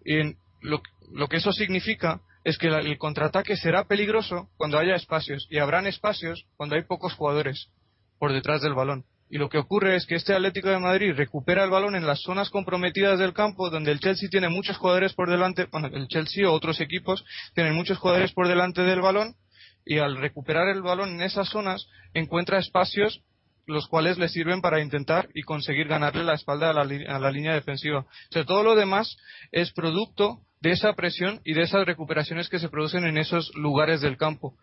Y 0.04 0.36
lo, 0.62 0.82
lo 1.14 1.28
que 1.30 1.38
eso 1.38 1.54
significa 1.54 2.20
es 2.44 2.58
que 2.58 2.68
el 2.68 2.98
contraataque 2.98 3.56
será 3.56 3.86
peligroso 3.86 4.50
cuando 4.58 4.78
haya 4.78 4.96
espacios, 4.96 5.48
y 5.50 5.60
habrán 5.60 5.88
espacios 5.88 6.46
cuando 6.58 6.76
hay 6.76 6.84
pocos 6.84 7.14
jugadores 7.14 7.70
por 8.20 8.34
detrás 8.34 8.62
del 8.62 8.74
balón. 8.74 9.06
Y 9.30 9.38
lo 9.38 9.48
que 9.48 9.58
ocurre 9.58 9.96
es 9.96 10.06
que 10.06 10.16
este 10.16 10.34
Atlético 10.34 10.70
de 10.70 10.80
Madrid 10.80 11.14
recupera 11.16 11.64
el 11.64 11.70
balón 11.70 11.96
en 11.96 12.06
las 12.06 12.22
zonas 12.22 12.50
comprometidas 12.50 13.18
del 13.18 13.34
campo, 13.34 13.70
donde 13.70 13.92
el 13.92 14.00
Chelsea 14.00 14.30
tiene 14.30 14.50
muchos 14.50 14.78
jugadores 14.78 15.14
por 15.14 15.30
delante, 15.30 15.68
bueno, 15.72 15.88
el 15.88 16.08
Chelsea 16.10 16.50
o 16.50 16.54
otros 16.54 16.82
equipos 16.82 17.24
tienen 17.56 17.76
muchos 17.76 17.98
jugadores 17.98 18.34
por 18.34 18.50
delante 18.50 18.82
del 18.84 19.00
balón, 19.00 19.36
y 19.86 20.00
al 20.00 20.18
recuperar 20.18 20.68
el 20.68 20.82
balón 20.82 21.12
en 21.12 21.22
esas 21.22 21.48
zonas 21.48 21.88
encuentra 22.14 22.60
espacios 22.60 23.24
los 23.66 23.88
cuales 23.88 24.18
le 24.18 24.30
sirven 24.30 24.62
para 24.62 24.82
intentar 24.82 25.30
y 25.34 25.42
conseguir 25.44 25.88
ganarle 25.88 26.24
la 26.24 26.34
espalda 26.34 26.70
a 26.70 26.74
la, 26.74 27.32
línea 27.32 27.54
defensiva. 27.54 28.00
O 28.00 28.32
sea, 28.32 28.46
todo 28.46 28.64
lo 28.64 28.76
demás 28.76 29.16
es 29.52 29.72
producto 29.72 30.40
de 30.64 30.72
esa 30.72 30.94
presión 30.94 31.42
y 31.44 31.54
de 31.54 31.64
esas 31.64 31.86
recuperaciones 31.86 32.48
que 32.48 32.58
se 32.58 32.70
producen 32.70 33.04
en 33.04 33.18
esos 33.18 33.54
lugares 33.54 34.00
del 34.00 34.16
campo. 34.16 34.56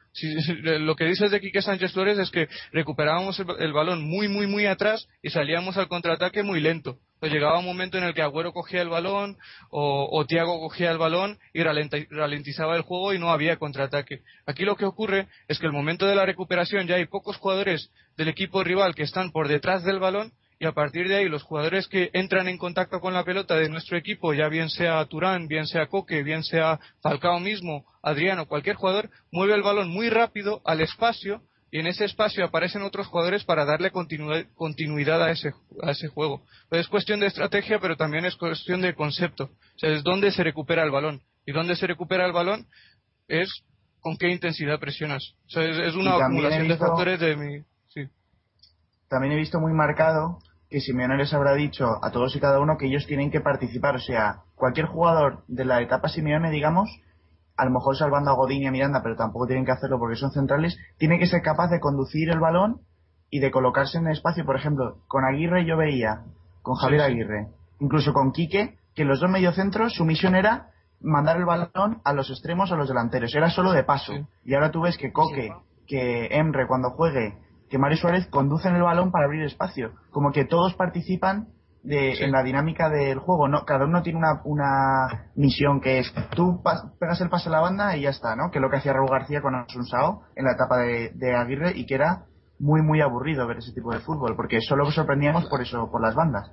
lo 0.62 0.96
que 0.96 1.04
dices 1.04 1.30
de 1.30 1.42
Quique 1.42 1.60
Sánchez 1.60 1.92
Flores 1.92 2.18
es 2.18 2.30
que 2.30 2.48
recuperábamos 2.72 3.38
el, 3.58 3.72
balón 3.74 4.02
muy, 4.02 4.26
muy, 4.26 4.46
muy 4.46 4.64
atrás 4.64 5.06
y 5.22 5.28
salíamos 5.28 5.76
al 5.76 5.88
contraataque 5.88 6.42
muy 6.42 6.58
lento. 6.58 6.96
Pues 7.20 7.30
llegaba 7.30 7.58
un 7.58 7.66
momento 7.66 7.98
en 7.98 8.04
el 8.04 8.14
que 8.14 8.22
Agüero 8.22 8.54
cogía 8.54 8.80
el 8.80 8.88
balón 8.88 9.36
o, 9.68 10.08
o 10.10 10.24
Tiago 10.24 10.58
cogía 10.58 10.90
el 10.90 10.96
balón 10.96 11.38
y 11.52 11.62
ralentizaba 11.62 12.76
el 12.76 12.82
juego 12.82 13.12
y 13.12 13.18
no 13.18 13.30
había 13.30 13.58
contraataque. 13.58 14.22
Aquí 14.46 14.64
lo 14.64 14.76
que 14.76 14.86
ocurre 14.86 15.28
es 15.48 15.58
que 15.58 15.66
el 15.66 15.72
momento 15.72 16.06
de 16.06 16.14
la 16.14 16.24
recuperación 16.24 16.86
ya 16.86 16.94
hay 16.94 17.04
pocos 17.04 17.36
jugadores 17.36 17.90
del 18.16 18.28
equipo 18.28 18.64
rival 18.64 18.94
que 18.94 19.02
están 19.02 19.32
por 19.32 19.48
detrás 19.48 19.84
del 19.84 19.98
balón 19.98 20.32
y 20.60 20.66
a 20.66 20.72
partir 20.72 21.08
de 21.08 21.16
ahí 21.16 21.28
los 21.28 21.42
jugadores 21.42 21.88
que 21.88 22.10
entran 22.12 22.46
en 22.46 22.58
contacto 22.58 23.00
con 23.00 23.14
la 23.14 23.24
pelota 23.24 23.56
de 23.56 23.70
nuestro 23.70 23.96
equipo, 23.96 24.34
ya 24.34 24.48
bien 24.48 24.68
sea 24.68 25.02
Turán, 25.06 25.48
bien 25.48 25.66
sea 25.66 25.86
Coque, 25.86 26.22
bien 26.22 26.44
sea 26.44 26.78
Falcao 27.02 27.40
mismo, 27.40 27.86
Adriano, 28.02 28.46
cualquier 28.46 28.76
jugador, 28.76 29.08
mueve 29.32 29.54
el 29.54 29.62
balón 29.62 29.88
muy 29.88 30.10
rápido 30.10 30.60
al 30.66 30.82
espacio 30.82 31.40
y 31.70 31.78
en 31.78 31.86
ese 31.86 32.04
espacio 32.04 32.44
aparecen 32.44 32.82
otros 32.82 33.06
jugadores 33.06 33.42
para 33.44 33.64
darle 33.64 33.90
continuidad 33.90 35.22
a 35.22 35.30
ese, 35.30 35.54
a 35.82 35.92
ese 35.92 36.08
juego. 36.08 36.44
es 36.72 36.88
cuestión 36.88 37.20
de 37.20 37.28
estrategia, 37.28 37.78
pero 37.80 37.96
también 37.96 38.26
es 38.26 38.36
cuestión 38.36 38.82
de 38.82 38.94
concepto. 38.94 39.44
O 39.44 39.78
sea, 39.78 39.88
es 39.90 40.02
dónde 40.02 40.30
se 40.30 40.44
recupera 40.44 40.82
el 40.82 40.90
balón. 40.90 41.22
Y 41.46 41.52
dónde 41.52 41.74
se 41.74 41.86
recupera 41.86 42.26
el 42.26 42.32
balón 42.32 42.66
es 43.28 43.48
con 44.00 44.18
qué 44.18 44.28
intensidad 44.28 44.78
presionas. 44.78 45.32
O 45.46 45.50
sea, 45.50 45.64
es, 45.64 45.94
una 45.94 46.16
acumulación 46.16 46.68
de 46.68 46.76
factores 46.76 47.18
de 47.18 47.36
mi... 47.36 47.62
Sí. 47.88 48.06
También 49.08 49.32
he 49.32 49.36
visto 49.36 49.58
muy 49.58 49.72
marcado 49.72 50.38
que 50.70 50.80
Simeone 50.80 51.16
les 51.16 51.34
habrá 51.34 51.54
dicho 51.54 51.86
a 52.00 52.10
todos 52.12 52.34
y 52.36 52.40
cada 52.40 52.60
uno 52.60 52.76
que 52.78 52.86
ellos 52.86 53.06
tienen 53.06 53.30
que 53.30 53.40
participar. 53.40 53.96
O 53.96 54.00
sea, 54.00 54.42
cualquier 54.54 54.86
jugador 54.86 55.42
de 55.48 55.64
la 55.64 55.82
etapa 55.82 56.08
Simeone, 56.08 56.50
digamos, 56.50 56.88
a 57.56 57.64
lo 57.64 57.72
mejor 57.72 57.96
salvando 57.96 58.30
a 58.30 58.34
Godín 58.34 58.62
y 58.62 58.66
a 58.68 58.70
Miranda, 58.70 59.02
pero 59.02 59.16
tampoco 59.16 59.46
tienen 59.46 59.64
que 59.64 59.72
hacerlo 59.72 59.98
porque 59.98 60.16
son 60.16 60.30
centrales, 60.30 60.78
tiene 60.96 61.18
que 61.18 61.26
ser 61.26 61.42
capaz 61.42 61.68
de 61.68 61.80
conducir 61.80 62.30
el 62.30 62.38
balón 62.38 62.80
y 63.30 63.40
de 63.40 63.50
colocarse 63.50 63.98
en 63.98 64.06
el 64.06 64.12
espacio. 64.12 64.46
Por 64.46 64.56
ejemplo, 64.56 64.98
con 65.08 65.24
Aguirre 65.24 65.66
yo 65.66 65.76
veía, 65.76 66.22
con 66.62 66.76
Javier 66.76 67.02
Aguirre, 67.02 67.48
incluso 67.80 68.12
con 68.12 68.30
Quique, 68.30 68.78
que 68.94 69.04
los 69.04 69.20
dos 69.20 69.30
mediocentros 69.30 69.94
su 69.94 70.04
misión 70.04 70.36
era 70.36 70.70
mandar 71.00 71.36
el 71.36 71.46
balón 71.46 72.00
a 72.04 72.12
los 72.12 72.30
extremos 72.30 72.70
o 72.70 72.74
a 72.74 72.78
los 72.78 72.88
delanteros. 72.88 73.34
Era 73.34 73.50
solo 73.50 73.72
de 73.72 73.82
paso. 73.82 74.12
Y 74.44 74.54
ahora 74.54 74.70
tú 74.70 74.82
ves 74.82 74.96
que 74.96 75.12
Coque, 75.12 75.52
que 75.86 76.28
Emre 76.30 76.66
cuando 76.66 76.90
juegue 76.90 77.36
que 77.70 77.78
Mario 77.78 77.96
Suárez 77.96 78.26
conducen 78.26 78.74
el 78.74 78.82
balón 78.82 79.12
para 79.12 79.26
abrir 79.26 79.44
espacio. 79.44 79.92
Como 80.10 80.32
que 80.32 80.44
todos 80.44 80.74
participan 80.74 81.48
de, 81.82 82.24
en 82.24 82.32
la 82.32 82.42
dinámica 82.42 82.90
del 82.90 83.20
juego. 83.20 83.48
No, 83.48 83.64
cada 83.64 83.86
uno 83.86 84.02
tiene 84.02 84.18
una, 84.18 84.42
una 84.44 85.30
misión 85.36 85.80
que 85.80 86.00
es 86.00 86.12
tú 86.34 86.62
pegas 86.98 87.20
el 87.20 87.30
pase 87.30 87.48
a 87.48 87.52
la 87.52 87.60
banda 87.60 87.96
y 87.96 88.02
ya 88.02 88.10
está, 88.10 88.36
¿no? 88.36 88.50
Que 88.50 88.58
es 88.58 88.62
lo 88.62 88.70
que 88.70 88.76
hacía 88.76 88.92
Raúl 88.92 89.08
García 89.08 89.40
con 89.40 89.54
Sao 89.86 90.22
en 90.34 90.44
la 90.44 90.52
etapa 90.52 90.78
de, 90.78 91.12
de 91.14 91.34
Aguirre 91.34 91.72
y 91.76 91.86
que 91.86 91.94
era 91.94 92.24
muy 92.58 92.82
muy 92.82 93.00
aburrido 93.00 93.46
ver 93.46 93.58
ese 93.58 93.72
tipo 93.72 93.92
de 93.92 94.00
fútbol 94.00 94.36
porque 94.36 94.60
solo 94.60 94.90
sorprendíamos 94.90 95.46
por 95.46 95.62
eso, 95.62 95.90
por 95.90 96.02
las 96.02 96.14
bandas. 96.14 96.50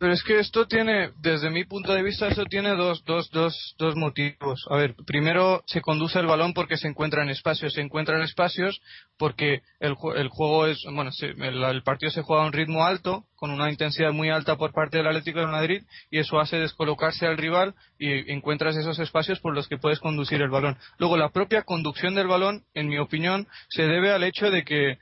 Pero 0.00 0.14
es 0.14 0.22
que 0.22 0.38
esto 0.38 0.66
tiene, 0.66 1.10
desde 1.18 1.50
mi 1.50 1.64
punto 1.66 1.92
de 1.92 2.02
vista, 2.02 2.26
eso 2.26 2.46
tiene 2.46 2.74
dos, 2.74 3.04
dos, 3.04 3.28
dos, 3.32 3.74
dos 3.76 3.96
motivos. 3.96 4.64
A 4.70 4.76
ver, 4.76 4.94
primero 5.06 5.62
se 5.66 5.82
conduce 5.82 6.18
el 6.18 6.26
balón 6.26 6.54
porque 6.54 6.78
se 6.78 6.88
encuentra 6.88 7.22
en 7.22 7.28
espacios. 7.28 7.74
Se 7.74 7.82
encuentra 7.82 8.16
en 8.16 8.22
espacios 8.22 8.80
porque 9.18 9.60
el, 9.78 9.94
el 10.16 10.28
juego 10.28 10.64
es, 10.64 10.82
bueno, 10.90 11.10
el, 11.20 11.82
partido 11.82 12.10
se 12.10 12.22
juega 12.22 12.44
a 12.44 12.46
un 12.46 12.54
ritmo 12.54 12.86
alto, 12.86 13.26
con 13.40 13.50
una 13.50 13.70
intensidad 13.70 14.12
muy 14.12 14.28
alta 14.28 14.56
por 14.56 14.72
parte 14.72 14.98
del 14.98 15.06
Atlético 15.06 15.40
de 15.40 15.46
Madrid, 15.46 15.82
y 16.10 16.18
eso 16.18 16.38
hace 16.38 16.58
descolocarse 16.58 17.26
al 17.26 17.38
rival 17.38 17.74
y 17.98 18.30
encuentras 18.30 18.76
esos 18.76 18.98
espacios 18.98 19.40
por 19.40 19.54
los 19.54 19.66
que 19.66 19.78
puedes 19.78 19.98
conducir 19.98 20.42
el 20.42 20.50
balón. 20.50 20.76
Luego, 20.98 21.16
la 21.16 21.30
propia 21.30 21.62
conducción 21.62 22.14
del 22.14 22.26
balón, 22.26 22.64
en 22.74 22.88
mi 22.88 22.98
opinión, 22.98 23.48
se 23.70 23.84
debe 23.84 24.12
al 24.12 24.24
hecho 24.24 24.50
de 24.50 24.62
que 24.62 24.98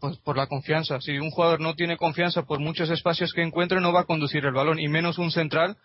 pues 0.00 0.16
por 0.18 0.38
la 0.38 0.46
confianza. 0.46 0.98
Si 1.02 1.18
un 1.18 1.30
jugador 1.30 1.60
no 1.60 1.74
tiene 1.74 1.98
confianza 1.98 2.44
por 2.44 2.58
muchos 2.58 2.88
espacios 2.88 3.32
que 3.34 3.42
encuentre, 3.42 3.82
no 3.82 3.92
va 3.92 4.00
a 4.00 4.04
conducir 4.04 4.46
el 4.46 4.54
balón, 4.54 4.80
y 4.80 4.88
menos 4.88 5.18
un 5.18 5.30
central, 5.30 5.76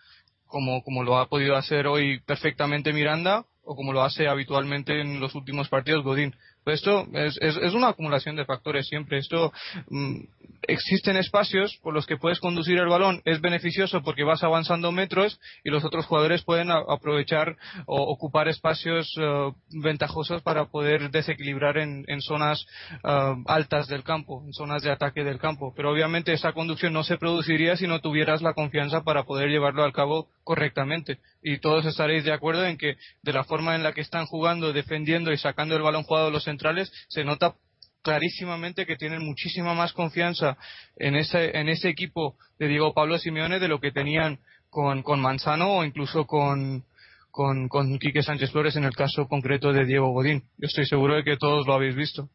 como, 0.46 0.82
como 0.82 1.04
lo 1.04 1.18
ha 1.18 1.28
podido 1.28 1.54
hacer 1.54 1.86
hoy 1.86 2.20
perfectamente 2.20 2.94
Miranda, 2.94 3.44
o 3.62 3.76
como 3.76 3.92
lo 3.92 4.02
hace 4.02 4.26
habitualmente 4.26 5.00
en 5.00 5.20
los 5.20 5.34
últimos 5.34 5.68
partidos 5.68 6.02
Godín. 6.02 6.34
Esto 6.66 7.06
es, 7.14 7.38
es, 7.40 7.74
una 7.74 7.88
acumulación 7.88 8.36
de 8.36 8.44
factores 8.44 8.86
siempre. 8.86 9.18
Esto 9.18 9.52
mm, 9.88 10.20
existen 10.68 11.16
espacios 11.16 11.78
por 11.82 11.94
los 11.94 12.06
que 12.06 12.16
puedes 12.16 12.38
conducir 12.38 12.78
el 12.78 12.88
balón, 12.88 13.22
es 13.24 13.40
beneficioso 13.40 14.02
porque 14.02 14.24
vas 14.24 14.42
avanzando 14.42 14.92
metros 14.92 15.40
y 15.64 15.70
los 15.70 15.84
otros 15.84 16.06
jugadores 16.06 16.42
pueden 16.42 16.70
aprovechar 16.70 17.56
o 17.86 18.02
ocupar 18.02 18.48
espacios 18.48 19.12
eh, 19.18 19.52
ventajosos 19.70 20.42
para 20.42 20.66
poder 20.66 21.10
desequilibrar 21.10 21.78
en, 21.78 22.04
en 22.08 22.20
zonas 22.20 22.66
eh, 23.04 23.34
altas 23.46 23.88
del 23.88 24.04
campo, 24.04 24.42
en 24.44 24.52
zonas 24.52 24.82
de 24.82 24.90
ataque 24.90 25.24
del 25.24 25.38
campo. 25.38 25.72
Pero 25.74 25.90
obviamente 25.90 26.32
esa 26.32 26.52
conducción 26.52 26.92
no 26.92 27.04
se 27.04 27.16
produciría 27.16 27.76
si 27.76 27.86
no 27.86 28.00
tuvieras 28.00 28.42
la 28.42 28.54
confianza 28.54 29.02
para 29.02 29.24
poder 29.24 29.48
llevarlo 29.48 29.84
a 29.84 29.92
cabo 29.92 30.28
correctamente. 30.44 31.18
Y 31.42 31.58
todos 31.58 31.86
estaréis 31.86 32.24
de 32.24 32.32
acuerdo 32.32 32.66
en 32.66 32.76
que 32.76 32.96
de 33.22 33.32
la 33.32 33.44
forma 33.44 33.74
en 33.74 33.82
la 33.82 33.92
que 33.92 34.00
están 34.02 34.26
jugando, 34.26 34.72
defendiendo 34.72 35.32
y 35.32 35.38
sacando 35.38 35.74
el 35.76 35.82
balón 35.82 36.02
jugado 36.02 36.30
los 36.30 36.44
centrales, 36.50 36.92
se 37.08 37.24
nota 37.24 37.54
clarísimamente 38.02 38.86
que 38.86 38.96
tienen 38.96 39.24
muchísima 39.24 39.74
más 39.74 39.92
confianza 39.92 40.56
en 40.96 41.16
ese, 41.16 41.56
en 41.58 41.68
ese 41.68 41.88
equipo 41.88 42.36
de 42.58 42.68
Diego 42.68 42.94
Pablo 42.94 43.18
Simeone 43.18 43.58
de 43.58 43.68
lo 43.68 43.80
que 43.80 43.92
tenían 43.92 44.38
con, 44.68 45.02
con 45.02 45.20
Manzano 45.20 45.78
o 45.78 45.84
incluso 45.84 46.26
con, 46.26 46.84
con, 47.30 47.68
con 47.68 47.98
Quique 47.98 48.22
Sánchez 48.22 48.50
Flores 48.50 48.76
en 48.76 48.84
el 48.84 48.94
caso 48.94 49.28
concreto 49.28 49.72
de 49.72 49.84
Diego 49.84 50.12
Godín. 50.12 50.44
Yo 50.58 50.66
estoy 50.66 50.86
seguro 50.86 51.16
de 51.16 51.24
que 51.24 51.36
todos 51.36 51.66
lo 51.66 51.74
habéis 51.74 51.94
visto. 51.94 52.28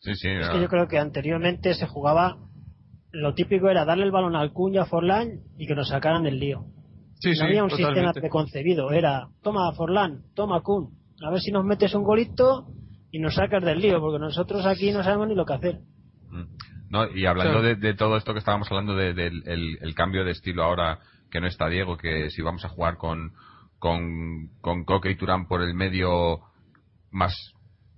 Sí, 0.00 0.14
sí, 0.16 0.28
es 0.28 0.48
que 0.50 0.60
yo 0.60 0.68
creo 0.68 0.86
que 0.86 0.98
anteriormente 0.98 1.72
se 1.72 1.86
jugaba, 1.86 2.36
lo 3.10 3.34
típico 3.34 3.70
era 3.70 3.86
darle 3.86 4.04
el 4.04 4.10
balón 4.10 4.36
al 4.36 4.52
Cuña 4.52 4.82
a 4.82 4.86
Forlán 4.86 5.40
y 5.56 5.66
que 5.66 5.74
nos 5.74 5.88
sacaran 5.88 6.24
del 6.24 6.38
lío. 6.38 6.66
no 7.24 7.44
había 7.44 7.64
un 7.64 7.70
sistema 7.70 8.12
preconcebido, 8.12 8.90
era 8.92 9.28
toma 9.42 9.72
Forlán, 9.72 10.24
toma 10.34 10.60
Kun, 10.60 10.90
a 11.24 11.30
ver 11.30 11.40
si 11.40 11.50
nos 11.50 11.64
metes 11.64 11.94
un 11.94 12.04
golito 12.04 12.66
y 13.10 13.18
nos 13.18 13.34
sacas 13.34 13.64
del 13.64 13.80
lío, 13.80 14.00
porque 14.00 14.18
nosotros 14.18 14.66
aquí 14.66 14.92
no 14.92 15.02
sabemos 15.02 15.28
ni 15.28 15.34
lo 15.34 15.46
que 15.46 15.54
hacer. 15.54 15.78
Mm. 16.30 16.44
No, 16.90 17.10
y 17.10 17.26
hablando 17.26 17.62
de, 17.62 17.94
todo 17.94 18.16
esto 18.16 18.32
que 18.32 18.38
estábamos 18.38 18.70
hablando 18.70 18.94
del 18.94 19.18
el, 19.18 19.94
cambio 19.94 20.24
de 20.24 20.30
estilo 20.30 20.62
ahora 20.62 21.00
que 21.30 21.40
no 21.40 21.46
está 21.46 21.68
Diego, 21.68 21.96
que 21.96 22.30
si 22.30 22.42
vamos 22.42 22.64
a 22.64 22.68
jugar 22.68 22.98
con, 22.98 23.32
con, 23.78 24.50
con 24.60 24.84
Coque 24.84 25.10
y 25.10 25.16
Turán 25.16 25.48
por 25.48 25.62
el 25.62 25.74
medio 25.74 26.40
más, 27.10 27.34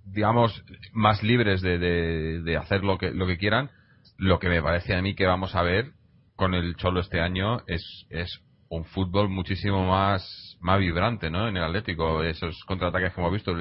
digamos, 0.03 0.63
más 0.93 1.21
libres 1.21 1.61
de, 1.61 1.77
de, 1.77 2.57
hacer 2.57 2.83
lo 2.83 2.97
que, 2.97 3.11
lo 3.11 3.27
que 3.27 3.37
quieran, 3.37 3.69
lo 4.17 4.39
que 4.39 4.49
me 4.49 4.61
parece 4.63 4.95
a 4.95 5.01
mí 5.01 5.13
que 5.13 5.27
vamos 5.27 5.53
a 5.53 5.61
ver 5.61 5.91
con 6.35 6.53
el 6.53 6.75
Cholo 6.75 7.01
este 7.01 7.19
año 7.19 7.61
es, 7.67 8.07
es 8.09 8.41
un 8.69 8.85
fútbol 8.85 9.29
muchísimo 9.29 9.85
más 9.87 10.46
más 10.59 10.79
vibrante, 10.79 11.29
¿no? 11.29 11.47
En 11.47 11.57
el 11.57 11.63
Atlético, 11.63 12.23
esos 12.23 12.63
contraataques 12.65 13.13
que 13.13 13.21
hemos 13.21 13.33
visto. 13.33 13.55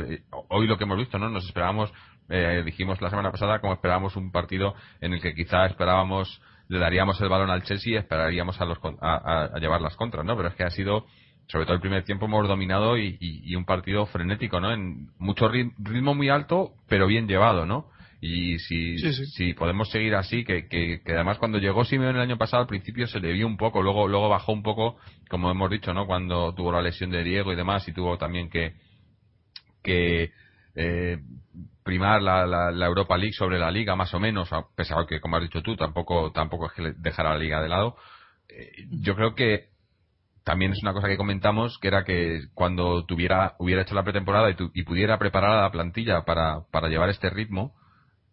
Hoy 0.48 0.66
lo 0.66 0.78
que 0.78 0.85
hemos 0.85 0.98
visto, 0.98 1.18
¿no? 1.18 1.28
Nos 1.28 1.44
esperábamos, 1.44 1.93
eh, 2.28 2.62
dijimos 2.64 3.01
la 3.01 3.10
semana 3.10 3.31
pasada, 3.31 3.60
como 3.60 3.74
esperábamos 3.74 4.16
un 4.16 4.32
partido 4.32 4.74
en 5.01 5.12
el 5.12 5.20
que 5.20 5.35
quizá 5.35 5.66
esperábamos, 5.66 6.40
le 6.68 6.78
daríamos 6.78 7.20
el 7.20 7.28
balón 7.28 7.51
al 7.51 7.62
Chelsea 7.62 7.93
y 7.93 7.97
esperaríamos 7.97 8.60
a, 8.60 8.64
los, 8.64 8.78
a, 9.01 9.51
llevar 9.60 9.81
las 9.81 9.97
contras, 9.97 10.24
¿no? 10.24 10.36
Pero 10.36 10.48
es 10.48 10.55
que 10.55 10.64
ha 10.64 10.70
sido, 10.70 11.06
sobre 11.48 11.64
todo 11.64 11.74
el 11.74 11.81
primer 11.81 12.05
tiempo, 12.05 12.27
hemos 12.27 12.48
dominado 12.48 12.98
y, 12.98 13.18
y 13.20 13.55
un 13.55 13.64
partido 13.64 14.06
frenético, 14.06 14.60
¿no? 14.60 14.73
En 14.73 15.09
mucho 15.18 15.48
ritmo 15.48 16.14
muy 16.14 16.28
alto, 16.28 16.73
pero 16.89 17.06
bien 17.06 17.28
llevado, 17.28 17.66
¿no? 17.66 17.86
Y 18.20 18.59
si, 18.60 18.98
si 18.98 19.52
podemos 19.52 19.90
seguir 19.90 20.14
así, 20.14 20.44
que, 20.44 20.68
que, 20.68 21.01
además 21.06 21.38
cuando 21.38 21.59
llegó 21.59 21.84
Simeone 21.84 22.18
el 22.18 22.22
año 22.22 22.38
pasado 22.38 22.62
al 22.62 22.68
principio 22.68 23.06
se 23.06 23.20
le 23.20 23.32
vio 23.32 23.47
un 23.47 23.59
poco, 23.59 23.82
luego, 23.82 24.09
luego 24.09 24.28
bajó 24.28 24.52
un 24.52 24.62
poco, 24.62 24.97
como 25.28 25.51
hemos 25.51 25.70
dicho, 25.70 25.93
¿no? 25.93 26.06
Cuando 26.06 26.55
tuvo 26.55 26.72
la 26.72 26.80
lesión 26.80 27.10
de 27.10 27.22
Diego 27.22 27.52
y 27.52 27.56
demás, 27.56 27.86
y 27.88 27.93
tuvo 27.93 28.16
también 28.16 28.48
que, 28.48 28.74
que 29.82 30.32
eh, 30.74 31.18
primar 31.82 32.22
la, 32.22 32.47
la, 32.47 32.86
Europa 32.86 33.18
League 33.18 33.34
sobre 33.34 33.59
la 33.59 33.70
Liga, 33.70 33.94
más 33.97 34.12
o 34.14 34.20
menos, 34.20 34.52
a 34.52 34.66
pesar 34.74 34.98
de 35.01 35.06
que, 35.06 35.20
como 35.20 35.36
has 35.36 35.43
dicho 35.43 35.62
tú, 35.62 35.76
tampoco, 35.76 36.32
tampoco 36.32 36.66
es 36.66 36.72
que 36.72 36.94
dejara 36.97 37.34
la 37.34 37.38
Liga 37.38 37.62
de 37.62 37.68
lado. 37.68 37.97
Eh, 38.48 38.86
yo 38.90 39.14
creo 39.14 39.34
que 39.34 39.68
también 40.43 40.72
es 40.72 40.82
una 40.82 40.94
cosa 40.94 41.09
que 41.09 41.16
comentamos, 41.16 41.78
que 41.78 41.88
era 41.88 42.05
que 42.05 42.40
cuando 42.55 43.05
tuviera, 43.05 43.56
hubiera 43.59 43.82
hecho 43.82 43.94
la 43.94 44.05
pretemporada 44.05 44.51
y, 44.51 44.56
y 44.74 44.84
pudiera 44.84 45.18
preparar 45.18 45.51
a 45.51 45.62
la 45.62 45.70
plantilla 45.70 46.24
para, 46.24 46.62
para 46.70 46.88
llevar 46.88 47.10
este 47.10 47.28
ritmo, 47.30 47.74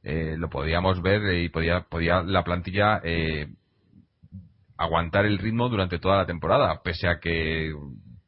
eh, 0.04 0.36
lo 0.38 0.50
podíamos 0.50 1.02
ver 1.02 1.34
y 1.42 1.50
podía, 1.50 1.82
podía 1.82 2.22
la 2.24 2.44
plantilla 2.44 3.00
eh, 3.04 3.48
aguantar 4.78 5.26
el 5.26 5.38
ritmo 5.38 5.70
durante 5.70 6.00
toda 6.00 6.18
la 6.18 6.26
temporada, 6.26 6.82
pese 6.84 7.08
a 7.08 7.20
que 7.20 7.74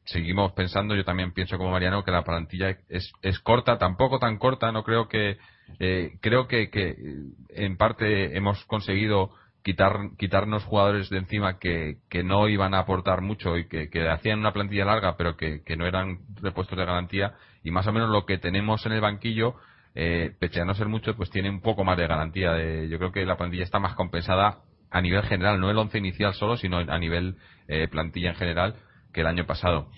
seguimos 0.04 0.52
pensando, 0.52 0.94
yo 0.94 1.04
también 1.04 1.32
pienso 1.32 1.58
como 1.58 1.72
Mariano, 1.72 2.04
que 2.04 2.12
la 2.12 2.24
plantilla 2.24 2.78
es, 2.88 3.12
es 3.22 3.38
corta, 3.40 3.76
tampoco 3.76 4.18
tan 4.18 4.38
corta, 4.38 4.72
no 4.72 4.84
creo 4.84 5.08
que, 5.08 5.36
eh, 5.78 6.12
creo 6.22 6.46
que, 6.46 6.70
que 6.70 6.96
en 7.50 7.76
parte 7.76 8.36
hemos 8.36 8.64
conseguido 8.64 9.32
quitar, 9.62 10.10
quitarnos 10.16 10.64
jugadores 10.64 11.10
de 11.10 11.18
encima 11.18 11.58
que, 11.58 11.98
que 12.08 12.22
no 12.22 12.48
iban 12.48 12.72
a 12.72 12.78
aportar 12.78 13.20
mucho 13.20 13.58
y 13.58 13.66
que, 13.68 13.90
que 13.90 14.08
hacían 14.08 14.38
una 14.38 14.52
plantilla 14.52 14.84
larga 14.84 15.16
pero 15.16 15.36
que, 15.36 15.62
que 15.64 15.76
no 15.76 15.86
eran 15.86 16.20
repuestos 16.40 16.78
de 16.78 16.84
garantía 16.84 17.34
y 17.64 17.72
más 17.72 17.86
o 17.88 17.92
menos 17.92 18.08
lo 18.08 18.24
que 18.26 18.38
tenemos 18.38 18.86
en 18.86 18.92
el 18.92 19.00
banquillo 19.00 19.56
eh, 19.96 20.36
pese 20.38 20.60
a 20.60 20.64
no 20.64 20.74
ser 20.74 20.88
mucho 20.88 21.16
pues 21.16 21.30
tiene 21.30 21.50
un 21.50 21.60
poco 21.60 21.82
más 21.82 21.96
de 21.96 22.06
garantía 22.06 22.52
de, 22.52 22.88
yo 22.88 22.98
creo 22.98 23.12
que 23.12 23.24
la 23.24 23.36
plantilla 23.36 23.64
está 23.64 23.78
más 23.78 23.94
compensada 23.94 24.58
a 24.90 25.00
nivel 25.00 25.22
general 25.22 25.58
no 25.58 25.70
el 25.70 25.78
once 25.78 25.98
inicial 25.98 26.34
solo 26.34 26.56
sino 26.56 26.78
a 26.78 26.98
nivel 26.98 27.36
eh, 27.66 27.88
plantilla 27.88 28.30
en 28.30 28.36
general 28.36 28.76
que 29.12 29.22
el 29.22 29.26
año 29.26 29.46
pasado 29.46 29.88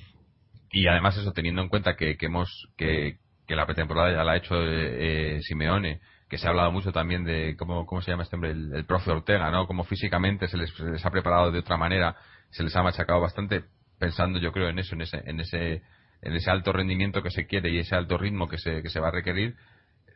y 0.71 0.87
además 0.87 1.17
eso 1.17 1.33
teniendo 1.33 1.63
en 1.63 1.69
cuenta 1.69 1.97
que, 1.97 2.17
que 2.17 2.27
hemos 2.27 2.69
que, 2.77 3.19
la 3.49 3.67
pretemporada 3.67 4.13
ya 4.13 4.25
la 4.25 4.33
ha 4.33 4.37
hecho 4.37 4.55
eh, 4.63 5.37
eh, 5.37 5.43
Simeone 5.43 6.01
que 6.29 6.37
se 6.37 6.47
ha 6.47 6.51
hablado 6.51 6.71
mucho 6.71 6.93
también 6.93 7.25
de 7.25 7.57
cómo, 7.57 7.87
cómo 7.87 8.03
se 8.03 8.11
llama 8.11 8.23
este 8.23 8.37
hombre, 8.37 8.51
el, 8.51 8.73
el 8.75 8.85
profe 8.85 9.11
Ortega, 9.11 9.51
¿no? 9.51 9.67
Cómo 9.67 9.85
físicamente 9.85 10.47
se 10.47 10.59
les, 10.59 10.71
se 10.75 10.85
les, 10.85 11.05
ha 11.05 11.11
preparado 11.11 11.51
de 11.51 11.59
otra 11.61 11.77
manera, 11.77 12.17
se 12.51 12.63
les 12.63 12.77
ha 12.77 12.83
machacado 12.83 13.21
bastante, 13.21 13.65
pensando 13.99 14.39
yo 14.39 14.53
creo 14.53 14.69
en 14.69 14.79
eso, 14.79 14.95
en 14.95 15.03
ese, 15.03 15.23
en 15.25 15.41
ese, 15.41 15.83
en 16.21 16.33
ese 16.35 16.51
alto 16.51 16.73
rendimiento 16.73 17.23
que 17.23 17.31
se 17.31 17.47
quiere 17.47 17.71
y 17.71 17.79
ese 17.79 17.95
alto 17.95 18.19
ritmo 18.19 18.49
que 18.49 18.59
se, 18.59 18.83
que 18.83 18.91
se 18.91 19.01
va 19.01 19.09
a 19.09 19.13
requerir. 19.13 19.57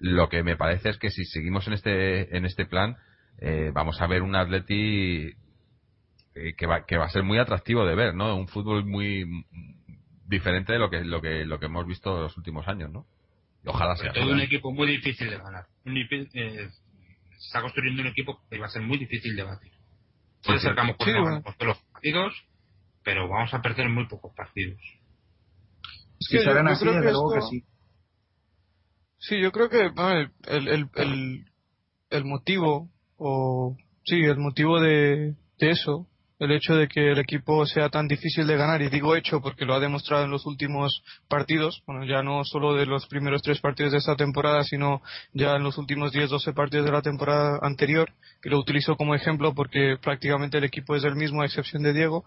Lo 0.02 0.28
que 0.28 0.42
me 0.42 0.56
parece 0.56 0.88
es 0.88 0.98
que 0.98 1.10
si 1.10 1.24
seguimos 1.24 1.68
en 1.68 1.74
este, 1.74 2.36
en 2.36 2.44
este 2.44 2.66
plan, 2.66 2.96
eh, 3.38 3.70
vamos 3.72 4.00
a 4.00 4.08
ver 4.08 4.22
un 4.22 4.34
Atleti 4.34 5.30
eh, 6.34 6.54
que, 6.56 6.66
va, 6.66 6.84
que 6.84 6.96
va 6.96 7.04
a 7.04 7.10
ser 7.10 7.22
muy 7.22 7.38
atractivo 7.38 7.86
de 7.86 7.94
ver, 7.94 8.12
¿no? 8.12 8.34
Un 8.34 8.48
fútbol 8.48 8.84
muy 8.84 9.24
diferente 10.26 10.72
de 10.72 10.80
lo 10.80 10.90
que, 10.90 11.04
lo 11.04 11.22
que, 11.22 11.44
lo 11.44 11.60
que 11.60 11.66
hemos 11.66 11.86
visto 11.86 12.16
en 12.16 12.24
los 12.24 12.36
últimos 12.36 12.66
años, 12.66 12.90
¿no? 12.90 13.06
Ojalá 13.64 13.94
sea. 13.94 14.12
todo 14.12 14.32
un 14.32 14.40
equipo 14.40 14.72
muy 14.72 14.88
difícil 14.88 15.30
de 15.30 15.38
ganar. 15.38 15.66
Un, 15.84 15.96
eh, 15.96 16.08
se 16.32 17.46
está 17.46 17.60
construyendo 17.60 18.02
un 18.02 18.08
equipo 18.08 18.42
que 18.50 18.58
va 18.58 18.66
a 18.66 18.70
ser 18.70 18.82
muy 18.82 18.98
difícil 18.98 19.36
de 19.36 19.44
batir. 19.44 19.70
Sí, 20.40 20.52
acercamos 20.52 20.96
con 20.96 21.06
sí, 21.06 21.12
bueno. 21.12 21.42
todos 21.42 21.66
los 21.68 21.78
partidos, 21.92 22.44
pero 23.04 23.28
vamos 23.28 23.54
a 23.54 23.62
perder 23.62 23.88
muy 23.88 24.08
pocos 24.08 24.34
partidos. 24.34 24.80
Es 26.18 26.28
que 26.28 26.38
si 26.38 26.44
salen 26.44 26.66
así, 26.66 26.84
desde 26.86 27.12
luego 27.12 27.34
que 27.34 27.42
sí. 27.42 27.64
Sí, 29.22 29.40
yo 29.40 29.52
creo 29.52 29.68
que 29.68 29.88
ver, 29.88 30.32
el, 30.48 30.66
el, 30.66 30.90
el, 30.96 31.44
el, 32.10 32.24
motivo, 32.24 32.90
o 33.16 33.76
sí, 34.04 34.16
el 34.16 34.38
motivo 34.38 34.80
de, 34.80 35.36
de 35.58 35.70
eso 35.70 36.08
el 36.42 36.50
hecho 36.50 36.74
de 36.74 36.88
que 36.88 37.12
el 37.12 37.18
equipo 37.20 37.64
sea 37.66 37.88
tan 37.88 38.08
difícil 38.08 38.48
de 38.48 38.56
ganar, 38.56 38.82
y 38.82 38.88
digo 38.88 39.14
hecho 39.14 39.40
porque 39.40 39.64
lo 39.64 39.74
ha 39.74 39.80
demostrado 39.80 40.24
en 40.24 40.32
los 40.32 40.44
últimos 40.44 41.04
partidos, 41.28 41.84
bueno, 41.86 42.04
ya 42.04 42.24
no 42.24 42.42
solo 42.42 42.74
de 42.74 42.84
los 42.84 43.06
primeros 43.06 43.42
tres 43.42 43.60
partidos 43.60 43.92
de 43.92 43.98
esta 43.98 44.16
temporada, 44.16 44.64
sino 44.64 45.02
ya 45.32 45.54
en 45.54 45.62
los 45.62 45.78
últimos 45.78 46.12
10-12 46.12 46.52
partidos 46.52 46.86
de 46.86 46.90
la 46.90 47.00
temporada 47.00 47.60
anterior, 47.62 48.10
que 48.40 48.50
lo 48.50 48.58
utilizo 48.58 48.96
como 48.96 49.14
ejemplo 49.14 49.54
porque 49.54 49.96
prácticamente 50.02 50.58
el 50.58 50.64
equipo 50.64 50.96
es 50.96 51.04
el 51.04 51.14
mismo 51.14 51.42
a 51.42 51.46
excepción 51.46 51.84
de 51.84 51.92
Diego, 51.92 52.24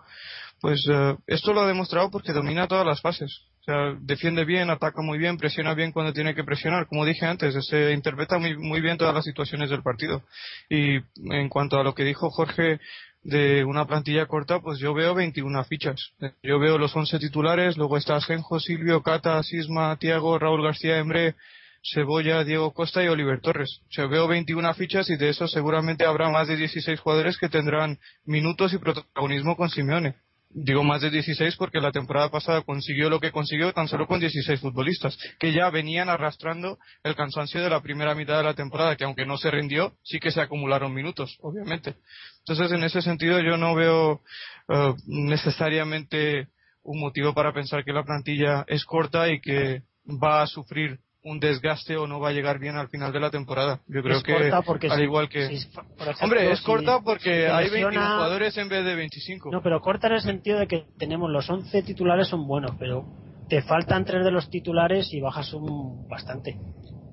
pues 0.61 0.86
uh, 0.88 1.18
esto 1.27 1.53
lo 1.53 1.61
ha 1.61 1.68
demostrado 1.68 2.10
porque 2.10 2.34
domina 2.34 2.68
todas 2.68 2.86
las 2.86 3.02
fases. 3.02 3.41
O 3.61 3.64
sea, 3.65 3.98
defiende 3.99 4.45
bien, 4.45 4.69
ataca 4.69 5.02
muy 5.02 5.18
bien, 5.18 5.38
presiona 5.38 5.73
bien 5.73 5.91
cuando 5.91 6.14
tiene 6.14 6.36
que 6.36 6.44
presionar. 6.44 6.86
Como 6.86 7.03
dije 7.03 7.26
antes, 7.26 7.56
se 7.65 7.94
interpreta 7.94 8.38
muy, 8.38 8.56
muy 8.57 8.80
bien 8.80 8.98
todas 8.98 9.14
las 9.14 9.26
situaciones 9.26 9.72
del 9.72 9.82
partido. 9.82 10.22
Y 10.69 10.98
en 11.32 11.49
cuanto 11.49 11.80
a 11.80 11.84
lo 11.84 11.95
que 11.95 12.03
dijo 12.03 12.30
Jorge 12.30 12.80
de 13.23 13.65
una 13.65 13.88
plantilla 13.88 14.27
corta, 14.27 14.60
pues 14.60 14.77
yo 14.77 14.94
veo 14.94 15.15
21 15.15 15.64
fichas. 15.64 16.11
Yo 16.44 16.60
veo 16.60 16.77
los 16.77 16.95
11 16.95 17.18
titulares, 17.18 17.76
luego 17.76 17.98
está 17.98 18.22
Senjo, 18.22 18.60
Silvio, 18.60 19.02
Cata, 19.02 19.41
Sisma, 19.41 19.98
Tiago, 19.98 20.38
Raúl 20.38 20.61
García 20.61 20.99
Embre, 20.99 21.34
Cebolla, 21.82 22.44
Diego 22.44 22.72
Costa 22.72 23.03
y 23.03 23.07
Oliver 23.07 23.41
Torres. 23.41 23.82
O 23.90 23.91
sea, 23.94 24.06
veo 24.06 24.27
21 24.27 24.76
fichas 24.76 25.10
y 25.10 25.15
de 25.15 25.30
eso 25.30 25.48
seguramente 25.48 26.06
habrá 26.06 26.30
más 26.30 26.48
de 26.48 26.56
16 26.56 26.99
jugadores 26.99 27.40
que 27.40 27.49
tendrán 27.49 27.98
minutos 28.26 28.73
y 28.73 28.77
protagonismo 28.77 29.57
con 29.57 29.69
Simeone 29.69 30.15
digo 30.56 30.84
más 30.84 31.02
de 31.02 31.10
16 31.11 31.57
porque 31.57 31.82
la 31.82 31.91
temporada 31.91 32.32
pasada 32.32 32.61
consiguió 32.61 33.10
lo 33.10 33.19
que 33.19 33.32
consiguió 33.32 33.73
tan 33.73 33.90
solo 33.90 34.07
con 34.07 34.22
16 34.22 34.61
futbolistas, 34.61 35.18
que 35.38 35.52
ya 35.52 35.69
venían 35.69 36.10
arrastrando 36.10 36.80
el 37.03 37.15
cansancio 37.15 37.61
de 37.61 37.69
la 37.69 37.82
primera 37.82 38.15
mitad 38.15 38.38
de 38.38 38.44
la 38.44 38.53
temporada, 38.53 38.95
que 38.95 39.03
aunque 39.03 39.26
no 39.26 39.38
se 39.38 39.52
rindió, 39.52 39.94
sí 40.03 40.19
que 40.19 40.32
se 40.32 40.40
acumularon 40.40 40.94
minutos, 40.94 41.38
obviamente. 41.41 41.95
Entonces, 42.40 42.72
en 42.72 42.84
ese 42.84 43.02
sentido, 43.02 43.41
yo 43.41 43.57
no 43.57 43.76
veo 43.76 44.22
uh, 44.69 44.95
necesariamente 45.07 46.48
un 46.84 47.02
motivo 47.02 47.34
para 47.34 47.53
pensar 47.53 47.84
que 47.84 47.91
la 47.91 48.06
plantilla 48.06 48.64
es 48.68 48.86
corta 48.86 49.30
y 49.30 49.41
que 49.41 49.82
va 50.06 50.41
a 50.41 50.48
sufrir 50.48 50.99
un 51.26 51.40
desgaste 51.40 51.98
o 51.98 52.06
no 52.06 52.20
va 52.20 52.30
a 52.30 52.32
llegar 52.32 52.60
bien 52.60 52.76
al 52.76 52.88
final 52.88 53.12
de 53.12 53.20
la 53.20 53.32
temporada. 53.32 53.82
Yo 53.88 54.04
creo 54.04 54.18
es 54.18 54.24
que 54.24 54.88
al 54.90 55.02
igual 55.02 55.28
que 55.28 55.48
si, 55.48 55.56
ejemplo, 55.56 56.16
hombre 56.22 56.52
es 56.52 56.60
si 56.60 56.66
corta 56.66 57.02
porque 57.04 57.48
hay 57.48 57.66
lesiona... 57.66 57.90
21 57.90 58.16
jugadores 58.16 58.58
en 58.58 58.70
vez 58.70 58.86
de 58.86 58.96
25. 58.96 59.52
No, 59.52 59.64
pero 59.64 59.82
corta 59.82 60.08
en 60.08 60.14
el 60.14 60.22
sentido 60.22 60.60
de 60.60 60.68
que 60.68 60.86
tenemos 61.00 61.32
los 61.32 61.50
11 61.50 61.82
titulares 61.82 62.28
son 62.28 62.48
buenos, 62.48 62.76
pero 62.78 63.06
te 63.50 63.64
faltan 63.64 64.06
tres 64.06 64.24
de 64.24 64.32
los 64.32 64.52
titulares 64.52 65.12
y 65.14 65.20
bajas 65.20 65.52
un 65.54 66.08
bastante. 66.08 66.60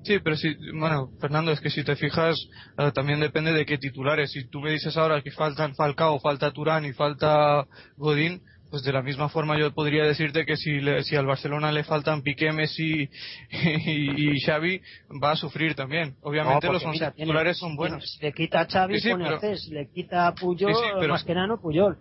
Sí, 0.03 0.19
pero 0.19 0.35
si, 0.35 0.53
bueno, 0.77 1.09
Fernando, 1.19 1.51
es 1.51 1.61
que 1.61 1.69
si 1.69 1.83
te 1.83 1.95
fijas, 1.95 2.37
eh, 2.77 2.91
también 2.93 3.19
depende 3.19 3.51
de 3.51 3.65
qué 3.65 3.77
titulares. 3.77 4.31
Si 4.31 4.47
tú 4.47 4.59
me 4.59 4.71
dices 4.71 4.95
ahora 4.95 5.21
que 5.21 5.31
faltan 5.31 5.75
Falcao, 5.75 6.19
falta 6.19 6.51
Turán 6.51 6.85
y 6.85 6.93
falta 6.93 7.65
Godín, 7.95 8.43
pues 8.73 8.81
de 8.81 8.91
la 8.91 9.03
misma 9.03 9.29
forma 9.29 9.55
yo 9.55 9.71
podría 9.71 10.03
decirte 10.03 10.47
que 10.47 10.57
si, 10.57 10.79
le, 10.79 11.03
si 11.03 11.15
al 11.15 11.27
Barcelona 11.27 11.71
le 11.71 11.83
faltan 11.83 12.23
Piqué, 12.23 12.51
Messi 12.51 13.07
y, 13.51 14.31
y, 14.31 14.39
Xavi, 14.39 14.81
va 15.23 15.33
a 15.33 15.35
sufrir 15.35 15.75
también. 15.75 16.15
Obviamente 16.23 16.65
no, 16.65 16.73
los 16.73 16.85
mira, 16.87 17.11
titulares 17.11 17.59
tiene, 17.59 17.69
son 17.69 17.75
buenos. 17.75 18.03
Si 18.13 18.25
le 18.25 18.33
quita 18.33 18.61
a 18.61 18.65
Xavi, 18.65 18.95
sí, 18.95 19.01
sí, 19.01 19.09
pone 19.11 19.25
pero, 19.25 19.37
a 19.37 19.39
Cés, 19.41 19.67
le 19.67 19.91
quita 19.91 20.25
a 20.25 20.33
Puyol, 20.33 20.73
sí, 20.73 20.81
sí, 20.83 20.89
pero, 20.99 21.13
Mascherano, 21.13 21.61
Puyol. 21.61 21.99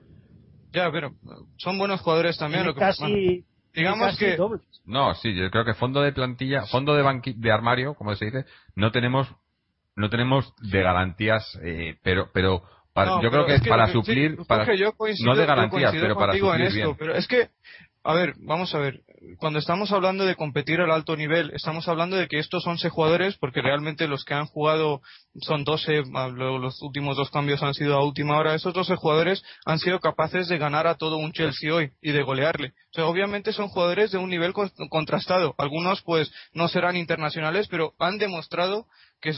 Ya, 0.72 0.90
pero 0.90 1.12
son 1.58 1.76
buenos 1.76 2.00
jugadores 2.00 2.38
también. 2.38 2.64
Lo 2.64 2.72
que, 2.72 2.80
casi, 2.80 3.02
bueno, 3.02 3.44
digamos 3.74 4.18
que... 4.18 4.38
No, 4.86 5.14
sí, 5.16 5.34
yo 5.34 5.50
creo 5.50 5.66
que 5.66 5.74
fondo 5.74 6.00
de 6.00 6.12
plantilla, 6.12 6.64
fondo 6.64 6.94
de, 6.94 7.02
banqui, 7.02 7.34
de 7.34 7.52
armario, 7.52 7.92
como 7.92 8.14
se 8.14 8.24
dice, 8.24 8.46
no 8.76 8.90
tenemos 8.92 9.28
no 9.94 10.08
tenemos 10.08 10.54
de 10.62 10.82
garantías, 10.82 11.58
eh, 11.62 11.96
pero 12.02 12.30
pero 12.32 12.62
para, 12.92 13.10
no, 13.10 13.22
yo 13.22 13.30
creo 13.30 13.46
que 13.46 13.54
es 13.54 13.62
que 13.62 13.70
para 13.70 13.90
suplir, 13.90 14.36
sí, 14.36 14.44
para, 14.46 14.74
yo 14.74 14.92
coincido, 14.92 15.32
no 15.32 15.38
de 15.38 15.46
garantías, 15.46 15.92
pero 15.92 16.14
para 16.14 16.32
suplir 16.32 16.54
en 16.54 16.62
esto, 16.62 16.74
bien. 16.74 16.96
Pero 16.98 17.14
es 17.14 17.26
que, 17.26 17.48
a 18.04 18.14
ver, 18.14 18.34
vamos 18.38 18.74
a 18.74 18.78
ver, 18.78 19.00
cuando 19.38 19.58
estamos 19.58 19.92
hablando 19.92 20.26
de 20.26 20.34
competir 20.34 20.80
al 20.80 20.90
alto 20.90 21.16
nivel, 21.16 21.52
estamos 21.54 21.88
hablando 21.88 22.16
de 22.16 22.26
que 22.28 22.38
estos 22.38 22.66
11 22.66 22.88
jugadores, 22.88 23.36
porque 23.38 23.62
realmente 23.62 24.08
los 24.08 24.24
que 24.24 24.34
han 24.34 24.46
jugado 24.46 25.00
son 25.40 25.64
12, 25.64 26.02
los 26.34 26.82
últimos 26.82 27.16
dos 27.16 27.30
cambios 27.30 27.62
han 27.62 27.74
sido 27.74 27.96
a 27.96 28.04
última 28.04 28.36
hora, 28.36 28.54
esos 28.54 28.74
12 28.74 28.96
jugadores 28.96 29.42
han 29.64 29.78
sido 29.78 30.00
capaces 30.00 30.48
de 30.48 30.58
ganar 30.58 30.86
a 30.86 30.96
todo 30.96 31.16
un 31.16 31.32
Chelsea 31.32 31.72
hoy 31.72 31.92
y 32.00 32.12
de 32.12 32.22
golearle. 32.22 32.72
O 32.90 32.94
sea, 32.94 33.06
obviamente 33.06 33.52
son 33.52 33.68
jugadores 33.68 34.10
de 34.10 34.18
un 34.18 34.30
nivel 34.30 34.52
contrastado. 34.90 35.54
Algunos 35.56 36.02
pues 36.02 36.32
no 36.52 36.68
serán 36.68 36.96
internacionales, 36.96 37.68
pero 37.70 37.94
han 37.98 38.18
demostrado 38.18 38.86
que 39.20 39.32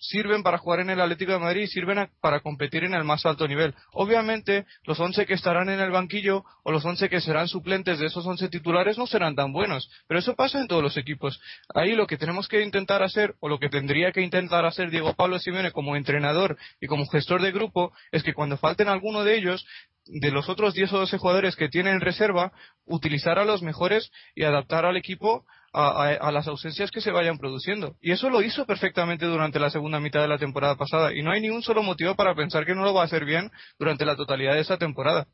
sirven 0.00 0.42
para 0.42 0.58
jugar 0.58 0.80
en 0.80 0.90
el 0.90 1.00
Atlético 1.00 1.32
de 1.32 1.38
Madrid 1.38 1.62
y 1.62 1.66
sirven 1.68 1.98
a, 1.98 2.10
para 2.20 2.40
competir 2.40 2.84
en 2.84 2.94
el 2.94 3.04
más 3.04 3.24
alto 3.26 3.46
nivel. 3.46 3.74
Obviamente, 3.92 4.66
los 4.84 4.98
11 4.98 5.26
que 5.26 5.34
estarán 5.34 5.68
en 5.68 5.78
el 5.78 5.90
banquillo 5.90 6.44
o 6.64 6.72
los 6.72 6.84
11 6.84 7.08
que 7.08 7.20
serán 7.20 7.48
suplentes 7.48 7.98
de 7.98 8.06
esos 8.06 8.26
11 8.26 8.48
titulares 8.48 8.98
no 8.98 9.06
serán 9.06 9.36
tan 9.36 9.52
buenos, 9.52 9.90
pero 10.08 10.18
eso 10.18 10.34
pasa 10.34 10.58
en 10.58 10.66
todos 10.66 10.82
los 10.82 10.96
equipos. 10.96 11.40
Ahí 11.74 11.94
lo 11.94 12.06
que 12.06 12.16
tenemos 12.16 12.48
que 12.48 12.62
intentar 12.62 13.02
hacer, 13.02 13.34
o 13.40 13.48
lo 13.48 13.58
que 13.58 13.68
tendría 13.68 14.10
que 14.10 14.22
intentar 14.22 14.64
hacer 14.64 14.90
Diego 14.90 15.14
Pablo 15.14 15.38
Simeone 15.38 15.70
como 15.70 15.96
entrenador 15.96 16.56
y 16.80 16.86
como 16.86 17.06
gestor 17.06 17.42
de 17.42 17.52
grupo, 17.52 17.92
es 18.10 18.22
que 18.22 18.34
cuando 18.34 18.56
falten 18.56 18.88
alguno 18.88 19.22
de 19.22 19.36
ellos, 19.36 19.66
de 20.06 20.30
los 20.30 20.48
otros 20.48 20.74
10 20.74 20.92
o 20.94 20.98
12 20.98 21.18
jugadores 21.18 21.56
que 21.56 21.68
tienen 21.68 21.94
en 21.94 22.00
reserva, 22.00 22.52
utilizar 22.86 23.38
a 23.38 23.44
los 23.44 23.62
mejores 23.62 24.10
y 24.34 24.44
adaptar 24.44 24.84
al 24.84 24.96
equipo 24.96 25.44
a, 25.72 26.04
a, 26.04 26.14
a, 26.14 26.32
las 26.32 26.48
ausencias 26.48 26.90
que 26.90 27.00
se 27.00 27.12
vayan 27.12 27.38
produciendo. 27.38 27.94
Y 28.00 28.12
eso 28.12 28.28
lo 28.30 28.42
hizo 28.42 28.66
perfectamente 28.66 29.26
durante 29.26 29.60
la 29.60 29.70
segunda 29.70 30.00
mitad 30.00 30.20
de 30.20 30.28
la 30.28 30.38
temporada 30.38 30.76
pasada. 30.76 31.14
Y 31.14 31.22
no 31.22 31.30
hay 31.30 31.40
ni 31.40 31.50
un 31.50 31.62
solo 31.62 31.82
motivo 31.82 32.14
para 32.16 32.34
pensar 32.34 32.66
que 32.66 32.74
no 32.74 32.82
lo 32.82 32.94
va 32.94 33.02
a 33.02 33.04
hacer 33.04 33.24
bien 33.24 33.50
durante 33.78 34.04
la 34.04 34.16
totalidad 34.16 34.54
de 34.54 34.60
esa 34.60 34.78
temporada. 34.78 35.26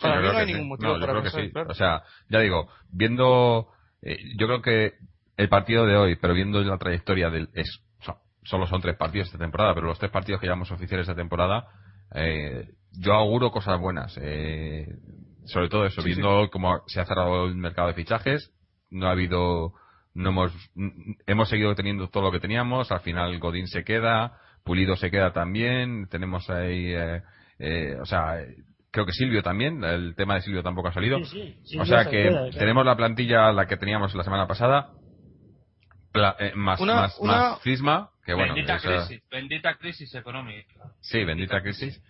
Para 0.00 0.16
sí, 0.16 0.22
mí 0.22 0.32
no 0.32 0.38
hay 0.38 0.46
sí. 0.46 0.52
ningún 0.52 0.68
motivo 0.68 0.94
no, 0.94 1.00
para 1.00 1.12
creo 1.12 1.22
pensar. 1.22 1.40
que 1.40 1.46
sí. 1.46 1.52
Claro. 1.52 1.70
O 1.70 1.74
sea, 1.74 2.02
ya 2.28 2.40
digo, 2.40 2.68
viendo, 2.90 3.68
eh, 4.02 4.18
yo 4.36 4.46
creo 4.46 4.62
que 4.62 4.94
el 5.36 5.48
partido 5.48 5.86
de 5.86 5.96
hoy, 5.96 6.16
pero 6.16 6.34
viendo 6.34 6.62
la 6.62 6.78
trayectoria 6.78 7.30
del, 7.30 7.48
es, 7.54 7.80
o 8.00 8.04
sea, 8.04 8.16
solo 8.44 8.66
son 8.66 8.80
tres 8.80 8.96
partidos 8.96 9.26
esta 9.28 9.38
temporada, 9.38 9.74
pero 9.74 9.86
los 9.86 9.98
tres 9.98 10.10
partidos 10.10 10.40
que 10.40 10.46
llevamos 10.46 10.70
oficiales 10.70 11.08
esta 11.08 11.16
temporada, 11.16 11.66
eh, 12.14 12.68
yo 12.92 13.14
auguro 13.14 13.50
cosas 13.50 13.80
buenas. 13.80 14.16
Eh, 14.20 14.86
sobre 15.46 15.68
todo 15.68 15.84
eso, 15.84 16.02
viendo 16.02 16.48
cómo 16.50 16.82
se 16.86 17.00
ha 17.00 17.06
cerrado 17.06 17.46
el 17.46 17.56
mercado 17.56 17.88
de 17.88 17.94
fichajes, 17.94 18.52
no 18.94 19.08
ha 19.08 19.10
habido, 19.10 19.74
no 20.14 20.28
hemos, 20.30 20.52
hemos 21.26 21.48
seguido 21.48 21.74
teniendo 21.74 22.08
todo 22.08 22.22
lo 22.22 22.32
que 22.32 22.40
teníamos, 22.40 22.90
al 22.92 23.00
final 23.00 23.38
Godín 23.38 23.66
se 23.68 23.84
queda, 23.84 24.38
Pulido 24.64 24.96
se 24.96 25.10
queda 25.10 25.32
también, 25.32 26.06
tenemos 26.08 26.48
ahí, 26.48 26.94
eh, 26.94 27.22
eh, 27.58 27.96
o 28.00 28.06
sea, 28.06 28.38
creo 28.90 29.04
que 29.04 29.12
Silvio 29.12 29.42
también, 29.42 29.84
el 29.84 30.14
tema 30.16 30.36
de 30.36 30.40
Silvio 30.40 30.62
tampoco 30.62 30.88
ha 30.88 30.92
salido. 30.94 31.22
Sí, 31.24 31.58
sí, 31.64 31.78
o 31.78 31.84
sea 31.84 32.04
se 32.04 32.10
que 32.10 32.22
queda, 32.22 32.30
claro. 32.48 32.58
tenemos 32.58 32.86
la 32.86 32.96
plantilla 32.96 33.52
la 33.52 33.66
que 33.66 33.76
teníamos 33.76 34.14
la 34.14 34.24
semana 34.24 34.46
pasada, 34.46 34.92
pla- 36.12 36.36
eh, 36.38 36.52
más, 36.54 36.80
Una- 36.80 36.94
más, 36.94 37.18
una- 37.18 37.32
más 37.32 37.60
cisma, 37.62 38.10
que 38.24 38.32
bueno, 38.32 38.54
bendita 38.54 38.76
eso- 38.76 38.88
crisis, 38.88 39.22
bendita 39.30 39.74
crisis 39.76 40.14
económica. 40.14 40.80
sí, 41.00 41.24
bendita 41.24 41.60
crisis. 41.60 42.00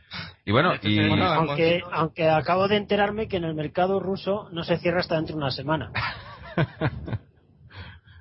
Y 0.44 0.52
bueno, 0.52 0.74
Este 0.74 0.90
y, 0.90 0.98
Aunque, 1.10 1.82
aunque 1.90 2.28
acabo 2.30 2.68
de 2.68 2.76
enterarme 2.76 3.26
que 3.26 3.38
en 3.38 3.44
el 3.44 3.54
mercado 3.54 3.98
ruso 3.98 4.48
no 4.52 4.62
se 4.62 4.76
cierra 4.78 5.00
hasta 5.00 5.16
dentro 5.16 5.34
de 5.34 5.42
una 5.42 5.50
semana. 5.50 5.90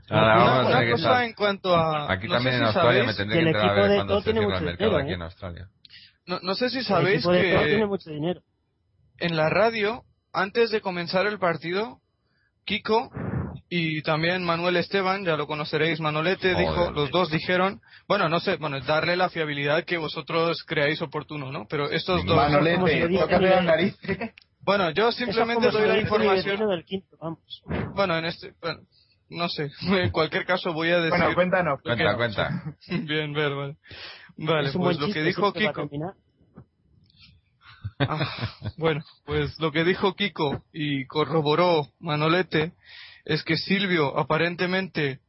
Una- 0.10 0.36
vamos 0.36 0.50
a 0.50 0.60
una 0.62 0.70
tener 0.70 0.86
que 0.86 0.92
cosa 0.92 1.26
en 1.26 1.34
cuanto 1.34 1.76
a. 1.76 2.12
aquí 2.12 2.28
no 2.28 2.34
sé 2.34 2.44
también 2.44 2.54
si 2.56 2.60
en 2.60 2.66
Australia 2.66 3.04
me 3.04 3.14
tendré 3.14 3.38
que 3.40 3.44
que 3.44 3.50
el 3.50 3.56
enterar 3.56 3.70
a 3.70 3.74
equipo 3.74 3.90
ver 3.98 4.08
todo 4.08 4.20
se 4.20 4.24
tiene 4.26 4.40
cierra 4.40 4.56
el 4.58 4.62
mucho 4.62 4.66
mercado 4.66 4.90
dinero, 4.90 5.04
aquí 5.04 5.12
¿eh? 5.12 5.16
en 5.16 5.22
Australia. 5.22 5.68
No, 6.26 6.40
no 6.42 6.56
sé 6.56 6.70
si 6.70 6.78
el 6.80 6.84
sabéis 6.86 7.26
que 7.26 7.86
mucho 7.88 8.10
dinero. 8.12 8.42
en 9.20 9.36
la 9.38 9.50
radio, 9.50 10.04
antes 10.34 10.72
de 10.72 10.82
comenzar 10.82 11.26
el 11.26 11.40
partido, 11.40 12.00
Kiko 12.66 13.10
y 13.70 14.02
también 14.04 14.44
Manuel 14.44 14.76
Esteban, 14.78 15.26
ya 15.26 15.36
lo 15.36 15.48
conoceréis, 15.48 16.00
Manolete, 16.00 16.54
Joder. 16.54 16.68
dijo, 16.68 16.92
los 16.92 17.10
dos 17.12 17.30
dijeron, 17.32 17.82
bueno, 18.08 18.30
no 18.30 18.40
sé, 18.40 18.58
bueno, 18.58 18.80
darle 18.82 19.16
la 19.16 19.30
fiabilidad 19.30 19.84
que 19.84 19.98
vosotros 19.98 20.64
creáis 20.64 21.02
oportuno, 21.02 21.52
¿no? 21.52 21.66
Pero 21.70 21.90
estos 21.90 22.24
dos. 22.26 22.36
Manolete, 22.36 23.08
nivel. 23.08 23.14
las 23.42 23.64
narices. 23.64 24.18
Bueno, 24.64 24.92
yo 24.92 25.12
simplemente 25.12 25.70
doy 25.70 25.88
la 25.88 26.00
información. 26.00 26.46
Nivelino 26.46 26.70
del 26.70 26.86
quinto, 26.86 27.18
vamos. 27.20 27.64
Bueno, 27.96 28.18
en 28.18 28.26
este, 28.26 28.54
bueno, 28.62 28.82
no 29.30 29.50
sé, 29.50 29.72
en 29.82 30.12
cualquier 30.12 30.46
caso 30.46 30.74
voy 30.74 30.90
a 30.90 30.98
decir. 30.98 31.10
Bueno, 31.10 31.36
cuéntanos. 31.36 31.82
Cuenta, 31.82 32.16
cuenta. 32.16 32.76
Bien, 32.88 33.34
ver, 33.34 33.54
vale. 33.54 33.78
Vale, 34.38 34.72
pues 34.72 35.00
lo 35.00 35.12
que 35.12 35.22
dijo 35.22 35.52
Kiko. 35.54 35.90
Ah, 38.00 38.28
bueno, 38.76 39.02
pues 39.24 39.58
lo 39.60 39.72
que 39.72 39.86
dijo 39.86 40.16
Kiko 40.16 40.64
y 40.74 41.06
corroboró 41.06 41.88
Manolete 42.00 42.74
es 43.24 43.44
que 43.44 43.56
Silvio 43.56 44.18
aparentemente 44.18 45.20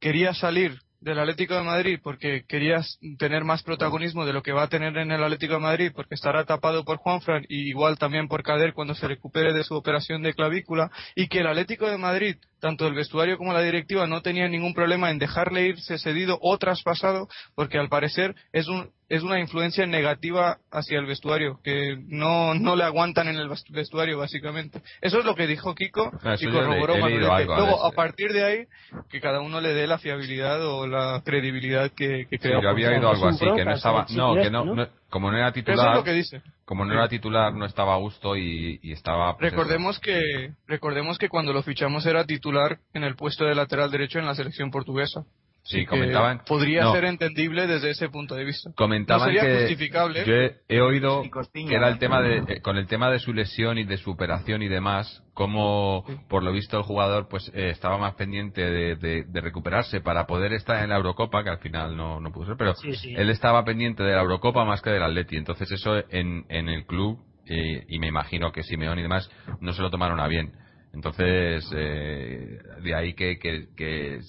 quería 0.00 0.32
salir 0.32 0.78
del 1.06 1.20
Atlético 1.20 1.54
de 1.54 1.62
Madrid 1.62 2.00
porque 2.02 2.44
quería 2.48 2.78
s- 2.78 2.98
tener 3.16 3.44
más 3.44 3.62
protagonismo 3.62 4.26
de 4.26 4.32
lo 4.32 4.42
que 4.42 4.52
va 4.52 4.64
a 4.64 4.68
tener 4.68 4.96
en 4.98 5.12
el 5.12 5.22
Atlético 5.22 5.54
de 5.54 5.60
Madrid 5.60 5.92
porque 5.94 6.16
estará 6.16 6.44
tapado 6.44 6.84
por 6.84 6.96
Juanfran 6.98 7.44
y 7.48 7.68
igual 7.68 7.96
también 7.96 8.26
por 8.28 8.42
Cader 8.42 8.74
cuando 8.74 8.94
se 8.94 9.06
recupere 9.06 9.52
de 9.52 9.62
su 9.64 9.74
operación 9.76 10.22
de 10.22 10.34
clavícula 10.34 10.90
y 11.14 11.28
que 11.28 11.38
el 11.40 11.46
Atlético 11.46 11.88
de 11.88 11.96
Madrid, 11.96 12.36
tanto 12.60 12.86
el 12.86 12.94
vestuario 12.94 13.36
como 13.38 13.52
la 13.52 13.62
directiva, 13.62 14.06
no 14.06 14.22
tenía 14.22 14.48
ningún 14.48 14.74
problema 14.74 15.10
en 15.10 15.18
dejarle 15.18 15.66
irse 15.68 15.98
cedido 15.98 16.38
o 16.40 16.56
traspasado 16.58 17.28
porque 17.54 17.78
al 17.78 17.88
parecer 17.88 18.34
es 18.52 18.68
un 18.68 18.90
es 19.08 19.22
una 19.22 19.38
influencia 19.38 19.86
negativa 19.86 20.58
hacia 20.72 20.98
el 20.98 21.06
vestuario, 21.06 21.60
que 21.62 21.96
no, 22.08 22.54
no 22.54 22.74
le 22.74 22.82
aguantan 22.82 23.28
en 23.28 23.36
el 23.36 23.48
vestu- 23.48 23.70
vestuario, 23.70 24.18
básicamente. 24.18 24.82
Eso 25.00 25.20
es 25.20 25.24
lo 25.24 25.36
que 25.36 25.46
dijo 25.46 25.76
Kiko 25.76 26.10
Ah, 26.24 26.34
y 26.36 26.44
corroboró 26.50 26.94
a 26.94 27.40
Luego, 27.44 27.84
a 27.84 27.92
partir 27.92 28.32
de 28.32 28.44
ahí, 28.44 28.64
que 29.08 29.20
cada 29.20 29.40
uno 29.40 29.60
le 29.60 29.74
dé 29.74 29.86
la 29.86 29.98
fiabilidad 29.98 30.60
o 30.66 30.88
la 30.88 31.22
credibilidad 31.24 31.92
que, 31.92 32.26
que 32.28 32.36
Sí, 32.36 32.38
crea. 32.38 32.60
yo 32.60 32.68
había 32.68 32.88
oído 32.90 33.08
algo 33.10 33.28
así, 33.28 33.44
que 33.54 33.64
no 33.64 33.74
estaba, 33.74 34.06
no, 34.10 34.34
que 34.34 34.50
no, 34.50 34.64
¿no? 34.64 34.88
como 35.08 35.30
no 35.30 35.36
era 35.36 35.50
Eso 35.50 35.58
es 35.60 35.64
titular, 35.66 35.94
lo 35.94 36.02
que 36.02 36.12
dice. 36.12 36.42
Como 36.66 36.84
no 36.84 36.92
era 36.92 37.08
titular, 37.08 37.54
no 37.54 37.64
estaba 37.64 37.94
a 37.94 37.98
gusto 37.98 38.36
y, 38.36 38.80
y 38.82 38.92
estaba. 38.92 39.36
pues, 39.38 39.52
Recordemos 39.52 40.00
que, 40.00 40.52
recordemos 40.66 41.16
que 41.16 41.28
cuando 41.28 41.52
lo 41.52 41.62
fichamos 41.62 42.04
era 42.06 42.26
titular 42.26 42.80
en 42.92 43.04
el 43.04 43.14
puesto 43.14 43.44
de 43.44 43.54
lateral 43.54 43.90
derecho 43.90 44.18
en 44.18 44.26
la 44.26 44.34
selección 44.34 44.72
portuguesa. 44.72 45.24
Sí, 45.68 45.80
Que 45.80 45.86
comentaban. 45.86 46.42
Podría 46.46 46.82
no, 46.84 46.92
ser 46.92 47.04
entendible 47.06 47.66
desde 47.66 47.90
ese 47.90 48.08
punto 48.08 48.34
de 48.36 48.44
vista. 48.44 48.70
comentaban 48.76 49.20
no 49.20 49.26
sería 49.26 49.42
que 49.42 49.60
justificable. 49.62 50.24
yo 50.24 50.32
he, 50.34 50.56
he 50.68 50.80
oído 50.80 51.22
que 51.52 51.74
era 51.74 51.88
el 51.88 51.98
tema 51.98 52.22
de 52.22 52.38
eh, 52.46 52.60
con 52.62 52.76
el 52.76 52.86
tema 52.86 53.10
de 53.10 53.18
su 53.18 53.32
lesión 53.32 53.76
y 53.76 53.84
de 53.84 53.96
su 53.96 54.12
operación 54.12 54.62
y 54.62 54.68
demás 54.68 55.22
como 55.34 56.04
por 56.28 56.42
lo 56.44 56.52
visto 56.52 56.76
el 56.78 56.84
jugador 56.84 57.26
pues 57.28 57.50
eh, 57.54 57.70
estaba 57.70 57.98
más 57.98 58.14
pendiente 58.14 58.60
de, 58.62 58.96
de- 58.96 59.24
de 59.24 59.40
recuperarse 59.40 60.00
para 60.00 60.26
poder 60.26 60.52
estar 60.52 60.82
en 60.84 60.90
la 60.90 60.96
Eurocopa 60.96 61.42
que 61.42 61.50
al 61.50 61.58
final 61.58 61.96
no, 61.96 62.20
no 62.20 62.30
pudo 62.32 62.46
ser 62.46 62.56
pero 62.56 62.74
Sí, 62.76 62.94
sí. 62.94 63.14
él 63.16 63.28
estaba 63.30 63.64
pendiente 63.64 64.02
de 64.04 64.12
la 64.14 64.20
Eurocopa 64.22 64.64
más 64.64 64.80
que 64.82 64.90
del 64.90 65.02
Atleti 65.02 65.36
entonces 65.36 65.70
eso 65.72 65.96
en, 66.10 66.44
en 66.48 66.68
el 66.68 66.86
club 66.86 67.18
eh, 67.48 67.84
y 67.88 67.98
me 67.98 68.06
imagino 68.06 68.52
que 68.52 68.62
Simeón 68.62 68.98
y 68.98 69.02
demás 69.02 69.28
no 69.60 69.72
se 69.72 69.82
lo 69.82 69.90
tomaron 69.90 70.20
a 70.20 70.28
bien 70.28 70.52
entonces 70.94 71.68
eh, 71.76 72.58
de 72.82 72.94
ahí 72.94 73.14
que, 73.14 73.38
que, 73.38 73.66
que 73.76 74.20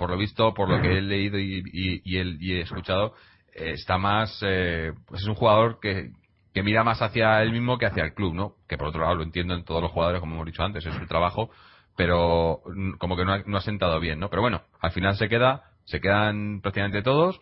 por 0.00 0.08
lo 0.08 0.16
visto, 0.16 0.54
por 0.54 0.70
lo 0.70 0.80
que 0.80 0.96
he 0.96 1.02
leído 1.02 1.38
y, 1.38 1.62
y- 1.74 2.00
y 2.04 2.16
el- 2.16 2.38
y 2.40 2.54
he 2.54 2.62
escuchado, 2.62 3.12
eh, 3.54 3.72
está 3.72 3.98
más, 3.98 4.38
eh, 4.40 4.94
pues 5.06 5.20
es 5.20 5.28
un 5.28 5.34
jugador 5.34 5.78
que, 5.78 6.10
que 6.54 6.62
mira 6.62 6.82
más 6.84 7.02
hacia 7.02 7.42
él 7.42 7.52
mismo 7.52 7.76
que 7.76 7.84
hacia 7.84 8.04
el 8.04 8.14
club, 8.14 8.32
¿no? 8.34 8.54
Que 8.66 8.78
por 8.78 8.88
otro 8.88 9.02
lado 9.02 9.16
lo 9.16 9.22
entiendo 9.24 9.52
en 9.54 9.62
todos 9.62 9.82
los 9.82 9.90
jugadores, 9.92 10.20
como 10.20 10.36
hemos 10.36 10.46
dicho 10.46 10.62
antes, 10.62 10.86
es 10.86 10.94
su 10.94 11.06
trabajo, 11.06 11.50
pero 11.96 12.62
como 12.98 13.14
que 13.14 13.26
no 13.26 13.34
ha, 13.34 13.42
no 13.44 13.58
ha 13.58 13.60
sentado 13.60 14.00
bien, 14.00 14.18
¿no? 14.20 14.30
Pero 14.30 14.40
bueno, 14.40 14.62
al 14.80 14.92
final 14.92 15.16
se 15.16 15.28
queda, 15.28 15.64
se 15.84 16.00
quedan 16.00 16.62
prácticamente 16.62 17.02
todos 17.02 17.38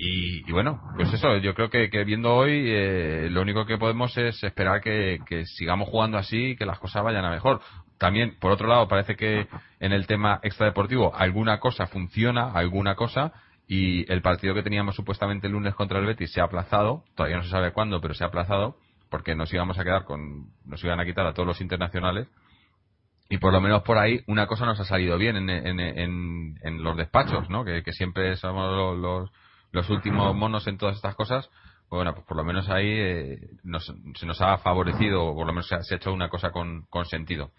y, 0.00 0.48
y 0.48 0.52
bueno, 0.52 0.80
pues 0.94 1.12
eso, 1.12 1.38
yo 1.38 1.54
creo 1.54 1.70
que, 1.70 1.88
viendo 2.04 2.32
hoy 2.32 2.52
eh, 2.66 3.28
lo 3.32 3.42
único 3.42 3.66
que 3.66 3.78
podemos 3.78 4.16
es 4.16 4.42
esperar 4.44 4.80
que, 4.80 5.18
sigamos 5.56 5.88
jugando 5.88 6.18
así 6.18 6.50
y 6.50 6.56
que 6.56 6.64
las 6.64 6.78
cosas 6.78 7.02
vayan 7.02 7.24
a 7.24 7.30
mejor. 7.30 7.60
También, 7.98 8.36
por 8.38 8.52
otro 8.52 8.68
lado, 8.68 8.86
parece 8.86 9.16
que 9.16 9.48
en 9.80 9.92
el 9.92 10.06
tema 10.06 10.38
extradeportivo 10.44 11.16
alguna 11.16 11.58
cosa 11.58 11.88
funciona, 11.88 12.52
alguna 12.52 12.94
cosa, 12.94 13.32
y 13.66 14.10
el 14.12 14.22
partido 14.22 14.54
que 14.54 14.62
teníamos 14.62 14.94
supuestamente 14.94 15.48
el 15.48 15.54
lunes 15.54 15.74
contra 15.74 15.98
el 15.98 16.06
Betis 16.06 16.30
se 16.32 16.40
ha 16.40 16.44
aplazado, 16.44 17.02
todavía 17.16 17.38
no 17.38 17.42
se 17.42 17.50
sabe 17.50 17.72
cuándo, 17.72 18.00
pero 18.00 18.14
se 18.14 18.22
ha 18.22 18.28
aplazado, 18.28 18.76
porque 19.10 19.34
nos 19.34 19.52
íbamos 19.52 19.80
a 19.80 19.84
quedar 19.84 20.04
con, 20.04 20.46
nos 20.64 20.82
iban 20.84 21.00
a 21.00 21.04
quitar 21.04 21.26
a 21.26 21.34
todos 21.34 21.46
los 21.48 21.60
internacionales, 21.60 22.28
y 23.28 23.38
por 23.38 23.52
lo 23.52 23.60
menos 23.60 23.82
por 23.82 23.98
ahí 23.98 24.20
una 24.28 24.46
cosa 24.46 24.64
nos 24.64 24.78
ha 24.78 24.84
salido 24.84 25.18
bien 25.18 25.36
en, 25.36 25.50
en, 25.50 26.82
los 26.84 26.96
despachos, 26.96 27.50
¿no? 27.50 27.64
Que, 27.64 27.82
que 27.82 27.92
siempre 27.92 28.36
somos 28.36 28.70
lo- 28.74 28.94
los, 28.94 29.30
los 29.72 29.88
últimos 29.90 30.34
monos 30.34 30.66
en 30.66 30.78
todas 30.78 30.96
estas 30.96 31.14
cosas. 31.14 31.48
Pues 31.88 31.98
Bueno, 31.98 32.14
pues 32.14 32.26
por 32.26 32.36
lo 32.36 32.44
menos 32.44 32.68
ahí 32.68 32.88
eh, 32.90 33.38
nos- 33.64 33.92
se 34.14 34.26
nos 34.26 34.40
ha 34.42 34.58
favorecido, 34.58 35.24
o 35.24 35.34
por 35.34 35.46
lo 35.46 35.52
menos 35.52 35.68
se 35.68 35.74
ha, 35.76 35.82
se 35.82 35.94
ha 35.94 35.96
hecho 35.96 36.12
una 36.12 36.28
cosa 36.28 36.50
con, 36.50 36.82
con 36.90 37.04
sentido. 37.06 37.52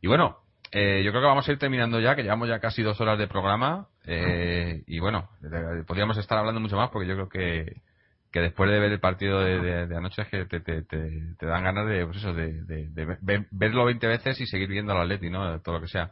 Y 0.00 0.08
bueno, 0.08 0.36
eh, 0.72 1.02
yo 1.04 1.10
creo 1.10 1.22
que 1.22 1.28
vamos 1.28 1.48
a 1.48 1.52
ir 1.52 1.58
terminando 1.58 2.00
ya, 2.00 2.14
que 2.16 2.22
llevamos 2.22 2.48
ya 2.48 2.58
casi 2.60 2.82
dos 2.82 3.00
horas 3.00 3.18
de 3.18 3.28
programa. 3.28 3.88
eh, 4.06 4.82
y 4.86 4.98
bueno, 4.98 5.28
podríamos 5.86 6.16
estar 6.18 6.38
hablando 6.38 6.60
mucho 6.60 6.76
más 6.76 6.90
porque 6.90 7.08
yo 7.08 7.14
creo 7.14 7.28
que, 7.28 7.82
que 8.32 8.40
después 8.40 8.70
de 8.70 8.80
ver 8.80 8.90
el 8.92 9.00
partido 9.00 9.40
de, 9.40 9.60
de- 9.60 9.86
de 9.86 9.96
anoche 9.96 10.22
es 10.22 10.28
que 10.28 10.44
te, 10.46 10.60
te, 10.60 10.82
te- 10.82 11.34
te 11.38 11.46
dan 11.46 11.64
ganas 11.64 11.86
de, 11.86 12.04
pues 12.06 12.16
eso, 12.18 12.32
de, 12.34 12.62
de- 12.64 12.88
de 12.88 13.04
ver- 13.20 13.46
verlo 13.50 13.84
20 13.84 14.06
veces 14.06 14.40
y 14.40 14.46
seguir 14.46 14.68
viendo 14.68 14.92
al 14.92 15.02
Atleti, 15.02 15.30
¿no? 15.30 15.60
Todo 15.60 15.76
lo 15.76 15.80
que 15.82 15.88
sea. 15.88 16.10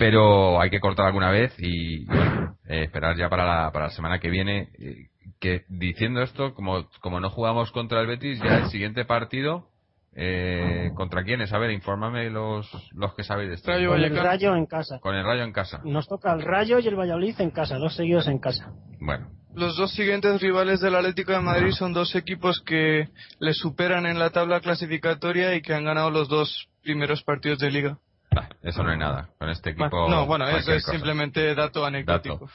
Pero 0.00 0.58
hay 0.58 0.70
que 0.70 0.80
cortar 0.80 1.04
alguna 1.06 1.30
vez 1.30 1.54
y, 1.58 2.06
bueno, 2.06 2.56
eh, 2.66 2.84
esperar 2.84 3.18
ya 3.18 3.28
para 3.28 3.44
la, 3.44 3.70
para 3.70 3.84
la 3.86 3.90
semana 3.90 4.18
que 4.18 4.30
viene. 4.30 4.70
eh, 4.78 5.08
que 5.38 5.64
diciendo 5.68 6.22
esto, 6.22 6.54
como, 6.54 6.86
como 7.00 7.20
no 7.20 7.28
jugamos 7.30 7.70
contra 7.70 8.00
el 8.00 8.06
Betis, 8.06 8.40
ya 8.42 8.58
el 8.58 8.70
siguiente 8.70 9.04
partido, 9.04 9.68
eh, 10.16 10.90
¿contra 10.94 11.22
quiénes? 11.22 11.52
A 11.52 11.58
ver, 11.58 11.70
infórmame 11.70 12.30
los, 12.30 12.66
los 12.92 13.14
que 13.14 13.24
sabéis 13.24 13.50
de 13.50 13.54
esto. 13.56 13.70
Rayo 13.70 13.90
Con 13.90 14.00
el. 14.02 14.16
Rayo 14.16 14.56
en 14.56 14.66
casa. 14.66 14.98
Con 15.00 15.14
el 15.14 15.24
Rayo 15.24 15.44
en 15.44 15.52
casa. 15.52 15.80
Nos 15.84 16.08
toca 16.08 16.32
el 16.32 16.42
Rayo 16.42 16.78
y 16.78 16.88
el 16.88 16.96
Valladolid 16.96 17.38
en 17.38 17.50
casa, 17.50 17.76
dos 17.76 17.94
seguidos 17.94 18.26
en 18.26 18.38
casa. 18.38 18.72
Bueno, 19.00 19.28
Los 19.54 19.76
dos 19.76 19.92
siguientes 19.92 20.40
rivales 20.40 20.80
del 20.80 20.94
Atlético 20.96 21.32
de 21.32 21.40
Madrid 21.40 21.72
son 21.72 21.92
dos 21.92 22.14
equipos 22.14 22.62
que 22.62 23.08
le 23.38 23.52
superan 23.52 24.06
en 24.06 24.18
la 24.18 24.30
tabla 24.30 24.60
clasificatoria 24.60 25.54
y 25.54 25.62
que 25.62 25.74
han 25.74 25.84
ganado 25.84 26.10
los 26.10 26.28
dos 26.28 26.68
primeros 26.82 27.22
partidos 27.22 27.58
de 27.58 27.70
liga. 27.70 27.98
Bah, 28.34 28.48
eso 28.62 28.82
no 28.82 28.90
hay 28.90 28.98
nada. 28.98 29.28
Con 29.38 29.50
este 29.50 29.70
equipo. 29.70 30.08
No, 30.08 30.26
bueno, 30.26 30.48
eso 30.48 30.72
es 30.72 30.84
cosa. 30.84 30.96
simplemente 30.96 31.54
dato 31.54 31.84
anecdótico. 31.84 32.48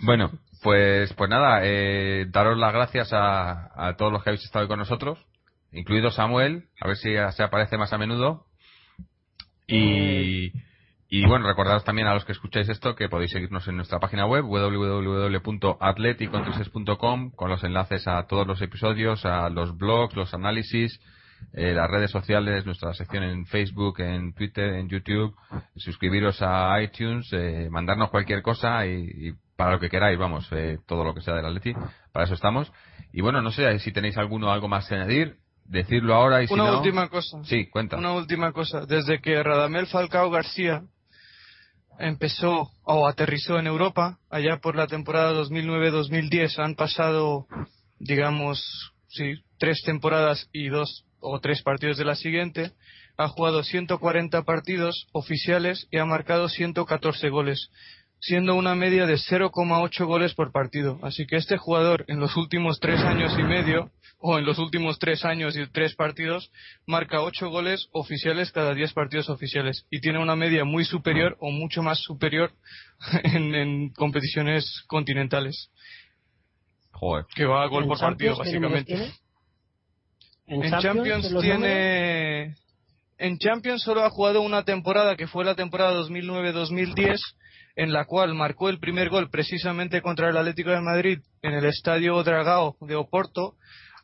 Bueno, 0.00 0.30
pues, 0.62 1.12
pues 1.14 1.30
nada, 1.30 1.60
eh, 1.62 2.26
daros 2.28 2.58
las 2.58 2.72
gracias 2.72 3.12
a, 3.12 3.88
a 3.88 3.96
todos 3.96 4.12
los 4.12 4.22
que 4.22 4.30
habéis 4.30 4.44
estado 4.44 4.64
hoy 4.64 4.68
con 4.68 4.78
nosotros, 4.78 5.18
incluido 5.72 6.10
Samuel, 6.10 6.68
a 6.80 6.88
ver 6.88 6.96
si 6.96 7.14
se 7.32 7.42
aparece 7.42 7.76
más 7.76 7.92
a 7.92 7.98
menudo. 7.98 8.46
Y, 9.66 10.52
y 11.08 11.26
bueno, 11.26 11.46
recordaros 11.46 11.84
también 11.84 12.08
a 12.08 12.14
los 12.14 12.24
que 12.24 12.32
escucháis 12.32 12.68
esto 12.68 12.96
que 12.96 13.08
podéis 13.08 13.30
seguirnos 13.32 13.66
en 13.68 13.76
nuestra 13.76 14.00
página 14.00 14.26
web 14.26 14.44
www.atleticontreses.com 14.44 17.30
con 17.32 17.50
los 17.50 17.62
enlaces 17.62 18.08
a 18.08 18.26
todos 18.26 18.46
los 18.46 18.60
episodios, 18.62 19.24
a 19.24 19.48
los 19.50 19.76
blogs, 19.76 20.16
los 20.16 20.34
análisis, 20.34 21.00
eh, 21.52 21.72
las 21.74 21.90
redes 21.90 22.10
sociales, 22.10 22.64
nuestra 22.64 22.94
sección 22.94 23.24
en 23.24 23.46
Facebook, 23.46 24.00
en 24.00 24.32
Twitter, 24.34 24.74
en 24.74 24.88
YouTube, 24.88 25.34
suscribiros 25.76 26.40
a 26.42 26.80
iTunes, 26.80 27.28
eh, 27.32 27.68
mandarnos 27.70 28.10
cualquier 28.10 28.42
cosa 28.42 28.86
y, 28.86 29.28
y 29.28 29.32
para 29.56 29.72
lo 29.72 29.80
que 29.80 29.90
queráis, 29.90 30.18
vamos, 30.18 30.48
eh, 30.52 30.78
todo 30.86 31.04
lo 31.04 31.12
que 31.12 31.20
sea 31.20 31.34
del 31.34 31.46
Atleti, 31.46 31.74
para 32.12 32.24
eso 32.24 32.34
estamos. 32.34 32.72
Y 33.12 33.20
bueno, 33.20 33.42
no 33.42 33.50
sé 33.50 33.78
si 33.80 33.92
tenéis 33.92 34.16
alguno 34.16 34.50
algo 34.50 34.68
más 34.68 34.88
que 34.88 34.94
añadir, 34.94 35.36
decirlo 35.64 36.14
ahora 36.14 36.42
y 36.42 36.46
si 36.46 36.54
Una 36.54 36.66
no... 36.66 36.78
última 36.78 37.08
cosa. 37.08 37.44
Sí, 37.44 37.68
cuenta. 37.68 37.96
Una 37.96 38.12
última 38.12 38.52
cosa. 38.52 38.86
Desde 38.86 39.20
que 39.20 39.42
Radamel 39.42 39.86
Falcao 39.86 40.30
García 40.30 40.84
empezó 41.98 42.70
o 42.84 43.06
aterrizó 43.06 43.58
en 43.58 43.66
Europa, 43.66 44.18
allá 44.30 44.58
por 44.58 44.76
la 44.76 44.86
temporada 44.86 45.32
2009-2010, 45.42 46.58
han 46.58 46.74
pasado, 46.74 47.46
digamos, 47.98 48.92
sí, 49.08 49.34
tres 49.58 49.82
temporadas 49.84 50.48
y 50.52 50.68
dos 50.68 51.04
o 51.20 51.40
tres 51.40 51.62
partidos 51.62 51.96
de 51.96 52.04
la 52.04 52.14
siguiente. 52.14 52.72
Ha 53.16 53.28
jugado 53.28 53.62
140 53.62 54.42
partidos 54.42 55.06
oficiales 55.12 55.86
y 55.90 55.98
ha 55.98 56.04
marcado 56.04 56.48
114 56.48 57.28
goles. 57.28 57.70
siendo 58.22 58.54
una 58.54 58.74
media 58.74 59.06
de 59.06 59.14
0,8 59.14 60.06
goles 60.06 60.34
por 60.34 60.52
partido. 60.52 60.98
Así 61.02 61.26
que 61.26 61.36
este 61.36 61.56
jugador 61.56 62.04
en 62.06 62.20
los 62.20 62.36
últimos 62.36 62.78
tres 62.78 63.00
años 63.00 63.32
y 63.38 63.42
medio, 63.42 63.90
o 64.20 64.38
en 64.38 64.44
los 64.44 64.58
últimos 64.58 64.98
tres 64.98 65.24
años 65.24 65.56
y 65.56 65.66
tres 65.68 65.94
partidos, 65.94 66.52
marca 66.86 67.22
8 67.22 67.48
goles 67.48 67.88
oficiales 67.92 68.52
cada 68.52 68.74
10 68.74 68.92
partidos 68.92 69.30
oficiales 69.30 69.86
y 69.90 70.00
tiene 70.00 70.18
una 70.18 70.36
media 70.36 70.64
muy 70.64 70.84
superior 70.84 71.36
o 71.40 71.50
mucho 71.50 71.82
más 71.82 71.98
superior 72.00 72.52
en, 73.24 73.54
en 73.54 73.90
competiciones 73.90 74.84
continentales. 74.86 75.70
Joder. 76.92 77.24
Que 77.34 77.46
va 77.46 77.62
a 77.62 77.66
gol 77.68 77.84
¿En 77.84 77.88
por 77.88 77.98
partido, 77.98 78.36
básicamente. 78.36 79.14
Tiene? 80.58 80.76
En 80.76 80.82
Champions, 80.82 81.24
números? 81.30 81.42
tiene. 81.42 82.54
En 83.18 83.38
Champions 83.38 83.82
solo 83.82 84.02
ha 84.04 84.10
jugado 84.10 84.40
una 84.40 84.64
temporada 84.64 85.16
que 85.16 85.26
fue 85.26 85.44
la 85.44 85.54
temporada 85.54 85.92
2009-2010, 86.00 87.18
en 87.76 87.92
la 87.92 88.06
cual 88.06 88.34
marcó 88.34 88.68
el 88.68 88.78
primer 88.78 89.10
gol 89.10 89.28
precisamente 89.30 90.00
contra 90.00 90.30
el 90.30 90.36
Atlético 90.36 90.70
de 90.70 90.80
Madrid 90.80 91.18
en 91.42 91.52
el 91.52 91.66
Estadio 91.66 92.22
Dragao 92.22 92.76
de 92.80 92.96
Oporto, 92.96 93.56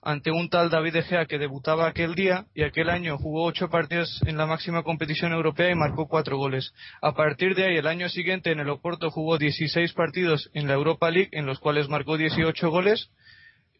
ante 0.02 0.30
un 0.30 0.48
tal 0.48 0.70
David 0.70 0.92
De 0.92 1.02
Gea 1.02 1.26
que 1.26 1.38
debutaba 1.38 1.88
aquel 1.88 2.14
día 2.14 2.44
y 2.54 2.62
aquel 2.62 2.90
año 2.90 3.18
jugó 3.18 3.44
ocho 3.44 3.68
partidos 3.68 4.22
en 4.24 4.36
la 4.36 4.46
máxima 4.46 4.84
competición 4.84 5.32
europea 5.32 5.70
y 5.70 5.74
marcó 5.74 6.06
cuatro 6.06 6.36
goles. 6.36 6.72
A 7.02 7.12
partir 7.12 7.56
de 7.56 7.64
ahí, 7.64 7.76
el 7.76 7.88
año 7.88 8.08
siguiente 8.08 8.52
en 8.52 8.60
el 8.60 8.68
Oporto 8.68 9.10
jugó 9.10 9.36
16 9.36 9.92
partidos 9.94 10.48
en 10.54 10.68
la 10.68 10.74
Europa 10.74 11.10
League 11.10 11.30
en 11.32 11.44
los 11.44 11.58
cuales 11.58 11.88
marcó 11.88 12.16
18 12.16 12.70
goles 12.70 13.10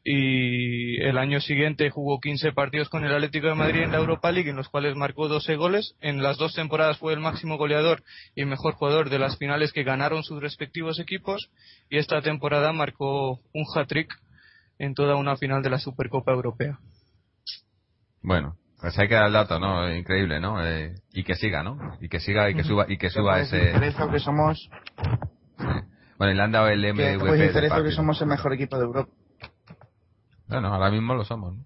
y 0.08 1.02
el 1.02 1.18
año 1.18 1.40
siguiente 1.40 1.90
jugó 1.90 2.20
15 2.20 2.52
partidos 2.52 2.88
con 2.88 3.04
el 3.04 3.12
Atlético 3.12 3.48
de 3.48 3.56
Madrid 3.56 3.82
en 3.82 3.90
la 3.90 3.98
Europa 3.98 4.30
League, 4.30 4.48
en 4.48 4.54
los 4.56 4.68
cuales 4.68 4.94
marcó 4.94 5.26
12 5.26 5.56
goles. 5.56 5.96
En 6.00 6.22
las 6.22 6.36
dos 6.38 6.54
temporadas 6.54 6.98
fue 6.98 7.12
el 7.12 7.18
máximo 7.18 7.58
goleador 7.58 8.04
y 8.36 8.44
mejor 8.44 8.74
jugador 8.74 9.10
de 9.10 9.18
las 9.18 9.36
finales 9.36 9.72
que 9.72 9.82
ganaron 9.82 10.22
sus 10.22 10.40
respectivos 10.40 11.00
equipos. 11.00 11.50
Y 11.90 11.98
esta 11.98 12.22
temporada 12.22 12.72
marcó 12.72 13.40
un 13.52 13.64
hat-trick 13.74 14.08
en 14.78 14.94
toda 14.94 15.16
una 15.16 15.36
final 15.36 15.60
de 15.62 15.70
la 15.70 15.78
Supercopa 15.78 16.30
Europea. 16.30 16.78
Bueno, 18.22 18.56
pues 18.80 18.96
hay 18.98 19.08
que 19.08 19.14
dar 19.14 19.26
el 19.26 19.32
dato, 19.32 19.58
¿no? 19.58 19.92
Increíble, 19.92 20.38
¿no? 20.38 20.64
Eh, 20.64 20.94
y 21.14 21.24
que 21.24 21.34
siga, 21.34 21.64
¿no? 21.64 21.78
Y 22.00 22.08
que 22.08 22.20
siga 22.20 22.48
y 22.48 22.54
que 22.54 22.62
suba 22.62 22.86
y 22.88 22.96
que 22.96 23.10
suba 23.10 23.38
Pues, 23.38 23.52
ese. 23.52 23.72
Que 24.12 24.18
somos, 24.20 24.70
Bueno, 26.18 26.32
y 26.32 26.36
le 26.36 26.42
han 26.42 26.52
dado 26.52 26.68
el 26.68 26.80
que, 26.82 26.92
MVP. 26.92 27.18
pues, 27.18 27.38
del 27.38 27.52
que 27.52 27.68
partido. 27.68 27.90
somos 27.92 28.20
el 28.22 28.28
mejor 28.28 28.52
equipo 28.54 28.76
de 28.78 28.84
Europa. 28.84 29.12
Bueno, 30.48 30.68
ahora 30.72 30.90
mismo 30.90 31.14
lo 31.14 31.24
somos, 31.24 31.54
¿no? 31.54 31.64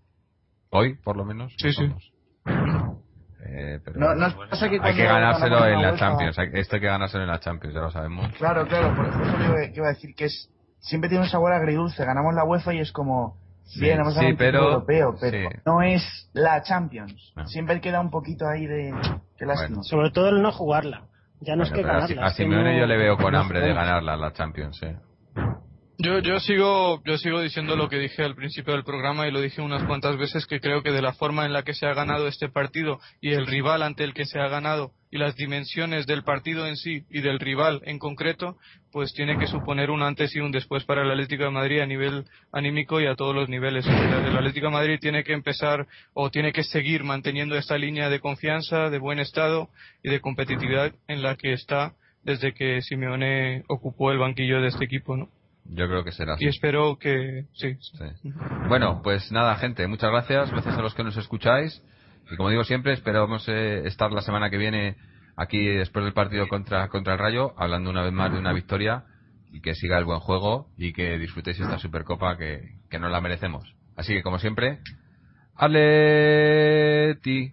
Hoy, 0.70 0.94
por 0.96 1.16
lo 1.16 1.24
menos. 1.24 1.52
Sí, 1.58 1.66
lo 1.68 1.72
sí. 1.72 1.86
somos. 1.88 2.12
Eh, 3.46 3.80
pero 3.84 3.98
No, 3.98 4.36
pasa 4.50 4.68
que 4.68 4.78
hay 4.80 4.94
que 4.94 5.04
ganárselo 5.04 5.66
en 5.66 5.82
la 5.82 5.96
Champions. 5.96 6.36
Esto 6.52 6.76
hay 6.76 6.80
que 6.80 6.86
ganárselo 6.86 7.24
en 7.24 7.30
la 7.30 7.40
Champions, 7.40 7.74
ya 7.74 7.80
lo 7.80 7.90
sabemos. 7.90 8.30
Claro, 8.38 8.66
claro, 8.66 8.94
por 8.94 9.06
eso 9.06 9.18
iba 9.74 9.86
a 9.86 9.92
decir 9.92 10.14
que 10.14 10.26
es 10.26 10.50
siempre 10.78 11.08
tiene 11.08 11.24
un 11.24 11.30
sabor 11.30 11.52
agridulce. 11.52 12.04
Ganamos 12.04 12.34
la 12.34 12.44
UEFA 12.44 12.74
y 12.74 12.80
es 12.80 12.92
como 12.92 13.36
Sí, 13.64 13.80
bien, 13.80 14.00
hemos 14.00 14.14
sí, 14.14 14.20
ganado 14.20 14.32
un 14.32 14.36
título 14.38 14.52
pero- 14.52 14.72
europeo, 14.72 15.14
pero 15.20 15.50
sí. 15.50 15.56
no 15.66 15.82
es 15.82 16.30
la 16.32 16.62
Champions. 16.62 17.32
No. 17.36 17.46
Siempre 17.46 17.80
queda 17.80 18.00
un 18.00 18.10
poquito 18.10 18.46
ahí 18.46 18.66
de 18.66 18.92
qué 19.38 19.46
lástima. 19.46 19.68
Bueno. 19.68 19.82
Sobre 19.84 20.10
todo 20.10 20.28
el 20.28 20.42
no 20.42 20.52
jugarla. 20.52 21.04
Ya 21.40 21.56
no 21.56 21.62
es 21.62 21.70
que 21.70 21.80
a, 21.80 21.84
ganarla. 21.84 22.26
a 22.26 22.28
que 22.30 22.34
Simeone 22.36 22.72
no- 22.74 22.78
yo 22.80 22.86
le 22.86 22.96
veo 22.98 23.16
con 23.16 23.34
hambre 23.34 23.60
de 23.60 23.72
ganarla 23.72 24.16
la 24.16 24.32
Champions, 24.32 24.82
eh. 24.82 24.96
Yo, 26.02 26.18
yo 26.20 26.40
sigo, 26.40 27.02
yo 27.04 27.18
sigo 27.18 27.42
diciendo 27.42 27.76
lo 27.76 27.90
que 27.90 27.98
dije 27.98 28.22
al 28.22 28.34
principio 28.34 28.72
del 28.72 28.84
programa 28.84 29.28
y 29.28 29.30
lo 29.30 29.42
dije 29.42 29.60
unas 29.60 29.84
cuantas 29.84 30.16
veces 30.16 30.46
que 30.46 30.58
creo 30.58 30.82
que 30.82 30.92
de 30.92 31.02
la 31.02 31.12
forma 31.12 31.44
en 31.44 31.52
la 31.52 31.62
que 31.62 31.74
se 31.74 31.84
ha 31.84 31.92
ganado 31.92 32.26
este 32.26 32.48
partido 32.48 33.00
y 33.20 33.32
el 33.32 33.46
rival 33.46 33.82
ante 33.82 34.04
el 34.04 34.14
que 34.14 34.24
se 34.24 34.40
ha 34.40 34.48
ganado 34.48 34.92
y 35.10 35.18
las 35.18 35.36
dimensiones 35.36 36.06
del 36.06 36.22
partido 36.22 36.66
en 36.66 36.76
sí 36.76 37.04
y 37.10 37.20
del 37.20 37.38
rival 37.38 37.82
en 37.84 37.98
concreto, 37.98 38.56
pues 38.92 39.12
tiene 39.12 39.38
que 39.38 39.46
suponer 39.46 39.90
un 39.90 40.02
antes 40.02 40.34
y 40.34 40.40
un 40.40 40.52
después 40.52 40.84
para 40.84 41.02
el 41.02 41.10
Atlético 41.10 41.44
de 41.44 41.50
Madrid 41.50 41.80
a 41.80 41.86
nivel 41.86 42.24
anímico 42.50 42.98
y 43.02 43.06
a 43.06 43.14
todos 43.14 43.34
los 43.34 43.50
niveles. 43.50 43.86
El 43.86 44.38
Atlético 44.38 44.68
de 44.68 44.72
Madrid 44.72 44.98
tiene 45.02 45.22
que 45.22 45.34
empezar 45.34 45.86
o 46.14 46.30
tiene 46.30 46.54
que 46.54 46.64
seguir 46.64 47.04
manteniendo 47.04 47.56
esta 47.56 47.76
línea 47.76 48.08
de 48.08 48.20
confianza, 48.20 48.88
de 48.88 48.98
buen 48.98 49.18
estado 49.18 49.68
y 50.02 50.08
de 50.08 50.22
competitividad 50.22 50.94
en 51.08 51.20
la 51.22 51.36
que 51.36 51.52
está 51.52 51.92
desde 52.22 52.54
que 52.54 52.80
Simeone 52.80 53.64
ocupó 53.68 54.12
el 54.12 54.18
banquillo 54.18 54.62
de 54.62 54.68
este 54.68 54.86
equipo, 54.86 55.14
¿no? 55.14 55.28
Yo 55.64 55.86
creo 55.86 56.04
que 56.04 56.12
será 56.12 56.34
así. 56.34 56.44
y 56.44 56.48
espero 56.48 56.98
que 56.98 57.46
sí. 57.52 57.76
Sí. 57.80 58.32
Bueno, 58.68 59.00
pues 59.02 59.30
nada, 59.30 59.56
gente, 59.56 59.86
muchas 59.86 60.10
gracias. 60.10 60.50
Gracias 60.50 60.76
a 60.76 60.82
los 60.82 60.94
que 60.94 61.04
nos 61.04 61.16
escucháis. 61.16 61.82
Y 62.30 62.36
como 62.36 62.50
digo 62.50 62.64
siempre, 62.64 62.92
esperamos 62.92 63.48
eh, 63.48 63.86
estar 63.86 64.12
la 64.12 64.22
semana 64.22 64.50
que 64.50 64.58
viene 64.58 64.96
aquí 65.36 65.64
después 65.66 66.04
del 66.04 66.14
partido 66.14 66.48
contra, 66.48 66.88
contra 66.88 67.14
el 67.14 67.18
Rayo, 67.18 67.54
hablando 67.56 67.90
una 67.90 68.02
vez 68.02 68.12
más 68.12 68.32
de 68.32 68.38
una 68.38 68.52
victoria 68.52 69.04
y 69.52 69.60
que 69.60 69.74
siga 69.74 69.98
el 69.98 70.04
buen 70.04 70.20
juego 70.20 70.68
y 70.76 70.92
que 70.92 71.18
disfrutéis 71.18 71.58
esta 71.60 71.78
Supercopa 71.78 72.36
que, 72.36 72.76
que 72.88 72.98
nos 72.98 73.10
la 73.10 73.20
merecemos. 73.20 73.74
Así 73.96 74.12
que, 74.14 74.22
como 74.22 74.38
siempre, 74.38 74.78
Atleti. 75.56 77.52